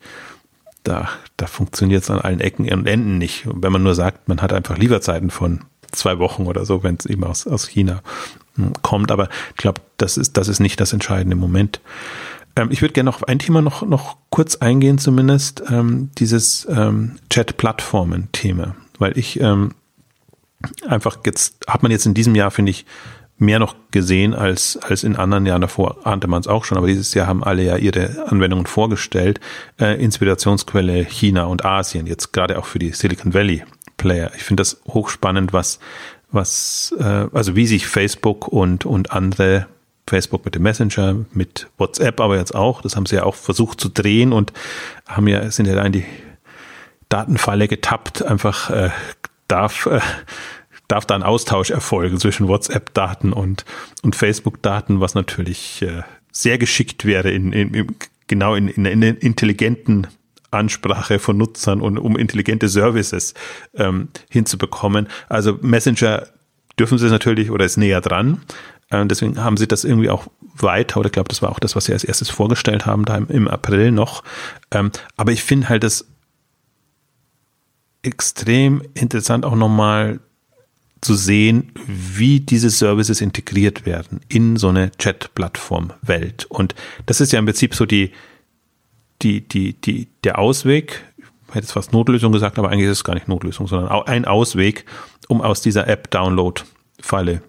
da, 0.83 1.09
da 1.35 1.47
funktioniert 1.47 2.03
es 2.03 2.09
an 2.09 2.19
allen 2.19 2.39
Ecken 2.39 2.71
und 2.71 2.87
Enden 2.87 3.17
nicht. 3.17 3.45
Und 3.45 3.61
wenn 3.61 3.71
man 3.71 3.83
nur 3.83 3.93
sagt, 3.93 4.27
man 4.27 4.41
hat 4.41 4.53
einfach 4.53 4.77
Lieferzeiten 4.77 5.29
von 5.29 5.61
zwei 5.97 6.19
Wochen 6.19 6.45
oder 6.45 6.65
so, 6.65 6.83
wenn 6.83 6.95
es 6.99 7.05
eben 7.05 7.23
aus, 7.23 7.47
aus 7.47 7.67
China 7.67 8.01
hm, 8.55 8.73
kommt. 8.81 9.11
Aber 9.11 9.29
ich 9.51 9.57
glaube, 9.57 9.81
das 9.97 10.17
ist, 10.17 10.37
das 10.37 10.47
ist 10.47 10.59
nicht 10.59 10.79
das 10.79 10.93
entscheidende 10.93 11.35
Moment. 11.35 11.81
Ähm, 12.55 12.69
ich 12.71 12.81
würde 12.81 12.93
gerne 12.93 13.09
auf 13.09 13.27
ein 13.27 13.39
Thema 13.39 13.61
noch, 13.61 13.83
noch 13.83 14.17
kurz 14.29 14.55
eingehen, 14.55 14.97
zumindest 14.97 15.63
ähm, 15.69 16.09
dieses 16.17 16.67
ähm, 16.69 17.19
Chat-Plattformen-Thema, 17.29 18.75
weil 18.97 19.17
ich 19.17 19.39
ähm, 19.39 19.73
einfach 20.87 21.17
jetzt, 21.25 21.57
hat 21.67 21.83
man 21.83 21.91
jetzt 21.91 22.05
in 22.05 22.13
diesem 22.13 22.35
Jahr, 22.35 22.51
finde 22.51 22.71
ich, 22.71 22.85
mehr 23.39 23.59
noch 23.59 23.75
gesehen 23.91 24.33
als, 24.33 24.77
als 24.77 25.03
in 25.03 25.15
anderen 25.15 25.45
Jahren 25.45 25.61
davor, 25.61 26.07
ahnte 26.07 26.27
man 26.27 26.41
es 26.41 26.47
auch 26.47 26.65
schon, 26.65 26.77
aber 26.77 26.87
dieses 26.87 27.13
Jahr 27.13 27.27
haben 27.27 27.43
alle 27.43 27.63
ja 27.63 27.77
ihre 27.77 28.27
Anwendungen 28.27 28.65
vorgestellt. 28.65 29.39
Äh, 29.79 30.03
Inspirationsquelle 30.03 31.05
China 31.05 31.45
und 31.45 31.63
Asien, 31.63 32.07
jetzt 32.07 32.33
gerade 32.33 32.57
auch 32.57 32.65
für 32.65 32.79
die 32.79 32.91
Silicon 32.91 33.35
Valley 33.35 33.63
Player. 33.97 34.31
Ich 34.35 34.43
finde 34.43 34.61
das 34.61 34.81
hochspannend, 34.87 35.53
was, 35.53 35.79
was, 36.31 36.95
äh, 36.99 37.27
also 37.33 37.55
wie 37.55 37.67
sich 37.67 37.87
Facebook 37.87 38.47
und, 38.47 38.85
und 38.85 39.11
andere, 39.11 39.67
Facebook 40.07 40.45
mit 40.45 40.55
dem 40.55 40.63
Messenger, 40.63 41.25
mit 41.33 41.67
WhatsApp 41.77 42.21
aber 42.21 42.37
jetzt 42.37 42.55
auch, 42.55 42.81
das 42.81 42.95
haben 42.95 43.05
sie 43.05 43.17
ja 43.17 43.23
auch 43.23 43.35
versucht 43.35 43.81
zu 43.81 43.89
drehen 43.89 44.31
und 44.31 44.53
haben 45.07 45.27
ja, 45.27 45.49
sind 45.51 45.65
ja 45.65 45.75
da 45.75 45.83
in 45.83 45.91
die, 45.91 46.05
Datenfalle 47.09 47.67
getappt, 47.67 48.23
einfach 48.23 48.69
äh, 48.69 48.89
darf, 49.47 49.85
äh, 49.85 49.99
darf 50.87 51.05
da 51.05 51.15
ein 51.15 51.23
Austausch 51.23 51.69
erfolgen 51.69 52.19
zwischen 52.19 52.47
WhatsApp-Daten 52.47 53.33
und, 53.33 53.65
und 54.03 54.15
Facebook-Daten, 54.15 54.99
was 54.99 55.15
natürlich 55.15 55.81
äh, 55.81 56.03
sehr 56.31 56.57
geschickt 56.57 57.05
wäre 57.05 57.31
in, 57.31 57.53
in, 57.53 57.73
in 57.73 57.95
genau 58.27 58.55
in, 58.55 58.67
in, 58.67 58.85
in 58.85 59.01
intelligenten 59.03 60.07
Ansprache 60.51 61.19
von 61.19 61.37
Nutzern 61.37 61.81
und 61.81 61.97
um 61.97 62.17
intelligente 62.17 62.69
Services 62.69 63.33
ähm, 63.75 64.09
hinzubekommen. 64.29 65.07
Also 65.29 65.57
Messenger 65.61 66.27
dürfen 66.79 66.97
sie 66.97 67.09
natürlich 67.09 67.51
oder 67.51 67.65
ist 67.65 67.77
näher 67.77 68.01
dran. 68.01 68.41
Äh, 68.89 69.05
deswegen 69.05 69.43
haben 69.43 69.57
sie 69.57 69.67
das 69.67 69.83
irgendwie 69.83 70.09
auch 70.09 70.27
weiter, 70.55 70.99
oder 70.99 71.07
ich 71.07 71.13
glaube, 71.13 71.29
das 71.29 71.41
war 71.41 71.49
auch 71.49 71.59
das, 71.59 71.75
was 71.75 71.85
sie 71.85 71.93
als 71.93 72.03
erstes 72.03 72.29
vorgestellt 72.29 72.85
haben, 72.85 73.05
da 73.05 73.15
im, 73.15 73.27
im 73.27 73.47
April 73.47 73.91
noch. 73.91 74.23
Ähm, 74.71 74.91
aber 75.15 75.31
ich 75.31 75.43
finde 75.43 75.69
halt 75.69 75.83
das 75.83 76.07
extrem 78.01 78.83
interessant 78.93 79.45
auch 79.45 79.55
nochmal 79.55 80.19
zu 81.01 81.13
sehen, 81.13 81.71
wie 81.85 82.39
diese 82.39 82.69
Services 82.69 83.21
integriert 83.21 83.85
werden 83.85 84.21
in 84.29 84.57
so 84.57 84.69
eine 84.69 84.91
Chat-Plattform-Welt. 84.91 86.45
Und 86.45 86.73
das 87.05 87.21
ist 87.21 87.31
ja 87.31 87.39
im 87.39 87.45
Prinzip 87.45 87.75
so 87.75 87.85
die, 87.85 88.11
die, 89.21 89.47
die, 89.47 89.73
die, 89.73 90.07
der 90.23 90.39
Ausweg, 90.39 91.03
ich 91.17 91.55
hätte 91.55 91.59
jetzt 91.59 91.71
fast 91.71 91.93
Notlösung 91.93 92.31
gesagt, 92.31 92.59
aber 92.59 92.69
eigentlich 92.69 92.85
ist 92.85 92.99
es 92.99 93.03
gar 93.03 93.13
nicht 93.13 93.27
Notlösung, 93.27 93.67
sondern 93.67 93.89
ein 93.89 94.25
Ausweg, 94.25 94.85
um 95.27 95.41
aus 95.41 95.61
dieser 95.61 95.87
App-Download-Falle 95.87 97.41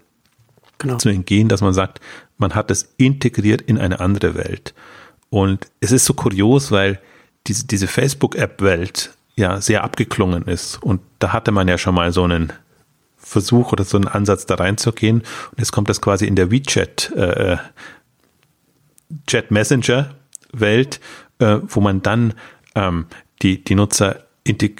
genau. 0.78 0.96
zu 0.96 1.08
entgehen, 1.08 1.48
dass 1.48 1.60
man 1.60 1.74
sagt, 1.74 2.00
man 2.36 2.54
hat 2.54 2.70
es 2.70 2.94
integriert 2.96 3.60
in 3.60 3.78
eine 3.78 4.00
andere 4.00 4.34
Welt. 4.34 4.74
Und 5.30 5.66
es 5.80 5.92
ist 5.92 6.04
so 6.04 6.14
kurios, 6.14 6.70
weil 6.70 7.00
diese, 7.46 7.66
diese 7.66 7.86
Facebook-App-Welt 7.86 9.10
ja 9.36 9.60
sehr 9.60 9.84
abgeklungen 9.84 10.44
ist. 10.44 10.82
Und 10.82 11.00
da 11.18 11.32
hatte 11.32 11.52
man 11.52 11.68
ja 11.68 11.78
schon 11.78 11.94
mal 11.94 12.12
so 12.12 12.24
einen 12.24 12.52
Versuch 13.16 13.72
oder 13.72 13.84
so 13.84 13.96
einen 13.96 14.08
Ansatz 14.08 14.46
da 14.46 14.54
reinzugehen. 14.54 15.20
Und 15.20 15.58
jetzt 15.58 15.72
kommt 15.72 15.88
das 15.88 16.00
quasi 16.00 16.26
in 16.26 16.36
der 16.36 16.50
WeChat 16.50 17.12
äh, 17.16 17.56
Chat 19.26 19.50
Messenger 19.50 20.14
Welt, 20.52 21.00
äh, 21.38 21.58
wo 21.66 21.80
man 21.80 22.02
dann 22.02 22.34
ähm, 22.74 23.06
die, 23.42 23.62
die 23.62 23.74
Nutzer, 23.74 24.24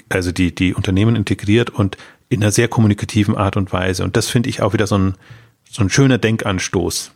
also 0.09 0.31
die, 0.31 0.53
die 0.53 0.73
Unternehmen 0.73 1.15
integriert 1.15 1.69
und 1.69 1.97
in 2.29 2.41
einer 2.41 2.51
sehr 2.51 2.67
kommunikativen 2.67 3.35
Art 3.35 3.57
und 3.57 3.73
Weise. 3.73 4.03
Und 4.03 4.15
das 4.15 4.29
finde 4.29 4.49
ich 4.49 4.61
auch 4.61 4.73
wieder 4.73 4.87
so 4.87 4.97
ein, 4.97 5.15
so 5.69 5.83
ein 5.83 5.89
schöner 5.89 6.17
Denkanstoß, 6.17 7.11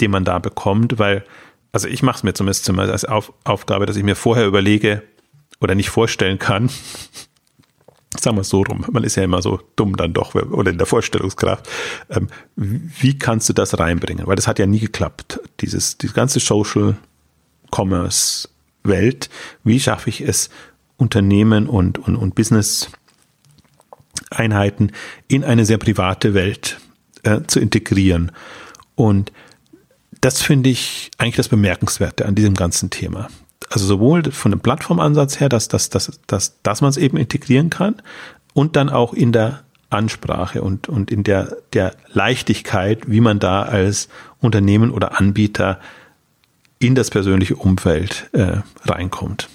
den 0.00 0.10
man 0.10 0.24
da 0.24 0.38
bekommt, 0.38 0.98
weil, 0.98 1.24
also 1.72 1.88
ich 1.88 2.02
mache 2.02 2.18
es 2.18 2.22
mir 2.22 2.34
zumindest 2.34 2.68
als 2.70 3.04
Auf, 3.04 3.32
Aufgabe, 3.44 3.86
dass 3.86 3.96
ich 3.96 4.04
mir 4.04 4.16
vorher 4.16 4.46
überlege 4.46 5.02
oder 5.60 5.74
nicht 5.74 5.90
vorstellen 5.90 6.38
kann, 6.38 6.70
sagen 8.18 8.36
wir 8.36 8.40
es 8.40 8.48
so 8.48 8.62
rum, 8.62 8.84
man 8.90 9.04
ist 9.04 9.16
ja 9.16 9.22
immer 9.22 9.42
so 9.42 9.60
dumm 9.76 9.96
dann 9.96 10.12
doch 10.12 10.34
oder 10.34 10.70
in 10.70 10.78
der 10.78 10.86
Vorstellungskraft. 10.86 11.68
Ähm, 12.10 12.28
wie 12.56 13.18
kannst 13.18 13.48
du 13.48 13.52
das 13.52 13.78
reinbringen? 13.78 14.26
Weil 14.26 14.36
das 14.36 14.48
hat 14.48 14.58
ja 14.58 14.66
nie 14.66 14.80
geklappt. 14.80 15.40
Dieses, 15.60 15.98
die 15.98 16.08
ganze 16.08 16.40
Social 16.40 16.96
Commerce 17.70 18.48
Welt. 18.88 19.30
Wie 19.64 19.80
schaffe 19.80 20.10
ich 20.10 20.20
es, 20.20 20.50
Unternehmen 20.96 21.68
und, 21.68 21.98
und, 21.98 22.16
und 22.16 22.34
Business 22.34 22.90
Einheiten 24.30 24.92
in 25.28 25.44
eine 25.44 25.64
sehr 25.64 25.78
private 25.78 26.34
Welt 26.34 26.80
äh, 27.22 27.40
zu 27.46 27.60
integrieren? 27.60 28.32
Und 28.94 29.32
das 30.20 30.42
finde 30.42 30.70
ich 30.70 31.10
eigentlich 31.18 31.36
das 31.36 31.48
Bemerkenswerte 31.48 32.26
an 32.26 32.34
diesem 32.34 32.54
ganzen 32.54 32.90
Thema. 32.90 33.28
Also 33.70 33.86
sowohl 33.86 34.30
von 34.32 34.50
dem 34.50 34.60
Plattformansatz 34.60 35.40
her, 35.40 35.48
dass, 35.48 35.68
dass, 35.68 35.90
dass, 35.90 36.20
dass, 36.26 36.60
dass 36.62 36.80
man 36.80 36.90
es 36.90 36.96
eben 36.96 37.16
integrieren 37.16 37.70
kann 37.70 38.02
und 38.54 38.76
dann 38.76 38.88
auch 38.88 39.12
in 39.12 39.32
der 39.32 39.62
Ansprache 39.90 40.62
und, 40.62 40.88
und 40.88 41.10
in 41.10 41.22
der, 41.22 41.56
der 41.72 41.94
Leichtigkeit, 42.12 43.08
wie 43.10 43.20
man 43.20 43.38
da 43.38 43.62
als 43.62 44.08
Unternehmen 44.40 44.90
oder 44.90 45.18
Anbieter 45.18 45.80
in 46.78 46.94
das 46.94 47.10
persönliche 47.10 47.56
Umfeld 47.56 48.28
äh, 48.32 48.58
reinkommt. 48.84 49.48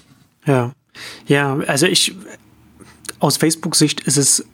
Ja, 0.46 0.72
ja, 1.26 1.58
also 1.66 1.86
ich 1.86 2.14
aus 3.18 3.36
Facebook-Sicht 3.38 4.00
ist 4.02 4.16
es, 4.16 4.44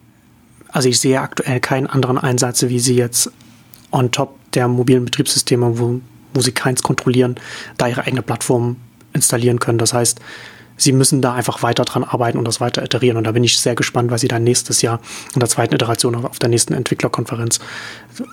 also 0.68 0.88
ich 0.88 1.00
sehe 1.00 1.20
aktuell 1.20 1.60
keinen 1.60 1.86
anderen 1.86 2.18
Einsatz, 2.18 2.62
wie 2.62 2.78
sie 2.78 2.94
jetzt 2.94 3.30
on 3.90 4.12
top 4.12 4.38
der 4.52 4.68
mobilen 4.68 5.04
Betriebssysteme, 5.04 5.78
wo, 5.78 6.00
wo 6.34 6.40
sie 6.40 6.52
keins 6.52 6.82
kontrollieren, 6.82 7.36
da 7.76 7.88
ihre 7.88 8.04
eigene 8.04 8.22
Plattform 8.22 8.76
installieren 9.12 9.58
können. 9.58 9.78
Das 9.78 9.92
heißt, 9.92 10.20
sie 10.80 10.92
müssen 10.92 11.20
da 11.20 11.34
einfach 11.34 11.62
weiter 11.62 11.84
dran 11.84 12.04
arbeiten 12.04 12.38
und 12.38 12.48
das 12.48 12.60
weiter 12.60 12.82
iterieren. 12.82 13.18
Und 13.18 13.24
da 13.24 13.32
bin 13.32 13.44
ich 13.44 13.58
sehr 13.58 13.74
gespannt, 13.74 14.10
was 14.10 14.22
sie 14.22 14.28
dann 14.28 14.44
nächstes 14.44 14.80
Jahr 14.80 15.00
in 15.34 15.40
der 15.40 15.48
zweiten 15.48 15.74
Iteration 15.74 16.14
auf 16.14 16.38
der 16.38 16.48
nächsten 16.48 16.72
Entwicklerkonferenz 16.72 17.60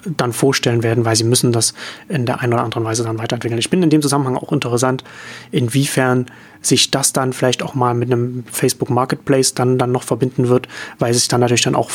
dann 0.05 0.31
vorstellen 0.31 0.81
werden, 0.81 1.03
weil 1.03 1.15
sie 1.15 1.25
müssen 1.25 1.51
das 1.51 1.73
in 2.07 2.25
der 2.25 2.41
einen 2.41 2.53
oder 2.53 2.63
anderen 2.63 2.85
Weise 2.85 3.03
dann 3.03 3.19
weiterentwickeln. 3.19 3.59
Ich 3.59 3.69
bin 3.69 3.83
in 3.83 3.89
dem 3.89 4.01
Zusammenhang 4.01 4.37
auch 4.37 4.53
interessant, 4.53 5.03
inwiefern 5.51 6.27
sich 6.61 6.89
das 6.89 7.11
dann 7.13 7.33
vielleicht 7.33 7.61
auch 7.61 7.75
mal 7.75 7.93
mit 7.93 8.11
einem 8.11 8.45
Facebook 8.51 8.89
Marketplace 8.89 9.53
dann, 9.53 9.77
dann 9.77 9.91
noch 9.91 10.03
verbinden 10.03 10.47
wird, 10.47 10.67
weil 10.99 11.13
sich 11.13 11.27
dann 11.27 11.41
natürlich 11.41 11.63
dann 11.63 11.75
auch 11.75 11.91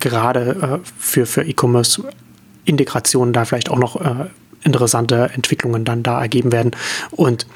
gerade 0.00 0.80
äh, 0.84 0.88
für, 0.98 1.24
für 1.24 1.42
E-Commerce 1.42 2.02
Integrationen 2.64 3.32
da 3.32 3.44
vielleicht 3.44 3.70
auch 3.70 3.78
noch 3.78 4.00
äh, 4.00 4.26
interessante 4.64 5.30
Entwicklungen 5.34 5.84
dann 5.84 6.02
da 6.02 6.20
ergeben 6.20 6.50
werden. 6.50 6.72
Und 7.10 7.46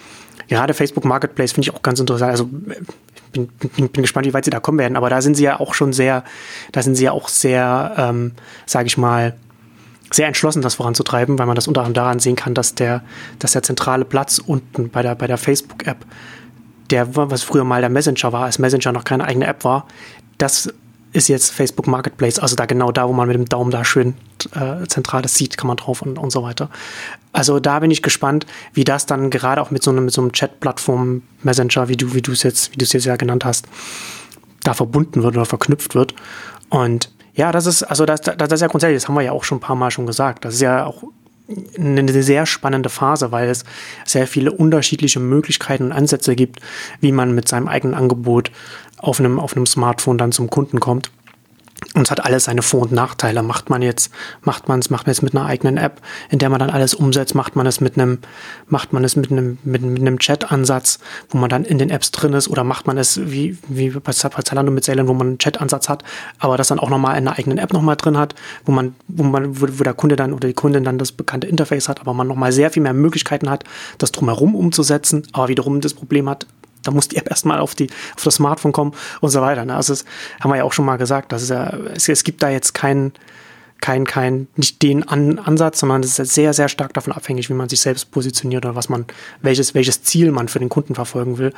gerade 0.57 0.75
Facebook 0.75 1.05
Marketplace 1.05 1.53
finde 1.53 1.69
ich 1.69 1.75
auch 1.75 1.83
ganz 1.83 2.01
interessant. 2.01 2.31
Also 2.31 2.47
bin, 2.47 3.49
bin, 3.49 3.89
bin 3.89 4.03
gespannt, 4.03 4.27
wie 4.27 4.35
weit 4.35 4.45
sie 4.45 4.51
da 4.51 4.61
kommen 4.61 4.79
werden. 4.79 4.97
Aber 4.97 5.11
da 5.11 5.21
sind 5.21 5.37
sie 5.37 5.45
ja 5.45 5.61
auch 5.61 5.75
schon 5.75 5.93
sehr, 5.93 6.25
da 6.73 6.83
sind 6.83 6.95
sie 6.95 7.05
ja 7.05 7.13
auch 7.13 7.29
sehr, 7.29 7.95
ähm, 7.97 8.33
sage 8.67 8.87
ich 8.87 8.97
mal, 8.97 9.35
sehr 10.11 10.27
entschlossen, 10.27 10.63
das 10.63 10.77
voranzutreiben, 10.77 11.39
weil 11.39 11.47
man 11.47 11.55
das 11.55 11.69
unter 11.69 11.81
anderem 11.81 11.95
daran 11.95 12.19
sehen 12.19 12.37
kann, 12.37 12.55
dass 12.55 12.75
der, 12.75 13.03
dass 13.39 13.53
der 13.53 13.63
zentrale 13.63 14.05
Platz 14.05 14.39
unten 14.39 14.89
bei 14.89 15.03
der, 15.03 15.15
bei 15.15 15.27
der 15.27 15.37
Facebook-App, 15.37 16.05
der, 16.91 17.15
was 17.15 17.43
früher 17.43 17.65
mal 17.65 17.81
der 17.81 17.91
Messenger 17.91 18.33
war, 18.33 18.45
als 18.45 18.59
Messenger 18.59 18.93
noch 18.93 19.05
keine 19.05 19.25
eigene 19.25 19.47
App 19.47 19.65
war, 19.65 19.87
das 20.39 20.73
ist 21.13 21.29
jetzt 21.29 21.51
Facebook 21.51 21.87
Marketplace, 21.87 22.39
also 22.39 22.55
da 22.57 22.67
genau 22.67 22.93
da, 22.93 23.09
wo 23.09 23.13
man 23.13 23.29
mit 23.29 23.37
dem 23.37 23.47
Daumen 23.47 23.71
da 23.71 23.85
schön 23.85 24.15
äh, 24.55 24.87
zentrales 24.87 25.35
sieht, 25.35 25.57
kann 25.57 25.69
man 25.69 25.77
drauf 25.77 26.03
und, 26.03 26.19
und 26.19 26.31
so 26.31 26.43
weiter. 26.43 26.69
Also 27.33 27.61
da 27.61 27.79
bin 27.79 27.91
ich 27.91 28.03
gespannt, 28.03 28.47
wie 28.75 28.85
das 28.85 29.07
dann 29.07 29.31
gerade 29.31 29.63
auch 29.63 29.71
mit 29.71 29.83
so 29.83 29.91
einem, 29.91 30.07
mit 30.07 30.15
so 30.15 30.21
einem 30.21 30.33
Chat-Plattform 30.33 31.23
Messenger, 31.43 31.89
wie 31.89 31.97
du, 31.97 32.15
wie 32.15 32.23
du 32.23 32.33
es 32.33 32.43
jetzt, 32.43 32.73
wie 32.73 32.77
du 32.77 32.85
es 32.85 32.93
jetzt 32.93 33.07
ja 33.07 33.17
genannt 33.17 33.45
hast, 33.45 33.67
da 34.63 34.75
verbunden 34.75 35.23
wird 35.23 35.37
oder 35.37 35.47
verknüpft 35.47 35.95
wird. 35.95 36.15
Und 36.69 37.11
ja, 37.35 37.53
das 37.53 37.67
ist, 37.67 37.85
also 37.85 38.05
das, 38.05 38.21
das 38.21 38.53
ist 38.53 38.61
ja 38.61 38.67
grundsätzlich, 38.67 39.01
das 39.01 39.09
haben 39.09 39.15
wir 39.15 39.23
ja 39.23 39.33
auch 39.33 39.45
schon 39.45 39.59
ein 39.59 39.61
paar 39.63 39.77
Mal 39.77 39.91
schon 39.91 40.07
gesagt. 40.07 40.45
Das 40.45 40.55
ist 40.55 40.61
ja 40.61 40.85
auch 40.85 41.05
eine 41.79 42.23
sehr 42.23 42.47
spannende 42.47 42.89
Phase, 42.89 43.33
weil 43.33 43.49
es 43.49 43.65
sehr 44.05 44.27
viele 44.27 44.53
unterschiedliche 44.53 45.21
Möglichkeiten 45.21 45.85
und 45.85 45.93
Ansätze 45.93 46.37
gibt, 46.37 46.61
wie 47.01 47.13
man 47.13 47.35
mit 47.35 47.49
seinem 47.49 47.69
eigenen 47.69 47.95
Angebot 47.95 48.51
auf 48.99 49.21
einem, 49.21 49.39
auf 49.39 49.57
einem 49.57 49.67
Smartphone 49.67 50.19
dann 50.19 50.33
zum 50.33 50.51
Kunden 50.51 50.81
kommt. 50.81 51.11
Und 51.95 52.07
es 52.07 52.11
hat 52.11 52.25
alles 52.25 52.45
seine 52.45 52.63
Vor- 52.63 52.83
und 52.83 52.93
Nachteile. 52.93 53.43
Macht 53.43 53.71
man 53.71 53.83
jetzt, 53.83 54.13
macht 54.43 54.69
man 54.69 54.81
es, 54.81 54.91
macht 54.91 55.07
man 55.07 55.13
es 55.13 55.23
mit 55.23 55.35
einer 55.35 55.47
eigenen 55.47 55.77
App, 55.77 56.01
in 56.29 56.39
der 56.39 56.51
man 56.51 56.59
dann 56.59 56.71
alles 56.71 56.93
umsetzt, 56.93 57.35
macht 57.35 57.57
man 57.57 57.67
es 57.67 57.81
mit 57.81 57.97
einem, 57.97 58.19
macht 58.67 58.93
man 58.93 59.05
es 59.05 59.17
mit 59.17 59.31
einem, 59.31 59.59
mit, 59.65 59.83
mit 59.83 60.01
einem 60.01 60.19
Chat-Ansatz, 60.19 60.99
wo 61.31 61.39
man 61.39 61.49
dann 61.49 61.65
in 61.65 61.79
den 61.79 61.91
Apps 61.91 62.11
drin 62.11 62.33
ist, 62.35 62.49
oder 62.49 62.65
macht 62.65 62.87
man 62.87 62.99
es 62.99 63.31
wie, 63.31 63.57
wie 63.69 63.91
bei 63.91 64.13
Zalando 64.13 64.73
mit 64.73 64.85
Zellen, 64.85 65.09
wo 65.09 65.15
man 65.15 65.29
einen 65.29 65.39
Chat-Ansatz 65.39 65.89
hat, 65.89 66.05
aber 66.39 66.57
das 66.57 66.69
dann 66.69 66.81
auch 66.81 66.91
nochmal 66.91 67.17
in 67.17 67.27
einer 67.27 67.39
eigenen 67.39 67.59
App 67.59 67.73
nochmal 67.73 67.97
drin 67.97 68.19
hat, 68.19 68.35
wo 68.65 68.73
man, 68.73 68.95
wo 69.07 69.23
man, 69.23 69.61
wo, 69.61 69.67
wo 69.69 69.85
der 69.85 69.95
Kunde 69.95 70.17
dann 70.17 70.33
oder 70.33 70.49
die 70.49 70.55
Kundin 70.55 70.85
dann 70.85 70.99
das 70.99 71.13
bekannte 71.13 71.47
Interface 71.47 71.89
hat, 71.89 72.01
aber 72.01 72.13
man 72.13 72.27
nochmal 72.27 72.53
sehr 72.53 72.71
viel 72.71 72.83
mehr 72.83 72.95
Möglichkeiten 72.95 73.49
hat, 73.49 73.65
das 73.99 74.13
drumherum 74.13 74.55
umzusetzen, 74.55 75.27
aber 75.33 75.49
wiederum 75.49 75.81
das 75.81 75.95
Problem 75.95 76.29
hat, 76.29 76.47
da 76.89 76.95
muss 76.95 77.09
die 77.09 77.17
App 77.17 77.29
erstmal 77.29 77.59
auf, 77.59 77.75
die, 77.75 77.89
auf 78.17 78.25
das 78.25 78.37
Smartphone 78.37 78.73
kommen 78.73 78.93
und 79.21 79.29
so 79.29 79.43
weiter. 79.43 79.65
Ne? 79.65 79.77
Also 79.77 79.93
das 79.93 80.05
haben 80.41 80.51
wir 80.51 80.57
ja 80.57 80.65
auch 80.65 80.73
schon 80.73 80.87
mal 80.87 80.97
gesagt. 80.97 81.33
Das 81.33 81.43
ist 81.43 81.51
ja, 81.51 81.77
es, 81.95 82.09
es 82.09 82.25
gibt 82.25 82.43
da 82.43 82.49
jetzt 82.49 82.73
keinen 82.73 83.13
kein, 83.81 84.07
kein, 84.07 84.49
nicht 84.57 84.83
den 84.83 85.07
An 85.07 85.39
Ansatz, 85.39 85.79
sondern 85.79 86.03
es 86.03 86.19
ist 86.19 86.35
sehr, 86.35 86.53
sehr 86.53 86.69
stark 86.69 86.95
davon 86.95 87.13
abhängig, 87.13 87.49
wie 87.49 87.55
man 87.55 87.69
sich 87.69 87.81
selbst 87.81 88.11
positioniert 88.11 88.65
oder 88.65 88.75
was 88.75 88.89
man, 88.89 89.05
welches, 89.41 89.75
welches 89.75 90.03
Ziel 90.03 90.33
man 90.33 90.49
für 90.49 90.59
den 90.59 90.69
Kunden 90.69 90.97
verfolgen 90.97 91.39
will. 91.39 91.53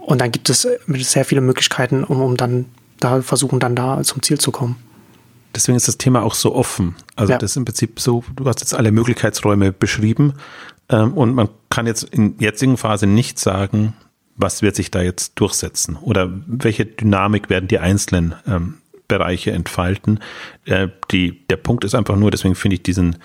Und 0.00 0.22
dann 0.22 0.32
gibt 0.32 0.48
es 0.48 0.66
sehr 0.86 1.24
viele 1.26 1.42
Möglichkeiten, 1.42 2.04
um, 2.04 2.22
um 2.22 2.36
dann 2.38 2.64
da 2.98 3.20
versuchen, 3.20 3.60
dann 3.60 3.76
da 3.76 4.02
zum 4.02 4.22
Ziel 4.22 4.38
zu 4.38 4.52
kommen. 4.52 4.76
Deswegen 5.54 5.76
ist 5.76 5.88
das 5.88 5.98
Thema 5.98 6.22
auch 6.22 6.34
so 6.34 6.54
offen. 6.54 6.94
Also 7.16 7.32
ja. 7.32 7.38
das 7.38 7.50
ist 7.50 7.56
im 7.56 7.64
Prinzip 7.64 8.00
so, 8.00 8.24
du 8.36 8.46
hast 8.46 8.60
jetzt 8.60 8.72
alle 8.72 8.92
Möglichkeitsräume 8.92 9.72
beschrieben 9.72 10.34
ähm, 10.88 11.12
und 11.14 11.34
man 11.34 11.48
kann 11.70 11.86
jetzt 11.86 12.04
in 12.04 12.38
jetzigen 12.38 12.76
Phase 12.76 13.06
nicht 13.06 13.38
sagen, 13.38 13.94
was 14.40 14.62
wird 14.62 14.76
sich 14.76 14.90
da 14.90 15.02
jetzt 15.02 15.38
durchsetzen 15.38 15.96
oder 15.96 16.30
welche 16.46 16.86
Dynamik 16.86 17.50
werden 17.50 17.68
die 17.68 17.78
einzelnen 17.78 18.34
ähm, 18.46 18.78
Bereiche 19.08 19.50
entfalten. 19.50 20.20
Äh, 20.64 20.88
die, 21.10 21.46
der 21.48 21.56
Punkt 21.56 21.84
ist 21.84 21.94
einfach 21.94 22.16
nur, 22.16 22.30
deswegen 22.30 22.54
finde 22.54 22.76
ich 22.76 22.82
diesen, 22.82 23.16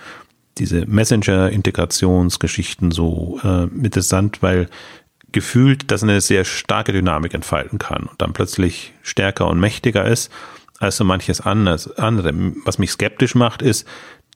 diese 0.57 0.85
Messenger-Integrationsgeschichten 0.85 2.91
so 2.91 3.39
äh, 3.43 3.65
interessant, 3.65 4.41
weil 4.41 4.67
gefühlt, 5.31 5.91
dass 5.91 6.03
eine 6.03 6.21
sehr 6.21 6.45
starke 6.45 6.91
Dynamik 6.91 7.33
entfalten 7.33 7.77
kann 7.77 8.03
und 8.03 8.21
dann 8.21 8.33
plötzlich 8.33 8.93
stärker 9.01 9.47
und 9.47 9.59
mächtiger 9.59 10.05
ist 10.05 10.31
als 10.79 10.97
so 10.97 11.03
manches 11.03 11.41
anderes, 11.41 11.97
andere. 11.97 12.33
Was 12.65 12.79
mich 12.79 12.91
skeptisch 12.91 13.35
macht, 13.35 13.61
ist, 13.61 13.87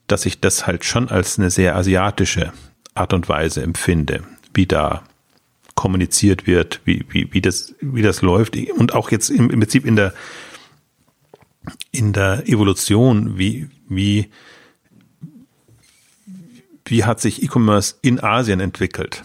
dass 0.06 0.26
ich 0.26 0.40
das 0.40 0.66
halt 0.66 0.84
schon 0.84 1.08
als 1.08 1.38
eine 1.38 1.50
sehr 1.50 1.76
asiatische 1.76 2.52
Art 2.94 3.12
und 3.12 3.28
Weise 3.28 3.62
empfinde, 3.62 4.22
wie 4.54 4.66
da 4.66 5.02
kommuniziert 5.80 6.46
wird, 6.46 6.82
wie, 6.84 7.06
wie, 7.08 7.32
wie, 7.32 7.40
das, 7.40 7.74
wie 7.80 8.02
das 8.02 8.20
läuft 8.20 8.54
und 8.76 8.92
auch 8.92 9.10
jetzt 9.10 9.30
im, 9.30 9.48
im 9.48 9.60
Prinzip 9.60 9.86
in 9.86 9.96
der, 9.96 10.12
in 11.90 12.12
der 12.12 12.46
Evolution, 12.46 13.38
wie, 13.38 13.70
wie, 13.88 14.28
wie 16.84 17.04
hat 17.04 17.18
sich 17.18 17.42
E-Commerce 17.42 17.94
in 18.02 18.22
Asien 18.22 18.60
entwickelt? 18.60 19.22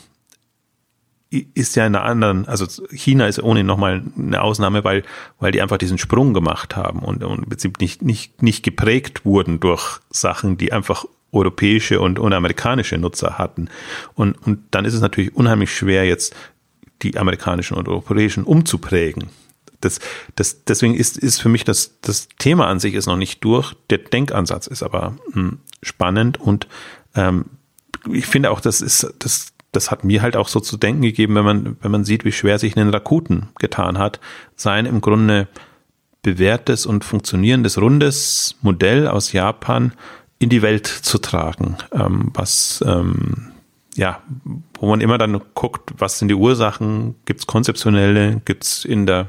Ist 1.29 1.75
ja 1.75 1.85
in 1.85 1.93
einer 1.93 2.05
anderen, 2.05 2.47
also 2.47 2.65
China 2.89 3.27
ist 3.27 3.43
ohnehin 3.43 3.65
nochmal 3.65 4.01
eine 4.17 4.41
Ausnahme, 4.41 4.85
weil, 4.85 5.03
weil 5.41 5.51
die 5.51 5.61
einfach 5.61 5.77
diesen 5.77 5.97
Sprung 5.97 6.33
gemacht 6.33 6.77
haben 6.77 6.99
und, 6.99 7.21
und 7.21 7.39
im 7.39 7.49
Prinzip 7.49 7.81
nicht, 7.81 8.01
nicht, 8.01 8.41
nicht 8.41 8.63
geprägt 8.63 9.25
wurden 9.25 9.59
durch 9.59 9.99
Sachen, 10.09 10.55
die 10.55 10.71
einfach 10.71 11.03
europäische 11.35 11.99
und, 11.99 12.19
und 12.19 12.33
amerikanische 12.33 12.97
Nutzer 12.97 13.37
hatten. 13.37 13.69
Und, 14.13 14.35
und 14.45 14.59
dann 14.71 14.85
ist 14.85 14.93
es 14.93 15.01
natürlich 15.01 15.35
unheimlich 15.35 15.75
schwer, 15.75 16.05
jetzt 16.05 16.35
die 17.01 17.17
amerikanischen 17.17 17.77
und 17.77 17.87
europäischen 17.87 18.43
umzuprägen. 18.43 19.29
Das, 19.81 19.99
das, 20.35 20.63
deswegen 20.63 20.95
ist, 20.95 21.17
ist 21.17 21.41
für 21.41 21.49
mich 21.49 21.63
das, 21.63 21.99
das 22.01 22.29
Thema 22.39 22.67
an 22.67 22.79
sich 22.79 22.93
ist 22.93 23.05
noch 23.05 23.17
nicht 23.17 23.43
durch. 23.43 23.73
Der 23.89 23.99
Denkansatz 23.99 24.67
ist 24.67 24.81
aber 24.81 25.17
hm, 25.33 25.59
spannend 25.83 26.39
und 26.39 26.67
ähm, 27.13 27.45
ich 28.11 28.25
finde 28.25 28.51
auch, 28.51 28.61
das 28.61 28.81
ist, 28.81 29.13
das, 29.19 29.53
das 29.71 29.91
hat 29.91 30.03
mir 30.03 30.21
halt 30.21 30.35
auch 30.35 30.47
so 30.47 30.59
zu 30.59 30.77
denken 30.77 31.01
gegeben, 31.01 31.35
wenn 31.35 31.45
man, 31.45 31.77
wenn 31.81 31.91
man 31.91 32.05
sieht, 32.05 32.25
wie 32.25 32.31
schwer 32.31 32.59
sich 32.59 32.77
ein 32.77 32.89
Rakuten 32.89 33.49
getan 33.59 33.97
hat, 33.97 34.19
sein 34.55 34.85
im 34.85 35.01
Grunde 35.01 35.47
bewährtes 36.21 36.85
und 36.85 37.03
funktionierendes 37.03 37.79
rundes 37.79 38.55
Modell 38.61 39.07
aus 39.07 39.31
Japan 39.31 39.93
in 40.45 40.49
die 40.49 40.61
Welt 40.61 40.85
zu 40.85 41.17
tragen, 41.17 41.75
ähm, 41.91 42.29
was 42.35 42.83
ähm, 42.85 43.47
ja, 43.95 44.21
wo 44.79 44.87
man 44.87 45.01
immer 45.01 45.17
dann 45.17 45.41
guckt, 45.55 45.91
was 45.97 46.19
sind 46.19 46.27
die 46.27 46.35
Ursachen, 46.35 47.15
gibt 47.25 47.39
es 47.39 47.47
konzeptionelle, 47.47 48.41
gibt 48.45 48.63
es 48.63 48.85
in 48.85 49.07
der 49.07 49.25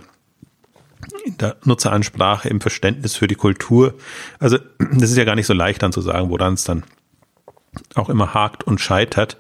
in 1.25 1.39
der 1.39 1.57
Nutzeransprache, 1.65 2.51
im 2.51 2.61
Verständnis 2.61 3.17
für 3.17 3.29
die 3.29 3.35
Kultur. 3.35 3.95
Also 4.41 4.59
das 4.93 5.11
ist 5.11 5.17
ja 5.17 5.25
gar 5.25 5.37
nicht 5.37 5.47
so 5.47 5.55
leicht 5.55 5.83
dann 5.83 5.93
zu 5.93 6.03
sagen, 6.03 6.29
woran 6.29 6.53
es 6.53 6.65
dann 6.65 6.85
auch 7.95 8.11
immer 8.11 8.35
hakt 8.35 8.65
und 8.65 8.79
scheitert. 8.79 9.39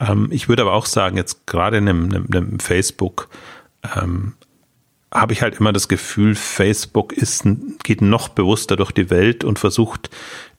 Ähm, 0.00 0.26
ich 0.32 0.48
würde 0.48 0.62
aber 0.62 0.72
auch 0.72 0.86
sagen, 0.86 1.16
jetzt 1.16 1.46
gerade 1.46 1.78
in 1.78 1.88
einem, 1.88 2.04
einem, 2.06 2.26
einem 2.32 2.58
Facebook 2.58 3.28
ähm, 3.94 4.34
habe 5.12 5.34
ich 5.34 5.42
halt 5.42 5.60
immer 5.60 5.72
das 5.72 5.88
Gefühl, 5.88 6.34
Facebook 6.34 7.12
ist, 7.12 7.44
geht 7.84 8.00
noch 8.00 8.30
bewusster 8.30 8.76
durch 8.76 8.92
die 8.92 9.10
Welt 9.10 9.44
und 9.44 9.58
versucht, 9.58 10.10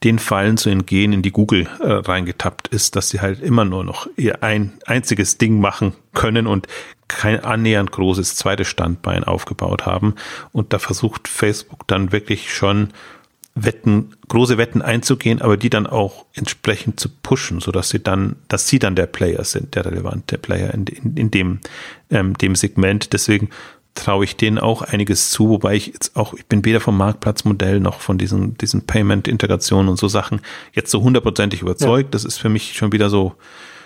den 0.03 0.19
Fallen 0.19 0.57
zu 0.57 0.69
entgehen, 0.69 1.11
in 1.11 1.21
die 1.21 1.31
Google 1.31 1.67
äh, 1.79 1.91
reingetappt 1.91 2.67
ist, 2.67 2.95
dass 2.95 3.09
sie 3.09 3.21
halt 3.21 3.41
immer 3.41 3.65
nur 3.65 3.83
noch 3.83 4.07
ihr 4.15 4.43
ein 4.43 4.73
einziges 4.85 5.37
Ding 5.37 5.59
machen 5.59 5.93
können 6.13 6.45
und 6.45 6.67
kein 7.07 7.43
annähernd 7.43 7.91
großes 7.91 8.35
zweites 8.35 8.67
Standbein 8.67 9.23
aufgebaut 9.23 9.85
haben. 9.85 10.15
Und 10.51 10.73
da 10.73 10.79
versucht 10.79 11.27
Facebook 11.27 11.87
dann 11.87 12.11
wirklich 12.11 12.53
schon 12.53 12.89
Wetten, 13.55 14.15
große 14.29 14.57
Wetten 14.57 14.81
einzugehen, 14.81 15.41
aber 15.41 15.57
die 15.57 15.69
dann 15.69 15.85
auch 15.85 16.25
entsprechend 16.33 16.99
zu 16.99 17.07
pushen, 17.09 17.59
so 17.59 17.71
dass 17.71 17.89
sie 17.89 18.01
dann, 18.01 18.35
dass 18.47 18.67
sie 18.67 18.79
dann 18.79 18.95
der 18.95 19.05
Player 19.05 19.43
sind, 19.43 19.75
der 19.75 19.85
relevante 19.85 20.37
Player 20.39 20.73
in, 20.73 20.85
in, 20.87 21.17
in 21.17 21.31
dem, 21.31 21.59
ähm, 22.09 22.35
dem 22.35 22.55
Segment. 22.55 23.13
Deswegen 23.13 23.49
traue 23.95 24.25
ich 24.25 24.35
denen 24.35 24.57
auch 24.57 24.81
einiges 24.81 25.29
zu, 25.29 25.49
wobei 25.49 25.75
ich 25.75 25.85
jetzt 25.87 26.15
auch, 26.15 26.33
ich 26.33 26.47
bin 26.47 26.65
weder 26.65 26.79
vom 26.79 26.97
Marktplatzmodell 26.97 27.79
noch 27.79 27.99
von 27.99 28.17
diesen, 28.17 28.57
diesen 28.57 28.87
Payment-Integrationen 28.87 29.89
und 29.89 29.97
so 29.97 30.07
Sachen 30.07 30.41
jetzt 30.73 30.89
so 30.91 31.01
hundertprozentig 31.01 31.61
überzeugt. 31.61 32.07
Ja. 32.07 32.11
Das 32.11 32.25
ist 32.25 32.37
für 32.37 32.49
mich 32.49 32.73
schon 32.73 32.91
wieder 32.91 33.09
so 33.09 33.35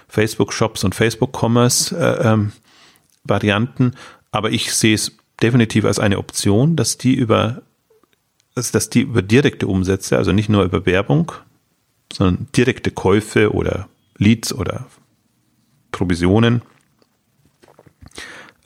Facebook-Shops 0.07 0.85
und 0.85 0.95
Facebook-Commerce-Varianten. 0.95 3.83
Äh, 3.83 3.87
ähm, 3.87 3.93
Aber 4.31 4.51
ich 4.51 4.73
sehe 4.73 4.95
es 4.95 5.17
definitiv 5.41 5.83
als 5.85 5.99
eine 5.99 6.19
Option, 6.19 6.77
dass 6.77 6.97
die 6.97 7.13
über, 7.13 7.61
dass 8.55 8.89
die 8.89 9.01
über 9.01 9.21
direkte 9.21 9.67
Umsätze, 9.67 10.17
also 10.17 10.31
nicht 10.31 10.49
nur 10.49 10.63
über 10.63 10.85
Werbung, 10.85 11.33
sondern 12.13 12.47
direkte 12.55 12.91
Käufe 12.91 13.53
oder 13.53 13.89
Leads 14.17 14.53
oder 14.53 14.87
Provisionen 15.91 16.61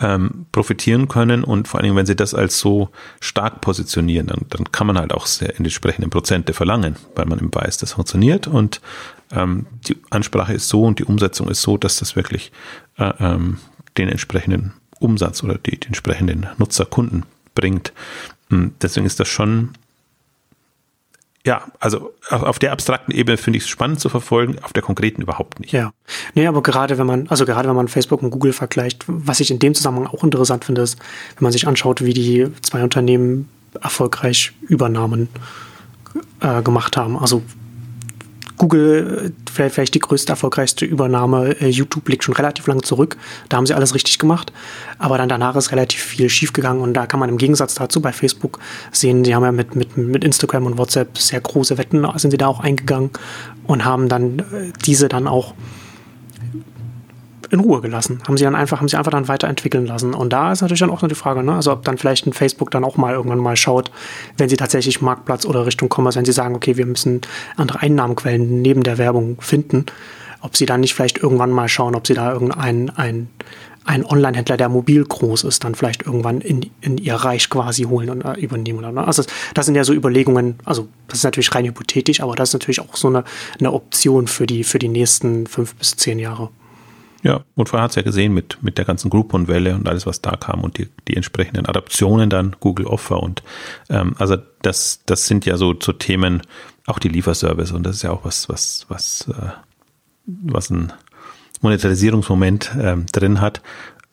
ähm, 0.01 0.45
profitieren 0.51 1.07
können 1.07 1.43
und 1.43 1.67
vor 1.67 1.79
allen 1.79 1.85
Dingen, 1.85 1.95
wenn 1.95 2.05
sie 2.05 2.15
das 2.15 2.33
als 2.33 2.59
so 2.59 2.89
stark 3.19 3.61
positionieren, 3.61 4.27
dann, 4.27 4.45
dann 4.49 4.71
kann 4.71 4.87
man 4.87 4.97
halt 4.97 5.13
auch 5.13 5.25
sehr 5.25 5.51
in 5.51 5.65
entsprechenden 5.65 6.09
Prozente 6.09 6.53
verlangen, 6.53 6.95
weil 7.15 7.25
man 7.25 7.39
eben 7.39 7.53
weiß, 7.53 7.77
das 7.77 7.93
funktioniert 7.93 8.47
und 8.47 8.81
ähm, 9.31 9.67
die 9.87 9.97
Ansprache 10.09 10.53
ist 10.53 10.67
so 10.67 10.83
und 10.83 10.99
die 10.99 11.05
Umsetzung 11.05 11.47
ist 11.49 11.61
so, 11.61 11.77
dass 11.77 11.97
das 11.97 12.15
wirklich 12.15 12.51
äh, 12.97 13.13
ähm, 13.19 13.57
den 13.97 14.09
entsprechenden 14.09 14.73
Umsatz 14.99 15.43
oder 15.43 15.57
die, 15.57 15.79
die 15.79 15.87
entsprechenden 15.87 16.47
Nutzerkunden 16.57 17.25
bringt. 17.55 17.93
Und 18.49 18.73
deswegen 18.81 19.05
ist 19.05 19.19
das 19.19 19.27
schon 19.27 19.71
ja, 21.45 21.63
also 21.79 22.13
auf 22.29 22.59
der 22.59 22.71
abstrakten 22.71 23.11
Ebene 23.11 23.37
finde 23.37 23.57
ich 23.57 23.63
es 23.63 23.69
spannend 23.69 23.99
zu 23.99 24.09
verfolgen, 24.09 24.57
auf 24.61 24.73
der 24.73 24.83
konkreten 24.83 25.21
überhaupt 25.21 25.59
nicht. 25.59 25.71
Ja. 25.71 25.91
Nee, 26.35 26.45
aber 26.45 26.61
gerade 26.61 26.97
wenn 26.97 27.07
man, 27.07 27.27
also 27.29 27.45
gerade 27.45 27.67
wenn 27.67 27.75
man 27.75 27.87
Facebook 27.87 28.21
und 28.21 28.29
Google 28.29 28.53
vergleicht, 28.53 29.05
was 29.07 29.39
ich 29.39 29.49
in 29.49 29.57
dem 29.57 29.73
Zusammenhang 29.73 30.07
auch 30.07 30.23
interessant 30.23 30.65
finde, 30.65 30.81
ist, 30.81 30.99
wenn 31.37 31.43
man 31.43 31.51
sich 31.51 31.67
anschaut, 31.67 32.03
wie 32.03 32.13
die 32.13 32.47
zwei 32.61 32.83
Unternehmen 32.83 33.49
erfolgreich 33.81 34.51
Übernahmen 34.67 35.29
äh, 36.41 36.61
gemacht 36.61 36.97
haben. 36.97 37.17
Also 37.17 37.41
Google, 38.61 39.33
vielleicht, 39.51 39.73
vielleicht 39.73 39.95
die 39.95 39.99
größte, 39.99 40.33
erfolgreichste 40.33 40.85
Übernahme, 40.85 41.59
äh, 41.59 41.67
YouTube 41.67 42.07
liegt 42.07 42.23
schon 42.23 42.35
relativ 42.35 42.67
lange 42.67 42.81
zurück. 42.81 43.17
Da 43.49 43.57
haben 43.57 43.65
sie 43.65 43.73
alles 43.73 43.95
richtig 43.95 44.19
gemacht. 44.19 44.53
Aber 44.99 45.17
dann 45.17 45.29
danach 45.29 45.55
ist 45.55 45.71
relativ 45.71 45.99
viel 45.99 46.29
schiefgegangen 46.29 46.83
und 46.83 46.93
da 46.93 47.07
kann 47.07 47.19
man 47.19 47.29
im 47.29 47.39
Gegensatz 47.39 47.73
dazu 47.73 48.01
bei 48.01 48.13
Facebook 48.13 48.59
sehen, 48.91 49.25
sie 49.25 49.33
haben 49.33 49.43
ja 49.43 49.51
mit, 49.51 49.75
mit, 49.75 49.97
mit 49.97 50.23
Instagram 50.23 50.67
und 50.67 50.77
WhatsApp 50.77 51.17
sehr 51.17 51.41
große 51.41 51.79
Wetten, 51.79 52.05
sind 52.17 52.29
sie 52.29 52.37
da 52.37 52.45
auch 52.45 52.59
eingegangen 52.59 53.09
und 53.65 53.83
haben 53.83 54.09
dann 54.09 54.37
äh, 54.37 54.43
diese 54.85 55.09
dann 55.09 55.27
auch 55.27 55.55
in 57.51 57.59
Ruhe 57.59 57.81
gelassen. 57.81 58.19
Haben 58.27 58.37
sie 58.37 58.45
dann 58.45 58.55
einfach, 58.55 58.79
haben 58.79 58.87
sie 58.87 58.97
einfach 58.97 59.11
dann 59.11 59.27
weiterentwickeln 59.27 59.85
lassen. 59.85 60.13
Und 60.13 60.31
da 60.31 60.51
ist 60.51 60.61
natürlich 60.61 60.79
dann 60.79 60.89
auch 60.89 61.01
noch 61.01 61.09
die 61.09 61.15
Frage, 61.15 61.43
ne? 61.43 61.53
also 61.53 61.71
ob 61.73 61.83
dann 61.83 61.97
vielleicht 61.97 62.25
ein 62.25 62.33
Facebook 62.33 62.71
dann 62.71 62.83
auch 62.83 62.97
mal 62.97 63.13
irgendwann 63.13 63.39
mal 63.39 63.55
schaut, 63.55 63.91
wenn 64.37 64.49
sie 64.49 64.57
tatsächlich 64.57 65.01
Marktplatz 65.01 65.45
oder 65.45 65.65
Richtung 65.65 65.89
Commerce, 65.93 66.17
wenn 66.17 66.25
sie 66.25 66.31
sagen, 66.31 66.55
okay, 66.55 66.77
wir 66.77 66.85
müssen 66.85 67.21
andere 67.57 67.81
Einnahmenquellen 67.81 68.61
neben 68.61 68.83
der 68.83 68.97
Werbung 68.97 69.37
finden, 69.41 69.85
ob 70.39 70.55
sie 70.55 70.65
dann 70.65 70.79
nicht 70.79 70.93
vielleicht 70.93 71.17
irgendwann 71.17 71.51
mal 71.51 71.67
schauen, 71.67 71.93
ob 71.93 72.07
sie 72.07 72.13
da 72.13 72.31
irgendein 72.31 72.89
ein, 72.89 73.27
ein 73.83 74.05
Online-Händler, 74.05 74.57
der 74.57 74.69
mobil 74.69 75.03
groß 75.03 75.43
ist, 75.43 75.63
dann 75.63 75.75
vielleicht 75.75 76.05
irgendwann 76.05 76.39
in, 76.39 76.69
in 76.79 76.97
ihr 76.97 77.15
Reich 77.15 77.49
quasi 77.49 77.83
holen 77.83 78.09
und 78.09 78.21
äh, 78.21 78.39
übernehmen. 78.39 78.79
Oder, 78.79 78.91
ne? 78.91 79.05
Also 79.05 79.23
das 79.53 79.65
sind 79.65 79.75
ja 79.75 79.83
so 79.83 79.93
Überlegungen, 79.93 80.55
also 80.63 80.87
das 81.07 81.19
ist 81.19 81.23
natürlich 81.23 81.53
rein 81.53 81.65
hypothetisch, 81.65 82.21
aber 82.21 82.35
das 82.35 82.49
ist 82.49 82.53
natürlich 82.53 82.79
auch 82.79 82.95
so 82.95 83.09
eine, 83.09 83.23
eine 83.59 83.73
Option 83.73 84.27
für 84.27 84.45
die, 84.45 84.63
für 84.63 84.79
die 84.79 84.87
nächsten 84.87 85.47
fünf 85.47 85.75
bis 85.75 85.95
zehn 85.95 86.17
Jahre. 86.17 86.49
Ja, 87.23 87.43
und 87.55 87.69
vorher 87.69 87.83
hat 87.83 87.91
es 87.91 87.95
ja 87.95 88.01
gesehen 88.01 88.33
mit, 88.33 88.57
mit 88.61 88.77
der 88.77 88.85
ganzen 88.85 89.09
Groupon-Welle 89.09 89.75
und 89.75 89.87
alles, 89.87 90.07
was 90.07 90.21
da 90.21 90.35
kam 90.35 90.63
und 90.63 90.77
die, 90.77 90.89
die 91.07 91.15
entsprechenden 91.15 91.67
Adaptionen 91.67 92.29
dann, 92.29 92.55
Google 92.59 92.87
Offer 92.87 93.21
und 93.21 93.43
ähm, 93.89 94.15
also 94.17 94.37
das, 94.63 95.01
das 95.05 95.27
sind 95.27 95.45
ja 95.45 95.57
so, 95.57 95.75
so 95.79 95.91
Themen, 95.93 96.41
auch 96.87 96.97
die 96.97 97.09
Lieferservice 97.09 97.71
und 97.71 97.83
das 97.83 97.97
ist 97.97 98.01
ja 98.01 98.11
auch 98.11 98.25
was, 98.25 98.49
was, 98.49 98.85
was, 98.89 99.27
äh, 99.29 99.51
was 100.25 100.71
ein 100.71 100.93
Monetarisierungsmoment 101.61 102.71
ähm, 102.79 103.05
drin 103.11 103.39
hat. 103.39 103.61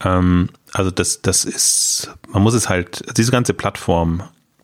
Ähm, 0.05 0.51
also 0.73 0.91
das, 0.91 1.23
das 1.23 1.47
ist, 1.47 2.15
man 2.29 2.43
muss 2.43 2.55
es 2.55 2.69
halt, 2.69 3.17
diese 3.17 3.33
ganze 3.33 3.55
Plattform 3.55 4.23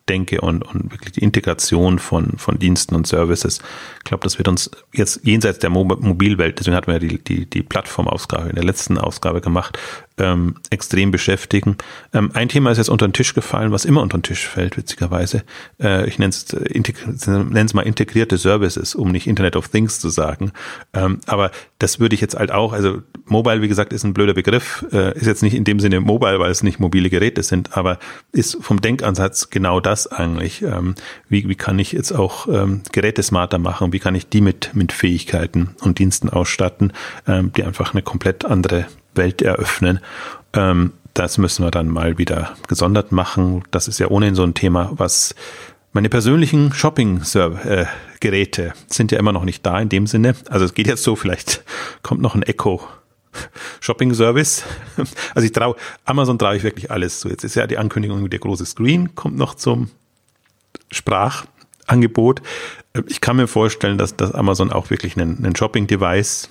denke 0.09 0.41
und, 0.41 0.61
und 0.63 0.91
wirklich 0.91 1.13
die 1.13 1.23
Integration 1.23 1.99
von, 1.99 2.37
von 2.37 2.59
Diensten 2.59 2.95
und 2.95 3.07
Services. 3.07 3.59
Ich 3.97 4.03
glaube, 4.03 4.23
das 4.23 4.37
wird 4.37 4.47
uns 4.47 4.69
jetzt 4.93 5.21
jenseits 5.23 5.59
der 5.59 5.69
Mobilwelt, 5.69 6.59
deswegen 6.59 6.75
hatten 6.75 6.87
wir 6.87 6.93
ja 6.93 6.99
die, 6.99 7.23
die, 7.23 7.49
die 7.49 7.63
Plattformausgabe 7.63 8.49
in 8.49 8.55
der 8.55 8.63
letzten 8.63 8.97
Ausgabe 8.97 9.41
gemacht, 9.41 9.79
ähm, 10.17 10.55
extrem 10.69 11.11
beschäftigen. 11.11 11.77
Ähm, 12.13 12.31
ein 12.33 12.49
Thema 12.49 12.71
ist 12.71 12.77
jetzt 12.77 12.89
unter 12.89 13.07
den 13.07 13.13
Tisch 13.13 13.33
gefallen, 13.33 13.71
was 13.71 13.85
immer 13.85 14.01
unter 14.01 14.17
den 14.17 14.23
Tisch 14.23 14.47
fällt, 14.47 14.77
witzigerweise. 14.77 15.43
Äh, 15.81 16.07
ich 16.07 16.19
nenne 16.19 16.29
es 16.29 16.53
äh, 16.53 17.65
mal 17.73 17.81
integrierte 17.81 18.37
Services, 18.37 18.95
um 18.95 19.11
nicht 19.11 19.27
Internet 19.27 19.55
of 19.55 19.67
Things 19.67 19.99
zu 19.99 20.09
sagen. 20.09 20.51
Ähm, 20.93 21.19
aber 21.25 21.51
das 21.79 21.99
würde 21.99 22.15
ich 22.15 22.21
jetzt 22.21 22.35
halt 22.35 22.51
auch, 22.51 22.73
also 22.73 23.01
Mobile, 23.25 23.61
wie 23.61 23.67
gesagt, 23.67 23.91
ist 23.91 24.03
ein 24.03 24.13
blöder 24.13 24.33
Begriff, 24.33 24.85
äh, 24.91 25.17
ist 25.17 25.25
jetzt 25.25 25.43
nicht 25.43 25.55
in 25.55 25.63
dem 25.63 25.79
Sinne 25.79 25.99
Mobile, 25.99 26.39
weil 26.39 26.51
es 26.51 26.63
nicht 26.63 26.79
mobile 26.79 27.09
Geräte 27.09 27.43
sind, 27.43 27.75
aber 27.75 27.99
ist 28.31 28.57
vom 28.61 28.81
Denkansatz 28.81 29.49
genau 29.49 29.79
das 29.79 30.07
eigentlich. 30.07 30.61
Ähm, 30.61 30.95
wie, 31.27 31.49
wie 31.49 31.55
kann 31.55 31.79
ich 31.79 31.91
jetzt 31.91 32.11
auch 32.13 32.47
ähm, 32.47 32.81
Geräte 32.91 33.23
smarter 33.23 33.57
machen? 33.57 33.91
Wie 33.91 33.99
kann 33.99 34.15
ich 34.15 34.29
die 34.29 34.41
mit, 34.41 34.71
mit 34.73 34.93
Fähigkeiten 34.93 35.75
und 35.81 35.99
Diensten 35.99 36.29
ausstatten, 36.29 36.93
ähm, 37.27 37.51
die 37.53 37.63
einfach 37.63 37.93
eine 37.93 38.01
komplett 38.01 38.45
andere 38.45 38.85
Welt 39.17 39.41
eröffnen. 39.41 39.99
Ähm, 40.53 40.93
das 41.13 41.37
müssen 41.37 41.63
wir 41.63 41.71
dann 41.71 41.87
mal 41.87 42.17
wieder 42.17 42.55
gesondert 42.67 43.11
machen. 43.11 43.63
Das 43.71 43.87
ist 43.87 43.99
ja 43.99 44.09
ohnehin 44.09 44.35
so 44.35 44.43
ein 44.43 44.53
Thema, 44.53 44.91
was 44.95 45.33
meine 45.93 46.09
persönlichen 46.09 46.73
Shopping-Geräte 46.73 48.73
sind 48.87 49.13
ja 49.13 49.17
immer 49.17 49.31
noch 49.31 49.45
nicht 49.45 49.65
da 49.65 49.79
in 49.79 49.87
dem 49.87 50.07
Sinne. 50.07 50.35
Also 50.49 50.65
es 50.65 50.73
geht 50.73 50.87
jetzt 50.87 51.03
so, 51.03 51.15
vielleicht 51.15 51.63
kommt 52.03 52.21
noch 52.21 52.35
ein 52.35 52.43
Echo 52.43 52.85
Shopping 53.79 54.13
Service. 54.13 54.63
Also 55.33 55.45
ich 55.45 55.51
traue, 55.51 55.75
Amazon 56.03 56.37
traue 56.37 56.57
ich 56.57 56.63
wirklich 56.63 56.91
alles 56.91 57.21
zu. 57.21 57.29
Jetzt 57.29 57.43
ist 57.43 57.55
ja 57.55 57.67
die 57.67 57.77
Ankündigung, 57.77 58.29
der 58.29 58.39
große 58.39 58.65
Screen 58.65 59.15
kommt 59.15 59.37
noch 59.37 59.55
zum 59.55 59.89
Sprachangebot. 60.91 62.41
Ich 63.07 63.21
kann 63.21 63.37
mir 63.37 63.47
vorstellen, 63.47 63.97
dass, 63.97 64.15
dass 64.15 64.33
Amazon 64.33 64.71
auch 64.71 64.89
wirklich 64.89 65.17
einen 65.17 65.55
Shopping-Device 65.55 66.49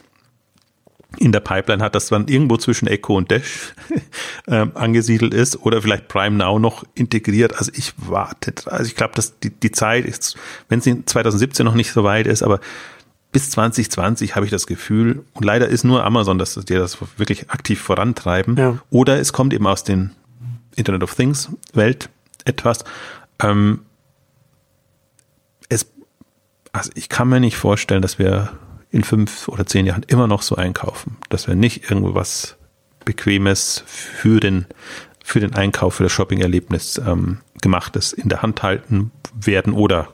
in 1.18 1.32
der 1.32 1.40
Pipeline 1.40 1.82
hat, 1.82 1.94
das 1.94 2.08
dann 2.08 2.28
irgendwo 2.28 2.56
zwischen 2.56 2.86
Echo 2.86 3.16
und 3.16 3.30
Dash 3.30 3.74
äh, 4.46 4.66
angesiedelt 4.74 5.34
ist 5.34 5.56
oder 5.56 5.82
vielleicht 5.82 6.08
Prime 6.08 6.36
Now 6.36 6.58
noch 6.58 6.84
integriert. 6.94 7.56
Also 7.56 7.72
ich 7.74 7.92
warte, 7.96 8.52
also 8.66 8.84
ich 8.84 8.96
glaube, 8.96 9.14
dass 9.14 9.38
die, 9.38 9.50
die 9.50 9.72
Zeit 9.72 10.04
ist, 10.04 10.36
wenn 10.68 10.78
es 10.78 10.86
in 10.86 11.06
2017 11.06 11.64
noch 11.64 11.74
nicht 11.74 11.92
so 11.92 12.04
weit 12.04 12.26
ist, 12.26 12.42
aber 12.42 12.60
bis 13.32 13.50
2020 13.50 14.36
habe 14.36 14.46
ich 14.46 14.52
das 14.52 14.66
Gefühl, 14.66 15.24
und 15.32 15.44
leider 15.44 15.68
ist 15.68 15.82
nur 15.82 16.04
Amazon, 16.04 16.38
dass 16.38 16.54
die 16.54 16.74
das 16.74 16.98
wirklich 17.16 17.50
aktiv 17.50 17.80
vorantreiben. 17.80 18.56
Ja. 18.56 18.78
Oder 18.90 19.18
es 19.18 19.32
kommt 19.32 19.52
eben 19.52 19.66
aus 19.66 19.82
den 19.82 20.12
Internet 20.76 21.02
of 21.02 21.14
Things 21.16 21.48
Welt 21.72 22.10
etwas. 22.44 22.84
Ähm, 23.42 23.80
es, 25.68 25.90
also 26.72 26.90
ich 26.94 27.08
kann 27.08 27.28
mir 27.28 27.40
nicht 27.40 27.56
vorstellen, 27.56 28.02
dass 28.02 28.20
wir 28.20 28.52
in 28.95 29.03
fünf 29.03 29.49
oder 29.49 29.66
zehn 29.66 29.86
Jahren 29.86 30.05
immer 30.07 30.28
noch 30.28 30.42
so 30.42 30.55
einkaufen, 30.55 31.16
dass 31.28 31.49
wir 31.49 31.57
nicht 31.57 31.90
irgendwas 31.90 32.57
Bequemes 33.05 33.82
für 33.86 34.38
den 34.38 34.66
für 35.24 35.40
den 35.40 35.55
Einkauf, 35.55 35.95
für 35.95 36.03
das 36.05 36.12
Shopping-Erlebnis 36.12 36.99
ähm, 36.99 37.38
gemachtes 37.61 38.12
in 38.12 38.28
der 38.28 38.42
Hand 38.42 38.62
halten 38.62 39.11
werden 39.34 39.72
oder 39.72 40.09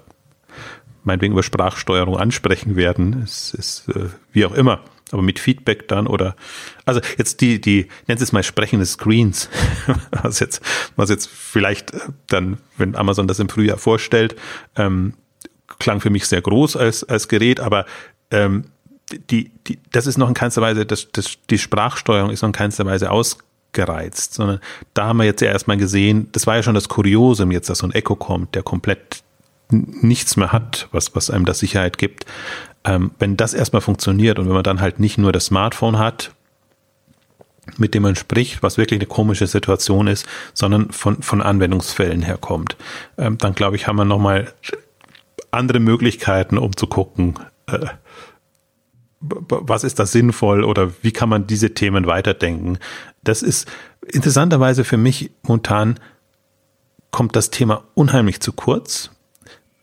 meinetwegen 1.02 1.32
über 1.32 1.42
Sprachsteuerung 1.42 2.16
ansprechen 2.16 2.76
werden, 2.76 3.22
ist, 3.24 3.52
ist 3.54 3.88
äh, 3.88 4.08
wie 4.32 4.46
auch 4.46 4.52
immer. 4.52 4.80
Aber 5.10 5.22
mit 5.22 5.40
Feedback 5.40 5.88
dann 5.88 6.06
oder 6.06 6.36
also 6.84 7.00
jetzt 7.18 7.40
die, 7.40 7.60
die, 7.60 7.88
nennt 8.06 8.20
es 8.20 8.32
mal 8.32 8.44
sprechende 8.44 8.86
Screens, 8.86 9.50
was 10.22 10.38
jetzt, 10.38 10.62
was 10.94 11.10
jetzt 11.10 11.28
vielleicht 11.28 11.92
äh, 11.92 11.98
dann, 12.28 12.58
wenn 12.78 12.94
Amazon 12.94 13.26
das 13.26 13.40
im 13.40 13.48
Frühjahr 13.48 13.78
vorstellt, 13.78 14.36
ähm, 14.76 15.14
klang 15.80 16.00
für 16.00 16.10
mich 16.10 16.26
sehr 16.26 16.40
groß 16.40 16.76
als, 16.76 17.02
als 17.02 17.26
Gerät, 17.26 17.58
aber 17.58 17.86
ähm, 18.30 18.64
die, 19.30 19.50
die, 19.66 19.78
das 19.92 20.06
ist 20.06 20.18
noch 20.18 20.28
in 20.28 20.34
keinster 20.34 20.62
Weise, 20.62 20.86
das, 20.86 21.10
das, 21.12 21.38
die 21.48 21.58
Sprachsteuerung 21.58 22.30
ist 22.30 22.42
noch 22.42 22.48
in 22.48 22.54
keinster 22.54 22.86
Weise 22.86 23.10
ausgereizt, 23.10 24.34
sondern 24.34 24.60
da 24.94 25.06
haben 25.06 25.18
wir 25.18 25.24
jetzt 25.24 25.40
ja 25.40 25.48
erstmal 25.48 25.76
gesehen, 25.76 26.28
das 26.32 26.46
war 26.46 26.56
ja 26.56 26.62
schon 26.62 26.74
das 26.74 26.88
Kuriosum 26.88 27.50
jetzt, 27.50 27.68
dass 27.68 27.78
so 27.78 27.86
ein 27.86 27.92
Echo 27.92 28.16
kommt, 28.16 28.54
der 28.54 28.62
komplett 28.62 29.22
nichts 29.70 30.36
mehr 30.36 30.52
hat, 30.52 30.88
was, 30.92 31.14
was 31.14 31.30
einem 31.30 31.44
das 31.44 31.60
Sicherheit 31.60 31.98
gibt. 31.98 32.26
Ähm, 32.84 33.12
wenn 33.18 33.36
das 33.36 33.54
erstmal 33.54 33.82
funktioniert 33.82 34.38
und 34.38 34.46
wenn 34.46 34.54
man 34.54 34.64
dann 34.64 34.80
halt 34.80 35.00
nicht 35.00 35.18
nur 35.18 35.32
das 35.32 35.46
Smartphone 35.46 35.98
hat, 35.98 36.32
mit 37.76 37.94
dem 37.94 38.02
man 38.02 38.16
spricht, 38.16 38.62
was 38.62 38.78
wirklich 38.78 38.98
eine 38.98 39.06
komische 39.06 39.46
Situation 39.46 40.06
ist, 40.06 40.26
sondern 40.54 40.90
von, 40.90 41.22
von 41.22 41.42
Anwendungsfällen 41.42 42.22
herkommt, 42.22 42.76
ähm, 43.18 43.38
dann 43.38 43.54
glaube 43.54 43.76
ich, 43.76 43.86
haben 43.86 43.96
wir 43.96 44.04
nochmal 44.04 44.52
andere 45.50 45.78
Möglichkeiten, 45.78 46.58
um 46.58 46.76
zu 46.76 46.86
gucken, 46.86 47.34
äh, 47.66 47.86
was 49.20 49.84
ist 49.84 49.98
da 49.98 50.06
sinnvoll 50.06 50.64
oder 50.64 50.92
wie 51.02 51.12
kann 51.12 51.28
man 51.28 51.46
diese 51.46 51.74
Themen 51.74 52.06
weiterdenken. 52.06 52.78
Das 53.22 53.42
ist 53.42 53.68
interessanterweise 54.12 54.84
für 54.84 54.96
mich 54.96 55.30
momentan 55.42 56.00
kommt 57.10 57.36
das 57.36 57.50
Thema 57.50 57.84
unheimlich 57.94 58.40
zu 58.40 58.52
kurz 58.52 59.10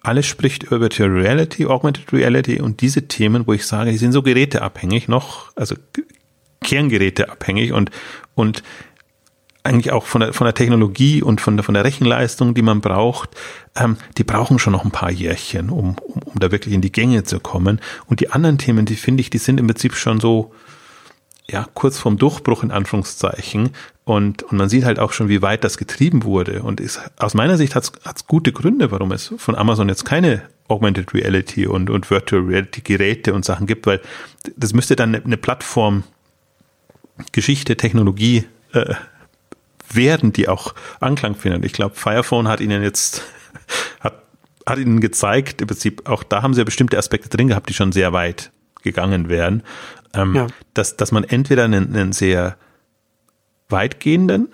alles 0.08 0.26
spricht 0.26 0.64
über 0.64 0.80
Virtual 0.80 1.10
Reality, 1.10 1.66
Augmented 1.66 2.14
Reality 2.14 2.62
und 2.62 2.80
diese 2.80 3.10
Themen, 3.10 3.46
wo 3.46 3.52
ich 3.52 3.66
sage, 3.66 3.92
die 3.92 3.98
sind 3.98 4.14
so 4.14 4.22
geräteabhängig 4.22 5.10
noch, 5.10 5.52
also 5.56 5.76
Kerngeräteabhängig 6.62 7.74
und, 7.74 7.92
und 8.34 8.64
eigentlich 9.68 9.92
auch 9.92 10.06
von 10.06 10.22
der, 10.22 10.34
von 10.34 10.46
der 10.46 10.54
Technologie 10.54 11.22
und 11.22 11.42
von 11.42 11.58
der, 11.58 11.64
von 11.64 11.74
der 11.74 11.84
Rechenleistung, 11.84 12.54
die 12.54 12.62
man 12.62 12.82
braucht, 12.82 13.30
ähm, 13.76 13.98
die 14.18 14.24
brauchen 14.24 14.60
schon 14.60 14.74
noch 14.74 14.86
ein 14.86 14.92
paar 14.92 15.12
Jährchen, 15.12 15.70
um, 15.70 15.96
um, 16.00 16.22
um 16.24 16.40
da 16.40 16.52
wirklich 16.52 16.74
in 16.74 16.82
die 16.82 16.92
Gänge 16.92 17.24
zu 17.24 17.40
kommen. 17.40 17.80
Und 18.08 18.20
die 18.20 18.32
anderen 18.32 18.58
Themen, 18.58 18.86
die 18.86 18.96
finde 18.96 19.22
ich, 19.22 19.30
die 19.30 19.38
sind 19.38 19.60
im 19.60 19.68
Prinzip 19.68 19.96
schon 19.96 20.20
so, 20.20 20.54
ja, 21.50 21.66
kurz 21.74 21.98
vorm 21.98 22.18
Durchbruch 22.18 22.64
in 22.64 22.72
Anführungszeichen. 22.72 23.70
Und, 24.04 24.44
und 24.44 24.58
man 24.58 24.70
sieht 24.70 24.86
halt 24.86 25.00
auch 25.00 25.14
schon, 25.14 25.30
wie 25.30 25.42
weit 25.42 25.64
das 25.64 25.78
getrieben 25.78 26.24
wurde. 26.24 26.64
Und 26.64 26.82
ist, 26.82 27.00
aus 27.18 27.34
meiner 27.34 27.58
Sicht 27.58 27.76
hat 27.76 27.84
es 27.84 28.28
gute 28.28 28.52
Gründe, 28.52 28.92
warum 28.92 29.12
es 29.12 29.34
von 29.38 29.56
Amazon 29.56 29.90
jetzt 29.90 30.06
keine 30.06 30.44
Augmented 30.68 31.14
Reality 31.14 31.66
und, 31.68 31.90
und 31.90 32.10
Virtual 32.10 32.42
Reality 32.42 32.82
Geräte 32.82 33.34
und 33.34 33.46
Sachen 33.46 33.68
gibt, 33.68 33.88
weil 33.88 34.02
das 34.58 34.74
müsste 34.74 34.96
dann 34.96 35.16
eine, 35.16 35.24
eine 35.24 35.38
Plattform 35.38 36.04
Geschichte, 37.32 37.78
Technologie 37.78 38.46
äh, 38.74 38.94
werden, 39.92 40.34
die 40.34 40.48
auch 40.48 40.74
Anklang 41.00 41.36
findet. 41.36 41.66
Ich 41.66 41.74
glaube, 41.74 41.96
Firephone 41.96 42.48
hat 42.48 42.62
ihnen 42.62 42.84
jetzt 42.84 43.24
hat, 44.00 44.22
hat 44.66 44.80
ihnen 44.80 45.00
gezeigt, 45.00 45.62
im 45.62 45.68
Prinzip 45.68 46.08
auch 46.10 46.24
da 46.24 46.42
haben 46.42 46.54
sie 46.54 46.62
ja 46.62 46.66
bestimmte 46.66 46.98
Aspekte 46.98 47.30
drin 47.30 47.48
gehabt, 47.48 47.70
die 47.70 47.74
schon 47.74 47.92
sehr 47.92 48.14
weit 48.14 48.52
gegangen 48.84 49.28
wären 49.28 49.64
ähm, 50.14 50.36
ja. 50.36 50.48
dass, 50.74 50.98
dass 50.98 51.12
man 51.12 51.24
entweder 51.24 51.66
einen, 51.66 51.96
einen 51.96 52.12
sehr 52.12 52.58
weitgehenden 53.70 54.50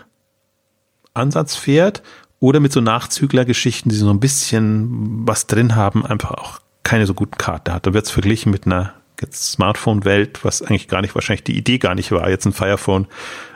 Ansatz 1.14 1.56
fährt 1.56 2.04
oder 2.40 2.60
mit 2.60 2.74
so 2.74 2.82
Nachzüglergeschichten, 2.82 3.90
die 3.90 3.96
so 3.96 4.10
ein 4.10 4.20
bisschen 4.20 5.28
was 5.28 5.48
drin 5.48 5.76
haben, 5.76 6.06
einfach 6.06 6.32
auch 6.32 6.60
keine 6.84 7.06
so 7.06 7.14
guten 7.14 7.38
Karte 7.38 7.72
hat. 7.74 7.88
Da 7.88 7.94
wird 7.94 8.06
es 8.06 8.12
verglichen 8.12 8.52
mit 8.52 8.66
einer 8.66 8.94
Smartphone-Welt, 9.32 10.44
was 10.44 10.62
eigentlich 10.62 10.88
gar 10.88 11.02
nicht, 11.02 11.16
wahrscheinlich 11.16 11.44
die 11.44 11.58
Idee 11.58 11.78
gar 11.78 11.96
nicht 11.96 12.12
war, 12.12 12.30
jetzt 12.30 12.46
ein 12.46 12.54
Firephone 12.54 13.08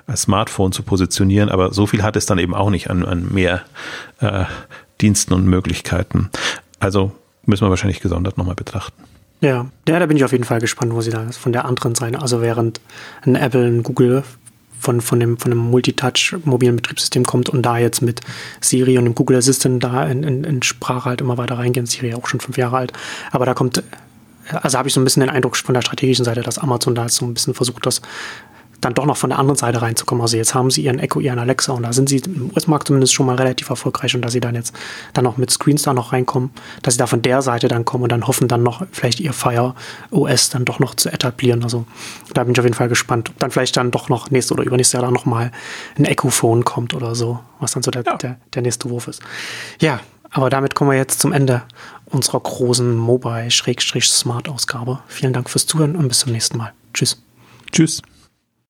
als 0.06 0.22
Smartphone 0.24 0.72
zu 0.72 0.84
positionieren, 0.84 1.50
aber 1.50 1.74
so 1.74 1.86
viel 1.86 2.04
hat 2.04 2.16
es 2.16 2.26
dann 2.26 2.40
eben 2.40 2.56
auch 2.56 2.70
nicht 2.70 2.90
an, 2.90 3.06
an 3.06 3.32
mehr 3.34 3.64
äh, 4.20 4.46
Diensten 5.02 5.34
und 5.34 5.46
Möglichkeiten. 5.46 6.30
Also 6.80 7.12
müssen 7.46 7.66
wir 7.66 7.70
wahrscheinlich 7.70 8.00
gesondert 8.00 8.38
nochmal 8.38 8.56
betrachten. 8.56 9.04
Ja. 9.42 9.68
ja, 9.88 10.00
da 10.00 10.06
bin 10.08 10.18
ich 10.18 10.24
auf 10.24 10.32
jeden 10.32 10.46
Fall 10.46 10.60
gespannt, 10.60 10.94
wo 10.94 11.02
sie 11.02 11.12
da 11.12 11.32
von 11.32 11.52
der 11.52 11.66
anderen 11.66 11.94
Seite, 11.94 12.22
also 12.22 12.42
während 12.42 12.82
ein 13.22 13.36
Apple, 13.36 13.68
ein 13.68 13.84
Google 13.84 14.24
von, 14.80 15.02
von 15.02 15.20
dem, 15.20 15.38
von 15.38 15.52
dem 15.52 15.60
Multitouch 15.60 16.36
mobilen 16.44 16.76
Betriebssystem 16.76 17.24
kommt 17.24 17.50
und 17.50 17.62
da 17.64 17.78
jetzt 17.78 18.02
mit 18.02 18.22
Siri 18.62 18.98
und 18.98 19.06
dem 19.06 19.16
Google 19.16 19.38
Assistant 19.38 19.84
da 19.84 20.06
in, 20.06 20.24
in, 20.24 20.44
in 20.44 20.64
Sprache 20.64 21.10
halt 21.10 21.22
immer 21.22 21.38
weiter 21.38 21.58
reingehen. 21.58 21.86
Siri 21.86 22.14
auch 22.14 22.28
schon 22.28 22.40
fünf 22.40 22.58
Jahre 22.58 22.78
alt. 22.78 22.94
Aber 23.32 23.46
da 23.46 23.54
kommt, 23.54 23.84
also 24.52 24.78
habe 24.78 24.88
ich 24.88 24.94
so 24.94 25.02
ein 25.02 25.04
bisschen 25.04 25.22
den 25.22 25.30
Eindruck 25.30 25.58
von 25.58 25.74
der 25.74 25.82
strategischen 25.82 26.26
Seite, 26.26 26.42
dass 26.42 26.58
Amazon 26.58 26.96
da 26.96 27.04
jetzt 27.04 27.16
so 27.16 27.26
ein 27.26 27.34
bisschen 27.34 27.54
versucht, 27.54 27.86
das 27.86 28.02
dann 28.82 28.94
doch 28.94 29.06
noch 29.06 29.18
von 29.18 29.30
der 29.30 29.40
anderen 29.40 29.58
Seite 29.58 29.82
reinzukommen. 29.82 30.22
Also 30.22 30.38
jetzt 30.38 30.54
haben 30.54 30.70
sie 30.70 30.84
ihren 30.84 31.00
Echo, 31.00 31.20
ihren 31.20 31.40
Alexa 31.40 31.74
und 31.74 31.84
da 31.84 31.94
sind 31.94 32.10
sie 32.10 32.18
im 32.18 32.52
US-Markt 32.52 32.88
zumindest 32.88 33.14
schon 33.14 33.26
mal 33.26 33.36
relativ 33.36 33.70
erfolgreich 33.70 34.16
und 34.16 34.22
dass 34.22 34.34
sie 34.34 34.40
dann 34.40 34.56
jetzt 34.56 34.76
dann 35.14 35.24
noch 35.24 35.38
mit 35.38 35.50
Screens 35.50 35.82
da 35.84 35.94
noch 35.94 36.14
reinkommen, 36.14 36.52
dass 36.84 36.94
sie 36.94 37.00
da 37.00 37.08
von 37.08 37.22
der 37.22 37.42
Seite 37.42 37.68
dann 37.68 37.86
kommen 37.86 38.04
und 38.04 38.12
dann 38.12 38.28
hoffen 38.28 38.48
dann 38.48 38.64
noch 38.64 38.86
vielleicht 38.92 39.20
ihr 39.20 39.34
Fire 39.34 39.74
OS 40.12 40.50
dann 40.50 40.66
doch 40.66 40.80
noch 40.80 40.96
zu 40.96 41.12
etablieren. 41.12 41.64
Also 41.64 41.86
da 42.34 42.44
bin 42.44 42.54
ich 42.54 42.60
auf 42.60 42.66
jeden 42.66 42.76
Fall 42.76 42.90
gespannt, 42.90 43.30
ob 43.30 43.40
dann 43.40 43.52
vielleicht 43.52 43.78
dann 43.78 43.92
doch 43.92 44.10
noch 44.10 44.30
nächstes 44.30 44.52
oder 44.52 44.64
übernächstes 44.64 44.94
Jahr 44.94 45.04
dann 45.04 45.14
noch 45.14 45.26
mal 45.26 45.52
ein 45.98 46.06
Echo-Phone 46.06 46.64
kommt 46.64 46.94
oder 46.94 47.16
so, 47.16 47.40
was 47.60 47.72
dann 47.72 47.84
so 47.84 47.92
der, 47.92 48.04
ja. 48.04 48.16
der, 48.18 48.38
der 48.54 48.62
nächste 48.62 48.90
Wurf 48.90 49.08
ist. 49.08 49.22
Ja, 49.82 50.00
aber 50.32 50.50
damit 50.50 50.76
kommen 50.76 50.92
wir 50.92 50.98
jetzt 50.98 51.20
zum 51.20 51.34
Ende 51.34 51.64
unserer 52.06 52.40
großen 52.40 52.96
Mobile-Smart-Ausgabe. 52.96 55.00
Vielen 55.08 55.34
Dank 55.34 55.50
fürs 55.50 55.68
Zuhören 55.68 55.96
und 55.96 56.08
bis 56.08 56.20
zum 56.20 56.32
nächsten 56.32 56.58
Mal. 56.58 56.72
Tschüss. 56.94 57.22
Tschüss. 57.72 58.02